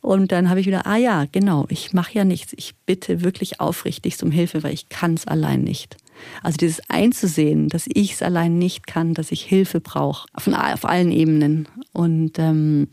Und 0.00 0.32
dann 0.32 0.48
habe 0.48 0.60
ich 0.60 0.66
wieder, 0.66 0.86
ah 0.86 0.96
ja, 0.96 1.26
genau, 1.30 1.66
ich 1.68 1.92
mache 1.92 2.14
ja 2.14 2.24
nichts. 2.24 2.52
Ich 2.56 2.74
bitte 2.86 3.22
wirklich 3.22 3.60
aufrichtig 3.60 4.22
um 4.22 4.30
Hilfe, 4.30 4.62
weil 4.62 4.72
ich 4.72 4.88
kann 4.88 5.14
es 5.14 5.26
allein 5.26 5.62
nicht. 5.62 5.96
Also 6.42 6.56
dieses 6.56 6.80
einzusehen, 6.88 7.68
dass 7.68 7.86
ich 7.92 8.14
es 8.14 8.22
allein 8.22 8.58
nicht 8.58 8.86
kann, 8.86 9.14
dass 9.14 9.30
ich 9.32 9.42
Hilfe 9.42 9.80
brauche, 9.80 10.26
auf, 10.32 10.48
auf 10.48 10.84
allen 10.84 11.12
Ebenen. 11.12 11.68
Und 11.92 12.38
ähm, 12.38 12.88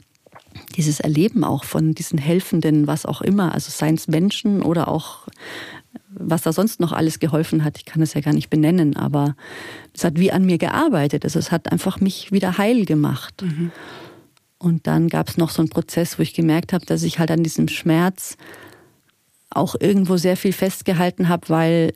dieses 0.76 1.00
Erleben 1.00 1.44
auch 1.44 1.64
von 1.64 1.94
diesen 1.94 2.18
Helfenden, 2.18 2.88
was 2.88 3.06
auch 3.06 3.22
immer, 3.22 3.54
also 3.54 3.70
seien 3.72 3.96
es 3.96 4.08
Menschen 4.08 4.62
oder 4.62 4.88
auch 4.88 5.28
was 6.18 6.44
da 6.44 6.54
sonst 6.54 6.80
noch 6.80 6.92
alles 6.92 7.20
geholfen 7.20 7.64
hat, 7.64 7.78
ich 7.78 7.86
kann 7.86 8.02
es 8.02 8.14
ja 8.14 8.22
gar 8.22 8.34
nicht 8.34 8.50
benennen, 8.50 8.96
aber 8.96 9.36
es 9.94 10.04
hat 10.04 10.20
wie 10.20 10.32
an 10.32 10.46
mir 10.46 10.58
gearbeitet. 10.58 11.24
Also 11.24 11.40
es 11.40 11.52
hat 11.52 11.72
einfach 11.72 12.00
mich 12.00 12.32
wieder 12.32 12.58
heil 12.58 12.86
gemacht. 12.86 13.42
Mhm. 13.42 13.72
Und 14.58 14.88
dann 14.88 15.10
gab 15.10 15.30
es 15.30 15.38
noch 15.38 15.50
so 15.50 15.62
einen 15.62 15.70
Prozess, 15.70 16.18
wo 16.18 16.24
ich 16.24 16.34
gemerkt 16.34 16.74
habe, 16.74 16.86
dass 16.86 17.04
ich 17.04 17.20
halt 17.20 17.32
an 17.32 17.44
diesem 17.44 17.68
Schmerz 17.68 18.38
auch 19.50 19.76
irgendwo 19.80 20.18
sehr 20.18 20.38
viel 20.38 20.54
festgehalten 20.54 21.30
habe, 21.30 21.50
weil 21.50 21.94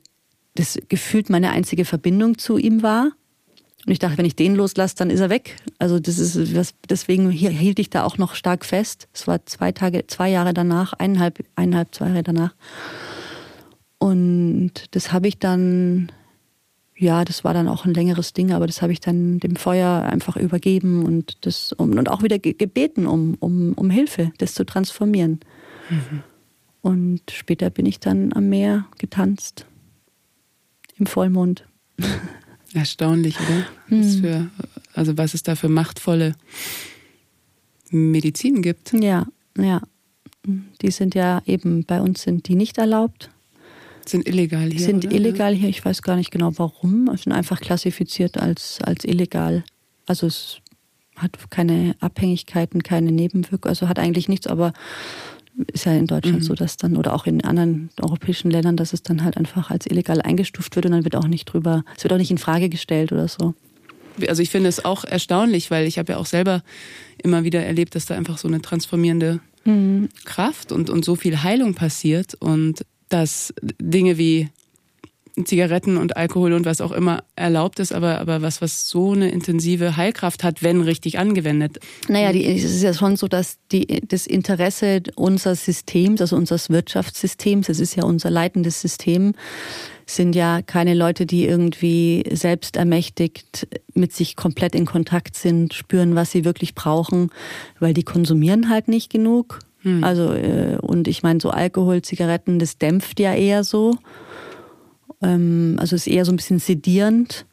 das 0.56 0.78
gefühlt 0.88 1.30
meine 1.30 1.52
einzige 1.52 1.86
Verbindung 1.86 2.38
zu 2.38 2.58
ihm 2.58 2.84
war. 2.84 3.12
Und 3.86 3.94
ich 3.94 4.00
dachte, 4.00 4.18
wenn 4.18 4.26
ich 4.26 4.36
den 4.36 4.56
loslasse, 4.56 4.96
dann 4.98 5.10
ist 5.10 5.22
er 5.22 5.30
weg. 5.30 5.56
Also 5.78 6.00
das 6.00 6.20
ist 6.20 6.56
was, 6.56 6.74
deswegen 6.90 7.32
hielt 7.32 7.80
ich 7.80 7.90
da 7.90 8.04
auch 8.04 8.18
noch 8.18 8.36
stark 8.36 8.66
fest. 8.66 9.08
Es 9.14 9.26
war 9.26 9.46
zwei 9.46 9.72
Tage, 9.72 10.06
zwei 10.08 10.30
Jahre 10.30 10.54
danach, 10.54 10.94
eineinhalb, 10.94 11.40
eineinhalb, 11.56 11.96
zwei 11.96 12.08
Jahre 12.08 12.24
danach. 12.24 12.54
Und 14.00 14.72
das 14.92 15.12
habe 15.12 15.28
ich 15.28 15.38
dann, 15.38 16.12
ja, 16.98 17.26
das 17.26 17.44
war 17.44 17.54
dann 17.54 17.68
auch 17.68 17.86
ein 17.86 17.94
längeres 17.94 18.34
Ding, 18.34 18.52
aber 18.54 18.66
das 18.66 18.82
habe 18.82 18.94
ich 18.94 19.02
dann 19.02 19.40
dem 19.40 19.58
Feuer 19.58 20.04
einfach 20.04 20.38
übergeben 20.38 21.06
und 21.06 21.46
das 21.46 21.74
und 21.74 22.10
auch 22.10 22.24
wieder 22.24 22.40
gebeten 22.40 23.06
um, 23.06 23.36
um, 23.40 23.74
um 23.74 23.90
Hilfe, 23.90 24.32
das 24.38 24.54
zu 24.54 24.66
transformieren. 24.66 25.42
Mhm. 25.90 26.24
Und 26.82 27.32
später 27.32 27.70
bin 27.70 27.86
ich 27.86 28.00
dann 28.00 28.34
am 28.34 28.48
Meer 28.50 28.86
getanzt. 28.98 29.66
Im 30.98 31.06
Vollmond. 31.06 31.66
Erstaunlich, 32.74 33.38
oder? 33.40 33.66
Mhm. 33.88 34.04
Was 34.04 34.16
für, 34.16 34.50
also 34.94 35.18
was 35.18 35.34
es 35.34 35.44
da 35.44 35.56
für 35.56 35.70
machtvolle 35.70 36.36
Medizin 37.90 38.62
gibt. 38.62 38.94
Ja, 38.94 39.28
ja. 39.58 39.82
Die 40.82 40.92
sind 40.92 41.16
ja 41.16 41.42
eben, 41.46 41.84
bei 41.84 42.02
uns 42.02 42.22
sind 42.22 42.48
die 42.48 42.56
nicht 42.56 42.78
erlaubt. 42.78 43.30
Sind 44.10 44.28
illegal 44.28 44.72
hier. 44.72 44.80
Sind 44.80 45.06
oder? 45.06 45.16
illegal 45.16 45.54
hier, 45.54 45.70
ich 45.70 45.86
weiß 45.86 46.02
gar 46.02 46.16
nicht 46.16 46.32
genau 46.32 46.52
warum. 46.58 47.16
Sind 47.16 47.32
einfach 47.32 47.62
klassifiziert 47.62 48.38
als, 48.38 48.80
als 48.82 49.06
illegal. 49.06 49.64
Also 50.08 50.26
es 50.28 50.62
hat 51.16 51.38
keine 51.52 51.96
Abhängigkeiten, 52.00 52.82
keine 52.82 53.12
Nebenwirkungen, 53.12 53.70
also 53.70 53.88
hat 53.88 54.00
eigentlich 54.00 54.28
nichts, 54.28 54.48
aber 54.48 54.74
ist 55.68 55.86
ja 55.86 55.94
in 55.94 56.08
Deutschland 56.08 56.40
mhm. 56.40 56.44
so, 56.44 56.56
dass 56.56 56.78
dann, 56.78 56.96
oder 56.98 57.14
auch 57.14 57.26
in 57.28 57.44
anderen 57.44 57.90
europäischen 58.02 58.50
Ländern, 58.50 58.78
dass 58.78 58.94
es 58.94 59.04
dann 59.04 59.24
halt 59.24 59.38
einfach 59.38 59.70
als 59.70 59.86
illegal 59.86 60.22
eingestuft 60.22 60.76
wird 60.76 60.86
und 60.86 60.94
dann 60.94 61.04
wird 61.04 61.16
auch 61.16 61.28
nicht 61.28 61.46
drüber, 61.46 61.84
es 61.96 62.04
wird 62.04 62.14
auch 62.14 62.18
nicht 62.18 62.32
in 62.32 62.38
Frage 62.38 62.70
gestellt 62.70 63.12
oder 63.12 63.28
so. 63.28 63.54
Also 64.28 64.42
ich 64.42 64.50
finde 64.50 64.70
es 64.70 64.84
auch 64.84 65.04
erstaunlich, 65.04 65.70
weil 65.70 65.86
ich 65.86 66.00
habe 66.00 66.14
ja 66.14 66.18
auch 66.18 66.26
selber 66.26 66.64
immer 67.22 67.44
wieder 67.44 67.64
erlebt, 67.64 67.96
dass 67.96 68.06
da 68.06 68.16
einfach 68.16 68.38
so 68.38 68.48
eine 68.48 68.62
transformierende 68.62 69.40
mhm. 69.66 70.10
Kraft 70.26 70.72
und, 70.72 70.90
und 70.90 71.06
so 71.06 71.16
viel 71.16 71.44
Heilung 71.44 71.76
passiert 71.76 72.36
und 72.36 72.86
dass 73.10 73.54
Dinge 73.80 74.18
wie 74.18 74.50
Zigaretten 75.46 75.98
und 75.98 76.18
Alkohol 76.18 76.54
und 76.54 76.66
was 76.66 76.82
auch 76.82 76.92
immer 76.92 77.24
erlaubt 77.36 77.80
ist, 77.80 77.94
aber, 77.94 78.20
aber 78.20 78.42
was, 78.42 78.62
was 78.62 78.90
so 78.90 79.14
eine 79.14 79.30
intensive 79.30 79.96
Heilkraft 79.96 80.44
hat, 80.44 80.64
wenn 80.64 80.82
richtig 80.82 81.18
angewendet. 81.20 81.80
Naja, 82.08 82.32
die, 82.32 82.46
es 82.46 82.64
ist 82.64 82.84
ja 82.84 82.94
schon 82.94 83.16
so, 83.16 83.28
dass 83.28 83.58
die, 83.72 84.02
das 84.08 84.28
Interesse 84.28 85.02
unseres 85.16 85.66
Systems, 85.66 86.22
also 86.22 86.36
unseres 86.36 86.70
Wirtschaftssystems, 86.70 87.68
das 87.68 87.80
ist 87.80 87.96
ja 87.96 88.04
unser 88.04 88.30
leitendes 88.30 88.82
System, 88.82 89.34
sind 90.06 90.36
ja 90.36 90.62
keine 90.62 90.96
Leute, 90.96 91.26
die 91.26 91.46
irgendwie 91.46 92.24
selbst 92.32 92.76
ermächtigt 92.78 93.68
mit 93.94 94.12
sich 94.12 94.36
komplett 94.36 94.74
in 94.74 94.86
Kontakt 94.86 95.36
sind, 95.36 95.74
spüren, 95.74 96.16
was 96.16 96.32
sie 96.32 96.46
wirklich 96.46 96.74
brauchen, 96.74 97.30
weil 97.80 97.94
die 97.94 98.04
konsumieren 98.04 98.70
halt 98.70 98.88
nicht 98.88 99.12
genug. 99.12 99.60
Hm. 99.82 100.04
Also, 100.04 100.34
äh, 100.34 100.78
und 100.82 101.08
ich 101.08 101.24
meine, 101.24 101.40
so 101.40 101.50
Alkohol, 101.50 102.02
Zigaretten, 102.02 102.60
das 102.60 102.78
dämpft 102.78 103.20
ja 103.20 103.34
eher 103.34 103.64
so. 103.64 103.96
Ähm, 105.22 105.78
also 105.80 105.96
ist 105.96 106.08
eher 106.08 106.26
so 106.26 106.32
ein 106.32 106.38
bisschen 106.38 106.60
sedierend. 106.60 107.46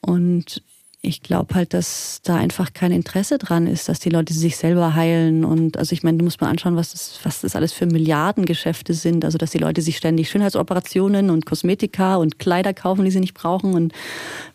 Und 0.00 0.62
ich 1.02 1.22
glaube 1.22 1.54
halt, 1.54 1.72
dass 1.72 2.20
da 2.24 2.36
einfach 2.36 2.74
kein 2.74 2.92
Interesse 2.92 3.38
dran 3.38 3.66
ist, 3.66 3.88
dass 3.88 4.00
die 4.00 4.10
Leute 4.10 4.34
sich 4.34 4.58
selber 4.58 4.94
heilen. 4.94 5.46
Und 5.46 5.78
also 5.78 5.94
ich 5.94 6.02
meine, 6.02 6.18
du 6.18 6.24
musst 6.24 6.42
mal 6.42 6.50
anschauen, 6.50 6.76
was 6.76 6.92
das, 6.92 7.18
was 7.22 7.40
das 7.40 7.56
alles 7.56 7.72
für 7.72 7.86
Milliardengeschäfte 7.86 8.92
sind. 8.92 9.24
Also 9.24 9.38
dass 9.38 9.50
die 9.50 9.58
Leute 9.58 9.80
sich 9.80 9.96
ständig 9.96 10.28
Schönheitsoperationen 10.28 11.30
und 11.30 11.46
Kosmetika 11.46 12.16
und 12.16 12.38
Kleider 12.38 12.74
kaufen, 12.74 13.06
die 13.06 13.10
sie 13.10 13.20
nicht 13.20 13.32
brauchen 13.32 13.72
und 13.72 13.94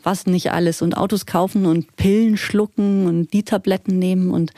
was 0.04 0.28
nicht 0.28 0.52
alles 0.52 0.84
und 0.84 0.96
Autos 0.96 1.26
kaufen 1.26 1.66
und 1.66 1.96
Pillen 1.96 2.38
schlucken 2.38 3.08
und 3.08 3.34
die 3.34 3.44
Tabletten 3.44 3.98
nehmen. 3.98 4.30
Und 4.30 4.52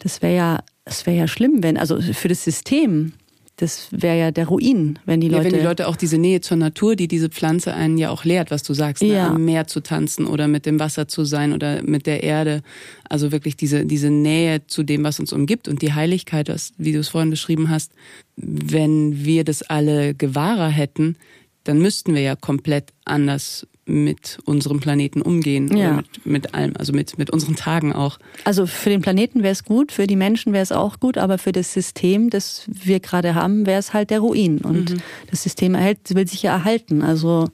das 0.00 0.20
wäre 0.20 0.34
ja, 0.34 0.58
das 0.84 1.06
wäre 1.06 1.16
ja 1.16 1.28
schlimm, 1.28 1.62
wenn, 1.62 1.76
also 1.76 2.00
für 2.00 2.28
das 2.28 2.44
System, 2.44 3.12
das 3.56 3.88
wäre 3.92 4.18
ja 4.18 4.30
der 4.32 4.46
Ruin, 4.46 4.98
wenn 5.06 5.20
die 5.20 5.28
Leute. 5.28 5.44
Ja, 5.44 5.52
wenn 5.52 5.60
die 5.60 5.64
Leute 5.64 5.86
auch 5.86 5.94
diese 5.94 6.18
Nähe 6.18 6.40
zur 6.40 6.56
Natur, 6.56 6.96
die 6.96 7.06
diese 7.06 7.28
Pflanze 7.28 7.72
einen 7.72 7.98
ja 7.98 8.10
auch 8.10 8.24
lehrt, 8.24 8.50
was 8.50 8.64
du 8.64 8.74
sagst, 8.74 9.02
ne? 9.02 9.14
ja. 9.14 9.28
am 9.28 9.44
Meer 9.44 9.68
zu 9.68 9.80
tanzen 9.80 10.26
oder 10.26 10.48
mit 10.48 10.66
dem 10.66 10.80
Wasser 10.80 11.06
zu 11.06 11.24
sein 11.24 11.52
oder 11.52 11.82
mit 11.82 12.06
der 12.06 12.24
Erde. 12.24 12.62
Also 13.08 13.30
wirklich 13.30 13.56
diese, 13.56 13.86
diese 13.86 14.10
Nähe 14.10 14.66
zu 14.66 14.82
dem, 14.82 15.04
was 15.04 15.20
uns 15.20 15.32
umgibt 15.32 15.68
und 15.68 15.82
die 15.82 15.92
Heiligkeit, 15.92 16.48
was, 16.48 16.72
wie 16.78 16.92
du 16.92 16.98
es 16.98 17.08
vorhin 17.08 17.30
beschrieben 17.30 17.70
hast. 17.70 17.92
Wenn 18.36 19.24
wir 19.24 19.44
das 19.44 19.62
alle 19.62 20.14
gewahrer 20.14 20.68
hätten, 20.68 21.16
dann 21.64 21.78
müssten 21.78 22.14
wir 22.14 22.22
ja 22.22 22.36
komplett 22.36 22.92
anders 23.04 23.66
mit 23.86 24.38
unserem 24.44 24.80
Planeten 24.80 25.20
umgehen 25.20 25.76
ja. 25.76 25.92
mit, 25.92 26.26
mit 26.26 26.54
allem, 26.54 26.72
also 26.78 26.92
mit, 26.92 27.18
mit 27.18 27.30
unseren 27.30 27.54
Tagen 27.54 27.92
auch. 27.92 28.18
Also 28.44 28.66
für 28.66 28.88
den 28.88 29.02
Planeten 29.02 29.42
wäre 29.42 29.52
es 29.52 29.64
gut, 29.64 29.92
für 29.92 30.06
die 30.06 30.16
Menschen 30.16 30.52
wäre 30.52 30.62
es 30.62 30.72
auch 30.72 31.00
gut, 31.00 31.18
aber 31.18 31.36
für 31.36 31.52
das 31.52 31.72
System, 31.74 32.30
das 32.30 32.64
wir 32.66 33.00
gerade 33.00 33.34
haben, 33.34 33.66
wäre 33.66 33.78
es 33.78 33.92
halt 33.92 34.10
der 34.10 34.20
Ruin. 34.20 34.58
Und 34.58 34.92
mhm. 34.92 35.02
das 35.30 35.42
System 35.42 35.74
erhält, 35.74 36.14
will 36.14 36.26
sich 36.26 36.42
ja 36.42 36.52
erhalten, 36.52 37.02
also 37.02 37.48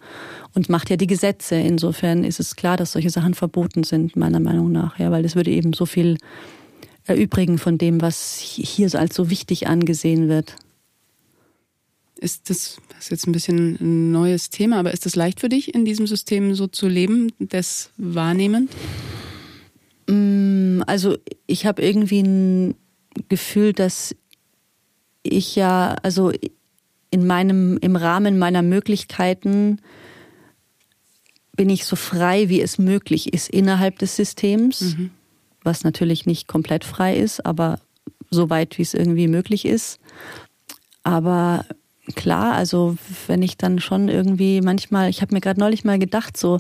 und 0.55 0.69
macht 0.69 0.91
ja 0.91 0.97
die 0.97 1.07
Gesetze. 1.07 1.57
Insofern 1.57 2.25
ist 2.25 2.41
es 2.41 2.57
klar, 2.57 2.77
dass 2.77 2.93
solche 2.93 3.11
Sachen 3.11 3.35
verboten 3.35 3.85
sind, 3.85 4.17
meiner 4.17 4.41
Meinung 4.41 4.71
nach, 4.71 4.99
ja, 4.99 5.11
weil 5.11 5.23
das 5.23 5.37
würde 5.37 5.51
eben 5.51 5.73
so 5.73 5.87
viel 5.87 6.17
erübrigen 7.07 7.59
von 7.59 7.79
dem, 7.79 8.01
was 8.01 8.39
hier 8.39 8.93
als 8.95 9.15
so 9.15 9.31
wichtig 9.31 9.67
angesehen 9.67 10.29
wird. 10.29 10.57
Ist 12.21 12.51
das, 12.51 12.79
das 12.91 13.05
ist 13.05 13.11
jetzt 13.11 13.27
ein 13.27 13.33
bisschen 13.33 13.79
ein 13.81 14.13
neues 14.13 14.51
Thema, 14.51 14.79
aber 14.79 14.93
ist 14.93 15.07
das 15.07 15.17
leicht 15.17 15.41
für 15.41 15.49
dich, 15.49 15.75
in 15.75 15.87
diesem 15.87 16.07
System 16.07 16.55
so 16.55 16.67
zu 16.67 16.87
leben, 16.87 17.33
das 17.39 17.93
wahrnehmen? 17.97 18.69
Mm, 20.07 20.83
also 20.87 21.17
ich 21.47 21.65
habe 21.65 21.81
irgendwie 21.81 22.21
ein 22.23 22.75
Gefühl, 23.31 23.73
dass 23.73 24.15
ich 25.23 25.57
ja, 25.57 25.97
also 26.03 26.31
in 27.11 27.27
meinem, 27.27 27.79
im 27.79 27.97
Rahmen 27.97 28.39
meiner 28.39 28.61
Möglichkeiten 28.61 29.81
bin 31.57 31.71
ich 31.71 31.87
so 31.87 31.97
frei, 31.97 32.51
wie 32.51 32.61
es 32.61 32.77
möglich 32.77 33.33
ist 33.33 33.49
innerhalb 33.49 33.99
des 33.99 34.15
Systems, 34.17 34.95
mhm. 34.95 35.11
was 35.63 35.85
natürlich 35.85 36.27
nicht 36.27 36.49
komplett 36.49 36.85
frei 36.85 37.17
ist, 37.17 37.47
aber 37.47 37.81
so 38.31 38.51
weit, 38.51 38.77
wie 38.77 38.83
es 38.83 38.93
irgendwie 38.93 39.27
möglich 39.27 39.65
ist. 39.65 40.01
Aber 41.03 41.65
klar, 42.15 42.55
also 42.55 42.97
wenn 43.27 43.43
ich 43.43 43.57
dann 43.57 43.79
schon 43.79 44.09
irgendwie 44.09 44.61
manchmal, 44.61 45.09
ich 45.11 45.23
habe 45.23 45.35
mir 45.35 45.41
gerade 45.41 45.61
neulich 45.61 45.85
mal 45.85 45.99
gedacht, 45.99 46.37
so, 46.37 46.59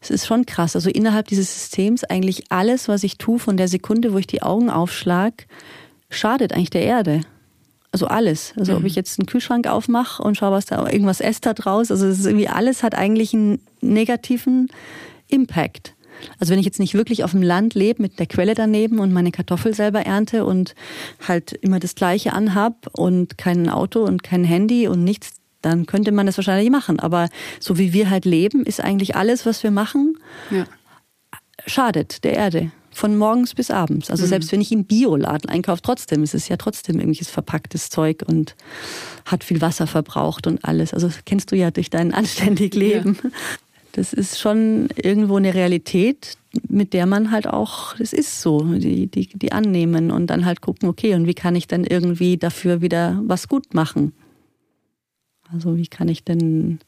es 0.00 0.10
ist 0.10 0.26
schon 0.26 0.46
krass, 0.46 0.74
also 0.76 0.90
innerhalb 0.90 1.28
dieses 1.28 1.52
Systems 1.52 2.04
eigentlich 2.04 2.50
alles, 2.50 2.88
was 2.88 3.04
ich 3.04 3.18
tue, 3.18 3.38
von 3.38 3.56
der 3.56 3.68
Sekunde, 3.68 4.12
wo 4.12 4.18
ich 4.18 4.26
die 4.26 4.42
Augen 4.42 4.70
aufschlag, 4.70 5.46
schadet 6.10 6.52
eigentlich 6.52 6.70
der 6.70 6.82
Erde. 6.82 7.22
Also 7.90 8.06
alles. 8.06 8.52
Also 8.56 8.72
mhm. 8.72 8.78
ob 8.78 8.84
ich 8.84 8.94
jetzt 8.94 9.18
einen 9.18 9.26
Kühlschrank 9.26 9.66
aufmache 9.66 10.22
und 10.22 10.36
schaue, 10.36 10.52
was 10.52 10.66
da 10.66 10.88
irgendwas 10.88 11.20
esst 11.20 11.46
da 11.46 11.54
draus. 11.54 11.90
Also 11.90 12.06
es 12.06 12.18
ist 12.18 12.26
irgendwie 12.26 12.48
alles 12.48 12.82
hat 12.82 12.94
eigentlich 12.94 13.32
einen 13.32 13.60
negativen 13.80 14.68
Impact. 15.28 15.94
Also 16.38 16.52
wenn 16.52 16.58
ich 16.58 16.66
jetzt 16.66 16.80
nicht 16.80 16.94
wirklich 16.94 17.24
auf 17.24 17.32
dem 17.32 17.42
Land 17.42 17.74
lebe 17.74 18.02
mit 18.02 18.18
der 18.18 18.26
Quelle 18.26 18.54
daneben 18.54 18.98
und 18.98 19.12
meine 19.12 19.32
Kartoffel 19.32 19.74
selber 19.74 20.00
ernte 20.00 20.44
und 20.44 20.74
halt 21.26 21.52
immer 21.52 21.78
das 21.78 21.94
Gleiche 21.94 22.32
anhab 22.32 22.88
und 22.92 23.38
kein 23.38 23.68
Auto 23.68 24.04
und 24.04 24.22
kein 24.22 24.44
Handy 24.44 24.88
und 24.88 25.04
nichts, 25.04 25.34
dann 25.62 25.86
könnte 25.86 26.12
man 26.12 26.26
das 26.26 26.36
wahrscheinlich 26.38 26.70
machen. 26.70 27.00
Aber 27.00 27.28
so 27.60 27.78
wie 27.78 27.92
wir 27.92 28.10
halt 28.10 28.24
leben, 28.24 28.64
ist 28.64 28.82
eigentlich 28.82 29.16
alles, 29.16 29.46
was 29.46 29.62
wir 29.62 29.70
machen, 29.70 30.18
ja. 30.50 30.66
schadet 31.66 32.24
der 32.24 32.34
Erde. 32.34 32.70
Von 32.90 33.16
morgens 33.16 33.54
bis 33.54 33.70
abends. 33.70 34.10
Also 34.10 34.24
mhm. 34.24 34.28
selbst 34.28 34.50
wenn 34.50 34.60
ich 34.60 34.72
im 34.72 34.84
Bioladen 34.84 35.48
einkaufe, 35.48 35.82
trotzdem 35.82 36.24
ist 36.24 36.34
es 36.34 36.48
ja 36.48 36.56
trotzdem 36.56 36.96
irgendwelches 36.96 37.30
verpacktes 37.30 37.90
Zeug 37.90 38.24
und 38.26 38.56
hat 39.24 39.44
viel 39.44 39.60
Wasser 39.60 39.86
verbraucht 39.86 40.48
und 40.48 40.64
alles. 40.64 40.92
Also 40.92 41.08
kennst 41.24 41.52
du 41.52 41.56
ja 41.56 41.70
durch 41.70 41.90
dein 41.90 42.12
anständig 42.14 42.74
Leben. 42.74 43.18
Ja 43.22 43.30
das 43.92 44.12
ist 44.12 44.38
schon 44.38 44.88
irgendwo 44.96 45.36
eine 45.36 45.54
Realität, 45.54 46.36
mit 46.68 46.92
der 46.92 47.06
man 47.06 47.30
halt 47.30 47.46
auch, 47.46 47.94
das 47.96 48.12
ist 48.12 48.40
so, 48.40 48.60
die, 48.62 49.06
die, 49.06 49.28
die 49.28 49.52
annehmen 49.52 50.10
und 50.10 50.28
dann 50.28 50.44
halt 50.44 50.60
gucken, 50.60 50.88
okay, 50.88 51.14
und 51.14 51.26
wie 51.26 51.34
kann 51.34 51.56
ich 51.56 51.66
dann 51.66 51.84
irgendwie 51.84 52.36
dafür 52.36 52.80
wieder 52.80 53.20
was 53.24 53.48
gut 53.48 53.74
machen? 53.74 54.12
Also 55.52 55.76
wie 55.76 55.86
kann 55.86 56.08
ich 56.08 56.24
denn, 56.24 56.80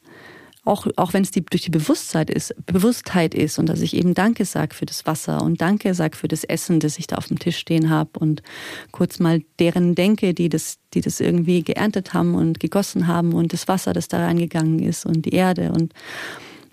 auch, 0.63 0.85
auch 0.95 1.13
wenn 1.13 1.23
es 1.23 1.31
die, 1.31 1.43
durch 1.43 1.63
die 1.63 1.71
Bewusstheit 1.71 2.29
ist, 2.29 2.53
Bewusstheit 2.67 3.33
ist 3.33 3.57
und 3.57 3.67
dass 3.67 3.81
ich 3.81 3.95
eben 3.95 4.13
Danke 4.13 4.45
sage 4.45 4.75
für 4.75 4.85
das 4.85 5.05
Wasser 5.07 5.41
und 5.41 5.59
Danke 5.59 5.93
sage 5.95 6.15
für 6.15 6.27
das 6.27 6.43
Essen, 6.43 6.79
das 6.79 6.99
ich 6.99 7.07
da 7.07 7.15
auf 7.15 7.27
dem 7.27 7.39
Tisch 7.39 7.57
stehen 7.57 7.89
habe 7.89 8.19
und 8.19 8.43
kurz 8.91 9.19
mal 9.19 9.41
deren 9.59 9.95
denke, 9.95 10.35
die 10.35 10.49
das, 10.49 10.77
die 10.93 11.01
das 11.01 11.19
irgendwie 11.19 11.63
geerntet 11.63 12.13
haben 12.13 12.35
und 12.35 12.59
gegossen 12.59 13.07
haben 13.07 13.33
und 13.33 13.53
das 13.53 13.67
Wasser, 13.67 13.93
das 13.93 14.07
da 14.07 14.19
reingegangen 14.19 14.79
ist 14.79 15.05
und 15.05 15.25
die 15.25 15.33
Erde 15.33 15.71
und 15.71 15.93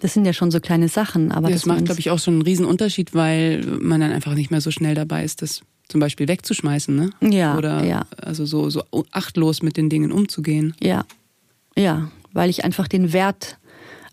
das 0.01 0.15
sind 0.15 0.25
ja 0.25 0.33
schon 0.33 0.51
so 0.51 0.61
kleine 0.61 0.89
Sachen. 0.89 1.33
Aber 1.33 1.49
ja, 1.49 1.55
das 1.55 1.67
macht, 1.67 1.85
glaube 1.85 2.01
ich, 2.01 2.11
auch 2.11 2.19
schon 2.19 2.35
einen 2.35 2.43
Riesenunterschied, 2.43 3.15
weil 3.15 3.65
man 3.65 4.01
dann 4.01 4.13
einfach 4.13 4.35
nicht 4.35 4.51
mehr 4.51 4.61
so 4.61 4.71
schnell 4.71 4.95
dabei 4.95 5.25
ist, 5.25 5.43
das 5.43 5.63
zum 5.89 6.01
Beispiel 6.01 6.29
wegzuschmeißen, 6.29 6.95
ne? 6.95 7.11
Ja. 7.21 7.57
Oder 7.57 7.85
ja. 7.85 8.07
also 8.17 8.45
so, 8.45 8.71
so 8.71 8.85
achtlos 9.11 9.63
mit 9.63 9.77
den 9.77 9.89
Dingen 9.89 10.13
umzugehen. 10.13 10.75
Ja. 10.81 11.05
Ja, 11.77 12.11
weil 12.33 12.51
ich 12.51 12.65
einfach 12.65 12.89
den 12.89 13.13
Wert 13.13 13.59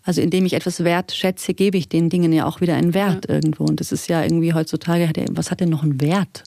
Also 0.02 0.20
indem 0.20 0.46
ich 0.46 0.52
etwas 0.52 0.84
wertschätze, 0.84 1.52
gebe 1.52 1.76
ich 1.76 1.88
den 1.88 2.08
Dingen 2.08 2.32
ja 2.32 2.46
auch 2.46 2.60
wieder 2.60 2.76
einen 2.76 2.94
Wert 2.94 3.26
ja. 3.28 3.34
irgendwo. 3.34 3.64
Und 3.64 3.80
das 3.80 3.92
ist 3.92 4.08
ja 4.08 4.22
irgendwie 4.22 4.54
heutzutage, 4.54 5.10
was 5.32 5.50
hat 5.50 5.60
denn 5.60 5.68
noch 5.68 5.82
einen 5.82 6.00
Wert? 6.00 6.44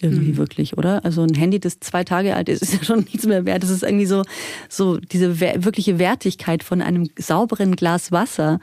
Irgendwie 0.00 0.32
mhm. 0.32 0.36
wirklich, 0.38 0.78
oder? 0.78 1.04
Also 1.04 1.22
ein 1.22 1.34
Handy, 1.34 1.60
das 1.60 1.78
zwei 1.80 2.04
Tage 2.04 2.34
alt 2.34 2.48
ist, 2.48 2.62
ist 2.62 2.72
ja 2.72 2.82
schon 2.82 3.00
nichts 3.00 3.26
mehr 3.26 3.44
wert. 3.44 3.62
Das 3.62 3.70
ist 3.70 3.82
irgendwie 3.82 4.06
so, 4.06 4.22
so 4.68 4.98
diese 4.98 5.40
wirkliche 5.40 5.98
Wertigkeit 5.98 6.64
von 6.64 6.82
einem 6.82 7.08
sauberen 7.18 7.76
Glas 7.76 8.10
Wasser 8.10 8.60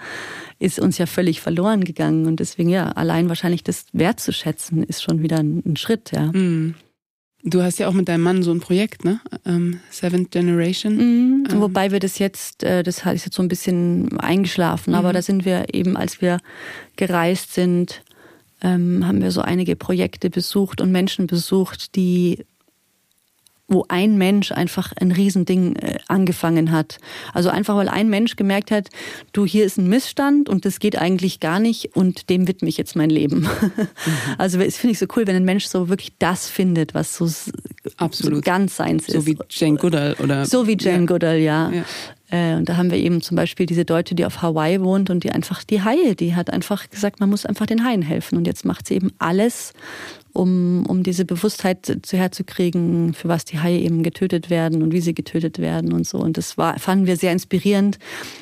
ist 0.59 0.80
uns 0.80 0.97
ja 0.97 1.05
völlig 1.05 1.41
verloren 1.41 1.84
gegangen. 1.84 2.26
Und 2.26 2.39
deswegen, 2.39 2.69
ja, 2.69 2.89
allein 2.89 3.30
wahrscheinlich 3.30 3.64
das 3.64 3.85
wertzuschätzen, 3.93 4.84
ist 4.84 5.03
schon 5.03 5.22
wieder 5.22 5.38
ein, 5.38 5.61
ein 5.65 5.77
Schritt, 5.77 6.11
ja. 6.11 6.31
Mhm. 6.34 6.76
Du 7.43 7.61
hast 7.61 7.77
ja 7.77 7.88
auch 7.88 7.93
mit 7.93 8.09
deinem 8.09 8.23
Mann 8.23 8.43
so 8.43 8.51
ein 8.51 8.59
Projekt, 8.59 9.05
ne? 9.05 9.22
Ähm, 9.45 9.80
Seventh 9.91 10.31
Generation. 10.31 10.95
Mhm, 10.95 11.47
ähm. 11.49 11.61
Wobei 11.61 11.91
wir 11.91 11.99
das 11.99 12.19
jetzt, 12.19 12.64
äh, 12.64 12.84
das 12.84 13.05
ist 13.05 13.26
jetzt 13.26 13.35
so 13.35 13.43
ein 13.43 13.47
bisschen 13.47 14.19
eingeschlafen, 14.19 14.91
mhm. 14.91 14.97
aber 14.97 15.14
da 15.14 15.22
sind 15.22 15.45
wir 15.45 15.73
eben, 15.73 15.95
als 15.95 16.19
wir 16.22 16.39
gereist 16.95 17.53
sind, 17.53 18.01
ähm, 18.62 19.06
haben 19.06 19.22
wir 19.22 19.32
so 19.32 19.42
einige 19.42 19.76
Projekte 19.76 20.30
besucht 20.30 20.82
und 20.82 20.92
Menschen 20.92 21.28
besucht, 21.28 21.96
die 21.96 22.46
wo 23.68 23.85
ein 23.89 24.18
Mensch 24.18 24.52
einfach 24.52 24.94
ein 24.99 25.11
Riesending 25.11 25.76
äh, 25.76 25.98
angefangen 26.07 26.72
hat. 26.72 26.99
Also 27.34 27.49
einfach, 27.49 27.76
weil 27.76 27.89
ein 27.89 28.10
Mensch 28.10 28.35
gemerkt 28.35 28.72
hat, 28.72 28.89
du, 29.34 29.45
hier 29.45 29.65
ist 29.65 29.77
ein 29.77 29.88
Missstand 29.88 30.48
und 30.48 30.65
das 30.65 30.80
geht 30.80 30.98
eigentlich 30.98 31.39
gar 31.39 31.60
nicht 31.60 31.95
und 31.95 32.30
dem 32.30 32.48
widme 32.48 32.69
ich 32.69 32.77
jetzt 32.77 32.95
mein 32.95 33.10
Leben. 33.10 33.41
Mhm. 33.41 33.48
Also 34.38 34.60
das 34.60 34.77
finde 34.77 34.94
ich 34.94 34.99
so 34.99 35.07
cool, 35.15 35.26
wenn 35.26 35.35
ein 35.35 35.45
Mensch 35.45 35.65
so 35.65 35.89
wirklich 35.89 36.14
das 36.19 36.49
findet, 36.49 36.94
was 36.94 37.15
so, 37.15 37.30
Absolut. 37.98 38.35
so 38.35 38.41
ganz 38.41 38.76
seins 38.76 39.07
ist. 39.07 39.14
So 39.14 39.26
wie 39.26 39.38
Jane 39.49 39.77
Goodall 39.77 40.15
oder? 40.22 40.45
So 40.45 40.68
wie 40.68 40.77
Jane 40.80 40.99
ja. 40.99 41.06
Goodall, 41.06 41.38
ja. 41.38 41.72
ja. 41.72 41.84
Äh, 42.30 42.56
und 42.56 42.68
da 42.68 42.77
haben 42.77 42.91
wir 42.91 42.98
eben 42.98 43.22
zum 43.22 43.35
Beispiel 43.35 43.65
diese 43.65 43.85
Deutsche, 43.85 44.15
die 44.15 44.26
auf 44.26 44.41
Hawaii 44.41 44.81
wohnt 44.81 45.10
und 45.10 45.23
die 45.23 45.31
einfach 45.31 45.64
die 45.64 45.84
Haie, 45.84 46.15
die 46.15 46.35
hat 46.35 46.52
einfach 46.52 46.89
gesagt, 46.89 47.19
man 47.19 47.30
muss 47.30 47.45
einfach 47.45 47.65
den 47.65 47.84
Haien 47.84 48.02
helfen. 48.02 48.38
Und 48.38 48.48
jetzt 48.48 48.65
macht 48.65 48.88
sie 48.88 48.95
eben 48.95 49.11
alles, 49.18 49.73
um, 50.38 50.85
um 50.85 51.03
diese 51.03 51.26
Bewusstheit 51.26 51.99
zu 52.01 52.18
herzukriegen, 52.18 53.14
für 53.14 53.27
was 53.27 53.43
die 53.43 53.59
Haie 53.59 53.80
eben 53.80 54.03
getötet 54.03 54.49
werden 54.49 54.84
und 54.84 54.93
wie 54.93 55.01
sie 55.01 55.15
getötet 55.15 55.57
werden 55.59 55.91
und 55.91 56.07
so. 56.07 56.19
Und 56.19 56.38
das 56.38 56.57
war, 56.57 56.77
fanden 56.77 57.07
wir 57.07 57.18
sehr 57.18 57.31
inspirierend, 57.31 57.97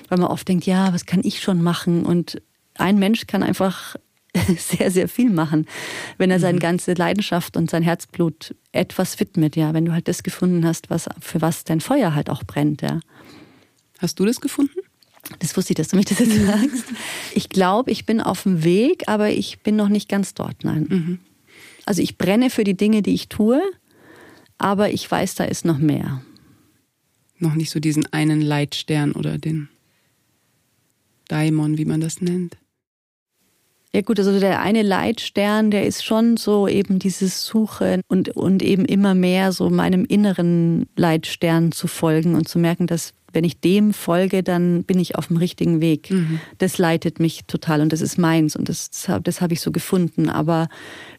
weil 0.10 0.18
man 0.20 0.28
oft 0.28 0.48
denkt, 0.48 0.66
ja, 0.66 0.94
was 0.94 1.06
kann 1.06 1.22
ich 1.24 1.42
schon 1.42 1.62
machen? 1.62 2.06
Und 2.06 2.42
ein 2.76 3.00
Mensch 3.00 3.28
kann 3.28 3.44
einfach 3.44 3.96
sehr, 4.58 4.92
sehr 4.92 5.08
viel 5.08 5.30
machen, 5.30 5.68
wenn 6.18 6.30
er 6.30 6.42
seine 6.42 6.58
mhm. 6.58 6.64
ganze 6.64 6.94
Leidenschaft 6.94 7.56
und 7.56 7.70
sein 7.70 7.82
Herzblut 7.82 8.54
etwas 8.74 9.20
widmet, 9.22 9.56
ja, 9.56 9.74
wenn 9.74 9.86
du 9.86 9.94
halt 9.94 10.10
das 10.10 10.24
gefunden 10.24 10.66
hast, 10.66 10.90
was, 10.90 11.08
für 11.22 11.42
was 11.42 11.64
dein 11.64 11.80
Feuer 11.80 12.14
halt 12.14 12.30
auch 12.30 12.44
brennt, 12.44 12.82
ja. 12.82 13.00
Hast 14.00 14.20
du 14.20 14.26
das 14.26 14.42
gefunden? 14.42 14.80
Das 15.40 15.56
wusste 15.56 15.72
ich, 15.72 15.78
dass 15.78 15.88
du 15.88 15.96
mich 15.96 16.06
das 16.06 16.20
jetzt 16.20 16.36
sagst. 16.46 16.84
Ich 17.34 17.48
glaube, 17.48 17.90
ich 17.90 18.06
bin 18.06 18.20
auf 18.20 18.44
dem 18.44 18.66
Weg, 18.66 19.08
aber 19.08 19.30
ich 19.30 19.60
bin 19.60 19.78
noch 19.78 19.88
nicht 19.88 20.10
ganz 20.10 20.34
dort, 20.34 20.66
nein. 20.66 20.86
Mhm. 20.90 21.20
Also 21.86 22.02
ich 22.02 22.18
brenne 22.18 22.50
für 22.50 22.64
die 22.64 22.76
Dinge, 22.76 23.02
die 23.02 23.14
ich 23.14 23.30
tue, 23.30 23.62
aber 24.58 24.90
ich 24.92 25.10
weiß, 25.10 25.36
da 25.36 25.44
ist 25.44 25.66
noch 25.66 25.78
mehr. 25.78 26.22
Noch 27.38 27.56
nicht 27.56 27.70
so 27.70 27.80
diesen 27.80 28.12
einen 28.14 28.42
Leitstern 28.42 29.12
oder 29.12 29.38
den 29.38 29.70
Daimon, 31.28 31.78
wie 31.78 31.86
man 31.86 32.02
das 32.02 32.22
nennt. 32.22 32.58
Ja 33.94 34.02
gut, 34.02 34.20
also 34.20 34.38
der 34.40 34.62
eine 34.62 34.82
Leitstern, 34.82 35.72
der 35.72 35.86
ist 35.86 36.04
schon 36.04 36.36
so 36.36 36.68
eben 36.68 37.00
dieses 37.00 37.46
Suchen 37.46 38.02
und, 38.10 38.30
und 38.30 38.62
eben 38.62 38.84
immer 38.84 39.16
mehr 39.16 39.54
so 39.54 39.70
meinem 39.70 40.04
inneren 40.04 40.88
Leitstern 40.98 41.72
zu 41.72 41.88
folgen 41.88 42.36
und 42.36 42.50
zu 42.50 42.60
merken, 42.60 42.88
dass 42.88 43.14
wenn 43.36 43.44
ich 43.44 43.60
dem 43.60 43.94
folge, 43.94 44.42
dann 44.42 44.84
bin 44.84 44.98
ich 44.98 45.16
auf 45.16 45.28
dem 45.28 45.38
richtigen 45.38 45.82
Weg. 45.82 46.10
Mhm. 46.10 46.40
Das 46.58 46.78
leitet 46.78 47.20
mich 47.20 47.46
total 47.46 47.82
und 47.82 47.94
das 47.94 48.02
ist 48.02 48.18
meins 48.18 48.56
und 48.56 48.70
das, 48.70 48.90
das, 49.24 49.42
habe 49.42 49.54
ich 49.54 49.62
so 49.62 49.72
gefunden. 49.72 50.30
Aber 50.30 50.70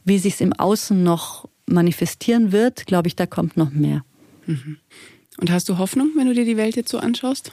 wie 0.04 0.18
sich 0.18 0.34
es 0.34 0.40
im 0.40 0.52
Außen 0.52 1.02
noch 1.02 1.48
manifestieren 1.66 2.52
wird, 2.52 2.86
glaube 2.86 3.08
ich, 3.08 3.16
da 3.16 3.26
kommt 3.26 3.56
noch 3.56 3.70
mehr. 3.70 4.04
Mhm. 4.46 4.78
Und 5.38 5.50
hast 5.50 5.68
du 5.68 5.78
Hoffnung, 5.78 6.10
wenn 6.16 6.26
du 6.26 6.34
dir 6.34 6.44
die 6.44 6.56
Welt 6.56 6.76
jetzt 6.76 6.90
so 6.90 6.98
anschaust? 6.98 7.52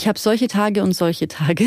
ich 0.00 0.08
habe 0.08 0.18
solche 0.18 0.48
Tage 0.48 0.82
und 0.82 0.94
solche 0.94 1.28
Tage. 1.28 1.66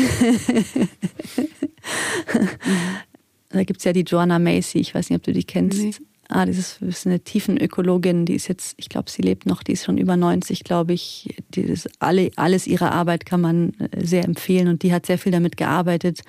da 3.50 3.62
gibt 3.62 3.78
es 3.78 3.84
ja 3.84 3.92
die 3.92 4.02
Joanna 4.02 4.40
Macy, 4.40 4.78
ich 4.78 4.92
weiß 4.92 5.10
nicht, 5.10 5.18
ob 5.18 5.22
du 5.22 5.32
die 5.32 5.44
kennst. 5.44 5.78
Nee. 5.78 5.94
Ah, 6.34 6.46
das 6.46 6.80
ist, 6.80 7.06
eine 7.06 7.20
Tiefenökologin, 7.20 8.26
die 8.26 8.34
ist 8.34 8.48
jetzt, 8.48 8.74
ich 8.76 8.88
glaube, 8.88 9.08
sie 9.08 9.22
lebt 9.22 9.46
noch, 9.46 9.62
die 9.62 9.70
ist 9.70 9.84
schon 9.84 9.98
über 9.98 10.16
90, 10.16 10.64
glaube 10.64 10.92
ich. 10.92 11.32
Dieses, 11.50 11.88
alle, 12.00 12.32
alles 12.34 12.66
ihrer 12.66 12.90
Arbeit 12.90 13.24
kann 13.24 13.40
man 13.40 13.74
äh, 13.74 14.04
sehr 14.04 14.24
empfehlen 14.24 14.66
und 14.66 14.82
die 14.82 14.92
hat 14.92 15.06
sehr 15.06 15.16
viel 15.16 15.30
damit 15.30 15.56
gearbeitet. 15.56 16.22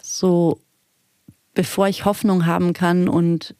So, 0.00 0.60
bevor 1.52 1.88
ich 1.88 2.04
Hoffnung 2.04 2.46
haben 2.46 2.74
kann 2.74 3.08
und 3.08 3.56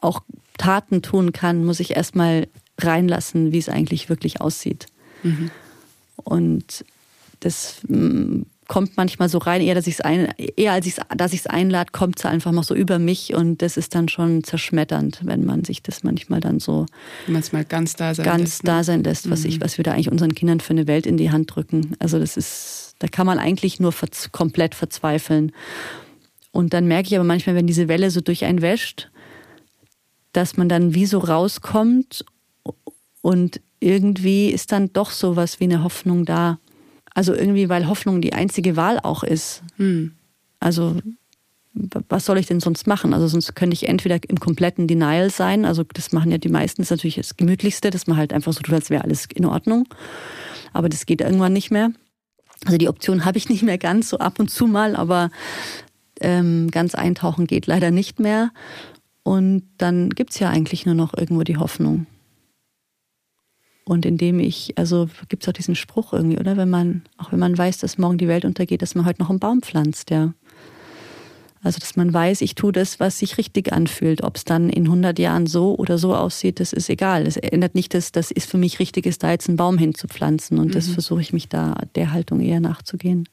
auch 0.00 0.22
Taten 0.56 1.02
tun 1.02 1.30
kann, 1.30 1.64
muss 1.64 1.78
ich 1.78 1.94
erstmal 1.94 2.48
reinlassen, 2.78 3.52
wie 3.52 3.58
es 3.58 3.68
eigentlich 3.68 4.08
wirklich 4.08 4.40
aussieht. 4.40 4.86
Mhm. 5.22 5.52
Und 6.16 6.84
das 7.38 7.76
mm, 7.86 8.42
kommt 8.68 8.96
manchmal 8.96 9.28
so 9.28 9.38
rein, 9.38 9.62
eher, 9.62 9.74
dass 9.74 9.86
ich's 9.86 10.02
ein, 10.02 10.28
eher 10.36 10.72
als 10.72 10.86
ich's, 10.86 11.00
dass 11.16 11.32
ich 11.32 11.40
es 11.40 11.46
einlade, 11.46 11.90
kommt 11.90 12.18
es 12.18 12.26
einfach 12.26 12.52
mal 12.52 12.62
so 12.62 12.74
über 12.74 12.98
mich 12.98 13.34
und 13.34 13.62
das 13.62 13.76
ist 13.76 13.94
dann 13.94 14.08
schon 14.08 14.44
zerschmetternd, 14.44 15.20
wenn 15.24 15.44
man 15.44 15.64
sich 15.64 15.82
das 15.82 16.04
manchmal 16.04 16.40
dann 16.40 16.60
so 16.60 16.86
manchmal 17.26 17.64
ganz 17.64 17.96
da 17.96 18.14
sein 18.14 18.26
ganz 18.26 18.40
lässt, 18.40 18.64
ne? 18.64 18.70
da 18.70 18.84
sein 18.84 19.02
lässt, 19.02 19.30
was 19.30 19.40
mhm. 19.40 19.48
ich, 19.48 19.60
was 19.62 19.78
wir 19.78 19.84
da 19.84 19.92
eigentlich 19.92 20.12
unseren 20.12 20.34
Kindern 20.34 20.60
für 20.60 20.70
eine 20.70 20.86
Welt 20.86 21.06
in 21.06 21.16
die 21.16 21.30
Hand 21.30 21.54
drücken. 21.54 21.96
Also 21.98 22.18
das 22.18 22.36
ist, 22.36 22.94
da 22.98 23.08
kann 23.08 23.26
man 23.26 23.38
eigentlich 23.38 23.80
nur 23.80 23.90
verz 23.90 24.30
komplett 24.32 24.74
verzweifeln. 24.74 25.52
Und 26.52 26.74
dann 26.74 26.86
merke 26.86 27.08
ich 27.08 27.16
aber 27.16 27.24
manchmal, 27.24 27.56
wenn 27.56 27.66
diese 27.66 27.88
Welle 27.88 28.10
so 28.10 28.20
durch 28.20 28.44
einen 28.44 28.60
wäscht, 28.60 29.10
dass 30.32 30.58
man 30.58 30.68
dann 30.68 30.94
wie 30.94 31.06
so 31.06 31.18
rauskommt 31.18 32.24
und 33.22 33.60
irgendwie 33.80 34.50
ist 34.50 34.72
dann 34.72 34.92
doch 34.92 35.10
sowas 35.10 35.58
wie 35.58 35.64
eine 35.64 35.82
Hoffnung 35.82 36.26
da. 36.26 36.58
Also 37.18 37.34
irgendwie, 37.34 37.68
weil 37.68 37.88
Hoffnung 37.88 38.20
die 38.20 38.32
einzige 38.32 38.76
Wahl 38.76 39.00
auch 39.00 39.24
ist. 39.24 39.64
Hm. 39.76 40.12
Also 40.60 40.94
was 42.08 42.24
soll 42.24 42.38
ich 42.38 42.46
denn 42.46 42.60
sonst 42.60 42.86
machen? 42.86 43.12
Also 43.12 43.26
sonst 43.26 43.56
könnte 43.56 43.74
ich 43.74 43.88
entweder 43.88 44.20
im 44.28 44.38
kompletten 44.38 44.86
Denial 44.86 45.28
sein, 45.28 45.64
also 45.64 45.82
das 45.82 46.12
machen 46.12 46.30
ja 46.30 46.38
die 46.38 46.48
meisten, 46.48 46.80
das 46.80 46.86
ist 46.86 46.96
natürlich 46.96 47.16
das 47.16 47.36
Gemütlichste, 47.36 47.90
dass 47.90 48.06
man 48.06 48.16
halt 48.16 48.32
einfach 48.32 48.52
so 48.52 48.60
tut, 48.60 48.72
als 48.72 48.88
wäre 48.88 49.02
alles 49.02 49.26
in 49.34 49.46
Ordnung. 49.46 49.88
Aber 50.72 50.88
das 50.88 51.06
geht 51.06 51.20
irgendwann 51.20 51.52
nicht 51.52 51.72
mehr. 51.72 51.90
Also 52.66 52.78
die 52.78 52.88
Option 52.88 53.24
habe 53.24 53.36
ich 53.36 53.48
nicht 53.48 53.64
mehr 53.64 53.78
ganz, 53.78 54.10
so 54.10 54.18
ab 54.18 54.38
und 54.38 54.48
zu 54.48 54.68
mal, 54.68 54.94
aber 54.94 55.30
ähm, 56.20 56.70
ganz 56.70 56.94
eintauchen 56.94 57.48
geht 57.48 57.66
leider 57.66 57.90
nicht 57.90 58.20
mehr. 58.20 58.52
Und 59.24 59.64
dann 59.78 60.10
gibt 60.10 60.30
es 60.30 60.38
ja 60.38 60.50
eigentlich 60.50 60.86
nur 60.86 60.94
noch 60.94 61.14
irgendwo 61.14 61.42
die 61.42 61.56
Hoffnung. 61.56 62.06
Und 63.88 64.04
indem 64.04 64.38
ich, 64.38 64.74
also 64.76 65.08
gibt 65.30 65.44
es 65.44 65.48
auch 65.48 65.54
diesen 65.54 65.74
Spruch 65.74 66.12
irgendwie, 66.12 66.38
oder? 66.38 66.58
Wenn 66.58 66.68
man, 66.68 67.04
auch 67.16 67.32
wenn 67.32 67.38
man 67.38 67.56
weiß, 67.56 67.78
dass 67.78 67.96
morgen 67.96 68.18
die 68.18 68.28
Welt 68.28 68.44
untergeht, 68.44 68.82
dass 68.82 68.94
man 68.94 69.06
heute 69.06 69.22
noch 69.22 69.30
einen 69.30 69.38
Baum 69.38 69.62
pflanzt, 69.62 70.10
ja. 70.10 70.34
Also, 71.62 71.78
dass 71.78 71.96
man 71.96 72.12
weiß, 72.12 72.42
ich 72.42 72.54
tue 72.54 72.70
das, 72.70 73.00
was 73.00 73.18
sich 73.18 73.38
richtig 73.38 73.72
anfühlt. 73.72 74.22
Ob 74.22 74.36
es 74.36 74.44
dann 74.44 74.68
in 74.68 74.84
100 74.84 75.18
Jahren 75.18 75.46
so 75.46 75.74
oder 75.74 75.96
so 75.96 76.14
aussieht, 76.14 76.60
das 76.60 76.74
ist 76.74 76.90
egal. 76.90 77.26
Es 77.26 77.38
ändert 77.38 77.74
nicht, 77.74 77.94
dass 77.94 78.12
das 78.12 78.30
ist 78.30 78.50
für 78.50 78.58
mich 78.58 78.78
richtig 78.78 79.06
ist, 79.06 79.22
da 79.22 79.30
jetzt 79.30 79.48
einen 79.48 79.56
Baum 79.56 79.78
hinzupflanzen. 79.78 80.58
Und 80.58 80.68
mhm. 80.68 80.72
das 80.72 80.88
versuche 80.88 81.22
ich 81.22 81.32
mich 81.32 81.48
da 81.48 81.74
der 81.94 82.12
Haltung 82.12 82.40
eher 82.40 82.60
nachzugehen. 82.60 83.26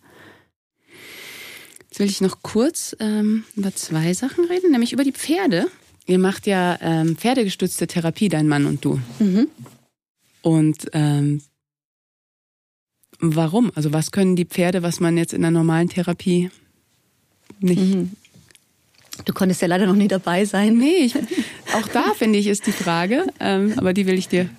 Jetzt 1.81 1.99
will 1.99 2.07
ich 2.07 2.21
noch 2.21 2.41
kurz 2.43 2.95
ähm, 3.01 3.43
über 3.57 3.75
zwei 3.75 4.13
Sachen 4.13 4.45
reden, 4.45 4.71
nämlich 4.71 4.93
über 4.93 5.03
die 5.03 5.11
Pferde. 5.11 5.67
Ihr 6.07 6.19
macht 6.19 6.47
ja 6.47 6.77
ähm, 6.81 7.17
pferdegestützte 7.17 7.87
Therapie, 7.87 8.29
dein 8.29 8.47
Mann 8.47 8.65
und 8.65 8.85
du. 8.85 9.01
Mhm. 9.19 9.49
Und 10.45 10.89
ähm, 10.93 11.41
warum? 13.19 13.71
Also 13.73 13.93
was 13.93 14.11
können 14.11 14.35
die 14.35 14.45
Pferde, 14.45 14.83
was 14.83 14.99
man 14.99 15.17
jetzt 15.17 15.33
in 15.33 15.41
der 15.41 15.49
normalen 15.49 15.89
Therapie 15.89 16.51
nicht? 17.59 17.81
Mhm. 17.95 18.11
Du 19.25 19.33
konntest 19.33 19.63
ja 19.63 19.67
leider 19.67 19.87
noch 19.87 19.95
nie 19.95 20.07
dabei 20.07 20.45
sein. 20.45 20.77
Nee, 20.77 21.05
ich, 21.05 21.15
auch 21.73 21.87
da 21.87 22.13
finde 22.13 22.39
ich 22.39 22.47
ist 22.47 22.67
die 22.67 22.71
Frage, 22.71 23.25
ähm, 23.39 23.73
aber 23.77 23.93
die 23.93 24.05
will 24.07 24.17
ich 24.17 24.27
dir, 24.27 24.49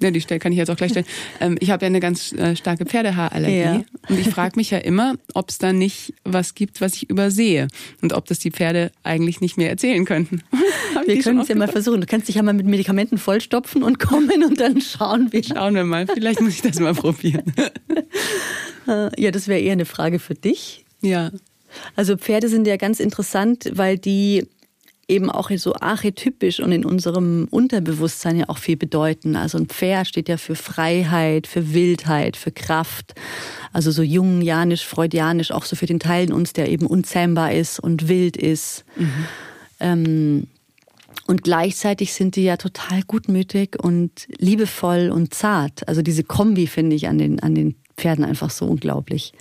ne, 0.00 0.12
die 0.12 0.20
kann 0.20 0.52
ich 0.52 0.58
jetzt 0.58 0.70
auch 0.70 0.76
gleich 0.76 0.90
stellen. 0.90 1.06
Ähm, 1.40 1.56
ich 1.60 1.70
habe 1.70 1.84
ja 1.84 1.86
eine 1.88 2.00
ganz 2.00 2.32
äh, 2.32 2.56
starke 2.56 2.86
Pferdehaarallergie 2.86 3.56
ja. 3.56 3.84
und 4.08 4.18
ich 4.18 4.28
frage 4.28 4.54
mich 4.56 4.70
ja 4.70 4.78
immer, 4.78 5.14
ob 5.34 5.50
es 5.50 5.58
da 5.58 5.72
nicht 5.72 6.14
was 6.24 6.54
gibt, 6.54 6.80
was 6.80 6.94
ich 6.94 7.10
übersehe 7.10 7.68
und 8.02 8.12
ob 8.12 8.26
das 8.26 8.38
die 8.38 8.50
Pferde 8.50 8.92
eigentlich 9.02 9.40
nicht 9.40 9.56
mehr 9.56 9.70
erzählen 9.70 10.04
könnten. 10.04 10.42
wir 11.06 11.22
können 11.22 11.40
es 11.40 11.48
ja 11.48 11.56
mal 11.56 11.68
versuchen. 11.68 12.00
Du 12.00 12.06
kannst 12.06 12.28
dich 12.28 12.36
ja 12.36 12.42
mal 12.42 12.54
mit 12.54 12.66
Medikamenten 12.66 13.18
vollstopfen 13.18 13.82
und 13.82 13.98
kommen 13.98 14.44
und 14.44 14.60
dann 14.60 14.80
schauen 14.80 15.32
wir. 15.32 15.42
Schauen 15.42 15.74
wir 15.74 15.84
mal. 15.84 16.06
Vielleicht 16.06 16.40
muss 16.40 16.54
ich 16.54 16.62
das 16.62 16.78
mal 16.78 16.94
probieren. 16.94 17.52
ja, 19.16 19.30
das 19.30 19.48
wäre 19.48 19.60
eher 19.60 19.72
eine 19.72 19.84
Frage 19.86 20.18
für 20.18 20.34
dich. 20.34 20.84
Ja. 21.00 21.30
Also 21.96 22.16
Pferde 22.16 22.48
sind 22.48 22.66
ja 22.66 22.76
ganz 22.76 23.00
interessant, 23.00 23.70
weil 23.74 23.98
die 23.98 24.46
eben 25.08 25.30
auch 25.30 25.50
so 25.56 25.74
archetypisch 25.74 26.60
und 26.60 26.70
in 26.70 26.84
unserem 26.84 27.48
Unterbewusstsein 27.50 28.36
ja 28.36 28.48
auch 28.48 28.58
viel 28.58 28.76
bedeuten. 28.76 29.36
Also 29.36 29.56
ein 29.56 29.66
Pferd 29.66 30.06
steht 30.06 30.28
ja 30.28 30.36
für 30.36 30.54
Freiheit, 30.54 31.46
für 31.46 31.72
Wildheit, 31.72 32.36
für 32.36 32.52
Kraft. 32.52 33.14
Also 33.72 33.90
so 33.90 34.02
jungianisch, 34.02 34.84
freudianisch, 34.84 35.50
auch 35.50 35.64
so 35.64 35.76
für 35.76 35.86
den 35.86 35.98
Teil 35.98 36.26
in 36.26 36.32
uns, 36.32 36.52
der 36.52 36.68
eben 36.68 36.86
unzähmbar 36.86 37.52
ist 37.52 37.80
und 37.80 38.08
wild 38.08 38.36
ist. 38.36 38.84
Mhm. 38.96 39.24
Ähm, 39.80 40.46
und 41.26 41.42
gleichzeitig 41.42 42.12
sind 42.12 42.36
die 42.36 42.44
ja 42.44 42.58
total 42.58 43.02
gutmütig 43.02 43.82
und 43.82 44.28
liebevoll 44.38 45.10
und 45.10 45.32
zart. 45.32 45.88
Also 45.88 46.02
diese 46.02 46.22
Kombi 46.22 46.66
finde 46.66 46.96
ich 46.96 47.08
an 47.08 47.18
den, 47.18 47.40
an 47.40 47.54
den 47.54 47.76
Pferden 47.96 48.24
einfach 48.24 48.50
so 48.50 48.66
unglaublich. 48.66 49.32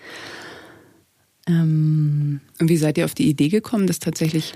Ähm, 1.46 2.40
und 2.60 2.70
wie 2.70 2.78
seid 2.78 2.98
ihr 2.98 3.06
auf 3.06 3.16
die 3.16 3.30
Idee 3.30 3.50
gekommen, 3.50 3.88
das 3.88 4.00
tatsächlich 4.00 4.54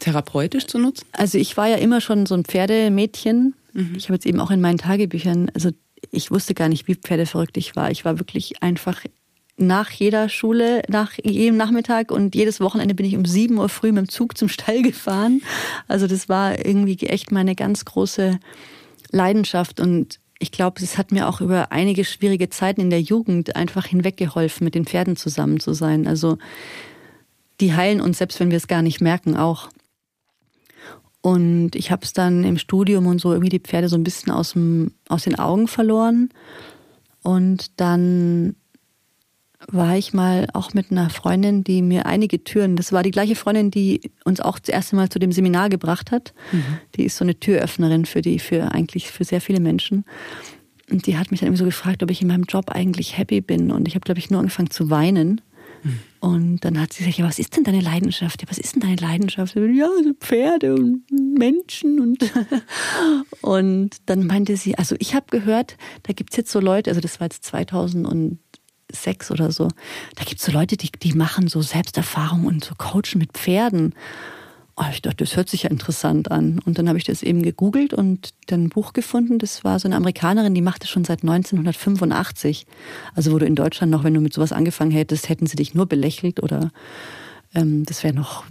therapeutisch 0.00 0.66
zu 0.66 0.78
nutzen? 0.78 1.06
Also 1.12 1.38
ich 1.38 1.56
war 1.56 1.68
ja 1.68 1.76
immer 1.76 2.00
schon 2.00 2.26
so 2.26 2.34
ein 2.34 2.44
Pferdemädchen. 2.44 3.54
Mhm. 3.72 3.94
Ich 3.96 4.04
habe 4.04 4.14
jetzt 4.14 4.26
eben 4.26 4.40
auch 4.40 4.50
in 4.50 4.60
meinen 4.60 4.78
Tagebüchern, 4.78 5.50
also 5.54 5.70
ich 6.10 6.30
wusste 6.30 6.54
gar 6.54 6.68
nicht, 6.68 6.86
wie 6.86 6.94
pferdeverrückt 6.94 7.56
ich 7.56 7.76
war. 7.76 7.90
Ich 7.90 8.04
war 8.04 8.18
wirklich 8.18 8.62
einfach 8.62 9.02
nach 9.56 9.90
jeder 9.90 10.28
Schule, 10.28 10.82
nach 10.88 11.12
jedem 11.22 11.56
Nachmittag 11.56 12.10
und 12.10 12.34
jedes 12.34 12.60
Wochenende 12.60 12.94
bin 12.94 13.06
ich 13.06 13.16
um 13.16 13.24
7 13.24 13.56
Uhr 13.56 13.68
früh 13.68 13.92
mit 13.92 14.06
dem 14.06 14.08
Zug 14.08 14.36
zum 14.36 14.48
Stall 14.48 14.82
gefahren. 14.82 15.42
Also 15.86 16.06
das 16.06 16.28
war 16.28 16.64
irgendwie 16.64 16.96
echt 17.06 17.30
meine 17.30 17.54
ganz 17.54 17.84
große 17.84 18.38
Leidenschaft 19.10 19.80
und 19.80 20.18
ich 20.40 20.50
glaube, 20.50 20.82
es 20.82 20.98
hat 20.98 21.12
mir 21.12 21.28
auch 21.28 21.40
über 21.40 21.70
einige 21.70 22.04
schwierige 22.04 22.50
Zeiten 22.50 22.80
in 22.80 22.90
der 22.90 23.00
Jugend 23.00 23.54
einfach 23.56 23.86
hinweggeholfen, 23.86 24.64
mit 24.64 24.74
den 24.74 24.84
Pferden 24.84 25.16
zusammen 25.16 25.60
zu 25.60 25.72
sein. 25.72 26.06
Also 26.06 26.38
die 27.60 27.74
heilen 27.74 28.00
uns, 28.00 28.18
selbst 28.18 28.40
wenn 28.40 28.50
wir 28.50 28.56
es 28.56 28.68
gar 28.68 28.82
nicht 28.82 29.00
merken, 29.00 29.36
auch. 29.36 29.68
Und 31.20 31.74
ich 31.74 31.90
habe 31.90 32.04
es 32.04 32.12
dann 32.12 32.44
im 32.44 32.58
Studium 32.58 33.06
und 33.06 33.20
so 33.20 33.32
irgendwie 33.32 33.48
die 33.48 33.60
Pferde 33.60 33.88
so 33.88 33.96
ein 33.96 34.04
bisschen 34.04 34.30
aus, 34.30 34.52
dem, 34.52 34.92
aus 35.08 35.24
den 35.24 35.38
Augen 35.38 35.68
verloren. 35.68 36.28
Und 37.22 37.80
dann 37.80 38.56
war 39.68 39.96
ich 39.96 40.12
mal 40.12 40.48
auch 40.52 40.74
mit 40.74 40.90
einer 40.90 41.08
Freundin, 41.08 41.64
die 41.64 41.80
mir 41.80 42.04
einige 42.04 42.44
Türen, 42.44 42.76
das 42.76 42.92
war 42.92 43.02
die 43.02 43.10
gleiche 43.10 43.34
Freundin, 43.34 43.70
die 43.70 44.12
uns 44.24 44.40
auch 44.40 44.58
das 44.58 44.68
erste 44.68 44.96
Mal 44.96 45.08
zu 45.08 45.18
dem 45.18 45.32
Seminar 45.32 45.70
gebracht 45.70 46.10
hat. 46.10 46.34
Mhm. 46.52 46.64
Die 46.96 47.04
ist 47.04 47.16
so 47.16 47.24
eine 47.24 47.38
Türöffnerin 47.38 48.04
für 48.04 48.20
die, 48.20 48.38
für 48.38 48.72
eigentlich 48.72 49.10
für 49.10 49.24
sehr 49.24 49.40
viele 49.40 49.60
Menschen. 49.60 50.04
Und 50.90 51.06
die 51.06 51.16
hat 51.16 51.30
mich 51.30 51.40
dann 51.40 51.46
irgendwie 51.46 51.60
so 51.60 51.64
gefragt, 51.64 52.02
ob 52.02 52.10
ich 52.10 52.20
in 52.20 52.28
meinem 52.28 52.44
Job 52.44 52.70
eigentlich 52.70 53.16
happy 53.16 53.40
bin. 53.40 53.70
Und 53.70 53.88
ich 53.88 53.94
habe, 53.94 54.04
glaube 54.04 54.18
ich, 54.18 54.30
nur 54.30 54.40
angefangen 54.40 54.70
zu 54.70 54.90
weinen. 54.90 55.40
Und 56.24 56.60
dann 56.64 56.80
hat 56.80 56.94
sie 56.94 57.00
gesagt, 57.00 57.18
ja, 57.18 57.26
was 57.26 57.38
ist 57.38 57.54
denn 57.54 57.64
deine 57.64 57.82
Leidenschaft? 57.82 58.40
Ja, 58.40 58.48
was 58.48 58.56
ist 58.56 58.74
denn 58.74 58.80
deine 58.80 58.96
Leidenschaft? 58.96 59.56
Ja, 59.56 59.90
so 60.02 60.14
Pferde 60.14 60.74
und 60.74 61.02
Menschen 61.10 62.00
und 62.00 62.32
und 63.42 63.90
dann 64.06 64.26
meinte 64.26 64.56
sie, 64.56 64.78
also 64.78 64.96
ich 65.00 65.14
habe 65.14 65.26
gehört, 65.28 65.76
da 66.04 66.14
gibt's 66.14 66.38
jetzt 66.38 66.50
so 66.50 66.60
Leute, 66.60 66.88
also 66.88 67.02
das 67.02 67.20
war 67.20 67.26
jetzt 67.26 67.44
2006 67.44 68.38
oder 69.32 69.52
so, 69.52 69.68
da 70.16 70.24
gibt's 70.24 70.46
so 70.46 70.52
Leute, 70.52 70.78
die, 70.78 70.90
die 70.92 71.12
machen 71.12 71.46
so 71.46 71.60
Selbsterfahrung 71.60 72.46
und 72.46 72.64
so 72.64 72.74
Coachen 72.74 73.18
mit 73.18 73.32
Pferden. 73.32 73.94
Oh, 74.76 74.84
ich 74.90 75.02
dachte, 75.02 75.18
das 75.18 75.36
hört 75.36 75.48
sich 75.48 75.64
ja 75.64 75.70
interessant 75.70 76.32
an. 76.32 76.58
Und 76.64 76.78
dann 76.78 76.88
habe 76.88 76.98
ich 76.98 77.04
das 77.04 77.22
eben 77.22 77.42
gegoogelt 77.42 77.94
und 77.94 78.30
dann 78.48 78.64
ein 78.64 78.68
Buch 78.70 78.92
gefunden. 78.92 79.38
Das 79.38 79.62
war 79.62 79.78
so 79.78 79.86
eine 79.86 79.94
Amerikanerin, 79.94 80.54
die 80.54 80.62
macht 80.62 80.82
das 80.82 80.90
schon 80.90 81.04
seit 81.04 81.22
1985. 81.22 82.66
Also 83.14 83.32
wo 83.32 83.38
du 83.38 83.46
in 83.46 83.54
Deutschland 83.54 83.92
noch, 83.92 84.02
wenn 84.02 84.14
du 84.14 84.20
mit 84.20 84.32
sowas 84.32 84.52
angefangen 84.52 84.90
hättest, 84.90 85.28
hätten 85.28 85.46
sie 85.46 85.56
dich 85.56 85.74
nur 85.74 85.86
belächelt 85.86 86.42
oder 86.42 86.72
ähm, 87.54 87.84
das 87.84 88.02
wäre 88.02 88.14
noch 88.14 88.46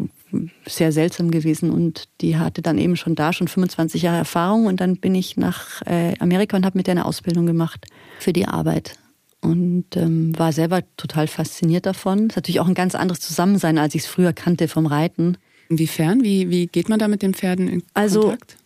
sehr 0.66 0.94
seltsam 0.94 1.30
gewesen. 1.30 1.72
Und 1.72 2.06
die 2.22 2.38
hatte 2.38 2.62
dann 2.62 2.78
eben 2.78 2.96
schon 2.96 3.16
da 3.16 3.34
schon 3.34 3.50
25 3.50 4.04
Jahre 4.04 4.18
Erfahrung. 4.18 4.66
Und 4.66 4.80
dann 4.80 4.98
bin 4.98 5.16
ich 5.16 5.36
nach 5.36 5.82
äh, 5.86 6.18
Amerika 6.20 6.56
und 6.56 6.66
habe 6.66 6.78
mit 6.78 6.88
der 6.88 6.94
eine 6.94 7.06
Ausbildung 7.06 7.46
gemacht 7.46 7.86
für 8.20 8.32
die 8.32 8.48
Arbeit 8.48 8.98
und 9.42 9.98
ähm, 9.98 10.38
war 10.40 10.54
selber 10.54 10.84
total 10.96 11.28
fasziniert 11.28 11.86
davon. 11.86 12.30
Ist 12.30 12.38
natürlich 12.38 12.62
auch 12.62 12.68
ein 12.68 12.74
ganz 12.74 12.96
anderes 12.96 13.20
Zusammensein, 13.20 13.78
als 13.78 13.94
ich 13.94 14.04
es 14.04 14.08
früher 14.08 14.32
kannte 14.32 14.70
vom 14.70 14.86
Reiten. 14.86 15.38
Inwiefern? 15.70 16.24
Wie, 16.24 16.50
wie 16.50 16.68
geht 16.68 16.90
man 16.90 17.00
da 17.00 17.08
mit 17.08 17.22
den 17.22 17.34
Pferden 17.34 17.68
in 17.68 17.84
also, 17.94 18.22
Kontakt? 18.22 18.58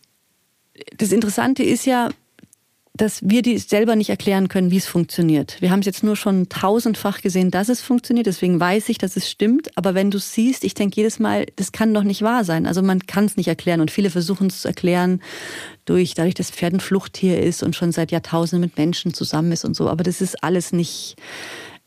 Also, 0.74 0.84
das 0.96 1.12
Interessante 1.12 1.62
ist 1.62 1.86
ja, 1.86 2.10
dass 2.98 3.20
wir 3.22 3.42
die 3.42 3.58
selber 3.58 3.96
nicht 3.96 4.10
erklären 4.10 4.48
können, 4.48 4.70
wie 4.70 4.76
es 4.76 4.86
funktioniert. 4.86 5.56
Wir 5.60 5.70
haben 5.70 5.80
es 5.80 5.86
jetzt 5.86 6.02
nur 6.02 6.16
schon 6.16 6.48
tausendfach 6.48 7.20
gesehen, 7.20 7.50
dass 7.50 7.68
es 7.68 7.80
funktioniert, 7.80 8.26
deswegen 8.26 8.58
weiß 8.58 8.88
ich, 8.88 8.98
dass 8.98 9.16
es 9.16 9.30
stimmt. 9.30 9.76
Aber 9.76 9.94
wenn 9.94 10.10
du 10.10 10.18
es 10.18 10.34
siehst, 10.34 10.64
ich 10.64 10.74
denke 10.74 10.96
jedes 10.96 11.18
Mal, 11.18 11.46
das 11.56 11.72
kann 11.72 11.94
doch 11.94 12.02
nicht 12.02 12.22
wahr 12.22 12.44
sein. 12.44 12.66
Also 12.66 12.82
man 12.82 13.06
kann 13.06 13.24
es 13.24 13.36
nicht 13.36 13.48
erklären 13.48 13.80
und 13.80 13.90
viele 13.90 14.10
versuchen 14.10 14.48
es 14.48 14.62
zu 14.62 14.68
erklären 14.68 15.22
durch, 15.84 16.14
dadurch, 16.14 16.34
dass 16.34 16.50
Pferd 16.50 16.74
ein 16.74 16.80
Fluchttier 16.80 17.40
ist 17.40 17.62
und 17.62 17.76
schon 17.76 17.92
seit 17.92 18.10
Jahrtausenden 18.10 18.68
mit 18.68 18.76
Menschen 18.76 19.14
zusammen 19.14 19.52
ist 19.52 19.64
und 19.64 19.74
so. 19.74 19.88
Aber 19.88 20.02
das 20.02 20.20
ist 20.20 20.42
alles 20.42 20.72
nicht, 20.72 21.16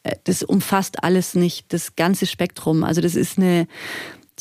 äh, 0.03 0.15
das 0.23 0.43
umfasst 0.43 1.03
alles 1.03 1.35
nicht, 1.35 1.73
das 1.73 1.97
ganze 1.97 2.25
Spektrum. 2.25 2.83
Also 2.83 3.01
das 3.01 3.15
ist 3.15 3.37
eine, 3.37 3.67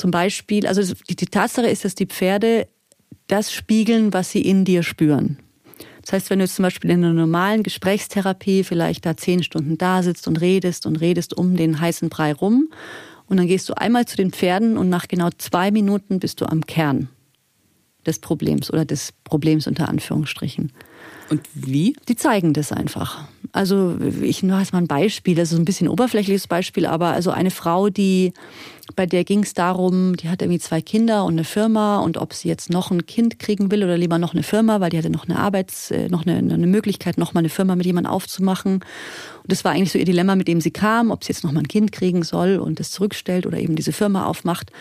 zum 0.01 0.11
Beispiel, 0.11 0.67
also 0.67 0.95
die, 1.09 1.15
die 1.15 1.27
Tatsache 1.27 1.69
ist, 1.69 1.85
dass 1.85 1.95
die 1.95 2.07
Pferde 2.07 2.67
das 3.27 3.53
spiegeln, 3.53 4.13
was 4.13 4.31
sie 4.31 4.41
in 4.41 4.65
dir 4.65 4.83
spüren. 4.83 5.39
Das 6.03 6.15
heißt, 6.15 6.31
wenn 6.31 6.39
du 6.39 6.47
jetzt 6.47 6.57
zum 6.57 6.63
Beispiel 6.63 6.91
in 6.91 7.05
einer 7.05 7.13
normalen 7.13 7.63
Gesprächstherapie 7.63 8.65
vielleicht 8.65 9.05
da 9.05 9.17
zehn 9.17 9.43
Stunden 9.43 9.77
da 9.77 10.03
sitzt 10.03 10.27
und 10.27 10.41
redest 10.41 10.87
und 10.87 10.97
redest 10.97 11.37
um 11.37 11.57
den 11.57 11.79
heißen 11.79 12.09
Brei 12.09 12.33
rum 12.33 12.69
und 13.27 13.37
dann 13.37 13.47
gehst 13.47 13.69
du 13.69 13.75
einmal 13.75 14.07
zu 14.07 14.17
den 14.17 14.33
Pferden 14.33 14.79
und 14.79 14.89
nach 14.89 15.07
genau 15.07 15.29
zwei 15.37 15.71
Minuten 15.71 16.19
bist 16.19 16.41
du 16.41 16.47
am 16.47 16.65
Kern 16.67 17.11
des 18.07 18.19
Problems 18.19 18.73
oder 18.73 18.87
des 18.87 19.13
Problems 19.25 19.67
unter 19.67 19.89
Anführungsstrichen. 19.89 20.73
Und 21.31 21.43
wie? 21.55 21.97
Die 22.09 22.17
zeigen 22.17 22.53
das 22.53 22.73
einfach. 22.73 23.25
Also 23.53 23.97
ich 24.21 24.43
nur 24.43 24.57
als 24.57 24.73
mal 24.73 24.79
ein 24.79 24.89
Beispiel, 24.89 25.37
das 25.37 25.53
ist 25.53 25.59
ein 25.59 25.65
bisschen 25.65 25.89
oberflächliches 25.89 26.49
Beispiel, 26.49 26.87
aber 26.87 27.09
also 27.09 27.31
eine 27.31 27.51
Frau, 27.51 27.89
die 27.89 28.33
bei 28.97 29.07
der 29.07 29.23
ging 29.23 29.45
es 29.45 29.55
darum, 29.55 30.17
die 30.17 30.29
hat 30.29 30.43
irgendwie 30.43 30.59
zwei 30.59 30.81
Kinder 30.81 31.25
und 31.25 31.35
eine 31.35 31.45
Firma 31.45 32.01
und 32.01 32.17
ob 32.19 32.35
sie 32.35 32.49
jetzt 32.49 32.71
noch 32.71 32.91
ein 32.91 33.07
Kind 33.07 33.39
kriegen 33.39 33.71
will 33.71 33.85
oder 33.85 33.97
lieber 33.97 34.19
noch 34.19 34.35
eine 34.35 34.43
Firma, 34.43 34.81
weil 34.81 34.91
die 34.91 34.99
hatte 34.99 35.11
noch 35.11 35.29
eine 35.29 35.39
Arbeits, 35.39 35.93
äh, 35.93 36.09
noch 36.09 36.27
eine, 36.27 36.39
eine 36.39 36.67
Möglichkeit, 36.67 37.17
noch 37.17 37.33
mal 37.33 37.41
eine 37.41 37.49
Firma 37.49 37.77
mit 37.77 37.87
jemandem 37.87 38.13
aufzumachen. 38.13 38.75
Und 38.75 38.83
das 39.47 39.65
war 39.65 39.73
eigentlich 39.73 39.93
so 39.93 39.99
ihr 39.99 40.05
Dilemma, 40.05 40.35
mit 40.35 40.49
dem 40.49 40.61
sie 40.61 40.73
kam, 40.73 41.13
ob 41.13 41.23
sie 41.23 41.33
jetzt 41.33 41.45
noch 41.45 41.53
mal 41.53 41.61
ein 41.61 41.69
Kind 41.69 41.93
kriegen 41.93 42.25
soll 42.25 42.59
und 42.59 42.81
das 42.81 42.91
zurückstellt 42.91 43.47
oder 43.47 43.59
eben 43.59 43.77
diese 43.77 43.93
Firma 43.93 44.27
aufmacht. 44.27 44.73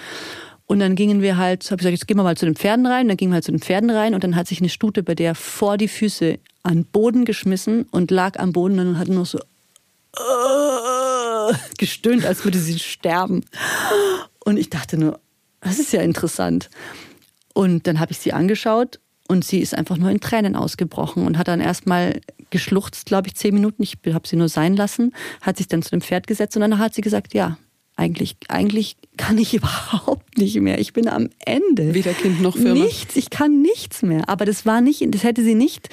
Und 0.71 0.77
dann 0.77 0.95
gingen 0.95 1.23
wir 1.23 1.37
halt, 1.37 1.65
habe 1.65 1.75
ich 1.75 1.79
gesagt, 1.79 1.93
jetzt 1.93 2.07
gehen 2.07 2.17
wir 2.17 2.23
mal 2.23 2.37
zu 2.37 2.45
den 2.45 2.55
Pferden 2.55 2.85
rein. 2.85 3.07
Dann 3.07 3.17
gingen 3.17 3.31
wir 3.31 3.37
halt 3.37 3.43
zu 3.43 3.51
den 3.51 3.59
Pferden 3.59 3.89
rein 3.89 4.13
und 4.13 4.23
dann 4.23 4.35
hat 4.35 4.47
sich 4.47 4.59
eine 4.59 4.69
Stute 4.69 5.01
bei 5.01 5.15
der 5.15 5.33
vor 5.33 5.77
die 5.77 5.87
Füße 5.87 6.37
an 6.61 6.85
Boden 6.85 7.25
geschmissen 7.25 7.87
und 7.89 8.11
lag 8.11 8.37
am 8.37 8.53
Boden 8.53 8.79
und 8.79 8.99
hat 8.99 9.07
nur 9.07 9.25
so 9.25 9.39
uh, 9.39 11.53
gestöhnt, 11.79 12.23
als 12.23 12.45
würde 12.45 12.59
sie 12.59 12.77
sterben. 12.77 13.43
Und 14.45 14.57
ich 14.57 14.69
dachte 14.69 14.99
nur, 14.99 15.19
das 15.61 15.79
ist 15.79 15.91
ja 15.91 16.03
interessant. 16.03 16.69
Und 17.55 17.87
dann 17.87 17.99
habe 17.99 18.11
ich 18.11 18.19
sie 18.19 18.31
angeschaut 18.31 18.99
und 19.27 19.43
sie 19.43 19.61
ist 19.61 19.73
einfach 19.73 19.97
nur 19.97 20.11
in 20.11 20.19
Tränen 20.19 20.55
ausgebrochen 20.55 21.25
und 21.25 21.39
hat 21.39 21.47
dann 21.47 21.61
erstmal 21.61 22.21
geschluchzt, 22.51 23.07
glaube 23.07 23.27
ich, 23.27 23.35
zehn 23.35 23.55
Minuten. 23.55 23.81
Ich 23.81 23.97
habe 24.13 24.27
sie 24.27 24.35
nur 24.35 24.49
sein 24.49 24.75
lassen, 24.75 25.15
hat 25.41 25.57
sich 25.57 25.67
dann 25.67 25.81
zu 25.81 25.89
dem 25.89 26.01
Pferd 26.01 26.27
gesetzt 26.27 26.55
und 26.55 26.61
dann 26.61 26.77
hat 26.77 26.93
sie 26.93 27.01
gesagt, 27.01 27.33
ja, 27.33 27.57
eigentlich, 27.99 28.37
eigentlich 28.47 28.95
kann 29.17 29.37
ich 29.37 29.53
überhaupt 29.53 30.37
nicht 30.37 30.59
mehr. 30.59 30.79
Ich 30.79 30.93
bin 30.93 31.07
am 31.07 31.29
Ende. 31.45 31.93
Weder 31.93 32.13
Kind 32.13 32.41
noch 32.41 32.55
Firma. 32.55 32.83
Nichts, 32.83 33.15
ich 33.15 33.29
kann 33.29 33.61
nichts 33.61 34.01
mehr. 34.01 34.27
Aber 34.27 34.45
das 34.45 34.65
war 34.65 34.81
nicht, 34.81 35.03
das 35.13 35.23
hätte 35.23 35.43
sie 35.43 35.55
nicht 35.55 35.89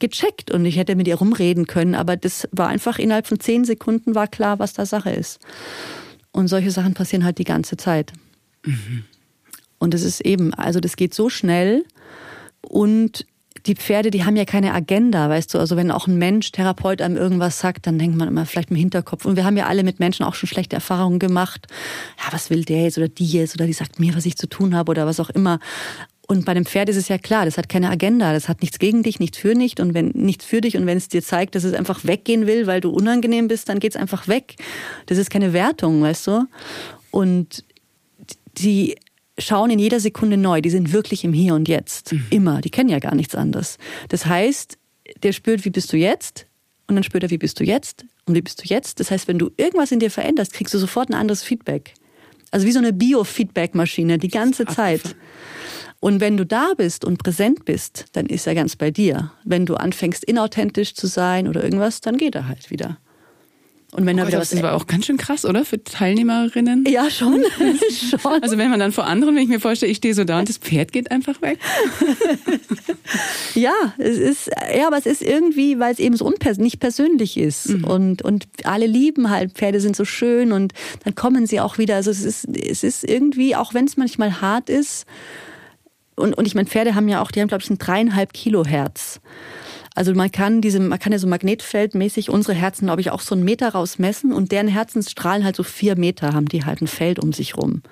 gecheckt 0.00 0.50
und 0.50 0.64
ich 0.64 0.76
hätte 0.76 0.94
mit 0.94 1.08
ihr 1.08 1.16
rumreden 1.16 1.66
können, 1.66 1.96
aber 1.96 2.16
das 2.16 2.48
war 2.52 2.68
einfach 2.68 3.00
innerhalb 3.00 3.26
von 3.26 3.40
zehn 3.40 3.64
Sekunden 3.64 4.14
war 4.14 4.28
klar, 4.28 4.60
was 4.60 4.72
da 4.72 4.86
Sache 4.86 5.10
ist. 5.10 5.40
Und 6.30 6.46
solche 6.46 6.70
Sachen 6.70 6.94
passieren 6.94 7.24
halt 7.24 7.38
die 7.38 7.44
ganze 7.44 7.76
Zeit. 7.76 8.12
Mhm. 8.64 9.04
Und 9.78 9.94
es 9.94 10.04
ist 10.04 10.20
eben, 10.20 10.54
also 10.54 10.78
das 10.78 10.96
geht 10.96 11.14
so 11.14 11.28
schnell 11.28 11.84
und 12.60 13.26
die 13.68 13.74
Pferde, 13.74 14.10
die 14.10 14.24
haben 14.24 14.36
ja 14.36 14.44
keine 14.44 14.72
Agenda, 14.72 15.28
weißt 15.28 15.54
du. 15.54 15.58
Also 15.58 15.76
wenn 15.76 15.90
auch 15.90 16.06
ein 16.06 16.16
Mensch, 16.16 16.50
Therapeut 16.50 17.02
einem 17.02 17.16
irgendwas 17.16 17.60
sagt, 17.60 17.86
dann 17.86 17.98
denkt 17.98 18.16
man 18.16 18.28
immer 18.28 18.46
vielleicht 18.46 18.70
im 18.70 18.76
Hinterkopf. 18.76 19.26
Und 19.26 19.36
wir 19.36 19.44
haben 19.44 19.56
ja 19.56 19.66
alle 19.66 19.84
mit 19.84 20.00
Menschen 20.00 20.24
auch 20.24 20.34
schon 20.34 20.48
schlechte 20.48 20.74
Erfahrungen 20.74 21.18
gemacht. 21.18 21.66
Ja, 22.18 22.32
was 22.32 22.50
will 22.50 22.64
der 22.64 22.82
jetzt 22.82 22.98
oder 22.98 23.08
die 23.08 23.26
jetzt 23.26 23.54
oder 23.54 23.66
die 23.66 23.72
sagt 23.74 24.00
mir, 24.00 24.16
was 24.16 24.26
ich 24.26 24.36
zu 24.36 24.48
tun 24.48 24.74
habe 24.74 24.90
oder 24.90 25.06
was 25.06 25.20
auch 25.20 25.30
immer. 25.30 25.60
Und 26.26 26.44
bei 26.44 26.54
dem 26.54 26.66
Pferd 26.66 26.88
ist 26.88 26.96
es 26.96 27.08
ja 27.08 27.16
klar, 27.16 27.44
das 27.44 27.56
hat 27.56 27.68
keine 27.68 27.88
Agenda, 27.88 28.32
das 28.32 28.48
hat 28.48 28.60
nichts 28.60 28.78
gegen 28.78 29.02
dich, 29.02 29.18
nichts 29.18 29.38
für 29.38 29.54
nicht 29.54 29.80
und 29.80 29.94
wenn 29.94 30.08
nichts 30.08 30.44
für 30.44 30.60
dich 30.60 30.76
und 30.76 30.84
wenn 30.86 30.98
es 30.98 31.08
dir 31.08 31.22
zeigt, 31.22 31.54
dass 31.54 31.64
es 31.64 31.72
einfach 31.72 32.04
weggehen 32.04 32.46
will, 32.46 32.66
weil 32.66 32.82
du 32.82 32.90
unangenehm 32.90 33.48
bist, 33.48 33.68
dann 33.68 33.80
geht's 33.80 33.96
einfach 33.96 34.28
weg. 34.28 34.56
Das 35.06 35.16
ist 35.16 35.30
keine 35.30 35.54
Wertung, 35.54 36.02
weißt 36.02 36.26
du? 36.26 36.46
Und 37.10 37.64
die 38.58 38.96
schauen 39.38 39.70
in 39.70 39.78
jeder 39.78 40.00
Sekunde 40.00 40.36
neu. 40.36 40.60
Die 40.60 40.70
sind 40.70 40.92
wirklich 40.92 41.24
im 41.24 41.32
Hier 41.32 41.54
und 41.54 41.68
Jetzt. 41.68 42.12
Mhm. 42.12 42.26
Immer. 42.30 42.60
Die 42.60 42.70
kennen 42.70 42.88
ja 42.88 42.98
gar 42.98 43.14
nichts 43.14 43.34
anderes. 43.34 43.78
Das 44.08 44.26
heißt, 44.26 44.78
der 45.22 45.32
spürt, 45.32 45.64
wie 45.64 45.70
bist 45.70 45.92
du 45.92 45.96
jetzt? 45.96 46.46
Und 46.86 46.94
dann 46.94 47.04
spürt 47.04 47.22
er, 47.22 47.30
wie 47.30 47.38
bist 47.38 47.60
du 47.60 47.64
jetzt? 47.64 48.04
Und 48.26 48.34
wie 48.34 48.42
bist 48.42 48.62
du 48.62 48.66
jetzt? 48.66 49.00
Das 49.00 49.10
heißt, 49.10 49.28
wenn 49.28 49.38
du 49.38 49.50
irgendwas 49.56 49.92
in 49.92 50.00
dir 50.00 50.10
veränderst, 50.10 50.52
kriegst 50.52 50.74
du 50.74 50.78
sofort 50.78 51.10
ein 51.10 51.14
anderes 51.14 51.42
Feedback. 51.42 51.94
Also 52.50 52.66
wie 52.66 52.72
so 52.72 52.78
eine 52.78 52.92
Biofeedback-Maschine 52.92 54.18
die 54.18 54.28
ganze 54.28 54.64
Zeit. 54.66 55.16
Und 56.00 56.20
wenn 56.20 56.36
du 56.36 56.46
da 56.46 56.72
bist 56.76 57.04
und 57.04 57.18
präsent 57.18 57.64
bist, 57.64 58.06
dann 58.12 58.26
ist 58.26 58.46
er 58.46 58.54
ganz 58.54 58.76
bei 58.76 58.90
dir. 58.90 59.32
Wenn 59.44 59.66
du 59.66 59.74
anfängst, 59.74 60.24
inauthentisch 60.24 60.94
zu 60.94 61.06
sein 61.06 61.48
oder 61.48 61.62
irgendwas, 61.62 62.00
dann 62.00 62.16
geht 62.16 62.34
er 62.34 62.48
halt 62.48 62.70
wieder. 62.70 62.98
Und 63.92 64.04
wenn 64.04 64.16
oh, 64.16 64.22
da 64.22 64.28
wieder 64.28 64.38
was. 64.38 64.50
Das 64.50 64.62
war 64.62 64.74
auch 64.74 64.86
ganz 64.86 65.06
schön 65.06 65.16
krass, 65.16 65.46
oder? 65.46 65.64
Für 65.64 65.82
Teilnehmerinnen. 65.82 66.84
Ja, 66.86 67.10
schon. 67.10 67.42
schon. 68.20 68.42
Also 68.42 68.58
wenn 68.58 68.70
man 68.70 68.78
dann 68.78 68.92
vor 68.92 69.06
anderen, 69.06 69.34
wenn 69.34 69.42
ich 69.42 69.48
mir 69.48 69.60
vorstelle, 69.60 69.90
ich 69.90 69.96
stehe 69.96 70.12
so 70.12 70.24
da 70.24 70.38
und 70.38 70.48
das 70.48 70.58
Pferd 70.58 70.92
geht 70.92 71.10
einfach 71.10 71.40
weg. 71.40 71.58
ja, 73.54 73.72
es 73.96 74.18
ist, 74.18 74.50
ja, 74.76 74.86
aber 74.86 74.98
es 74.98 75.06
ist 75.06 75.22
irgendwie, 75.22 75.78
weil 75.78 75.94
es 75.94 76.00
eben 76.00 76.16
so 76.16 76.26
unpers 76.26 76.58
nicht 76.58 76.80
persönlich 76.80 77.38
ist. 77.38 77.70
Mhm. 77.70 77.84
Und, 77.84 78.22
und 78.22 78.46
alle 78.64 78.86
lieben 78.86 79.30
halt, 79.30 79.52
Pferde 79.52 79.80
sind 79.80 79.96
so 79.96 80.04
schön 80.04 80.52
und 80.52 80.74
dann 81.04 81.14
kommen 81.14 81.46
sie 81.46 81.58
auch 81.60 81.78
wieder. 81.78 81.96
Also 81.96 82.10
es 82.10 82.22
ist, 82.22 82.46
es 82.46 82.84
ist 82.84 83.04
irgendwie, 83.04 83.56
auch 83.56 83.72
wenn 83.72 83.86
es 83.86 83.96
manchmal 83.96 84.42
hart 84.42 84.68
ist, 84.68 85.06
und, 86.18 86.36
und 86.36 86.46
ich 86.46 86.54
meine, 86.54 86.68
Pferde 86.68 86.94
haben 86.94 87.08
ja 87.08 87.22
auch, 87.22 87.30
die 87.30 87.40
haben, 87.40 87.48
glaube 87.48 87.62
ich, 87.62 87.70
ein 87.70 87.78
dreieinhalb 87.78 88.32
Kilo 88.32 88.64
Herz. 88.64 89.20
Also 89.98 90.14
man 90.14 90.30
kann 90.30 90.60
diese, 90.60 90.78
man 90.78 91.00
kann 91.00 91.10
ja 91.10 91.18
so 91.18 91.26
magnetfeldmäßig 91.26 92.30
unsere 92.30 92.56
Herzen, 92.56 92.86
glaube 92.86 93.00
ich, 93.00 93.10
auch 93.10 93.20
so 93.20 93.34
einen 93.34 93.42
Meter 93.42 93.70
rausmessen 93.70 94.32
und 94.32 94.52
deren 94.52 94.68
Herzensstrahlen 94.68 95.44
halt 95.44 95.56
so 95.56 95.64
vier 95.64 95.98
Meter 95.98 96.34
haben 96.34 96.46
die 96.46 96.64
halt 96.64 96.80
ein 96.80 96.86
Feld 96.86 97.18
um 97.18 97.32
sich 97.32 97.56
rum. 97.56 97.82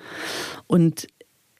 Und 0.67 1.07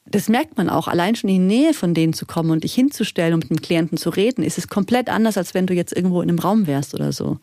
das 0.05 0.29
merkt 0.29 0.55
man 0.55 0.69
auch, 0.69 0.87
allein 0.87 1.15
schon 1.15 1.29
in 1.29 1.49
die 1.49 1.55
Nähe 1.55 1.73
von 1.73 1.93
denen 1.93 2.13
zu 2.13 2.25
kommen 2.25 2.51
und 2.51 2.63
dich 2.63 2.73
hinzustellen 2.73 3.33
und 3.33 3.49
mit 3.49 3.59
dem 3.59 3.61
Klienten 3.61 3.97
zu 3.97 4.09
reden, 4.09 4.41
ist 4.41 4.57
es 4.57 4.69
komplett 4.69 5.09
anders, 5.09 5.37
als 5.37 5.53
wenn 5.53 5.67
du 5.67 5.73
jetzt 5.73 5.93
irgendwo 5.93 6.21
in 6.21 6.29
einem 6.29 6.39
Raum 6.39 6.65
wärst 6.65 6.93
oder 6.93 7.11
so. 7.11 7.39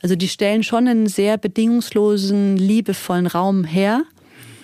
Also 0.00 0.16
die 0.16 0.28
stellen 0.28 0.62
schon 0.62 0.88
einen 0.88 1.06
sehr 1.06 1.36
bedingungslosen, 1.36 2.56
liebevollen 2.56 3.26
Raum 3.26 3.64
her 3.64 4.04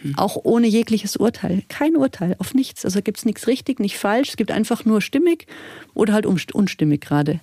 Mhm. 0.05 0.18
Auch 0.18 0.36
ohne 0.44 0.66
jegliches 0.66 1.16
Urteil. 1.16 1.62
Kein 1.68 1.97
Urteil, 1.97 2.36
auf 2.39 2.55
nichts. 2.55 2.85
Also 2.85 3.02
gibt 3.02 3.18
es 3.18 3.24
nichts 3.24 3.47
richtig, 3.47 3.81
nicht 3.81 3.98
falsch. 3.98 4.31
Es 4.31 4.36
gibt 4.36 4.51
einfach 4.51 4.85
nur 4.85 5.01
stimmig 5.01 5.47
oder 5.94 6.12
halt 6.12 6.26
unstimmig 6.26 7.01
gerade. 7.01 7.40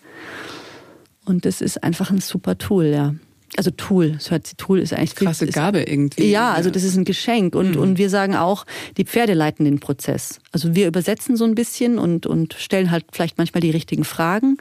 Und 1.25 1.45
das 1.45 1.61
ist 1.61 1.83
einfach 1.83 2.11
ein 2.11 2.19
super 2.19 2.57
Tool, 2.57 2.85
ja. 2.85 3.15
Also 3.57 3.69
Tool, 3.71 4.11
das 4.11 4.31
hört 4.31 4.47
sich 4.47 4.55
Tool 4.55 4.79
ist 4.79 4.93
eigentlich 4.93 5.13
krasse 5.13 5.43
ist, 5.43 5.55
Gabe 5.55 5.81
irgendwie. 5.81 6.29
Ja, 6.29 6.53
also 6.53 6.69
das 6.69 6.83
ist 6.83 6.95
ein 6.95 7.03
Geschenk 7.03 7.53
und 7.53 7.75
mhm. 7.75 7.81
und 7.81 7.97
wir 7.97 8.09
sagen 8.09 8.33
auch, 8.33 8.65
die 8.95 9.03
Pferde 9.03 9.33
leiten 9.33 9.65
den 9.65 9.81
Prozess. 9.81 10.39
Also 10.53 10.73
wir 10.73 10.87
übersetzen 10.87 11.35
so 11.35 11.43
ein 11.43 11.53
bisschen 11.53 11.99
und 11.99 12.25
und 12.25 12.53
stellen 12.53 12.91
halt 12.91 13.05
vielleicht 13.11 13.37
manchmal 13.37 13.59
die 13.59 13.71
richtigen 13.71 14.05
Fragen, 14.05 14.57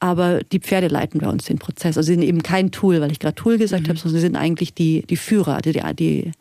aber 0.00 0.40
die 0.52 0.60
Pferde 0.60 0.88
leiten 0.88 1.18
bei 1.18 1.28
uns 1.28 1.46
den 1.46 1.58
Prozess. 1.58 1.96
Also 1.96 2.08
sie 2.08 2.14
sind 2.14 2.24
eben 2.24 2.42
kein 2.42 2.72
Tool, 2.72 3.00
weil 3.00 3.10
ich 3.10 3.20
gerade 3.20 3.36
Tool 3.36 3.56
gesagt 3.56 3.84
mhm. 3.84 3.88
habe, 3.88 3.98
sondern 3.98 4.16
sie 4.16 4.26
sind 4.26 4.36
eigentlich 4.36 4.74
die 4.74 5.06
die 5.08 5.16
Führer, 5.16 5.62
die 5.62 5.72
die 5.72 6.32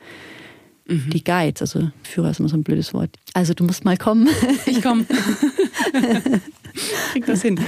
Mhm. 0.88 1.10
Die 1.10 1.24
Guides, 1.24 1.62
also 1.62 1.90
Führer 2.04 2.32
ist 2.32 2.40
immer 2.40 2.50
so 2.50 2.58
ein 2.58 2.64
blödes 2.64 2.94
Wort. 2.94 3.10
Also 3.34 3.54
du 3.54 3.64
musst 3.64 3.86
mal 3.86 3.98
kommen. 3.98 4.30
Ich 4.66 4.82
komme. 4.82 5.06
Krieg 7.12 7.26
das 7.26 7.42
hin. 7.42 7.60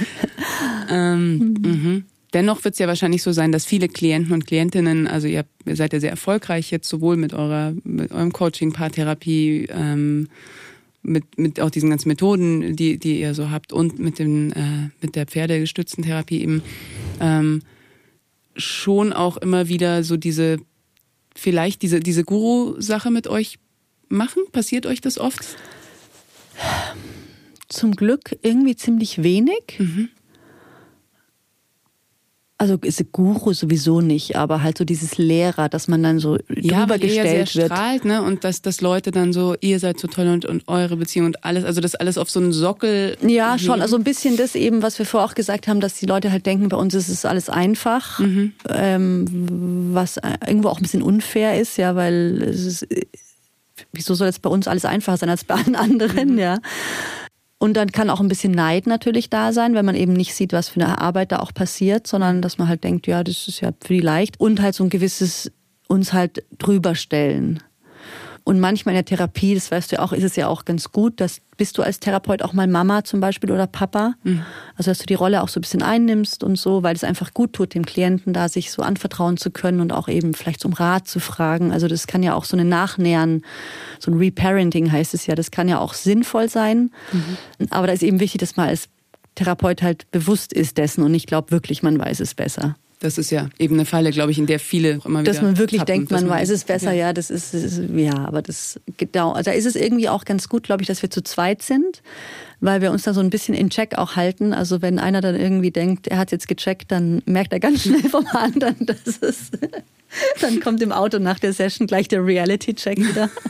Ähm, 0.90 1.54
mhm. 1.60 2.04
Dennoch 2.34 2.62
wird 2.64 2.74
es 2.74 2.78
ja 2.78 2.86
wahrscheinlich 2.86 3.22
so 3.22 3.32
sein, 3.32 3.52
dass 3.52 3.64
viele 3.64 3.88
Klienten 3.88 4.34
und 4.34 4.46
Klientinnen, 4.46 5.06
also 5.06 5.26
ihr, 5.26 5.44
ihr 5.64 5.76
seid 5.76 5.94
ja 5.94 6.00
sehr 6.00 6.10
erfolgreich 6.10 6.70
jetzt 6.70 6.88
sowohl 6.88 7.16
mit 7.16 7.32
eurer, 7.32 7.72
mit 7.84 8.12
eurem 8.12 8.32
Coaching, 8.32 8.72
Paartherapie, 8.72 9.66
ähm, 9.70 10.28
mit, 11.02 11.38
mit 11.38 11.60
auch 11.60 11.70
diesen 11.70 11.88
ganzen 11.88 12.08
Methoden, 12.08 12.76
die, 12.76 12.98
die 12.98 13.20
ihr 13.20 13.34
so 13.34 13.50
habt 13.50 13.72
und 13.72 13.98
mit 13.98 14.18
dem, 14.18 14.52
äh, 14.52 14.90
mit 15.00 15.16
der 15.16 15.26
pferdegestützten 15.26 16.04
Therapie 16.04 16.42
eben, 16.42 16.62
ähm, 17.20 17.62
schon 18.56 19.12
auch 19.12 19.36
immer 19.38 19.68
wieder 19.68 20.02
so 20.02 20.16
diese 20.16 20.58
vielleicht 21.38 21.82
diese, 21.82 22.00
diese 22.00 22.24
Guru-Sache 22.24 23.10
mit 23.10 23.28
euch 23.28 23.58
machen? 24.08 24.42
Passiert 24.52 24.86
euch 24.86 25.00
das 25.00 25.18
oft? 25.18 25.40
Zum 27.68 27.92
Glück 27.92 28.36
irgendwie 28.42 28.76
ziemlich 28.76 29.22
wenig. 29.22 29.78
Mhm 29.78 30.08
also 32.60 32.76
ist 32.82 33.12
Guru 33.12 33.52
sowieso 33.52 34.00
nicht, 34.00 34.34
aber 34.34 34.64
halt 34.64 34.78
so 34.78 34.84
dieses 34.84 35.16
Lehrer, 35.16 35.68
dass 35.68 35.86
man 35.86 36.02
dann 36.02 36.18
so 36.18 36.38
ja, 36.52 36.80
drüber 36.80 36.98
gestellt 36.98 37.48
sehr 37.48 37.62
wird. 37.62 37.72
strahlt, 37.72 38.04
ne? 38.04 38.20
Und 38.20 38.42
dass, 38.42 38.62
dass 38.62 38.80
Leute 38.80 39.12
dann 39.12 39.32
so, 39.32 39.54
ihr 39.60 39.78
seid 39.78 40.00
so 40.00 40.08
toll 40.08 40.26
und, 40.26 40.44
und 40.44 40.66
eure 40.66 40.96
Beziehung 40.96 41.26
und 41.26 41.44
alles, 41.44 41.64
also 41.64 41.80
das 41.80 41.94
alles 41.94 42.18
auf 42.18 42.28
so 42.28 42.40
einen 42.40 42.52
Sockel. 42.52 43.16
Ja, 43.22 43.52
heben. 43.52 43.64
schon. 43.64 43.80
Also 43.80 43.96
ein 43.96 44.02
bisschen 44.02 44.36
das 44.36 44.56
eben, 44.56 44.82
was 44.82 44.98
wir 44.98 45.06
vorher 45.06 45.30
auch 45.30 45.34
gesagt 45.36 45.68
haben, 45.68 45.78
dass 45.78 45.94
die 45.94 46.06
Leute 46.06 46.32
halt 46.32 46.46
denken, 46.46 46.68
bei 46.68 46.76
uns 46.76 46.94
ist 46.94 47.08
es 47.08 47.24
alles 47.24 47.48
einfach, 47.48 48.18
mhm. 48.18 48.52
ähm, 48.68 49.90
was 49.92 50.16
irgendwo 50.44 50.68
auch 50.68 50.78
ein 50.78 50.82
bisschen 50.82 51.02
unfair 51.02 51.60
ist, 51.60 51.78
ja, 51.78 51.94
weil 51.94 52.42
es 52.42 52.64
ist, 52.64 52.88
wieso 53.92 54.14
soll 54.14 54.26
jetzt 54.26 54.42
bei 54.42 54.50
uns 54.50 54.66
alles 54.66 54.84
einfacher 54.84 55.16
sein 55.16 55.30
als 55.30 55.44
bei 55.44 55.54
allen 55.54 55.76
anderen, 55.76 56.32
mhm. 56.32 56.38
ja. 56.38 56.58
Und 57.58 57.74
dann 57.76 57.90
kann 57.90 58.08
auch 58.08 58.20
ein 58.20 58.28
bisschen 58.28 58.52
Neid 58.52 58.86
natürlich 58.86 59.30
da 59.30 59.52
sein, 59.52 59.74
wenn 59.74 59.84
man 59.84 59.96
eben 59.96 60.12
nicht 60.12 60.34
sieht, 60.34 60.52
was 60.52 60.68
für 60.68 60.80
eine 60.80 61.00
Arbeit 61.00 61.32
da 61.32 61.40
auch 61.40 61.52
passiert, 61.52 62.06
sondern 62.06 62.40
dass 62.40 62.56
man 62.56 62.68
halt 62.68 62.84
denkt, 62.84 63.08
ja, 63.08 63.24
das 63.24 63.48
ist 63.48 63.60
ja 63.60 63.72
für 63.82 63.94
die 63.94 64.00
leicht. 64.00 64.38
Und 64.38 64.62
halt 64.62 64.76
so 64.76 64.84
ein 64.84 64.90
gewisses 64.90 65.50
uns 65.88 66.12
halt 66.12 66.44
drüber 66.58 66.94
stellen. 66.94 67.60
Und 68.48 68.60
manchmal 68.60 68.94
in 68.94 68.96
der 68.96 69.04
Therapie, 69.04 69.54
das 69.54 69.70
weißt 69.70 69.92
du 69.92 69.96
ja 69.96 70.02
auch, 70.02 70.14
ist 70.14 70.24
es 70.24 70.34
ja 70.34 70.48
auch 70.48 70.64
ganz 70.64 70.90
gut, 70.90 71.20
dass 71.20 71.42
bist 71.58 71.76
du 71.76 71.82
als 71.82 72.00
Therapeut 72.00 72.40
auch 72.40 72.54
mal 72.54 72.66
Mama 72.66 73.04
zum 73.04 73.20
Beispiel 73.20 73.52
oder 73.52 73.66
Papa. 73.66 74.14
Mhm. 74.22 74.42
Also 74.74 74.90
dass 74.90 74.96
du 74.96 75.04
die 75.04 75.12
Rolle 75.12 75.42
auch 75.42 75.50
so 75.50 75.58
ein 75.58 75.60
bisschen 75.60 75.82
einnimmst 75.82 76.42
und 76.42 76.56
so, 76.56 76.82
weil 76.82 76.96
es 76.96 77.04
einfach 77.04 77.34
gut 77.34 77.52
tut, 77.52 77.74
dem 77.74 77.84
Klienten 77.84 78.32
da 78.32 78.48
sich 78.48 78.70
so 78.70 78.80
anvertrauen 78.80 79.36
zu 79.36 79.50
können 79.50 79.82
und 79.82 79.92
auch 79.92 80.08
eben 80.08 80.32
vielleicht 80.32 80.64
um 80.64 80.72
Rat 80.72 81.06
zu 81.06 81.20
fragen. 81.20 81.72
Also 81.72 81.88
das 81.88 82.06
kann 82.06 82.22
ja 82.22 82.32
auch 82.32 82.46
so 82.46 82.56
eine 82.56 82.64
Nachnähern, 82.64 83.42
so 83.98 84.10
ein 84.10 84.16
Reparenting 84.16 84.90
heißt 84.90 85.12
es 85.12 85.26
ja, 85.26 85.34
das 85.34 85.50
kann 85.50 85.68
ja 85.68 85.78
auch 85.78 85.92
sinnvoll 85.92 86.48
sein. 86.48 86.90
Mhm. 87.12 87.68
Aber 87.68 87.86
da 87.86 87.92
ist 87.92 88.02
eben 88.02 88.18
wichtig, 88.18 88.40
dass 88.40 88.56
man 88.56 88.68
als 88.68 88.88
Therapeut 89.34 89.82
halt 89.82 90.10
bewusst 90.10 90.54
ist 90.54 90.78
dessen 90.78 91.02
und 91.02 91.12
ich 91.12 91.26
glaube 91.26 91.50
wirklich, 91.50 91.82
man 91.82 91.98
weiß 91.98 92.20
es 92.20 92.34
besser. 92.34 92.76
Das 93.00 93.16
ist 93.16 93.30
ja 93.30 93.48
eben 93.58 93.74
eine 93.74 93.84
Falle, 93.84 94.10
glaube 94.10 94.32
ich, 94.32 94.38
in 94.38 94.46
der 94.46 94.58
viele 94.58 95.00
immer 95.04 95.20
wieder. 95.20 95.32
Dass 95.32 95.40
man 95.40 95.56
wirklich 95.56 95.80
tappen, 95.80 95.94
denkt, 95.94 96.10
man, 96.10 96.26
man 96.26 96.38
weiß 96.38 96.50
es 96.50 96.64
besser, 96.64 96.92
ja, 96.92 97.06
ja 97.06 97.12
das 97.12 97.30
ist, 97.30 97.54
ist, 97.54 97.80
ja, 97.94 98.26
aber 98.26 98.42
das 98.42 98.80
genau. 98.96 99.32
Also 99.32 99.50
da 99.50 99.56
ist 99.56 99.66
es 99.66 99.76
irgendwie 99.76 100.08
auch 100.08 100.24
ganz 100.24 100.48
gut, 100.48 100.64
glaube 100.64 100.82
ich, 100.82 100.88
dass 100.88 101.00
wir 101.02 101.10
zu 101.10 101.22
zweit 101.22 101.62
sind, 101.62 102.02
weil 102.60 102.82
wir 102.82 102.90
uns 102.90 103.04
da 103.04 103.14
so 103.14 103.20
ein 103.20 103.30
bisschen 103.30 103.54
in 103.54 103.70
Check 103.70 103.96
auch 103.96 104.16
halten. 104.16 104.52
Also 104.52 104.82
wenn 104.82 104.98
einer 104.98 105.20
dann 105.20 105.36
irgendwie 105.36 105.70
denkt, 105.70 106.08
er 106.08 106.18
hat 106.18 106.32
jetzt 106.32 106.48
gecheckt, 106.48 106.90
dann 106.90 107.22
merkt 107.24 107.52
er 107.52 107.60
ganz 107.60 107.82
schnell 107.84 108.08
vom 108.08 108.26
anderen, 108.26 108.84
dass 108.84 109.18
es 109.20 109.50
dann 110.40 110.60
kommt 110.60 110.82
im 110.82 110.92
Auto 110.92 111.18
nach 111.18 111.38
der 111.38 111.52
Session 111.52 111.86
gleich 111.86 112.08
der 112.08 112.24
Reality-Check 112.24 112.98
wieder. 112.98 113.30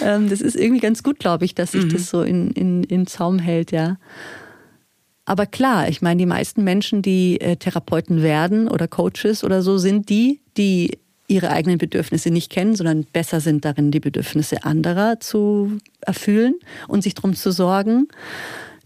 Ähm, 0.00 0.30
das 0.30 0.40
ist 0.40 0.54
irgendwie 0.54 0.80
ganz 0.80 1.02
gut, 1.02 1.18
glaube 1.18 1.44
ich, 1.44 1.54
dass 1.54 1.72
sich 1.72 1.84
mhm. 1.84 1.88
das 1.90 2.08
so 2.08 2.22
in, 2.22 2.50
in, 2.52 2.84
in 2.84 3.06
Zaum 3.06 3.38
hält, 3.38 3.72
ja. 3.72 3.96
Aber 5.28 5.44
klar, 5.44 5.90
ich 5.90 6.00
meine, 6.00 6.16
die 6.16 6.26
meisten 6.26 6.64
Menschen, 6.64 7.02
die 7.02 7.38
äh, 7.42 7.56
Therapeuten 7.56 8.22
werden 8.22 8.66
oder 8.66 8.88
Coaches 8.88 9.44
oder 9.44 9.60
so, 9.60 9.76
sind 9.76 10.08
die, 10.08 10.40
die 10.56 10.96
ihre 11.26 11.50
eigenen 11.50 11.76
Bedürfnisse 11.76 12.30
nicht 12.30 12.50
kennen, 12.50 12.74
sondern 12.74 13.04
besser 13.04 13.42
sind 13.42 13.66
darin, 13.66 13.90
die 13.90 14.00
Bedürfnisse 14.00 14.64
anderer 14.64 15.20
zu 15.20 15.80
erfüllen 16.00 16.54
und 16.88 17.02
sich 17.02 17.12
darum 17.12 17.34
zu 17.34 17.52
sorgen. 17.52 18.08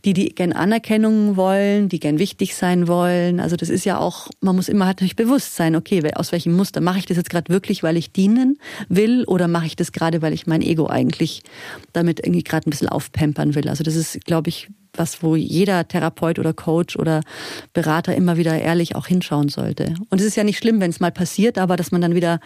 Die, 0.04 0.14
die 0.14 0.34
gern 0.34 0.52
Anerkennung 0.52 1.36
wollen, 1.36 1.88
die 1.88 2.00
gern 2.00 2.18
wichtig 2.18 2.56
sein 2.56 2.88
wollen. 2.88 3.38
Also 3.38 3.56
das 3.56 3.68
ist 3.68 3.84
ja 3.84 3.98
auch, 3.98 4.28
man 4.40 4.56
muss 4.56 4.68
immer 4.68 4.86
halt 4.86 4.96
natürlich 4.96 5.16
bewusst 5.16 5.54
sein, 5.54 5.76
okay, 5.76 6.02
aus 6.14 6.32
welchem 6.32 6.54
Muster 6.54 6.80
mache 6.80 6.98
ich 6.98 7.06
das 7.06 7.16
jetzt 7.16 7.30
gerade 7.30 7.52
wirklich, 7.52 7.82
weil 7.82 7.96
ich 7.96 8.12
dienen 8.12 8.58
will 8.88 9.24
oder 9.24 9.46
mache 9.46 9.66
ich 9.66 9.76
das 9.76 9.92
gerade, 9.92 10.20
weil 10.20 10.32
ich 10.32 10.46
mein 10.46 10.62
Ego 10.62 10.88
eigentlich 10.88 11.42
damit 11.92 12.20
irgendwie 12.20 12.42
gerade 12.42 12.68
ein 12.68 12.70
bisschen 12.70 12.88
aufpampern 12.88 13.54
will. 13.54 13.68
Also 13.68 13.84
das 13.84 13.94
ist, 13.94 14.24
glaube 14.24 14.48
ich, 14.48 14.68
was, 14.94 15.22
wo 15.22 15.36
jeder 15.36 15.86
Therapeut 15.86 16.38
oder 16.38 16.52
Coach 16.52 16.96
oder 16.96 17.22
Berater 17.72 18.14
immer 18.14 18.36
wieder 18.36 18.58
ehrlich 18.58 18.94
auch 18.96 19.06
hinschauen 19.06 19.48
sollte. 19.48 19.94
Und 20.10 20.20
es 20.20 20.26
ist 20.26 20.36
ja 20.36 20.44
nicht 20.44 20.58
schlimm, 20.58 20.80
wenn 20.80 20.90
es 20.90 21.00
mal 21.00 21.12
passiert, 21.12 21.58
aber 21.58 21.76
dass 21.76 21.92
man 21.92 22.00
dann 22.00 22.14
wieder 22.14 22.40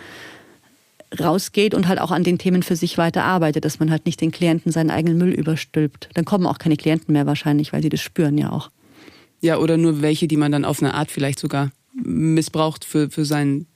rausgeht 1.18 1.74
und 1.74 1.88
halt 1.88 2.00
auch 2.00 2.10
an 2.10 2.24
den 2.24 2.38
Themen 2.38 2.62
für 2.62 2.76
sich 2.76 2.98
weiter 2.98 3.24
arbeitet, 3.24 3.64
dass 3.64 3.78
man 3.78 3.90
halt 3.90 4.06
nicht 4.06 4.20
den 4.20 4.32
Klienten 4.32 4.72
seinen 4.72 4.90
eigenen 4.90 5.18
Müll 5.18 5.32
überstülpt. 5.32 6.08
Dann 6.14 6.24
kommen 6.24 6.46
auch 6.46 6.58
keine 6.58 6.76
Klienten 6.76 7.12
mehr 7.12 7.26
wahrscheinlich, 7.26 7.72
weil 7.72 7.82
sie 7.82 7.88
das 7.88 8.00
spüren 8.00 8.36
ja 8.38 8.50
auch. 8.50 8.70
Ja, 9.40 9.58
oder 9.58 9.76
nur 9.76 10.02
welche, 10.02 10.28
die 10.28 10.36
man 10.36 10.52
dann 10.52 10.64
auf 10.64 10.82
eine 10.82 10.94
Art 10.94 11.10
vielleicht 11.10 11.38
sogar 11.38 11.70
missbraucht 11.94 12.84
für, 12.84 13.10
für 13.10 13.24
sein 13.24 13.66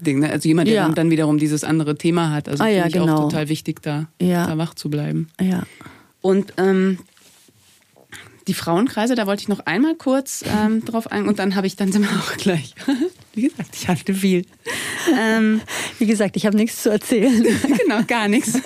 Ding. 0.00 0.20
Ne? 0.20 0.30
Also 0.30 0.48
jemand, 0.48 0.68
der 0.68 0.74
ja. 0.74 0.88
dann 0.88 1.10
wiederum 1.10 1.38
dieses 1.38 1.64
andere 1.64 1.96
Thema 1.96 2.30
hat. 2.30 2.48
Also 2.48 2.62
ah, 2.62 2.68
ja, 2.68 2.82
finde 2.82 2.88
ich 2.88 3.04
genau. 3.04 3.16
auch 3.16 3.30
total 3.30 3.48
wichtig, 3.48 3.82
da, 3.82 4.08
ja. 4.20 4.46
da 4.46 4.58
wach 4.58 4.74
zu 4.74 4.90
bleiben. 4.90 5.28
Ja. 5.40 5.64
Und 6.20 6.52
ähm, 6.56 6.98
die 8.48 8.54
Frauenkreise, 8.54 9.14
da 9.14 9.26
wollte 9.26 9.42
ich 9.42 9.48
noch 9.48 9.60
einmal 9.60 9.94
kurz 9.94 10.42
ähm, 10.46 10.84
drauf 10.84 11.12
ein 11.12 11.28
und 11.28 11.38
dann 11.38 11.54
habe 11.54 11.66
ich 11.66 11.76
dann 11.76 11.92
sind 11.92 12.02
wir 12.02 12.10
auch 12.10 12.36
gleich. 12.36 12.74
Wie 13.34 13.42
gesagt, 13.42 13.76
ich 13.76 13.86
hatte 13.86 14.14
viel. 14.14 14.44
Ähm, 15.16 15.60
Wie 15.98 16.06
gesagt, 16.06 16.36
ich 16.36 16.46
habe 16.46 16.56
nichts 16.56 16.82
zu 16.82 16.90
erzählen. 16.90 17.44
genau, 17.78 18.02
gar 18.04 18.26
nichts. 18.26 18.54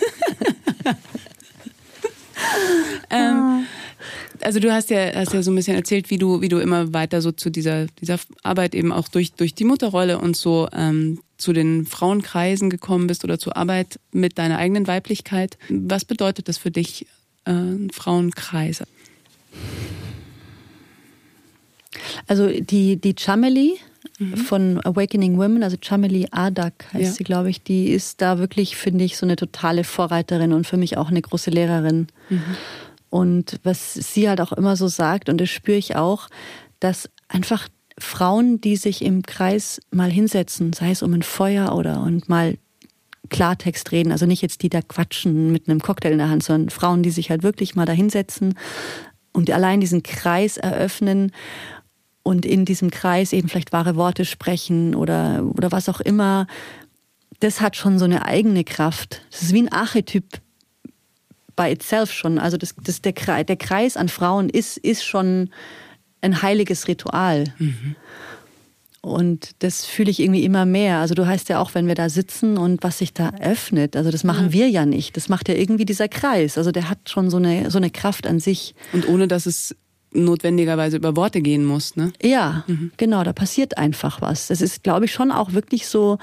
ähm, 3.10 3.66
also 4.40 4.60
du 4.60 4.72
hast 4.72 4.90
ja, 4.90 5.14
hast 5.14 5.34
ja 5.34 5.42
so 5.42 5.50
ein 5.50 5.56
bisschen 5.56 5.76
erzählt, 5.76 6.10
wie 6.10 6.18
du, 6.18 6.40
wie 6.40 6.48
du 6.48 6.58
immer 6.58 6.92
weiter 6.92 7.20
so 7.20 7.32
zu 7.32 7.50
dieser, 7.50 7.86
dieser 8.00 8.18
Arbeit 8.42 8.74
eben 8.74 8.92
auch 8.92 9.08
durch, 9.08 9.32
durch 9.32 9.54
die 9.54 9.64
Mutterrolle 9.64 10.18
und 10.18 10.36
so 10.36 10.68
ähm, 10.72 11.20
zu 11.36 11.52
den 11.52 11.86
Frauenkreisen 11.86 12.70
gekommen 12.70 13.06
bist 13.08 13.24
oder 13.24 13.38
zur 13.38 13.56
Arbeit 13.56 13.98
mit 14.10 14.38
deiner 14.38 14.58
eigenen 14.58 14.86
Weiblichkeit. 14.86 15.58
Was 15.68 16.04
bedeutet 16.04 16.48
das 16.48 16.58
für 16.58 16.70
dich, 16.70 17.06
äh, 17.44 17.52
Frauenkreise? 17.92 18.84
Also 22.26 22.48
die, 22.48 23.00
die 23.00 23.14
Chameli 23.18 23.78
mhm. 24.18 24.36
von 24.36 24.80
Awakening 24.84 25.38
Women, 25.38 25.62
also 25.62 25.76
Chameli 25.80 26.28
Adak 26.30 26.86
heißt 26.92 27.04
ja. 27.04 27.12
sie, 27.12 27.24
glaube 27.24 27.50
ich, 27.50 27.62
die 27.62 27.88
ist 27.88 28.20
da 28.20 28.38
wirklich, 28.38 28.76
finde 28.76 29.04
ich, 29.04 29.16
so 29.16 29.26
eine 29.26 29.36
totale 29.36 29.84
Vorreiterin 29.84 30.52
und 30.52 30.66
für 30.66 30.76
mich 30.76 30.96
auch 30.96 31.08
eine 31.08 31.22
große 31.22 31.50
Lehrerin. 31.50 32.06
Mhm. 32.28 32.42
Und 33.10 33.60
was 33.62 33.94
sie 33.94 34.28
halt 34.28 34.40
auch 34.40 34.52
immer 34.52 34.76
so 34.76 34.88
sagt, 34.88 35.28
und 35.28 35.40
das 35.40 35.50
spüre 35.50 35.76
ich 35.76 35.96
auch, 35.96 36.28
dass 36.80 37.10
einfach 37.28 37.68
Frauen, 37.98 38.60
die 38.60 38.76
sich 38.76 39.04
im 39.04 39.22
Kreis 39.22 39.80
mal 39.90 40.10
hinsetzen, 40.10 40.72
sei 40.72 40.92
es 40.92 41.02
um 41.02 41.12
ein 41.12 41.22
Feuer 41.22 41.74
oder 41.74 42.00
und 42.02 42.28
mal 42.28 42.56
Klartext 43.28 43.92
reden, 43.92 44.12
also 44.12 44.26
nicht 44.26 44.42
jetzt 44.42 44.62
die 44.62 44.68
da 44.68 44.82
quatschen 44.82 45.52
mit 45.52 45.68
einem 45.68 45.80
Cocktail 45.80 46.12
in 46.12 46.18
der 46.18 46.28
Hand, 46.28 46.42
sondern 46.42 46.70
Frauen, 46.70 47.02
die 47.02 47.10
sich 47.10 47.30
halt 47.30 47.42
wirklich 47.42 47.74
mal 47.74 47.86
da 47.86 47.92
hinsetzen 47.92 48.54
und 49.32 49.50
allein 49.50 49.80
diesen 49.80 50.02
Kreis 50.02 50.56
eröffnen 50.56 51.32
und 52.22 52.46
in 52.46 52.64
diesem 52.64 52.90
Kreis 52.90 53.32
eben 53.32 53.48
vielleicht 53.48 53.72
wahre 53.72 53.96
Worte 53.96 54.24
sprechen 54.24 54.94
oder, 54.94 55.44
oder 55.56 55.72
was 55.72 55.88
auch 55.88 56.00
immer, 56.00 56.46
das 57.40 57.60
hat 57.60 57.76
schon 57.76 57.98
so 57.98 58.04
eine 58.04 58.24
eigene 58.24 58.62
Kraft. 58.62 59.22
Das 59.30 59.42
ist 59.42 59.52
wie 59.52 59.62
ein 59.62 59.72
Archetyp 59.72 60.40
by 61.56 61.70
itself 61.70 62.12
schon. 62.12 62.38
Also 62.38 62.56
das, 62.56 62.74
das, 62.82 63.02
der, 63.02 63.12
Kreis, 63.12 63.46
der 63.46 63.56
Kreis 63.56 63.96
an 63.96 64.08
Frauen 64.08 64.48
ist, 64.48 64.78
ist 64.78 65.04
schon 65.04 65.50
ein 66.20 66.42
heiliges 66.42 66.86
Ritual. 66.86 67.44
Mhm. 67.58 67.96
Und 69.02 69.50
das 69.58 69.84
fühle 69.84 70.10
ich 70.10 70.20
irgendwie 70.20 70.44
immer 70.44 70.64
mehr. 70.64 70.98
Also 70.98 71.14
du 71.14 71.26
heißt 71.26 71.48
ja 71.48 71.58
auch, 71.58 71.74
wenn 71.74 71.88
wir 71.88 71.96
da 71.96 72.08
sitzen 72.08 72.56
und 72.56 72.84
was 72.84 72.98
sich 72.98 73.12
da 73.12 73.32
öffnet, 73.40 73.96
also 73.96 74.12
das 74.12 74.22
machen 74.22 74.46
ja. 74.46 74.52
wir 74.52 74.68
ja 74.70 74.86
nicht. 74.86 75.16
Das 75.16 75.28
macht 75.28 75.48
ja 75.48 75.56
irgendwie 75.56 75.84
dieser 75.84 76.08
Kreis. 76.08 76.56
Also 76.56 76.70
der 76.70 76.88
hat 76.88 77.10
schon 77.10 77.28
so 77.28 77.36
eine, 77.38 77.68
so 77.70 77.78
eine 77.78 77.90
Kraft 77.90 78.28
an 78.28 78.38
sich. 78.38 78.76
Und 78.92 79.08
ohne 79.08 79.26
dass 79.26 79.46
es 79.46 79.74
notwendigerweise 80.12 80.98
über 80.98 81.16
Worte 81.16 81.40
gehen 81.40 81.64
muss, 81.64 81.96
ne? 81.96 82.12
Ja, 82.22 82.64
mhm. 82.66 82.92
genau, 82.96 83.24
da 83.24 83.32
passiert 83.32 83.76
einfach 83.76 84.20
was. 84.20 84.48
Das 84.48 84.60
ist, 84.60 84.84
glaube 84.84 85.06
ich, 85.06 85.12
schon 85.12 85.32
auch 85.32 85.52
wirklich 85.52 85.86
so 85.86 86.18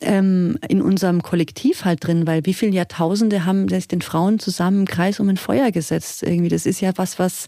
ähm, 0.00 0.58
in 0.68 0.82
unserem 0.82 1.22
Kollektiv 1.22 1.84
halt 1.84 2.06
drin, 2.06 2.26
weil 2.26 2.44
wie 2.44 2.54
viele 2.54 2.72
Jahrtausende 2.72 3.44
haben 3.44 3.68
sich 3.68 3.88
den 3.88 4.02
Frauen 4.02 4.38
zusammen 4.38 4.80
im 4.80 4.86
Kreis 4.86 5.20
um 5.20 5.28
ein 5.28 5.36
Feuer 5.36 5.70
gesetzt 5.70 6.22
irgendwie. 6.22 6.48
Das 6.48 6.66
ist 6.66 6.80
ja 6.80 6.92
was, 6.96 7.18
was 7.18 7.46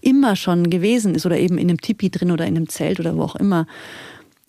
immer 0.00 0.36
schon 0.36 0.70
gewesen 0.70 1.14
ist 1.14 1.26
oder 1.26 1.38
eben 1.38 1.58
in 1.58 1.68
einem 1.68 1.80
Tipi 1.80 2.10
drin 2.10 2.30
oder 2.30 2.46
in 2.46 2.56
einem 2.56 2.68
Zelt 2.68 3.00
oder 3.00 3.16
wo 3.16 3.22
auch 3.22 3.36
immer. 3.36 3.66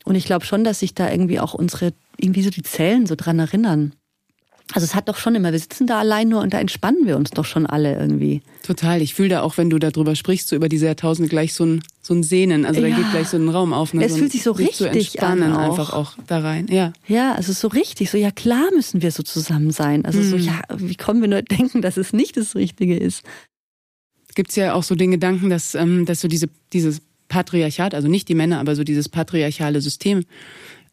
Und 0.06 0.16
ich 0.16 0.26
glaube 0.26 0.46
schon, 0.46 0.64
dass 0.64 0.80
sich 0.80 0.94
da 0.94 1.10
irgendwie 1.10 1.40
auch 1.40 1.54
unsere, 1.54 1.94
irgendwie 2.18 2.44
so 2.44 2.50
die 2.50 2.64
Zellen 2.64 3.06
so 3.06 3.16
dran 3.16 3.40
erinnern. 3.40 3.94
Also 4.72 4.86
es 4.86 4.96
hat 4.96 5.10
doch 5.10 5.18
schon 5.18 5.36
immer, 5.36 5.52
wir 5.52 5.60
sitzen 5.60 5.88
da 5.88 6.00
allein 6.00 6.30
nur 6.30 6.42
und 6.42 6.54
da 6.54 6.60
entspannen 6.60 7.06
wir 7.06 7.18
uns 7.18 7.32
doch 7.32 7.46
schon 7.46 7.66
alle 7.66 7.96
irgendwie. 7.96 8.42
Total. 8.64 9.02
Ich 9.02 9.14
fühle 9.14 9.30
da 9.30 9.42
auch, 9.42 9.58
wenn 9.58 9.70
du 9.70 9.78
darüber 9.78 10.16
sprichst, 10.16 10.48
so 10.48 10.56
über 10.56 10.70
diese 10.70 10.86
Jahrtausende 10.86 11.30
gleich 11.30 11.54
so 11.54 11.66
ein, 11.66 11.84
so 12.02 12.14
ein 12.14 12.24
Sehnen. 12.24 12.66
Also 12.66 12.82
ja. 12.82 12.90
da 12.90 12.96
geht 12.96 13.12
gleich 13.12 13.28
so 13.28 13.38
ein 13.38 13.50
Raum 13.50 13.74
auf. 13.74 13.94
Ne? 13.94 14.06
Es 14.06 14.14
so 14.14 14.20
fühlt 14.20 14.32
sich 14.32 14.44
so 14.44 14.52
richtig 14.52 14.78
zu 14.78 14.90
entspannen 14.90 15.52
an 15.52 15.56
auch. 15.56 15.72
einfach 15.72 15.94
auch 15.94 16.14
da 16.28 16.40
rein. 16.40 16.68
Ja. 16.70 16.94
Ja, 17.08 17.34
also 17.34 17.52
so 17.52 17.68
richtig. 17.68 18.10
So, 18.10 18.18
ja 18.18 18.32
klar 18.32 18.70
müssen 18.74 19.02
wir 19.02 19.12
so 19.12 19.22
zusammen 19.22 19.72
sein. 19.72 20.06
Also 20.06 20.20
mhm. 20.20 20.30
so, 20.30 20.38
ja, 20.38 20.62
wie 20.78 20.96
kommen 20.96 21.22
wir 21.22 21.28
nur 21.28 21.42
denken, 21.44 21.82
dass 21.82 21.98
es 21.98 22.14
nicht 22.14 22.38
das 22.38 22.56
Richtige 22.56 22.98
ist? 22.98 23.24
Gibt 24.34 24.50
es 24.50 24.56
ja 24.56 24.74
auch 24.74 24.84
so 24.84 24.96
den 24.96 25.12
Gedanken, 25.12 25.50
dass, 25.50 25.76
ähm, 25.76 26.06
dass 26.06 26.22
so 26.22 26.28
diese, 26.28 26.48
dieses 26.72 27.02
Patriarchat, 27.28 27.94
also 27.94 28.08
nicht 28.08 28.28
die 28.30 28.36
Männer, 28.36 28.60
aber 28.60 28.76
so 28.76 28.84
dieses 28.84 29.10
patriarchale 29.10 29.82
System, 29.82 30.24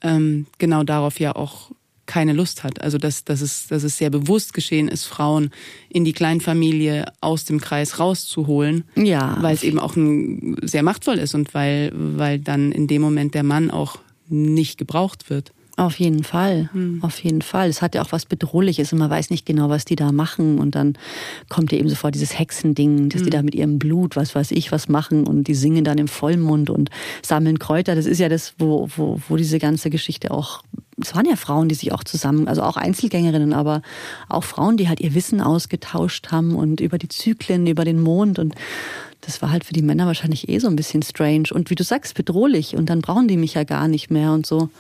ähm, 0.03 0.47
genau 0.59 0.83
darauf 0.83 1.21
ja 1.21 1.37
auch 1.37 1.71
keine 2.11 2.33
Lust 2.33 2.65
hat. 2.65 2.83
Also 2.83 2.99
dass, 2.99 3.25
dass, 3.25 3.41
es, 3.41 3.69
dass 3.69 3.85
es 3.85 3.97
sehr 3.97 4.11
bewusst 4.11 4.53
geschehen 4.53 4.89
ist, 4.89 5.05
Frauen 5.05 5.51
in 5.89 6.05
die 6.05 6.13
Kleinfamilie 6.13 7.05
aus 7.21 7.45
dem 7.45 7.61
Kreis 7.61 8.01
rauszuholen. 8.01 8.83
Ja. 8.97 9.39
Weil 9.41 9.55
es 9.55 9.63
eben 9.63 9.79
auch 9.79 9.95
ein, 9.95 10.57
sehr 10.63 10.83
machtvoll 10.83 11.19
ist 11.19 11.37
und 11.37 11.55
weil, 11.55 11.93
weil 11.95 12.41
dann 12.41 12.73
in 12.73 12.89
dem 12.89 13.01
Moment 13.01 13.35
der 13.35 13.45
Mann 13.45 13.71
auch 13.71 14.01
nicht 14.29 14.77
gebraucht 14.77 15.31
wird. 15.31 15.53
Auf 15.81 15.99
jeden 15.99 16.25
Fall, 16.25 16.69
hm. 16.75 16.99
auf 17.03 17.25
jeden 17.25 17.41
Fall. 17.41 17.71
Es 17.71 17.81
hat 17.81 17.95
ja 17.95 18.03
auch 18.03 18.13
was 18.13 18.27
Bedrohliches 18.27 18.93
und 18.93 18.99
man 18.99 19.09
weiß 19.09 19.31
nicht 19.31 19.47
genau, 19.47 19.71
was 19.71 19.87
die 19.87 19.97
da 19.97 20.13
machen. 20.13 20.59
Und 20.59 20.75
dann 20.75 20.93
kommt 21.49 21.73
ja 21.73 21.79
eben 21.79 21.89
sofort 21.89 22.15
dieses 22.15 22.39
Hexending, 22.39 23.09
dass 23.09 23.21
hm. 23.21 23.25
die 23.25 23.31
da 23.31 23.43
mit 23.43 23.55
ihrem 23.55 23.79
Blut, 23.79 24.15
was 24.15 24.35
weiß 24.35 24.51
ich, 24.51 24.73
was 24.73 24.91
machen 24.91 25.27
und 25.27 25.49
die 25.49 25.55
singen 25.55 25.83
dann 25.83 25.97
im 25.97 26.07
Vollmund 26.07 26.69
und 26.69 26.91
sammeln 27.23 27.59
Kräuter. 27.59 27.95
Das 27.95 28.05
ist 28.05 28.19
ja 28.19 28.29
das, 28.29 28.53
wo, 28.59 28.91
wo, 28.95 29.23
wo 29.27 29.37
diese 29.37 29.59
ganze 29.59 29.89
Geschichte 29.89 30.33
auch 30.33 30.63
es 31.03 31.15
waren 31.15 31.25
ja 31.25 31.37
Frauen, 31.37 31.71
die 31.71 31.75
sich 31.75 31.93
auch 31.93 32.05
zusammen, 32.05 32.47
also 32.47 32.63
auch 32.63 32.77
Einzelgängerinnen, 32.77 33.55
aber 33.55 33.81
auch 34.29 34.45
Frauen, 34.45 34.77
die 34.77 34.87
halt 34.87 35.01
ihr 35.01 35.15
Wissen 35.15 35.41
ausgetauscht 35.41 36.31
haben 36.31 36.55
und 36.55 36.83
über 36.83 36.99
die 36.99 37.09
Zyklen, 37.09 37.67
über 37.67 37.87
den 37.87 38.03
Mond 38.03 38.39
und 38.39 38.55
das 39.21 39.43
war 39.43 39.51
halt 39.51 39.65
für 39.65 39.73
die 39.73 39.83
Männer 39.83 40.07
wahrscheinlich 40.07 40.49
eh 40.49 40.59
so 40.59 40.69
ein 40.69 40.77
bisschen 40.77 41.03
strange 41.03 41.49
und 41.53 41.71
wie 41.71 41.75
du 41.75 41.85
sagst, 41.85 42.15
bedrohlich 42.15 42.75
und 42.75 42.87
dann 42.87 43.01
brauchen 43.01 43.29
die 43.29 43.37
mich 43.37 43.55
ja 43.55 43.65
gar 43.65 43.89
nicht 43.89 44.11
mehr 44.11 44.33
und 44.33 44.47
so. 44.47 44.71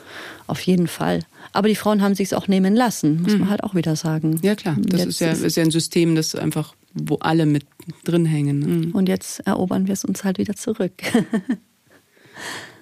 Auf 0.46 0.60
jeden 0.62 0.88
Fall. 0.88 1.20
Aber 1.52 1.68
die 1.68 1.74
Frauen 1.74 2.02
haben 2.02 2.14
sich 2.14 2.28
es 2.28 2.32
auch 2.32 2.48
nehmen 2.48 2.74
lassen, 2.74 3.22
muss 3.22 3.32
mhm. 3.32 3.40
man 3.40 3.50
halt 3.50 3.64
auch 3.64 3.74
wieder 3.74 3.96
sagen. 3.96 4.38
Ja 4.42 4.54
klar, 4.54 4.76
das 4.78 5.04
ist 5.04 5.20
ja, 5.20 5.32
ist 5.32 5.56
ja 5.56 5.62
ein 5.62 5.70
System, 5.70 6.14
das 6.14 6.34
einfach, 6.34 6.74
wo 6.94 7.16
alle 7.16 7.46
mit 7.46 7.66
drin 8.04 8.24
hängen. 8.24 8.58
Ne? 8.58 8.66
Mhm. 8.66 8.92
Und 8.92 9.08
jetzt 9.08 9.40
erobern 9.40 9.86
wir 9.86 9.92
es 9.92 10.04
uns 10.04 10.24
halt 10.24 10.38
wieder 10.38 10.54
zurück. 10.54 10.92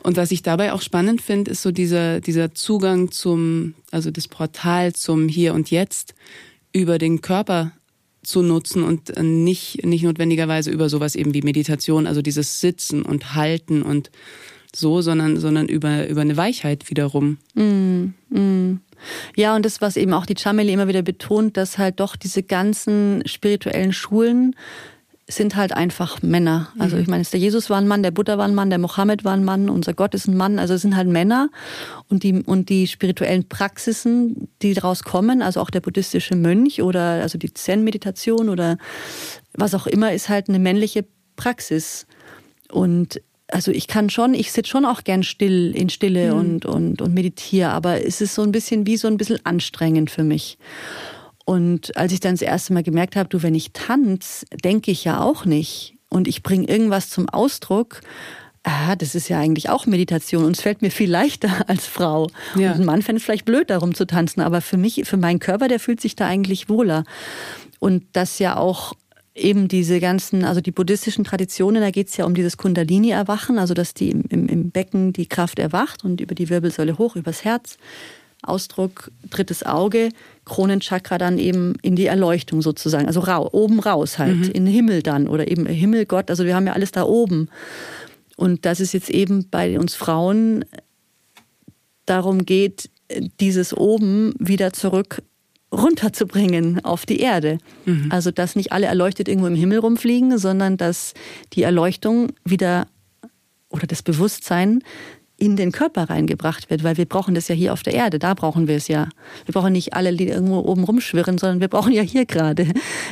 Und 0.02 0.16
was 0.16 0.30
ich 0.30 0.42
dabei 0.42 0.72
auch 0.72 0.80
spannend 0.80 1.20
finde, 1.20 1.50
ist 1.50 1.62
so 1.62 1.72
dieser, 1.72 2.20
dieser 2.20 2.54
Zugang 2.54 3.10
zum, 3.10 3.74
also 3.90 4.10
das 4.10 4.28
Portal 4.28 4.92
zum 4.92 5.28
Hier 5.28 5.54
und 5.54 5.70
Jetzt 5.70 6.14
über 6.72 6.98
den 6.98 7.20
Körper 7.20 7.72
zu 8.22 8.42
nutzen 8.42 8.82
und 8.82 9.12
nicht, 9.20 9.84
nicht 9.84 10.02
notwendigerweise 10.02 10.70
über 10.70 10.88
sowas 10.88 11.14
eben 11.14 11.34
wie 11.34 11.42
Meditation, 11.42 12.06
also 12.06 12.22
dieses 12.22 12.60
Sitzen 12.60 13.02
und 13.02 13.34
Halten 13.34 13.82
und 13.82 14.10
so, 14.74 15.00
sondern, 15.00 15.38
sondern 15.38 15.66
über, 15.68 16.08
über 16.08 16.20
eine 16.20 16.36
Weichheit 16.36 16.90
wiederum. 16.90 17.38
Mm, 17.54 18.14
mm. 18.30 18.80
Ja, 19.36 19.54
und 19.54 19.64
das, 19.64 19.80
was 19.80 19.96
eben 19.96 20.12
auch 20.12 20.26
die 20.26 20.34
Chameli 20.34 20.72
immer 20.72 20.88
wieder 20.88 21.02
betont, 21.02 21.56
dass 21.56 21.78
halt 21.78 22.00
doch 22.00 22.16
diese 22.16 22.42
ganzen 22.42 23.22
spirituellen 23.26 23.92
Schulen 23.92 24.56
sind 25.30 25.56
halt 25.56 25.72
einfach 25.72 26.22
Männer. 26.22 26.68
Also 26.78 26.96
mhm. 26.96 27.02
ich 27.02 27.08
meine, 27.08 27.22
der 27.22 27.38
Jesus 27.38 27.68
war 27.68 27.76
ein 27.76 27.86
Mann, 27.86 28.02
der 28.02 28.10
Buddha 28.10 28.38
war 28.38 28.46
ein 28.46 28.54
Mann, 28.54 28.70
der 28.70 28.78
Mohammed 28.78 29.24
war 29.24 29.34
ein 29.34 29.44
Mann, 29.44 29.68
unser 29.68 29.92
Gott 29.92 30.14
ist 30.14 30.26
ein 30.26 30.36
Mann. 30.36 30.58
Also 30.58 30.74
es 30.74 30.82
sind 30.82 30.96
halt 30.96 31.06
Männer 31.06 31.50
und 32.08 32.22
die 32.22 32.42
und 32.42 32.70
die 32.70 32.86
spirituellen 32.86 33.46
Praxisen, 33.46 34.48
die 34.62 34.72
daraus 34.72 35.04
kommen, 35.04 35.42
also 35.42 35.60
auch 35.60 35.68
der 35.68 35.80
buddhistische 35.80 36.34
Mönch 36.34 36.82
oder 36.82 37.20
also 37.22 37.36
die 37.36 37.52
Zen-Meditation 37.52 38.48
oder 38.48 38.78
was 39.52 39.74
auch 39.74 39.86
immer, 39.86 40.14
ist 40.14 40.30
halt 40.30 40.48
eine 40.48 40.58
männliche 40.58 41.04
Praxis. 41.36 42.06
Und 42.72 43.20
also 43.48 43.70
ich 43.70 43.86
kann 43.86 44.08
schon, 44.08 44.32
ich 44.32 44.50
sitze 44.50 44.70
schon 44.70 44.86
auch 44.86 45.04
gern 45.04 45.22
still 45.22 45.74
in 45.76 45.90
Stille 45.90 46.32
mhm. 46.32 46.38
und 46.38 46.64
und 46.64 47.02
und 47.02 47.12
meditiere, 47.12 47.68
aber 47.68 48.02
es 48.02 48.22
ist 48.22 48.34
so 48.34 48.42
ein 48.42 48.52
bisschen 48.52 48.86
wie 48.86 48.96
so 48.96 49.08
ein 49.08 49.18
bisschen 49.18 49.44
anstrengend 49.44 50.10
für 50.10 50.24
mich. 50.24 50.56
Und 51.48 51.96
als 51.96 52.12
ich 52.12 52.20
dann 52.20 52.34
das 52.34 52.42
erste 52.42 52.74
Mal 52.74 52.82
gemerkt 52.82 53.16
habe, 53.16 53.30
du, 53.30 53.42
wenn 53.42 53.54
ich 53.54 53.72
tanze, 53.72 54.44
denke 54.62 54.90
ich 54.90 55.04
ja 55.04 55.22
auch 55.22 55.46
nicht. 55.46 55.96
Und 56.10 56.28
ich 56.28 56.42
bringe 56.42 56.68
irgendwas 56.68 57.08
zum 57.08 57.26
Ausdruck, 57.26 58.02
ah, 58.64 58.96
das 58.96 59.14
ist 59.14 59.30
ja 59.30 59.38
eigentlich 59.38 59.70
auch 59.70 59.86
Meditation 59.86 60.44
und 60.44 60.56
es 60.56 60.60
fällt 60.60 60.82
mir 60.82 60.90
viel 60.90 61.10
leichter 61.10 61.64
als 61.66 61.86
Frau. 61.86 62.28
Ja. 62.54 62.72
Und 62.72 62.80
ein 62.80 62.84
Mann 62.84 63.00
fände 63.00 63.18
es 63.18 63.24
vielleicht 63.24 63.46
blöd, 63.46 63.70
darum 63.70 63.94
zu 63.94 64.06
tanzen, 64.06 64.42
aber 64.42 64.60
für 64.60 64.76
mich, 64.76 65.00
für 65.06 65.16
meinen 65.16 65.38
Körper, 65.38 65.68
der 65.68 65.80
fühlt 65.80 66.02
sich 66.02 66.14
da 66.14 66.26
eigentlich 66.26 66.68
wohler. 66.68 67.04
Und 67.78 68.04
das 68.12 68.38
ja 68.40 68.58
auch 68.58 68.92
eben 69.34 69.68
diese 69.68 70.00
ganzen, 70.00 70.44
also 70.44 70.60
die 70.60 70.70
buddhistischen 70.70 71.24
Traditionen, 71.24 71.80
da 71.80 71.90
geht 71.90 72.08
es 72.08 72.18
ja 72.18 72.26
um 72.26 72.34
dieses 72.34 72.58
Kundalini-Erwachen, 72.58 73.58
also 73.58 73.72
dass 73.72 73.94
die 73.94 74.10
im, 74.10 74.24
im, 74.28 74.48
im 74.48 74.70
Becken 74.70 75.14
die 75.14 75.24
Kraft 75.24 75.58
erwacht 75.58 76.04
und 76.04 76.20
über 76.20 76.34
die 76.34 76.50
Wirbelsäule 76.50 76.98
hoch, 76.98 77.16
übers 77.16 77.42
Herz. 77.42 77.78
Ausdruck 78.42 79.10
drittes 79.30 79.64
Auge, 79.64 80.10
Kronenchakra 80.48 81.18
dann 81.18 81.38
eben 81.38 81.74
in 81.82 81.96
die 81.96 82.06
Erleuchtung 82.06 82.62
sozusagen, 82.62 83.06
also 83.06 83.20
rau, 83.20 83.48
oben 83.52 83.80
raus 83.80 84.18
halt, 84.18 84.36
mhm. 84.36 84.50
in 84.50 84.64
den 84.64 84.74
Himmel 84.74 85.02
dann 85.02 85.28
oder 85.28 85.48
eben 85.48 85.66
Himmel, 85.66 86.06
Gott, 86.06 86.30
also 86.30 86.44
wir 86.44 86.54
haben 86.54 86.66
ja 86.66 86.72
alles 86.72 86.92
da 86.92 87.04
oben. 87.04 87.48
Und 88.36 88.64
dass 88.64 88.80
es 88.80 88.92
jetzt 88.92 89.10
eben 89.10 89.48
bei 89.50 89.78
uns 89.78 89.94
Frauen 89.94 90.64
darum 92.06 92.44
geht, 92.44 92.90
dieses 93.40 93.76
oben 93.76 94.34
wieder 94.38 94.72
zurück 94.72 95.22
runterzubringen 95.72 96.84
auf 96.84 97.04
die 97.04 97.20
Erde. 97.20 97.58
Mhm. 97.84 98.06
Also 98.10 98.30
dass 98.30 98.56
nicht 98.56 98.72
alle 98.72 98.86
erleuchtet 98.86 99.28
irgendwo 99.28 99.48
im 99.48 99.54
Himmel 99.54 99.78
rumfliegen, 99.78 100.38
sondern 100.38 100.76
dass 100.76 101.14
die 101.52 101.62
Erleuchtung 101.62 102.32
wieder 102.44 102.86
oder 103.68 103.86
das 103.86 104.02
Bewusstsein 104.02 104.82
in 105.38 105.56
den 105.56 105.70
Körper 105.70 106.10
reingebracht 106.10 106.68
wird, 106.68 106.82
weil 106.82 106.96
wir 106.96 107.06
brauchen 107.06 107.34
das 107.34 107.46
ja 107.46 107.54
hier 107.54 107.72
auf 107.72 107.82
der 107.82 107.94
Erde, 107.94 108.18
da 108.18 108.34
brauchen 108.34 108.66
wir 108.66 108.76
es 108.76 108.88
ja. 108.88 109.08
Wir 109.46 109.52
brauchen 109.52 109.72
nicht 109.72 109.94
alle, 109.94 110.14
die 110.14 110.28
irgendwo 110.28 110.58
oben 110.58 110.82
rumschwirren, 110.82 111.38
sondern 111.38 111.60
wir 111.60 111.68
brauchen 111.68 111.92
ja 111.92 112.02
hier 112.02 112.26
gerade. 112.26 112.66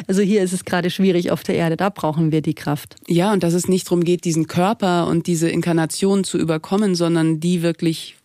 Also 0.08 0.22
hier 0.22 0.42
ist 0.42 0.52
es 0.52 0.64
gerade 0.64 0.90
schwierig 0.90 1.30
auf 1.30 1.44
der 1.44 1.54
Erde, 1.54 1.76
da 1.76 1.88
brauchen 1.88 2.32
wir 2.32 2.42
die 2.42 2.54
Kraft. 2.54 2.96
Ja, 3.06 3.32
und 3.32 3.42
dass 3.42 3.54
es 3.54 3.68
nicht 3.68 3.86
darum 3.86 4.02
geht, 4.02 4.24
diesen 4.24 4.48
Körper 4.48 5.06
und 5.06 5.28
diese 5.28 5.48
Inkarnation 5.48 6.24
zu 6.24 6.36
überkommen, 6.38 6.96
sondern 6.96 7.38
die 7.38 7.62
wirklich 7.62 8.16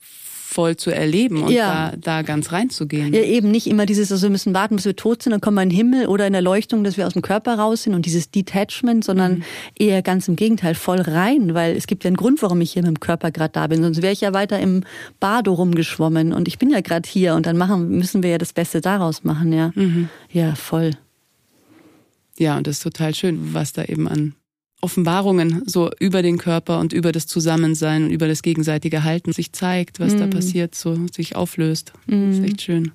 voll 0.52 0.76
zu 0.76 0.92
erleben 0.92 1.44
und 1.44 1.52
ja. 1.52 1.92
da, 1.92 1.98
da 1.98 2.22
ganz 2.24 2.52
reinzugehen. 2.52 3.14
Ja, 3.14 3.22
eben 3.22 3.52
nicht 3.52 3.68
immer 3.68 3.86
dieses, 3.86 4.12
also 4.12 4.24
wir 4.24 4.32
müssen 4.32 4.54
warten, 4.54 4.76
bis 4.76 4.86
wir 4.86 4.96
tot 4.96 5.24
sind, 5.24 5.32
dann 5.32 5.40
kommen 5.40 5.56
wir 5.56 5.64
in 5.64 5.70
den 5.70 5.76
Himmel 5.78 6.08
oder 6.08 6.28
in 6.28 6.34
der 6.34 6.42
Leuchtung, 6.42 6.84
dass 6.84 6.98
wir 6.98 7.08
aus 7.08 7.14
dem 7.14 7.22
Körper 7.22 7.58
raus 7.58 7.84
sind 7.84 7.94
und 7.94 8.06
dieses 8.06 8.32
Detachment, 8.32 9.06
sondern 9.06 9.36
mhm. 9.36 9.44
eher 9.80 10.02
ganz 10.02 10.28
im 10.28 10.36
Gegenteil, 10.36 10.76
voll 10.76 11.00
rein, 11.00 11.54
weil 11.54 11.76
es 11.78 11.88
gibt 11.88 12.04
ja 12.04 12.10
einen 12.10 12.18
Grund, 12.18 12.42
warum 12.42 12.60
ich 12.60 12.74
hier 12.74 12.82
mit 12.82 12.90
dem 12.90 13.00
Körper 13.00 13.32
gerade 13.32 13.54
da 13.54 13.68
bin. 13.68 13.82
Sonst 13.82 14.02
wäre 14.02 14.12
ich 14.12 14.22
ja 14.22 14.34
weiter 14.34 14.60
im 14.60 14.84
Bado 15.22 15.54
rumgeschwommen 15.54 16.34
und 16.34 16.50
ich 16.50 16.60
bin 16.60 16.70
ja 16.70 16.82
gerade 16.82 17.08
hier 17.08 17.36
und 17.36 17.46
dann 17.46 17.58
machen, 17.58 17.90
müssen 17.90 18.22
wir 18.22 18.32
ja 18.32 18.38
das 18.38 18.52
Beste 18.52 18.82
daraus 18.82 19.24
machen, 19.24 19.54
ja. 19.54 19.72
Mhm. 19.76 20.10
Ja, 20.32 20.56
voll. 20.56 20.92
Ja, 22.38 22.58
und 22.58 22.68
das 22.68 22.78
ist 22.78 22.84
total 22.84 23.16
schön, 23.16 23.54
was 23.54 23.72
da 23.72 23.84
eben 23.86 24.08
an 24.08 24.34
Offenbarungen 24.82 25.64
so 25.66 25.92
über 26.00 26.22
den 26.22 26.38
Körper 26.38 26.80
und 26.80 26.92
über 26.92 27.12
das 27.12 27.28
Zusammensein 27.28 28.06
und 28.06 28.12
über 28.12 28.28
das 28.28 28.42
gegenseitige 28.42 29.04
Halten 29.04 29.32
sich 29.32 29.54
zeigt, 29.54 30.00
was 30.00 30.16
mm. 30.16 30.18
da 30.18 30.28
passiert, 30.28 30.76
so 30.76 30.98
sich 31.12 31.36
auflöst. 31.36 31.94
Mm. 32.08 32.30
Das 32.30 32.40
ist 32.40 32.46
echt 32.46 32.62
schön. 32.64 32.92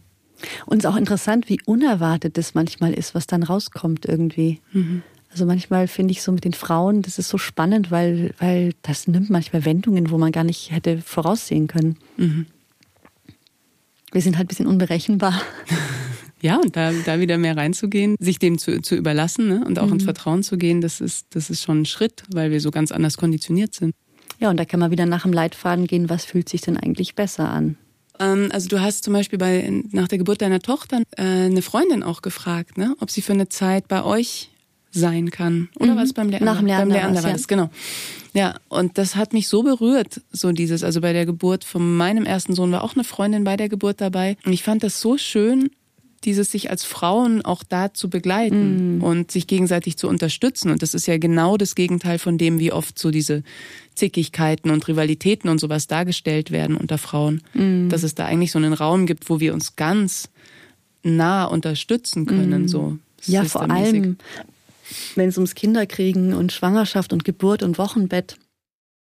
Und 0.66 0.78
es 0.78 0.84
ist 0.84 0.90
auch 0.90 0.96
interessant, 0.96 1.48
wie 1.48 1.60
unerwartet 1.64 2.36
das 2.36 2.54
manchmal 2.54 2.92
ist, 2.92 3.14
was 3.14 3.26
dann 3.26 3.42
rauskommt 3.42 4.04
irgendwie. 4.04 4.60
Mhm. 4.72 5.02
Also 5.30 5.46
manchmal 5.46 5.88
finde 5.88 6.12
ich 6.12 6.22
so 6.22 6.32
mit 6.32 6.44
den 6.44 6.52
Frauen, 6.52 7.02
das 7.02 7.18
ist 7.18 7.28
so 7.28 7.38
spannend, 7.38 7.90
weil, 7.90 8.34
weil 8.38 8.72
das 8.82 9.06
nimmt 9.06 9.30
manchmal 9.30 9.64
Wendungen, 9.64 10.10
wo 10.10 10.18
man 10.18 10.32
gar 10.32 10.44
nicht 10.44 10.72
hätte 10.72 10.98
voraussehen 10.98 11.66
können. 11.66 11.96
Mhm. 12.16 12.46
Wir 14.12 14.22
sind 14.22 14.36
halt 14.36 14.46
ein 14.46 14.48
bisschen 14.48 14.66
unberechenbar. 14.66 15.40
Ja, 16.42 16.56
und 16.56 16.76
da, 16.76 16.92
da 16.92 17.18
wieder 17.18 17.38
mehr 17.38 17.56
reinzugehen, 17.56 18.16
sich 18.18 18.38
dem 18.38 18.58
zu, 18.58 18.82
zu 18.82 18.94
überlassen 18.94 19.48
ne? 19.48 19.64
und 19.66 19.78
auch 19.78 19.86
mhm. 19.86 19.94
ins 19.94 20.04
Vertrauen 20.04 20.42
zu 20.42 20.58
gehen, 20.58 20.80
das 20.80 21.00
ist, 21.00 21.28
das 21.30 21.48
ist 21.48 21.62
schon 21.62 21.82
ein 21.82 21.86
Schritt, 21.86 22.24
weil 22.30 22.50
wir 22.50 22.60
so 22.60 22.70
ganz 22.70 22.92
anders 22.92 23.16
konditioniert 23.16 23.74
sind. 23.74 23.94
Ja, 24.38 24.50
und 24.50 24.58
da 24.58 24.64
kann 24.64 24.80
man 24.80 24.90
wieder 24.90 25.06
nach 25.06 25.22
dem 25.22 25.32
Leitfaden 25.32 25.86
gehen, 25.86 26.10
was 26.10 26.24
fühlt 26.24 26.48
sich 26.48 26.60
denn 26.60 26.76
eigentlich 26.76 27.14
besser 27.14 27.48
an? 27.48 27.76
Ähm, 28.18 28.48
also 28.52 28.68
du 28.68 28.80
hast 28.80 29.04
zum 29.04 29.14
Beispiel 29.14 29.38
bei, 29.38 29.82
nach 29.92 30.08
der 30.08 30.18
Geburt 30.18 30.42
deiner 30.42 30.60
Tochter 30.60 31.02
äh, 31.16 31.22
eine 31.22 31.62
Freundin 31.62 32.02
auch 32.02 32.20
gefragt, 32.22 32.76
ne? 32.76 32.94
ob 33.00 33.10
sie 33.10 33.22
für 33.22 33.32
eine 33.32 33.48
Zeit 33.48 33.88
bei 33.88 34.04
euch 34.04 34.50
sein 34.90 35.30
kann. 35.30 35.68
Oder 35.78 35.94
mhm. 35.94 35.98
was 35.98 36.12
beim 36.12 36.28
Leander? 36.28 36.44
Nach 36.44 36.58
dem 36.58 36.66
Leander, 36.66 36.94
beim 36.94 36.94
Leander 36.94 37.22
war 37.22 37.32
das, 37.32 37.42
ja. 37.42 37.46
genau. 37.48 37.70
Ja, 38.32 38.54
und 38.68 38.98
das 38.98 39.16
hat 39.16 39.32
mich 39.32 39.48
so 39.48 39.62
berührt, 39.62 40.20
so 40.30 40.52
dieses, 40.52 40.82
also 40.82 41.00
bei 41.00 41.12
der 41.12 41.26
Geburt 41.26 41.64
von 41.64 41.96
meinem 41.96 42.24
ersten 42.24 42.54
Sohn 42.54 42.72
war 42.72 42.82
auch 42.82 42.94
eine 42.94 43.04
Freundin 43.04 43.44
bei 43.44 43.56
der 43.56 43.68
Geburt 43.68 44.00
dabei. 44.00 44.36
Und 44.44 44.52
ich 44.52 44.62
fand 44.62 44.82
das 44.82 45.00
so 45.00 45.16
schön, 45.16 45.70
dieses 46.26 46.50
sich 46.50 46.70
als 46.70 46.84
Frauen 46.84 47.42
auch 47.42 47.62
da 47.62 47.94
zu 47.94 48.10
begleiten 48.10 48.98
mm. 48.98 49.02
und 49.02 49.30
sich 49.30 49.46
gegenseitig 49.46 49.96
zu 49.96 50.08
unterstützen. 50.08 50.70
Und 50.70 50.82
das 50.82 50.92
ist 50.92 51.06
ja 51.06 51.16
genau 51.16 51.56
das 51.56 51.74
Gegenteil 51.74 52.18
von 52.18 52.36
dem, 52.36 52.58
wie 52.58 52.72
oft 52.72 52.98
so 52.98 53.10
diese 53.10 53.42
Zickigkeiten 53.94 54.70
und 54.70 54.86
Rivalitäten 54.86 55.48
und 55.48 55.58
sowas 55.58 55.86
dargestellt 55.86 56.50
werden 56.50 56.76
unter 56.76 56.98
Frauen. 56.98 57.42
Mm. 57.54 57.88
Dass 57.88 58.02
es 58.02 58.14
da 58.14 58.26
eigentlich 58.26 58.52
so 58.52 58.58
einen 58.58 58.74
Raum 58.74 59.06
gibt, 59.06 59.30
wo 59.30 59.40
wir 59.40 59.54
uns 59.54 59.76
ganz 59.76 60.28
nah 61.02 61.44
unterstützen 61.44 62.26
können. 62.26 62.64
Mm. 62.64 62.68
So 62.68 62.98
ja, 63.24 63.44
vor 63.44 63.70
allem, 63.70 64.18
wenn 65.14 65.28
es 65.28 65.36
ums 65.38 65.54
Kinderkriegen 65.54 66.34
und 66.34 66.52
Schwangerschaft 66.52 67.12
und 67.12 67.24
Geburt 67.24 67.62
und 67.62 67.78
Wochenbett 67.78 68.36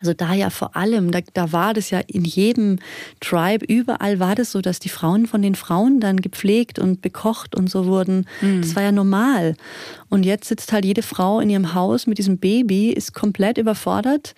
also 0.03 0.15
da 0.15 0.35
ja 0.35 0.51
vor 0.51 0.77
allem, 0.77 1.13
da, 1.13 1.21
da 1.33 1.53
war 1.53 1.75
das 1.75 1.91
ja 1.91 2.01
in 2.07 2.25
jedem 2.25 2.81
Tribe, 3.21 3.65
überall 3.65 4.19
war 4.19 4.35
das 4.35 4.51
so, 4.51 4.61
dass 4.61 4.81
die 4.81 4.89
Frauen 4.89 5.27
von 5.27 5.43
den 5.43 5.55
Frauen 5.55 6.01
dann 6.01 6.21
gepflegt 6.21 6.81
und 6.81 7.03
bekocht 7.03 7.55
und 7.55 7.71
so 7.71 7.87
wurden. 7.87 8.27
Mhm. 8.41 8.63
Das 8.63 8.75
war 8.75 8.83
ja 8.83 8.91
normal. 8.91 9.55
Und 10.09 10.25
jetzt 10.25 10.49
sitzt 10.49 10.73
halt 10.73 10.85
jede 10.85 11.03
Frau 11.03 11.39
in 11.39 11.49
ihrem 11.49 11.73
Haus 11.75 12.09
mit 12.09 12.19
diesem 12.19 12.39
Baby, 12.39 12.91
ist 12.91 13.15
komplett 13.15 13.59
überfordert 13.59 14.35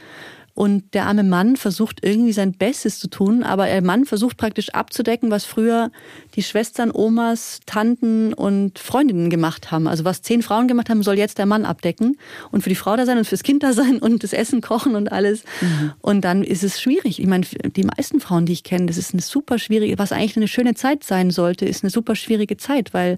und 0.54 0.94
der 0.94 1.06
arme 1.06 1.24
Mann 1.24 1.56
versucht 1.56 1.98
irgendwie 2.02 2.32
sein 2.32 2.52
Bestes 2.52 3.00
zu 3.00 3.08
tun, 3.08 3.42
aber 3.42 3.66
der 3.66 3.82
Mann 3.82 4.04
versucht 4.04 4.36
praktisch 4.36 4.70
abzudecken, 4.70 5.32
was 5.32 5.44
früher 5.44 5.90
die 6.36 6.44
Schwestern, 6.44 6.92
Omas, 6.92 7.58
Tanten 7.66 8.32
und 8.32 8.78
Freundinnen 8.78 9.30
gemacht 9.30 9.72
haben. 9.72 9.88
Also 9.88 10.04
was 10.04 10.22
zehn 10.22 10.42
Frauen 10.42 10.68
gemacht 10.68 10.90
haben, 10.90 11.02
soll 11.02 11.18
jetzt 11.18 11.38
der 11.38 11.46
Mann 11.46 11.64
abdecken 11.64 12.16
und 12.52 12.62
für 12.62 12.68
die 12.68 12.76
Frau 12.76 12.96
da 12.96 13.04
sein 13.04 13.18
und 13.18 13.26
fürs 13.26 13.42
Kind 13.42 13.64
da 13.64 13.72
sein 13.72 13.98
und 13.98 14.22
das 14.22 14.32
Essen 14.32 14.60
kochen 14.60 14.94
und 14.94 15.10
alles. 15.10 15.42
Mhm. 15.60 15.92
Und 16.00 16.20
dann 16.24 16.44
ist 16.44 16.62
es 16.62 16.80
schwierig. 16.80 17.18
Ich 17.18 17.26
meine, 17.26 17.44
die 17.44 17.84
meisten 17.84 18.20
Frauen, 18.20 18.46
die 18.46 18.52
ich 18.52 18.62
kenne, 18.62 18.86
das 18.86 18.96
ist 18.96 19.12
eine 19.12 19.22
super 19.22 19.58
schwierige, 19.58 19.98
was 19.98 20.12
eigentlich 20.12 20.36
eine 20.36 20.48
schöne 20.48 20.74
Zeit 20.74 21.02
sein 21.02 21.32
sollte, 21.32 21.64
ist 21.66 21.82
eine 21.82 21.90
super 21.90 22.14
schwierige 22.14 22.56
Zeit, 22.56 22.94
weil 22.94 23.16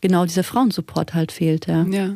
genau 0.00 0.24
dieser 0.24 0.42
Frauensupport 0.44 1.12
halt 1.12 1.32
fehlt. 1.32 1.66
Ja. 1.66 1.84
ja. 1.84 2.14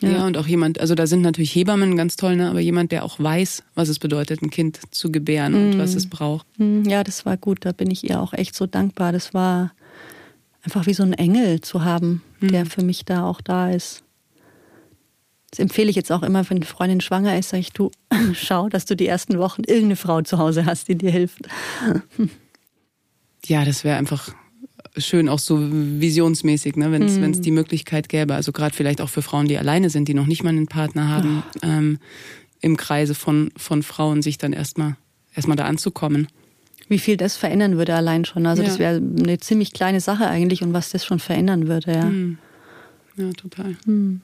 Ja. 0.00 0.10
ja. 0.10 0.26
und 0.26 0.36
auch 0.36 0.46
jemand, 0.46 0.80
also 0.80 0.94
da 0.94 1.06
sind 1.06 1.22
natürlich 1.22 1.54
Hebammen 1.54 1.96
ganz 1.96 2.16
toll, 2.16 2.36
ne? 2.36 2.50
aber 2.50 2.60
jemand, 2.60 2.92
der 2.92 3.04
auch 3.04 3.18
weiß, 3.18 3.64
was 3.74 3.88
es 3.88 3.98
bedeutet, 3.98 4.42
ein 4.42 4.50
Kind 4.50 4.80
zu 4.90 5.10
gebären 5.10 5.52
mm. 5.52 5.56
und 5.56 5.78
was 5.78 5.94
es 5.94 6.08
braucht. 6.08 6.46
Mm, 6.58 6.82
ja, 6.84 7.02
das 7.02 7.26
war 7.26 7.36
gut, 7.36 7.64
da 7.64 7.72
bin 7.72 7.90
ich 7.90 8.08
ihr 8.08 8.20
auch 8.20 8.32
echt 8.32 8.54
so 8.54 8.66
dankbar. 8.66 9.12
Das 9.12 9.34
war 9.34 9.72
einfach 10.62 10.86
wie 10.86 10.94
so 10.94 11.02
ein 11.02 11.14
Engel 11.14 11.60
zu 11.60 11.84
haben, 11.84 12.22
mm. 12.40 12.48
der 12.48 12.66
für 12.66 12.82
mich 12.82 13.04
da 13.04 13.24
auch 13.24 13.40
da 13.40 13.70
ist. 13.70 14.04
Das 15.50 15.58
empfehle 15.58 15.88
ich 15.90 15.96
jetzt 15.96 16.12
auch 16.12 16.22
immer, 16.22 16.48
wenn 16.48 16.58
eine 16.58 16.66
Freundin 16.66 17.00
schwanger 17.00 17.36
ist, 17.36 17.48
sage 17.48 17.62
ich, 17.62 17.72
du 17.72 17.90
schau, 18.34 18.68
dass 18.68 18.84
du 18.84 18.94
die 18.94 19.06
ersten 19.06 19.38
Wochen 19.38 19.62
irgendeine 19.64 19.96
Frau 19.96 20.22
zu 20.22 20.38
Hause 20.38 20.64
hast, 20.64 20.88
die 20.88 20.96
dir 20.96 21.10
hilft. 21.10 21.48
ja, 23.46 23.64
das 23.64 23.82
wäre 23.82 23.96
einfach 23.96 24.32
schön 24.98 25.28
auch 25.28 25.38
so 25.38 25.58
visionsmäßig, 25.60 26.76
ne, 26.76 26.92
wenn 26.92 27.02
es 27.02 27.18
mhm. 27.18 27.42
die 27.42 27.50
Möglichkeit 27.50 28.08
gäbe. 28.08 28.34
Also 28.34 28.52
gerade 28.52 28.74
vielleicht 28.74 29.00
auch 29.00 29.08
für 29.08 29.22
Frauen, 29.22 29.46
die 29.46 29.58
alleine 29.58 29.90
sind, 29.90 30.08
die 30.08 30.14
noch 30.14 30.26
nicht 30.26 30.42
mal 30.42 30.50
einen 30.50 30.66
Partner 30.66 31.08
haben, 31.08 31.42
ja. 31.62 31.78
ähm, 31.78 31.98
im 32.60 32.76
Kreise 32.76 33.14
von, 33.14 33.50
von 33.56 33.82
Frauen 33.82 34.22
sich 34.22 34.38
dann 34.38 34.52
erstmal 34.52 34.96
erstmal 35.34 35.56
da 35.56 35.64
anzukommen. 35.64 36.28
Wie 36.88 36.98
viel 36.98 37.16
das 37.16 37.36
verändern 37.36 37.76
würde 37.76 37.94
allein 37.94 38.24
schon. 38.24 38.46
Also 38.46 38.62
ja. 38.62 38.68
das 38.68 38.78
wäre 38.78 38.96
eine 38.96 39.38
ziemlich 39.38 39.72
kleine 39.72 40.00
Sache 40.00 40.26
eigentlich 40.26 40.62
und 40.62 40.72
was 40.72 40.90
das 40.90 41.04
schon 41.04 41.20
verändern 41.20 41.68
würde, 41.68 41.92
ja. 41.92 42.04
Mhm. 42.06 42.38
Ja, 43.16 43.30
total. 43.32 43.76
Mhm. 43.84 44.20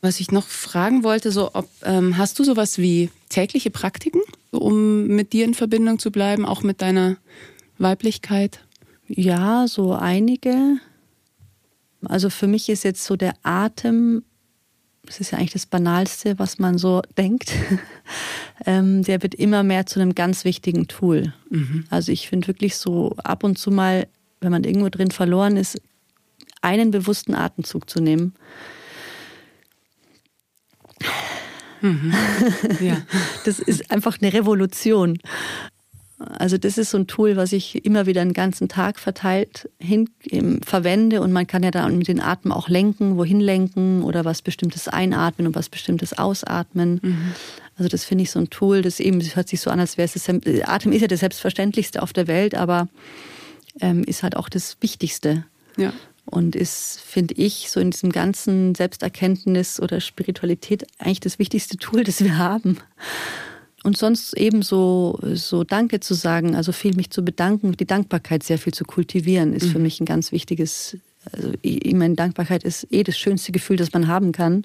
Was 0.00 0.18
ich 0.20 0.30
noch 0.30 0.46
fragen 0.46 1.04
wollte, 1.04 1.30
so 1.30 1.50
ob 1.52 1.68
ähm, 1.82 2.16
hast 2.16 2.38
du 2.38 2.44
sowas 2.44 2.78
wie 2.78 3.10
tägliche 3.28 3.70
Praktiken, 3.70 4.22
um 4.50 5.08
mit 5.08 5.32
dir 5.32 5.44
in 5.44 5.54
Verbindung 5.54 5.98
zu 5.98 6.10
bleiben, 6.10 6.46
auch 6.46 6.62
mit 6.62 6.80
deiner 6.80 7.16
Weiblichkeit? 7.78 8.60
Ja, 9.12 9.66
so 9.66 9.92
einige. 9.92 10.78
Also 12.04 12.30
für 12.30 12.46
mich 12.46 12.68
ist 12.68 12.84
jetzt 12.84 13.04
so 13.04 13.16
der 13.16 13.34
Atem, 13.42 14.22
das 15.04 15.18
ist 15.18 15.32
ja 15.32 15.38
eigentlich 15.38 15.52
das 15.52 15.66
Banalste, 15.66 16.38
was 16.38 16.60
man 16.60 16.78
so 16.78 17.02
denkt, 17.18 17.52
ähm, 18.66 19.02
der 19.02 19.20
wird 19.24 19.34
immer 19.34 19.64
mehr 19.64 19.84
zu 19.86 19.98
einem 19.98 20.14
ganz 20.14 20.44
wichtigen 20.44 20.86
Tool. 20.86 21.34
Mhm. 21.50 21.86
Also 21.90 22.12
ich 22.12 22.28
finde 22.28 22.46
wirklich 22.46 22.76
so 22.76 23.16
ab 23.24 23.42
und 23.42 23.58
zu 23.58 23.72
mal, 23.72 24.06
wenn 24.40 24.52
man 24.52 24.62
irgendwo 24.62 24.88
drin 24.88 25.10
verloren 25.10 25.56
ist, 25.56 25.82
einen 26.62 26.92
bewussten 26.92 27.34
Atemzug 27.34 27.90
zu 27.90 28.00
nehmen. 28.00 28.34
Mhm. 31.80 32.14
Ja. 32.80 33.02
Das 33.44 33.58
ist 33.58 33.90
einfach 33.90 34.18
eine 34.20 34.32
Revolution. 34.32 35.18
Also 36.20 36.58
das 36.58 36.76
ist 36.76 36.90
so 36.90 36.98
ein 36.98 37.06
Tool, 37.06 37.36
was 37.36 37.52
ich 37.52 37.82
immer 37.86 38.04
wieder 38.04 38.20
einen 38.20 38.34
ganzen 38.34 38.68
Tag 38.68 38.98
verteilt 38.98 39.70
hin, 39.78 40.10
ähm, 40.28 40.60
verwende 40.60 41.22
und 41.22 41.32
man 41.32 41.46
kann 41.46 41.62
ja 41.62 41.70
dann 41.70 41.96
mit 41.96 42.08
den 42.08 42.20
Atmen 42.20 42.52
auch 42.52 42.68
lenken, 42.68 43.16
wohin 43.16 43.40
lenken 43.40 44.02
oder 44.02 44.26
was 44.26 44.42
bestimmtes 44.42 44.86
einatmen 44.86 45.46
und 45.46 45.54
was 45.54 45.70
bestimmtes 45.70 46.18
ausatmen. 46.18 47.00
Mhm. 47.02 47.32
Also 47.78 47.88
das 47.88 48.04
finde 48.04 48.22
ich 48.24 48.30
so 48.30 48.38
ein 48.38 48.50
Tool, 48.50 48.82
das 48.82 49.00
eben 49.00 49.18
das 49.20 49.34
hört 49.34 49.48
sich 49.48 49.62
so 49.62 49.70
an, 49.70 49.80
als 49.80 49.96
wäre 49.96 50.04
es 50.04 50.12
das, 50.12 50.28
Atem 50.68 50.92
ist 50.92 51.00
ja 51.00 51.08
das 51.08 51.20
selbstverständlichste 51.20 52.02
auf 52.02 52.12
der 52.12 52.26
Welt, 52.26 52.54
aber 52.54 52.88
ähm, 53.80 54.04
ist 54.04 54.22
halt 54.22 54.36
auch 54.36 54.50
das 54.50 54.76
Wichtigste. 54.80 55.44
Ja. 55.78 55.94
Und 56.26 56.54
ist, 56.54 57.00
finde 57.00 57.34
ich, 57.34 57.70
so 57.70 57.80
in 57.80 57.90
diesem 57.90 58.12
ganzen 58.12 58.74
Selbsterkenntnis 58.74 59.80
oder 59.80 60.00
Spiritualität 60.00 60.86
eigentlich 60.98 61.20
das 61.20 61.38
wichtigste 61.38 61.78
Tool, 61.78 62.04
das 62.04 62.22
wir 62.22 62.36
haben. 62.36 62.76
Und 63.82 63.96
sonst 63.96 64.36
eben 64.36 64.62
so, 64.62 65.18
so 65.34 65.64
Danke 65.64 66.00
zu 66.00 66.14
sagen, 66.14 66.54
also 66.54 66.70
viel 66.72 66.94
mich 66.94 67.10
zu 67.10 67.24
bedanken, 67.24 67.72
die 67.72 67.86
Dankbarkeit 67.86 68.42
sehr 68.42 68.58
viel 68.58 68.74
zu 68.74 68.84
kultivieren, 68.84 69.54
ist 69.54 69.68
mhm. 69.68 69.70
für 69.70 69.78
mich 69.78 70.00
ein 70.00 70.04
ganz 70.04 70.32
wichtiges, 70.32 70.98
also 71.32 71.52
ich 71.62 71.94
meine, 71.94 72.14
Dankbarkeit 72.14 72.62
ist 72.64 72.86
eh 72.90 73.02
das 73.02 73.16
schönste 73.16 73.52
Gefühl, 73.52 73.76
das 73.76 73.92
man 73.92 74.06
haben 74.06 74.32
kann. 74.32 74.64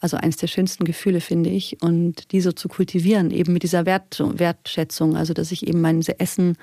Also 0.00 0.16
eines 0.16 0.36
der 0.36 0.48
schönsten 0.48 0.84
Gefühle, 0.84 1.20
finde 1.20 1.50
ich. 1.50 1.80
Und 1.82 2.32
die 2.32 2.40
so 2.40 2.52
zu 2.52 2.68
kultivieren, 2.68 3.30
eben 3.30 3.52
mit 3.52 3.62
dieser 3.62 3.86
Wert, 3.86 4.18
Wertschätzung, 4.18 5.16
also 5.16 5.34
dass 5.34 5.52
ich 5.52 5.66
eben 5.66 5.80
mein 5.80 6.00
Essen 6.00 6.56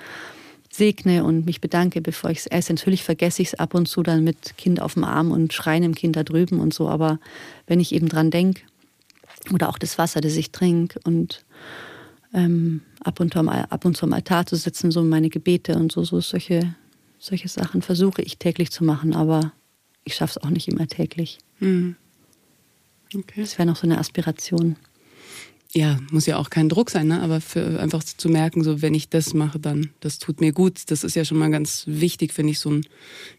segne 0.72 1.24
und 1.24 1.46
mich 1.46 1.60
bedanke, 1.60 2.00
bevor 2.00 2.30
ich 2.30 2.38
es 2.38 2.46
esse. 2.46 2.72
Natürlich 2.74 3.02
vergesse 3.02 3.42
ich 3.42 3.48
es 3.48 3.54
ab 3.54 3.74
und 3.74 3.86
zu 3.86 4.02
dann 4.02 4.24
mit 4.24 4.56
Kind 4.56 4.80
auf 4.80 4.94
dem 4.94 5.04
Arm 5.04 5.32
und 5.32 5.52
schreien 5.52 5.82
im 5.82 5.94
Kind 5.94 6.16
da 6.16 6.22
drüben 6.22 6.60
und 6.60 6.74
so. 6.74 6.88
Aber 6.88 7.18
wenn 7.66 7.80
ich 7.80 7.94
eben 7.94 8.08
dran 8.08 8.30
denke, 8.30 8.62
oder 9.52 9.68
auch 9.68 9.78
das 9.78 9.98
Wasser, 9.98 10.20
das 10.20 10.36
ich 10.36 10.52
trinke 10.52 11.00
und 11.04 11.44
ähm, 12.32 12.82
ab, 13.02 13.20
und 13.20 13.36
am, 13.36 13.48
ab 13.48 13.84
und 13.84 13.96
zu 13.96 14.06
am 14.06 14.12
Altar 14.12 14.46
zu 14.46 14.56
sitzen, 14.56 14.90
so 14.90 15.02
meine 15.02 15.30
Gebete 15.30 15.74
und 15.76 15.90
so, 15.90 16.04
so 16.04 16.20
solche, 16.20 16.74
solche 17.18 17.48
Sachen 17.48 17.82
versuche 17.82 18.22
ich 18.22 18.38
täglich 18.38 18.70
zu 18.70 18.84
machen, 18.84 19.14
aber 19.14 19.52
ich 20.04 20.14
schaffe 20.14 20.38
es 20.38 20.44
auch 20.44 20.50
nicht 20.50 20.68
immer 20.68 20.86
täglich. 20.86 21.38
Mhm. 21.58 21.96
Okay. 23.14 23.40
Das 23.40 23.58
wäre 23.58 23.66
noch 23.66 23.76
so 23.76 23.86
eine 23.86 23.98
Aspiration 23.98 24.76
ja, 25.72 25.98
muss 26.10 26.26
ja 26.26 26.36
auch 26.36 26.50
kein 26.50 26.68
Druck 26.68 26.90
sein, 26.90 27.06
ne? 27.06 27.20
aber 27.22 27.40
für 27.40 27.78
einfach 27.80 28.02
zu 28.02 28.28
merken, 28.28 28.64
so 28.64 28.82
wenn 28.82 28.94
ich 28.94 29.08
das 29.08 29.34
mache, 29.34 29.60
dann 29.60 29.90
das 30.00 30.18
tut 30.18 30.40
mir 30.40 30.52
gut. 30.52 30.90
Das 30.90 31.04
ist 31.04 31.14
ja 31.14 31.24
schon 31.24 31.38
mal 31.38 31.50
ganz 31.50 31.84
wichtig, 31.86 32.32
finde 32.32 32.50
ich, 32.52 32.58
so 32.58 32.70
ein 32.70 32.86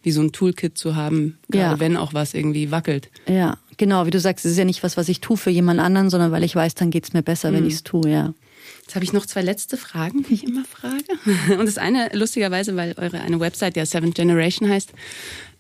wie 0.02 0.12
so 0.12 0.22
ein 0.22 0.32
Toolkit 0.32 0.78
zu 0.78 0.96
haben, 0.96 1.38
gerade 1.50 1.76
ja. 1.76 1.80
wenn 1.80 1.98
auch 1.98 2.14
was 2.14 2.34
irgendwie 2.34 2.72
wackelt. 2.72 3.10
Ja, 3.28 3.58
genau, 3.76 4.06
wie 4.06 4.12
du 4.12 4.20
sagst, 4.20 4.46
es 4.46 4.54
ist 4.54 4.58
ja 4.58 4.66
nicht 4.66 4.82
was, 4.82 4.96
was 4.96 5.10
ich 5.10 5.20
tue 5.20 5.36
für 5.36 5.50
jemand 5.50 5.82
anderen, 5.82 6.10
sondern 6.10 6.32
weil 6.32 6.44
ich 6.44 6.56
weiß, 6.56 6.76
dann 6.76 6.90
geht's 6.90 7.12
mir 7.12 7.22
besser, 7.22 7.52
mhm. 7.52 7.56
wenn 7.56 7.68
ich 7.68 7.74
es 7.76 7.84
tue, 7.84 8.10
ja. 8.10 8.34
Jetzt 8.82 8.96
habe 8.96 9.04
ich 9.04 9.14
noch 9.14 9.26
zwei 9.26 9.42
letzte 9.42 9.76
Fragen, 9.76 10.24
die 10.24 10.34
ich 10.34 10.44
immer 10.44 10.64
frage. 10.66 11.04
Und 11.60 11.66
das 11.66 11.78
eine, 11.78 12.10
lustigerweise, 12.14 12.76
weil 12.76 12.94
eure 12.98 13.20
eine 13.20 13.40
Website 13.40 13.76
ja 13.76 13.86
Seventh 13.86 14.16
Generation 14.16 14.70
heißt, 14.70 14.94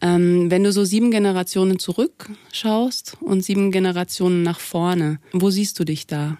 ähm, 0.02 0.49
wenn 0.49 0.64
du 0.64 0.72
so 0.72 0.84
sieben 0.84 1.11
Generationen 1.11 1.80
zurückschaust 1.80 3.18
und 3.22 3.43
sieben 3.43 3.72
Generationen 3.72 4.43
nach 4.43 4.60
vorne, 4.60 5.19
wo 5.31 5.49
siehst 5.49 5.80
du 5.80 5.84
dich 5.84 6.07
da? 6.07 6.38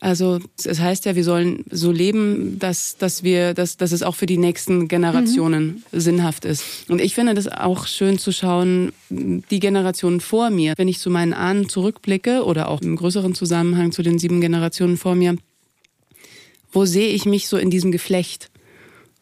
Also 0.00 0.38
es 0.64 0.78
heißt 0.78 1.06
ja, 1.06 1.16
wir 1.16 1.24
sollen 1.24 1.64
so 1.70 1.90
leben, 1.90 2.58
dass, 2.58 2.96
dass 2.96 3.24
wir, 3.24 3.52
dass, 3.54 3.76
dass 3.76 3.90
es 3.90 4.02
auch 4.02 4.14
für 4.14 4.26
die 4.26 4.38
nächsten 4.38 4.86
Generationen 4.86 5.82
mhm. 5.90 6.00
sinnhaft 6.00 6.44
ist. 6.44 6.64
Und 6.88 7.00
ich 7.00 7.14
finde 7.14 7.34
das 7.34 7.48
auch 7.48 7.86
schön 7.86 8.18
zu 8.18 8.32
schauen, 8.32 8.92
die 9.10 9.58
Generationen 9.58 10.20
vor 10.20 10.50
mir, 10.50 10.74
wenn 10.76 10.88
ich 10.88 11.00
zu 11.00 11.10
meinen 11.10 11.32
Ahnen 11.32 11.68
zurückblicke 11.68 12.44
oder 12.44 12.68
auch 12.68 12.80
im 12.80 12.94
größeren 12.94 13.34
Zusammenhang 13.34 13.90
zu 13.90 14.02
den 14.02 14.18
sieben 14.18 14.40
Generationen 14.40 14.96
vor 14.96 15.16
mir, 15.16 15.36
wo 16.70 16.84
sehe 16.84 17.08
ich 17.08 17.24
mich 17.24 17.48
so 17.48 17.56
in 17.56 17.70
diesem 17.70 17.90
Geflecht? 17.90 18.50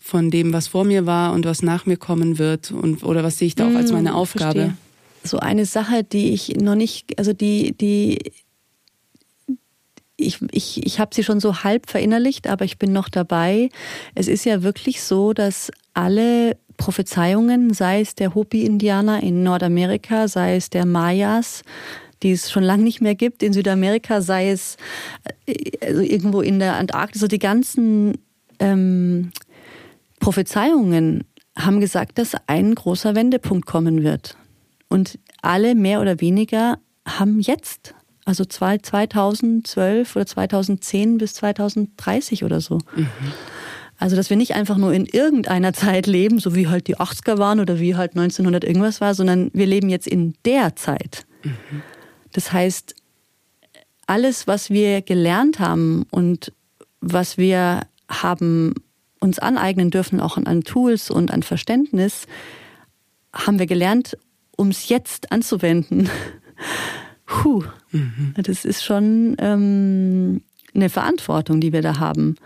von 0.06 0.30
dem, 0.30 0.52
was 0.52 0.68
vor 0.68 0.84
mir 0.84 1.04
war 1.04 1.32
und 1.32 1.44
was 1.46 1.62
nach 1.62 1.84
mir 1.84 1.96
kommen 1.96 2.38
wird 2.38 2.70
und 2.70 3.02
oder 3.02 3.24
was 3.24 3.38
sehe 3.38 3.48
ich 3.48 3.56
da 3.56 3.68
auch 3.68 3.74
als 3.74 3.90
mhm, 3.90 3.96
meine 3.96 4.14
Aufgabe? 4.14 4.60
Verstehe. 4.60 4.76
So 5.24 5.38
eine 5.38 5.66
Sache, 5.66 6.04
die 6.04 6.32
ich 6.32 6.54
noch 6.56 6.76
nicht, 6.76 7.18
also 7.18 7.32
die, 7.32 7.72
die 7.72 8.18
ich, 10.16 10.38
ich, 10.50 10.84
ich 10.84 10.98
habe 10.98 11.14
sie 11.14 11.22
schon 11.22 11.40
so 11.40 11.62
halb 11.62 11.90
verinnerlicht, 11.90 12.48
aber 12.48 12.64
ich 12.64 12.78
bin 12.78 12.92
noch 12.92 13.08
dabei. 13.08 13.68
Es 14.14 14.28
ist 14.28 14.44
ja 14.44 14.62
wirklich 14.62 15.02
so, 15.02 15.32
dass 15.32 15.70
alle 15.94 16.56
Prophezeiungen, 16.76 17.72
sei 17.72 18.00
es 18.00 18.14
der 18.14 18.34
Hopi-Indianer 18.34 19.22
in 19.22 19.42
Nordamerika, 19.42 20.28
sei 20.28 20.56
es 20.56 20.70
der 20.70 20.86
Mayas, 20.86 21.62
die 22.22 22.32
es 22.32 22.50
schon 22.50 22.62
lange 22.62 22.84
nicht 22.84 23.00
mehr 23.00 23.14
gibt 23.14 23.42
in 23.42 23.52
Südamerika, 23.52 24.20
sei 24.20 24.50
es 24.50 24.76
äh, 25.46 25.86
also 25.86 26.00
irgendwo 26.00 26.40
in 26.40 26.58
der 26.58 26.76
Antarktis, 26.76 27.20
so 27.20 27.26
die 27.26 27.38
ganzen 27.38 28.18
ähm, 28.58 29.32
Prophezeiungen 30.20 31.24
haben 31.58 31.80
gesagt, 31.80 32.18
dass 32.18 32.34
ein 32.46 32.74
großer 32.74 33.14
Wendepunkt 33.14 33.66
kommen 33.66 34.02
wird. 34.02 34.36
Und 34.88 35.18
alle 35.42 35.74
mehr 35.74 36.00
oder 36.00 36.20
weniger 36.20 36.78
haben 37.06 37.40
jetzt 37.40 37.94
also 38.26 38.44
2012 38.44 40.16
oder 40.16 40.26
2010 40.26 41.18
bis 41.18 41.34
2030 41.34 42.44
oder 42.44 42.60
so. 42.60 42.78
Mhm. 42.94 43.08
Also, 43.98 44.14
dass 44.14 44.28
wir 44.28 44.36
nicht 44.36 44.54
einfach 44.54 44.76
nur 44.76 44.92
in 44.92 45.06
irgendeiner 45.06 45.72
Zeit 45.72 46.06
leben, 46.06 46.38
so 46.38 46.54
wie 46.54 46.68
halt 46.68 46.86
die 46.86 46.98
80er 46.98 47.38
waren 47.38 47.60
oder 47.60 47.80
wie 47.80 47.94
halt 47.94 48.10
1900 48.10 48.64
irgendwas 48.64 49.00
war, 49.00 49.14
sondern 49.14 49.50
wir 49.54 49.64
leben 49.64 49.88
jetzt 49.88 50.06
in 50.06 50.34
der 50.44 50.76
Zeit. 50.76 51.24
Mhm. 51.42 51.82
Das 52.32 52.52
heißt, 52.52 52.94
alles, 54.06 54.46
was 54.46 54.68
wir 54.68 55.00
gelernt 55.00 55.58
haben 55.60 56.04
und 56.10 56.52
was 57.00 57.38
wir 57.38 57.86
haben 58.08 58.74
uns 59.20 59.38
aneignen 59.38 59.90
dürfen, 59.90 60.20
auch 60.20 60.36
an 60.36 60.62
Tools 60.62 61.10
und 61.10 61.30
an 61.30 61.42
Verständnis, 61.42 62.26
haben 63.32 63.58
wir 63.58 63.66
gelernt, 63.66 64.18
um 64.56 64.68
es 64.68 64.88
jetzt 64.88 65.32
anzuwenden. 65.32 66.10
Puh, 67.26 67.64
mhm. 67.92 68.34
das 68.36 68.64
ist 68.64 68.84
schon 68.84 69.36
ähm, 69.38 70.42
eine 70.74 70.90
Verantwortung, 70.90 71.60
die 71.60 71.72
wir 71.72 71.82
da 71.82 71.98
haben. 71.98 72.36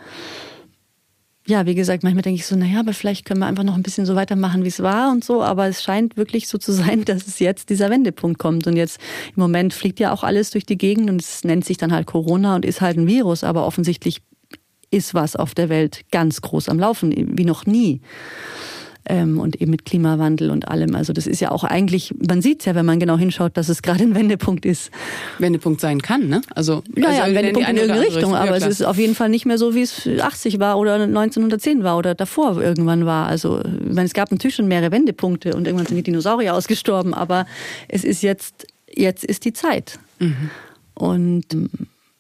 Ja, 1.47 1.67
wie 1.67 1.75
gesagt, 1.75 2.05
manchmal 2.05 2.23
denke 2.23 2.39
ich 2.39 2.47
so, 2.47 2.55
naja, 2.55 2.81
aber 2.81 2.93
vielleicht 2.93 3.25
können 3.25 3.41
wir 3.41 3.47
einfach 3.47 3.65
noch 3.65 3.75
ein 3.75 3.83
bisschen 3.83 4.07
so 4.07 4.15
weitermachen, 4.15 4.63
wie 4.63 4.69
es 4.69 4.83
war 4.83 5.11
und 5.11 5.25
so. 5.25 5.43
Aber 5.43 5.67
es 5.67 5.83
scheint 5.83 6.17
wirklich 6.17 6.47
so 6.47 6.59
zu 6.59 6.71
sein, 6.71 7.05
dass 7.07 7.27
es 7.27 7.39
jetzt 7.39 7.71
dieser 7.71 7.91
Wendepunkt 7.91 8.39
kommt. 8.39 8.67
Und 8.67 8.77
jetzt 8.77 9.01
im 9.35 9.41
Moment 9.41 9.75
fliegt 9.75 9.99
ja 9.99 10.13
auch 10.13 10.23
alles 10.23 10.51
durch 10.51 10.65
die 10.65 10.79
Gegend 10.79 11.11
und 11.11 11.21
es 11.21 11.43
nennt 11.43 11.65
sich 11.65 11.77
dann 11.77 11.93
halt 11.93 12.07
Corona 12.07 12.55
und 12.55 12.65
ist 12.65 12.81
halt 12.81 12.99
ein 12.99 13.09
Virus. 13.09 13.43
Aber 13.43 13.67
offensichtlich 13.67 14.23
ist 14.93 15.15
was 15.15 15.35
auf 15.35 15.55
der 15.55 15.69
Welt 15.69 16.03
ganz 16.13 16.41
groß 16.41 16.69
am 16.69 16.79
Laufen, 16.79 17.13
wie 17.37 17.45
noch 17.45 17.67
nie 17.67 18.01
ähm, 19.07 19.39
und 19.39 19.61
eben 19.61 19.71
mit 19.71 19.85
Klimawandel 19.85 20.51
und 20.51 20.69
allem. 20.69 20.95
Also 20.95 21.13
das 21.13 21.27
ist 21.27 21.41
ja 21.41 21.51
auch 21.51 21.65
eigentlich, 21.65 22.15
man 22.27 22.43
sieht 22.43 22.61
es 22.61 22.67
ja, 22.67 22.75
wenn 22.75 22.87
man 22.87 23.01
genau 23.01 23.17
hinschaut, 23.17 23.57
dass 23.57 23.69
es 23.69 23.83
gerade 23.83 24.03
ein 24.05 24.15
Wendepunkt 24.15 24.65
ist. 24.65 24.91
Wendepunkt 25.39 25.81
sein 25.81 26.03
kann, 26.03 26.29
ne? 26.29 26.43
Also, 26.55 26.83
ja, 26.97 27.09
also 27.09 27.19
ja, 27.19 27.25
ein 27.25 27.35
Wendepunkt 27.35 27.69
in 27.69 27.77
irgendeine 27.77 28.07
Richtung, 28.07 28.35
aber 28.35 28.57
es 28.57 28.67
ist 28.67 28.83
auf 28.83 28.99
jeden 28.99 29.15
Fall 29.15 29.29
nicht 29.29 29.47
mehr 29.47 29.59
so, 29.59 29.75
wie 29.75 29.83
es 29.83 30.07
80 30.07 30.59
war 30.59 30.79
oder 30.79 30.95
1910 30.95 31.83
war 31.83 31.97
oder 31.97 32.15
davor 32.15 32.61
irgendwann 32.61 33.07
war. 33.07 33.27
Also 33.27 33.61
ich 33.61 33.95
meine, 33.95 34.07
es 34.07 34.15
gab 34.15 34.31
natürlich 34.31 34.57
schon 34.57 34.69
mehrere 34.69 34.93
Wendepunkte 34.93 35.55
und 35.55 35.67
irgendwann 35.67 35.87
sind 35.87 35.97
die 35.97 36.03
Dinosaurier 36.03 36.55
ausgestorben, 36.55 37.15
aber 37.15 37.47
es 37.89 38.05
ist 38.05 38.23
jetzt, 38.23 38.67
jetzt 38.93 39.25
ist 39.25 39.45
die 39.45 39.53
Zeit. 39.53 39.99
Mhm. 40.19 40.51
Und 40.95 41.47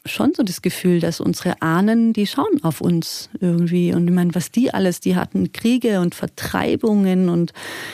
schon 0.06 0.32
so 0.35 0.43
das 0.43 0.62
Gefühl, 0.62 1.01
dass 1.01 1.20
unsere 1.20 1.60
Ahnen, 1.60 2.12
die 2.12 2.27
schauen 2.27 2.62
auf 2.62 2.81
uns 2.81 3.28
irgendwie. 3.40 3.93
Und 3.93 4.09
ich 4.09 4.14
meine, 4.14 4.35
was 4.35 4.51
die 4.51 4.72
alles, 4.72 5.01
die 5.01 5.14
hatten 5.14 5.52
Kriege 5.52 6.01
und 6.01 6.14
Vertreibungen 6.14 7.28
und 7.28 7.52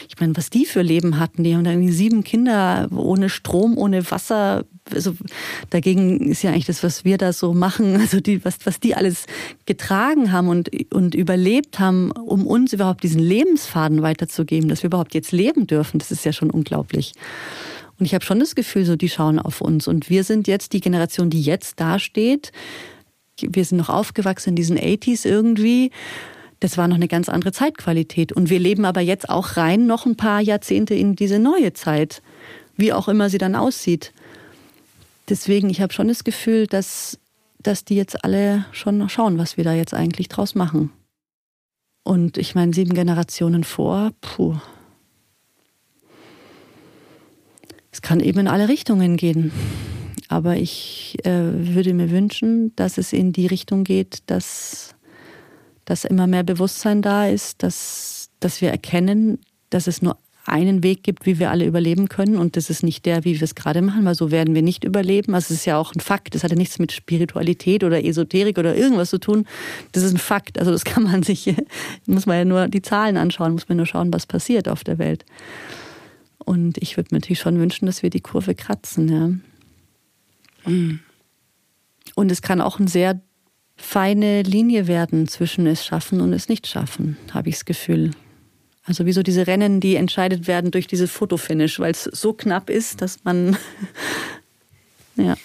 ich 0.09 0.19
meine, 0.21 0.37
was 0.37 0.51
die 0.51 0.67
für 0.67 0.83
Leben 0.83 1.19
hatten. 1.19 1.43
Die 1.43 1.55
haben 1.55 1.65
da 1.65 1.73
irgendwie 1.73 1.93
sieben 1.93 2.23
Kinder 2.23 2.89
ohne 2.95 3.29
Strom, 3.29 3.77
ohne 3.77 4.09
Wasser. 4.11 4.65
Also 4.93 5.17
dagegen 5.71 6.31
ist 6.31 6.43
ja 6.43 6.51
eigentlich 6.51 6.67
das, 6.67 6.85
was 6.85 7.05
wir 7.05 7.19
da 7.19 7.33
so 7.33 7.53
machen, 7.53 7.97
also 8.01 8.21
die, 8.21 8.45
was, 8.45 8.59
was 8.65 8.79
die 8.79 8.95
alles 8.95 9.27
getragen 9.67 10.31
haben 10.31 10.49
und, 10.49 10.71
und 10.95 11.17
überlebt 11.17 11.81
haben, 11.81 12.13
um 12.13 12.47
uns 12.47 12.73
überhaupt 12.73 13.03
diesen 13.03 13.21
Lebensfaden 13.21 14.03
weiterzugeben, 14.03 14.69
dass 14.69 14.85
wir 14.85 14.89
überhaupt 14.89 15.15
jetzt 15.15 15.33
leben 15.33 15.67
dürfen. 15.67 15.99
Das 15.99 16.13
ist 16.13 16.25
ja 16.25 16.33
schon 16.33 16.51
unglaublich. 16.51 17.15
Und 17.99 18.07
ich 18.07 18.15
habe 18.15 18.25
schon 18.25 18.41
das 18.41 18.55
Gefühl, 18.55 18.85
so 18.85 18.97
die 18.97 19.09
schauen 19.09 19.39
auf 19.39 19.61
uns. 19.61 19.89
Und 19.89 20.11
wir 20.11 20.25
sind 20.25 20.49
jetzt 20.49 20.73
die 20.73 20.81
Generation, 20.81 21.31
die 21.31 21.41
jetzt 21.41 21.81
dasteht. 21.81 22.53
Wir 23.41 23.65
sind 23.65 23.79
noch 23.79 23.89
aufgewachsen 23.89 24.51
in 24.51 24.57
diesen 24.57 24.79
80s 24.79 25.27
irgendwie. 25.27 25.91
Das 26.61 26.79
war 26.79 26.89
noch 26.89 26.97
eine 26.97 27.09
ganz 27.09 27.29
andere 27.29 27.53
Zeitqualität. 27.53 28.33
Und 28.33 28.51
wir 28.51 28.59
leben 28.59 28.85
aber 28.85 29.01
jetzt 29.01 29.29
auch 29.29 29.57
rein 29.57 29.87
noch 29.87 30.07
ein 30.07 30.17
paar 30.17 30.41
Jahrzehnte 30.41 30.95
in 30.95 31.17
diese 31.17 31.39
neue 31.39 31.73
Zeit. 31.73 32.23
Wie 32.77 32.93
auch 32.93 33.09
immer 33.09 33.31
sie 33.31 33.39
dann 33.39 33.55
aussieht. 33.55 34.13
Deswegen, 35.29 35.71
ich 35.71 35.81
habe 35.81 35.93
schon 35.93 36.09
das 36.09 36.25
Gefühl, 36.25 36.67
dass, 36.67 37.19
dass 37.59 37.85
die 37.85 37.97
jetzt 37.97 38.25
alle 38.25 38.67
schon 38.73 39.09
schauen, 39.09 39.39
was 39.39 39.57
wir 39.57 39.65
da 39.65 39.73
jetzt 39.73 39.95
eigentlich 39.95 40.29
draus 40.29 40.55
machen. 40.55 40.93
Und 42.05 42.39
ich 42.39 42.55
meine, 42.55 42.73
sieben 42.73 42.95
Generationen 42.95 43.65
vor, 43.65 44.13
puh, 44.21 44.57
Es 47.97 48.03
kann 48.03 48.21
eben 48.21 48.41
in 48.41 48.49
alle 48.49 48.69
Richtungen 48.69 49.17
gehen. 49.17 49.51
Aber 50.29 50.55
ich 50.55 51.17
äh, 51.25 51.31
würde 51.31 51.95
mir 51.95 52.11
wünschen, 52.11 52.77
dass 52.77 52.99
es 52.99 53.15
in 53.15 53.33
die 53.33 53.47
Richtung 53.47 53.85
geht, 53.85 54.19
dass, 54.27 54.95
dass 55.87 56.05
immer 56.05 56.27
mehr 56.27 56.43
Bewusstsein 56.43 57.01
da 57.01 57.27
ist, 57.27 57.63
dass, 57.63 58.29
dass 58.39 58.61
wir 58.61 58.69
erkennen, 58.69 59.39
dass 59.71 59.87
es 59.87 60.03
nur 60.03 60.19
einen 60.45 60.83
Weg 60.83 61.05
gibt, 61.05 61.25
wie 61.25 61.39
wir 61.39 61.51
alle 61.51 61.65
überleben 61.65 62.11
können. 62.11 62.37
Und 62.37 62.59
das 62.59 62.69
ist 62.69 62.83
nicht 62.83 63.07
der, 63.07 63.25
wie 63.25 63.41
wir 63.41 63.43
es 63.43 63.55
gerade 63.55 63.81
machen, 63.81 64.05
weil 64.05 64.15
so 64.15 64.31
werden 64.31 64.55
wir 64.55 64.61
nicht 64.61 64.85
überleben. 64.85 65.35
Also 65.35 65.55
es 65.55 65.61
ist 65.61 65.65
ja 65.65 65.79
auch 65.79 65.95
ein 65.95 66.01
Fakt. 66.01 66.35
Das 66.35 66.45
hat 66.45 66.51
ja 66.51 66.57
nichts 66.59 66.79
mit 66.79 66.93
Spiritualität 66.93 67.83
oder 67.83 68.05
Esoterik 68.05 68.59
oder 68.59 68.77
irgendwas 68.77 69.09
zu 69.09 69.19
tun. 69.19 69.47
Das 69.93 70.03
ist 70.03 70.13
ein 70.13 70.19
Fakt. 70.19 70.59
Also 70.59 70.71
das 70.71 70.85
kann 70.85 71.05
man 71.05 71.23
sich, 71.23 71.55
muss 72.07 72.27
man 72.27 72.37
ja 72.37 72.45
nur 72.45 72.69
die 72.69 72.83
Zahlen 72.83 73.17
anschauen, 73.17 73.53
muss 73.53 73.71
man 73.71 73.79
nur 73.79 73.87
schauen, 73.87 74.13
was 74.13 74.27
passiert 74.27 74.69
auf 74.69 74.85
der 74.85 74.99
Welt. 74.99 75.25
Und 76.47 76.79
ich 76.79 76.97
würde 76.97 77.09
mir 77.11 77.19
natürlich 77.19 77.41
schon 77.41 77.59
wünschen, 77.59 77.87
dass 77.87 78.05
wir 78.05 78.09
die 78.09 78.21
Kurve 78.21 78.55
kratzen. 78.55 79.43
Ja. 80.65 80.73
Und 82.15 82.31
es 82.31 82.41
kann 82.41 82.61
auch 82.61 82.79
eine 82.79 82.89
sehr 82.89 83.21
feine 83.77 84.43
Linie 84.43 84.87
werden 84.87 85.27
zwischen 85.27 85.67
es 85.67 85.85
schaffen 85.85 86.21
und 86.21 86.33
es 86.33 86.49
nicht 86.49 86.67
schaffen, 86.69 87.17
habe 87.35 87.49
ich 87.49 87.57
das 87.57 87.65
Gefühl. 87.65 88.13
Also 88.85 89.07
wie 89.07 89.13
so 89.13 89.25
diese 89.25 89.49
Rennen, 89.49 89.81
die 89.81 89.97
entscheidet 89.97 90.47
werden 90.47 90.71
durch 90.71 90.87
diese 90.87 91.09
Fotofinish, 91.09 91.81
weil 91.81 91.91
es 91.91 92.05
so 92.05 92.33
knapp 92.33 92.71
ist, 92.71 93.03
dass 93.03 93.25
man 93.25 93.57
ja. 95.17 95.37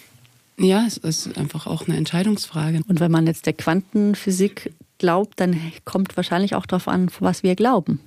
Ja, 0.59 0.85
es 0.85 0.97
ist 0.97 1.35
einfach 1.35 1.65
auch 1.65 1.87
eine 1.87 1.97
Entscheidungsfrage. 1.97 2.81
Und 2.87 2.99
wenn 2.99 3.11
man 3.11 3.25
jetzt 3.25 3.47
der 3.47 3.53
Quantenphysik 3.53 4.71
glaubt, 4.99 5.39
dann 5.39 5.59
kommt 5.83 6.15
wahrscheinlich 6.15 6.53
auch 6.53 6.67
darauf 6.67 6.87
an, 6.87 7.09
was 7.19 7.41
wir 7.41 7.55
glauben 7.55 7.99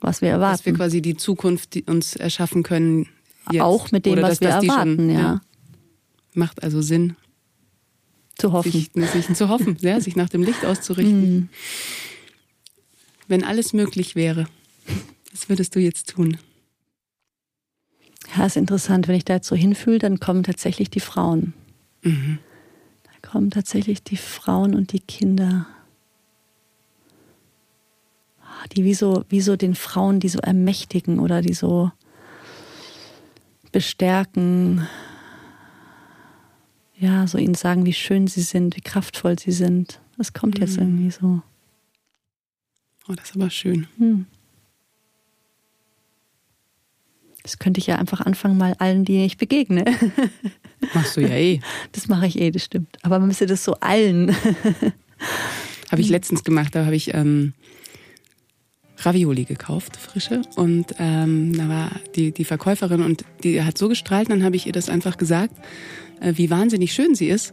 was 0.00 0.22
wir 0.22 0.30
erwarten. 0.30 0.58
Dass 0.58 0.66
wir 0.66 0.74
quasi 0.74 1.02
die 1.02 1.16
Zukunft 1.16 1.74
die 1.74 1.84
uns 1.84 2.16
erschaffen 2.16 2.62
können. 2.62 3.08
Jetzt. 3.50 3.62
Auch 3.62 3.90
mit 3.92 4.06
dem, 4.06 4.14
Oder 4.14 4.22
was 4.22 4.40
wir 4.40 4.48
erwarten, 4.48 4.96
schon, 4.96 5.10
ja. 5.10 5.20
ja. 5.20 5.40
Macht 6.34 6.62
also 6.62 6.82
Sinn. 6.82 7.16
Zu 8.36 8.52
hoffen. 8.52 8.70
Sich, 8.70 8.90
sich 8.94 9.34
zu 9.34 9.48
hoffen, 9.48 9.76
ja, 9.80 10.00
sich 10.00 10.14
nach 10.14 10.28
dem 10.28 10.42
Licht 10.42 10.64
auszurichten. 10.64 11.34
Mm. 11.34 11.48
Wenn 13.26 13.42
alles 13.42 13.72
möglich 13.72 14.14
wäre, 14.14 14.46
was 15.32 15.48
würdest 15.48 15.74
du 15.74 15.80
jetzt 15.80 16.10
tun? 16.10 16.36
Ja, 18.36 18.46
ist 18.46 18.56
interessant. 18.56 19.08
Wenn 19.08 19.16
ich 19.16 19.24
da 19.24 19.34
jetzt 19.34 19.48
so 19.48 19.56
hinfühle, 19.56 19.98
dann 19.98 20.20
kommen 20.20 20.42
tatsächlich 20.42 20.90
die 20.90 21.00
Frauen. 21.00 21.54
Mhm. 22.02 22.38
Da 23.04 23.28
kommen 23.28 23.50
tatsächlich 23.50 24.02
die 24.02 24.16
Frauen 24.16 24.74
und 24.74 24.92
die 24.92 25.00
Kinder. 25.00 25.66
Die 28.72 28.84
wie 28.84 28.94
so, 28.94 29.24
wie 29.28 29.40
so 29.40 29.56
den 29.56 29.74
Frauen, 29.74 30.20
die 30.20 30.28
so 30.28 30.38
ermächtigen 30.40 31.18
oder 31.18 31.42
die 31.42 31.54
so 31.54 31.90
bestärken. 33.72 34.86
Ja, 36.98 37.26
so 37.26 37.38
ihnen 37.38 37.54
sagen, 37.54 37.86
wie 37.86 37.92
schön 37.92 38.26
sie 38.26 38.42
sind, 38.42 38.76
wie 38.76 38.80
kraftvoll 38.80 39.38
sie 39.38 39.52
sind. 39.52 40.00
Das 40.16 40.32
kommt 40.32 40.56
mhm. 40.56 40.62
jetzt 40.62 40.76
irgendwie 40.76 41.10
so. 41.10 41.42
Oh, 43.08 43.14
das 43.14 43.30
ist 43.30 43.36
aber 43.36 43.50
schön. 43.50 43.86
Hm. 43.98 44.26
Das 47.42 47.58
könnte 47.58 47.80
ich 47.80 47.86
ja 47.86 47.96
einfach 47.96 48.20
anfangen, 48.20 48.58
mal 48.58 48.74
allen, 48.78 49.06
die 49.06 49.24
ich 49.24 49.38
begegne. 49.38 49.84
Machst 50.94 51.16
du 51.16 51.22
ja 51.22 51.28
eh. 51.28 51.60
Das 51.92 52.08
mache 52.08 52.26
ich 52.26 52.38
eh, 52.38 52.50
das 52.50 52.64
stimmt. 52.64 52.98
Aber 53.02 53.18
man 53.18 53.28
müsste 53.28 53.46
das 53.46 53.64
so 53.64 53.74
allen. 53.80 54.36
habe 55.90 56.00
ich 56.02 56.10
letztens 56.10 56.44
gemacht, 56.44 56.74
da 56.74 56.84
habe 56.84 56.96
ich 56.96 57.14
ähm, 57.14 57.54
Ravioli 59.00 59.44
gekauft, 59.44 59.96
frische. 59.96 60.42
Und 60.56 60.94
ähm, 60.98 61.56
da 61.56 61.68
war 61.68 61.90
die, 62.16 62.32
die 62.32 62.44
Verkäuferin 62.44 63.02
und 63.02 63.24
die 63.42 63.62
hat 63.62 63.78
so 63.78 63.88
gestrahlt, 63.88 64.30
dann 64.30 64.42
habe 64.42 64.56
ich 64.56 64.66
ihr 64.66 64.72
das 64.72 64.88
einfach 64.88 65.16
gesagt, 65.16 65.54
äh, 66.20 66.32
wie 66.36 66.50
wahnsinnig 66.50 66.92
schön 66.92 67.14
sie 67.14 67.28
ist. 67.28 67.52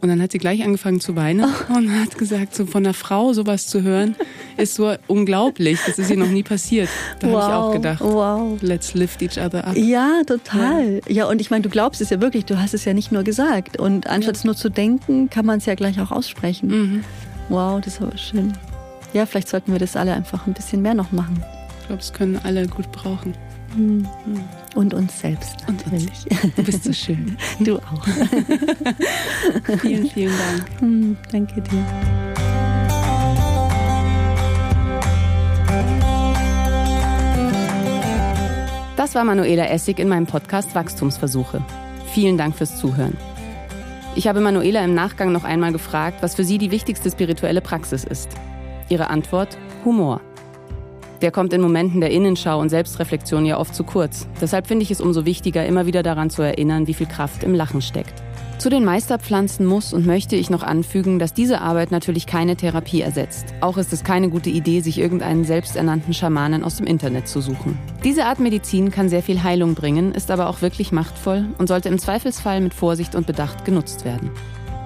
Und 0.00 0.08
dann 0.08 0.22
hat 0.22 0.30
sie 0.30 0.38
gleich 0.38 0.62
angefangen 0.62 1.00
zu 1.00 1.16
weinen 1.16 1.44
oh. 1.44 1.74
und 1.74 1.90
hat 1.92 2.16
gesagt, 2.16 2.54
so 2.54 2.66
von 2.66 2.84
einer 2.84 2.94
Frau 2.94 3.32
sowas 3.32 3.66
zu 3.66 3.82
hören, 3.82 4.14
ist 4.56 4.74
so 4.74 4.94
unglaublich. 5.08 5.80
Das 5.84 5.98
ist 5.98 6.08
ihr 6.08 6.16
noch 6.16 6.28
nie 6.28 6.44
passiert. 6.44 6.88
Da 7.18 7.26
wow. 7.26 7.34
habe 7.34 7.50
ich 7.50 7.56
auch 7.56 7.72
gedacht, 7.72 8.00
wow. 8.00 8.58
let's 8.62 8.94
lift 8.94 9.22
each 9.22 9.44
other 9.44 9.66
up. 9.66 9.76
Ja, 9.76 10.22
total. 10.24 11.00
Ja, 11.08 11.12
ja 11.12 11.28
und 11.28 11.40
ich 11.40 11.50
meine, 11.50 11.62
du 11.62 11.68
glaubst 11.68 12.00
es 12.00 12.10
ja 12.10 12.20
wirklich, 12.20 12.44
du 12.44 12.60
hast 12.60 12.74
es 12.74 12.84
ja 12.84 12.94
nicht 12.94 13.10
nur 13.10 13.24
gesagt. 13.24 13.80
Und 13.80 14.06
anstatt 14.06 14.36
ja. 14.36 14.38
es 14.38 14.44
nur 14.44 14.54
zu 14.54 14.68
denken, 14.68 15.30
kann 15.30 15.44
man 15.44 15.58
es 15.58 15.66
ja 15.66 15.74
gleich 15.74 16.00
auch 16.00 16.12
aussprechen. 16.12 16.68
Mhm. 16.68 17.04
Wow, 17.48 17.80
das 17.80 17.94
ist 17.94 18.02
aber 18.02 18.16
schön. 18.16 18.52
Ja, 19.12 19.26
vielleicht 19.26 19.48
sollten 19.48 19.72
wir 19.72 19.78
das 19.78 19.96
alle 19.96 20.12
einfach 20.12 20.46
ein 20.46 20.52
bisschen 20.52 20.82
mehr 20.82 20.94
noch 20.94 21.12
machen. 21.12 21.42
Ich 21.80 21.86
glaube, 21.86 22.02
es 22.02 22.12
können 22.12 22.38
alle 22.42 22.66
gut 22.66 22.90
brauchen. 22.92 23.34
Mhm. 23.76 24.06
Und 24.74 24.94
uns 24.94 25.18
selbst 25.20 25.56
natürlich. 25.66 26.26
Und 26.30 26.44
uns. 26.44 26.54
Du 26.54 26.62
bist 26.62 26.84
so 26.84 26.92
schön. 26.92 27.36
Du 27.60 27.78
auch. 27.78 28.06
vielen, 29.80 30.08
vielen 30.10 30.32
Dank. 30.36 30.82
Mhm, 30.82 31.16
danke 31.30 31.62
dir. 31.62 31.84
Das 38.96 39.14
war 39.14 39.24
Manuela 39.24 39.68
Essig 39.68 40.00
in 40.00 40.08
meinem 40.08 40.26
Podcast 40.26 40.74
Wachstumsversuche. 40.74 41.62
Vielen 42.12 42.36
Dank 42.36 42.56
fürs 42.56 42.78
Zuhören. 42.78 43.16
Ich 44.16 44.26
habe 44.26 44.40
Manuela 44.40 44.84
im 44.84 44.94
Nachgang 44.94 45.30
noch 45.30 45.44
einmal 45.44 45.72
gefragt, 45.72 46.18
was 46.20 46.34
für 46.34 46.44
sie 46.44 46.58
die 46.58 46.72
wichtigste 46.72 47.10
spirituelle 47.10 47.60
Praxis 47.60 48.04
ist. 48.04 48.28
Ihre 48.88 49.10
Antwort: 49.10 49.58
Humor. 49.84 50.20
Der 51.20 51.32
kommt 51.32 51.52
in 51.52 51.60
Momenten 51.60 52.00
der 52.00 52.10
Innenschau 52.10 52.60
und 52.60 52.68
Selbstreflexion 52.68 53.44
ja 53.44 53.58
oft 53.58 53.74
zu 53.74 53.82
kurz. 53.82 54.28
Deshalb 54.40 54.68
finde 54.68 54.84
ich 54.84 54.90
es 54.90 55.00
umso 55.00 55.24
wichtiger, 55.24 55.66
immer 55.66 55.86
wieder 55.86 56.02
daran 56.02 56.30
zu 56.30 56.42
erinnern, 56.42 56.86
wie 56.86 56.94
viel 56.94 57.08
Kraft 57.08 57.42
im 57.42 57.54
Lachen 57.54 57.82
steckt. 57.82 58.14
Zu 58.58 58.70
den 58.70 58.84
Meisterpflanzen 58.84 59.66
muss 59.66 59.92
und 59.92 60.04
möchte 60.04 60.34
ich 60.34 60.50
noch 60.50 60.64
anfügen, 60.64 61.20
dass 61.20 61.32
diese 61.32 61.60
Arbeit 61.60 61.92
natürlich 61.92 62.26
keine 62.26 62.56
Therapie 62.56 63.00
ersetzt. 63.00 63.54
Auch 63.60 63.78
ist 63.78 63.92
es 63.92 64.02
keine 64.02 64.30
gute 64.30 64.50
Idee, 64.50 64.80
sich 64.80 64.98
irgendeinen 64.98 65.44
selbsternannten 65.44 66.12
Schamanen 66.12 66.64
aus 66.64 66.76
dem 66.76 66.86
Internet 66.86 67.28
zu 67.28 67.40
suchen. 67.40 67.78
Diese 68.02 68.24
Art 68.24 68.40
Medizin 68.40 68.90
kann 68.90 69.08
sehr 69.08 69.22
viel 69.22 69.44
Heilung 69.44 69.74
bringen, 69.74 70.12
ist 70.12 70.32
aber 70.32 70.48
auch 70.48 70.60
wirklich 70.60 70.90
machtvoll 70.90 71.46
und 71.58 71.68
sollte 71.68 71.88
im 71.88 72.00
Zweifelsfall 72.00 72.60
mit 72.60 72.74
Vorsicht 72.74 73.14
und 73.14 73.28
Bedacht 73.28 73.64
genutzt 73.64 74.04
werden. 74.04 74.30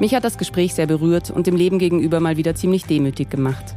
Mich 0.01 0.15
hat 0.15 0.25
das 0.25 0.37
Gespräch 0.37 0.75
sehr 0.75 0.87
berührt 0.87 1.31
und 1.31 1.47
dem 1.47 1.57
Leben 1.57 1.79
gegenüber 1.79 2.21
mal 2.21 2.37
wieder 2.37 2.55
ziemlich 2.55 2.85
demütig 2.85 3.31
gemacht. 3.31 3.75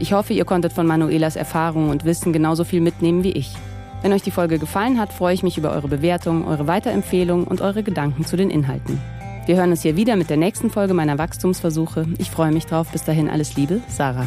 Ich 0.00 0.14
hoffe, 0.14 0.32
ihr 0.32 0.46
konntet 0.46 0.72
von 0.72 0.86
Manuelas 0.86 1.36
Erfahrungen 1.36 1.90
und 1.90 2.06
Wissen 2.06 2.32
genauso 2.32 2.64
viel 2.64 2.80
mitnehmen 2.80 3.22
wie 3.22 3.32
ich. 3.32 3.52
Wenn 4.00 4.14
euch 4.14 4.22
die 4.22 4.30
Folge 4.30 4.58
gefallen 4.58 4.98
hat, 4.98 5.12
freue 5.12 5.34
ich 5.34 5.42
mich 5.42 5.58
über 5.58 5.72
eure 5.72 5.88
Bewertung, 5.88 6.48
eure 6.48 6.66
Weiterempfehlung 6.66 7.44
und 7.44 7.60
eure 7.60 7.82
Gedanken 7.82 8.24
zu 8.24 8.38
den 8.38 8.48
Inhalten. 8.48 8.98
Wir 9.44 9.56
hören 9.56 9.70
uns 9.70 9.82
hier 9.82 9.96
wieder 9.96 10.16
mit 10.16 10.30
der 10.30 10.38
nächsten 10.38 10.70
Folge 10.70 10.94
meiner 10.94 11.18
Wachstumsversuche. 11.18 12.06
Ich 12.16 12.30
freue 12.30 12.50
mich 12.50 12.64
drauf. 12.64 12.88
Bis 12.90 13.04
dahin 13.04 13.28
alles 13.28 13.56
Liebe, 13.56 13.82
Sarah. 13.88 14.26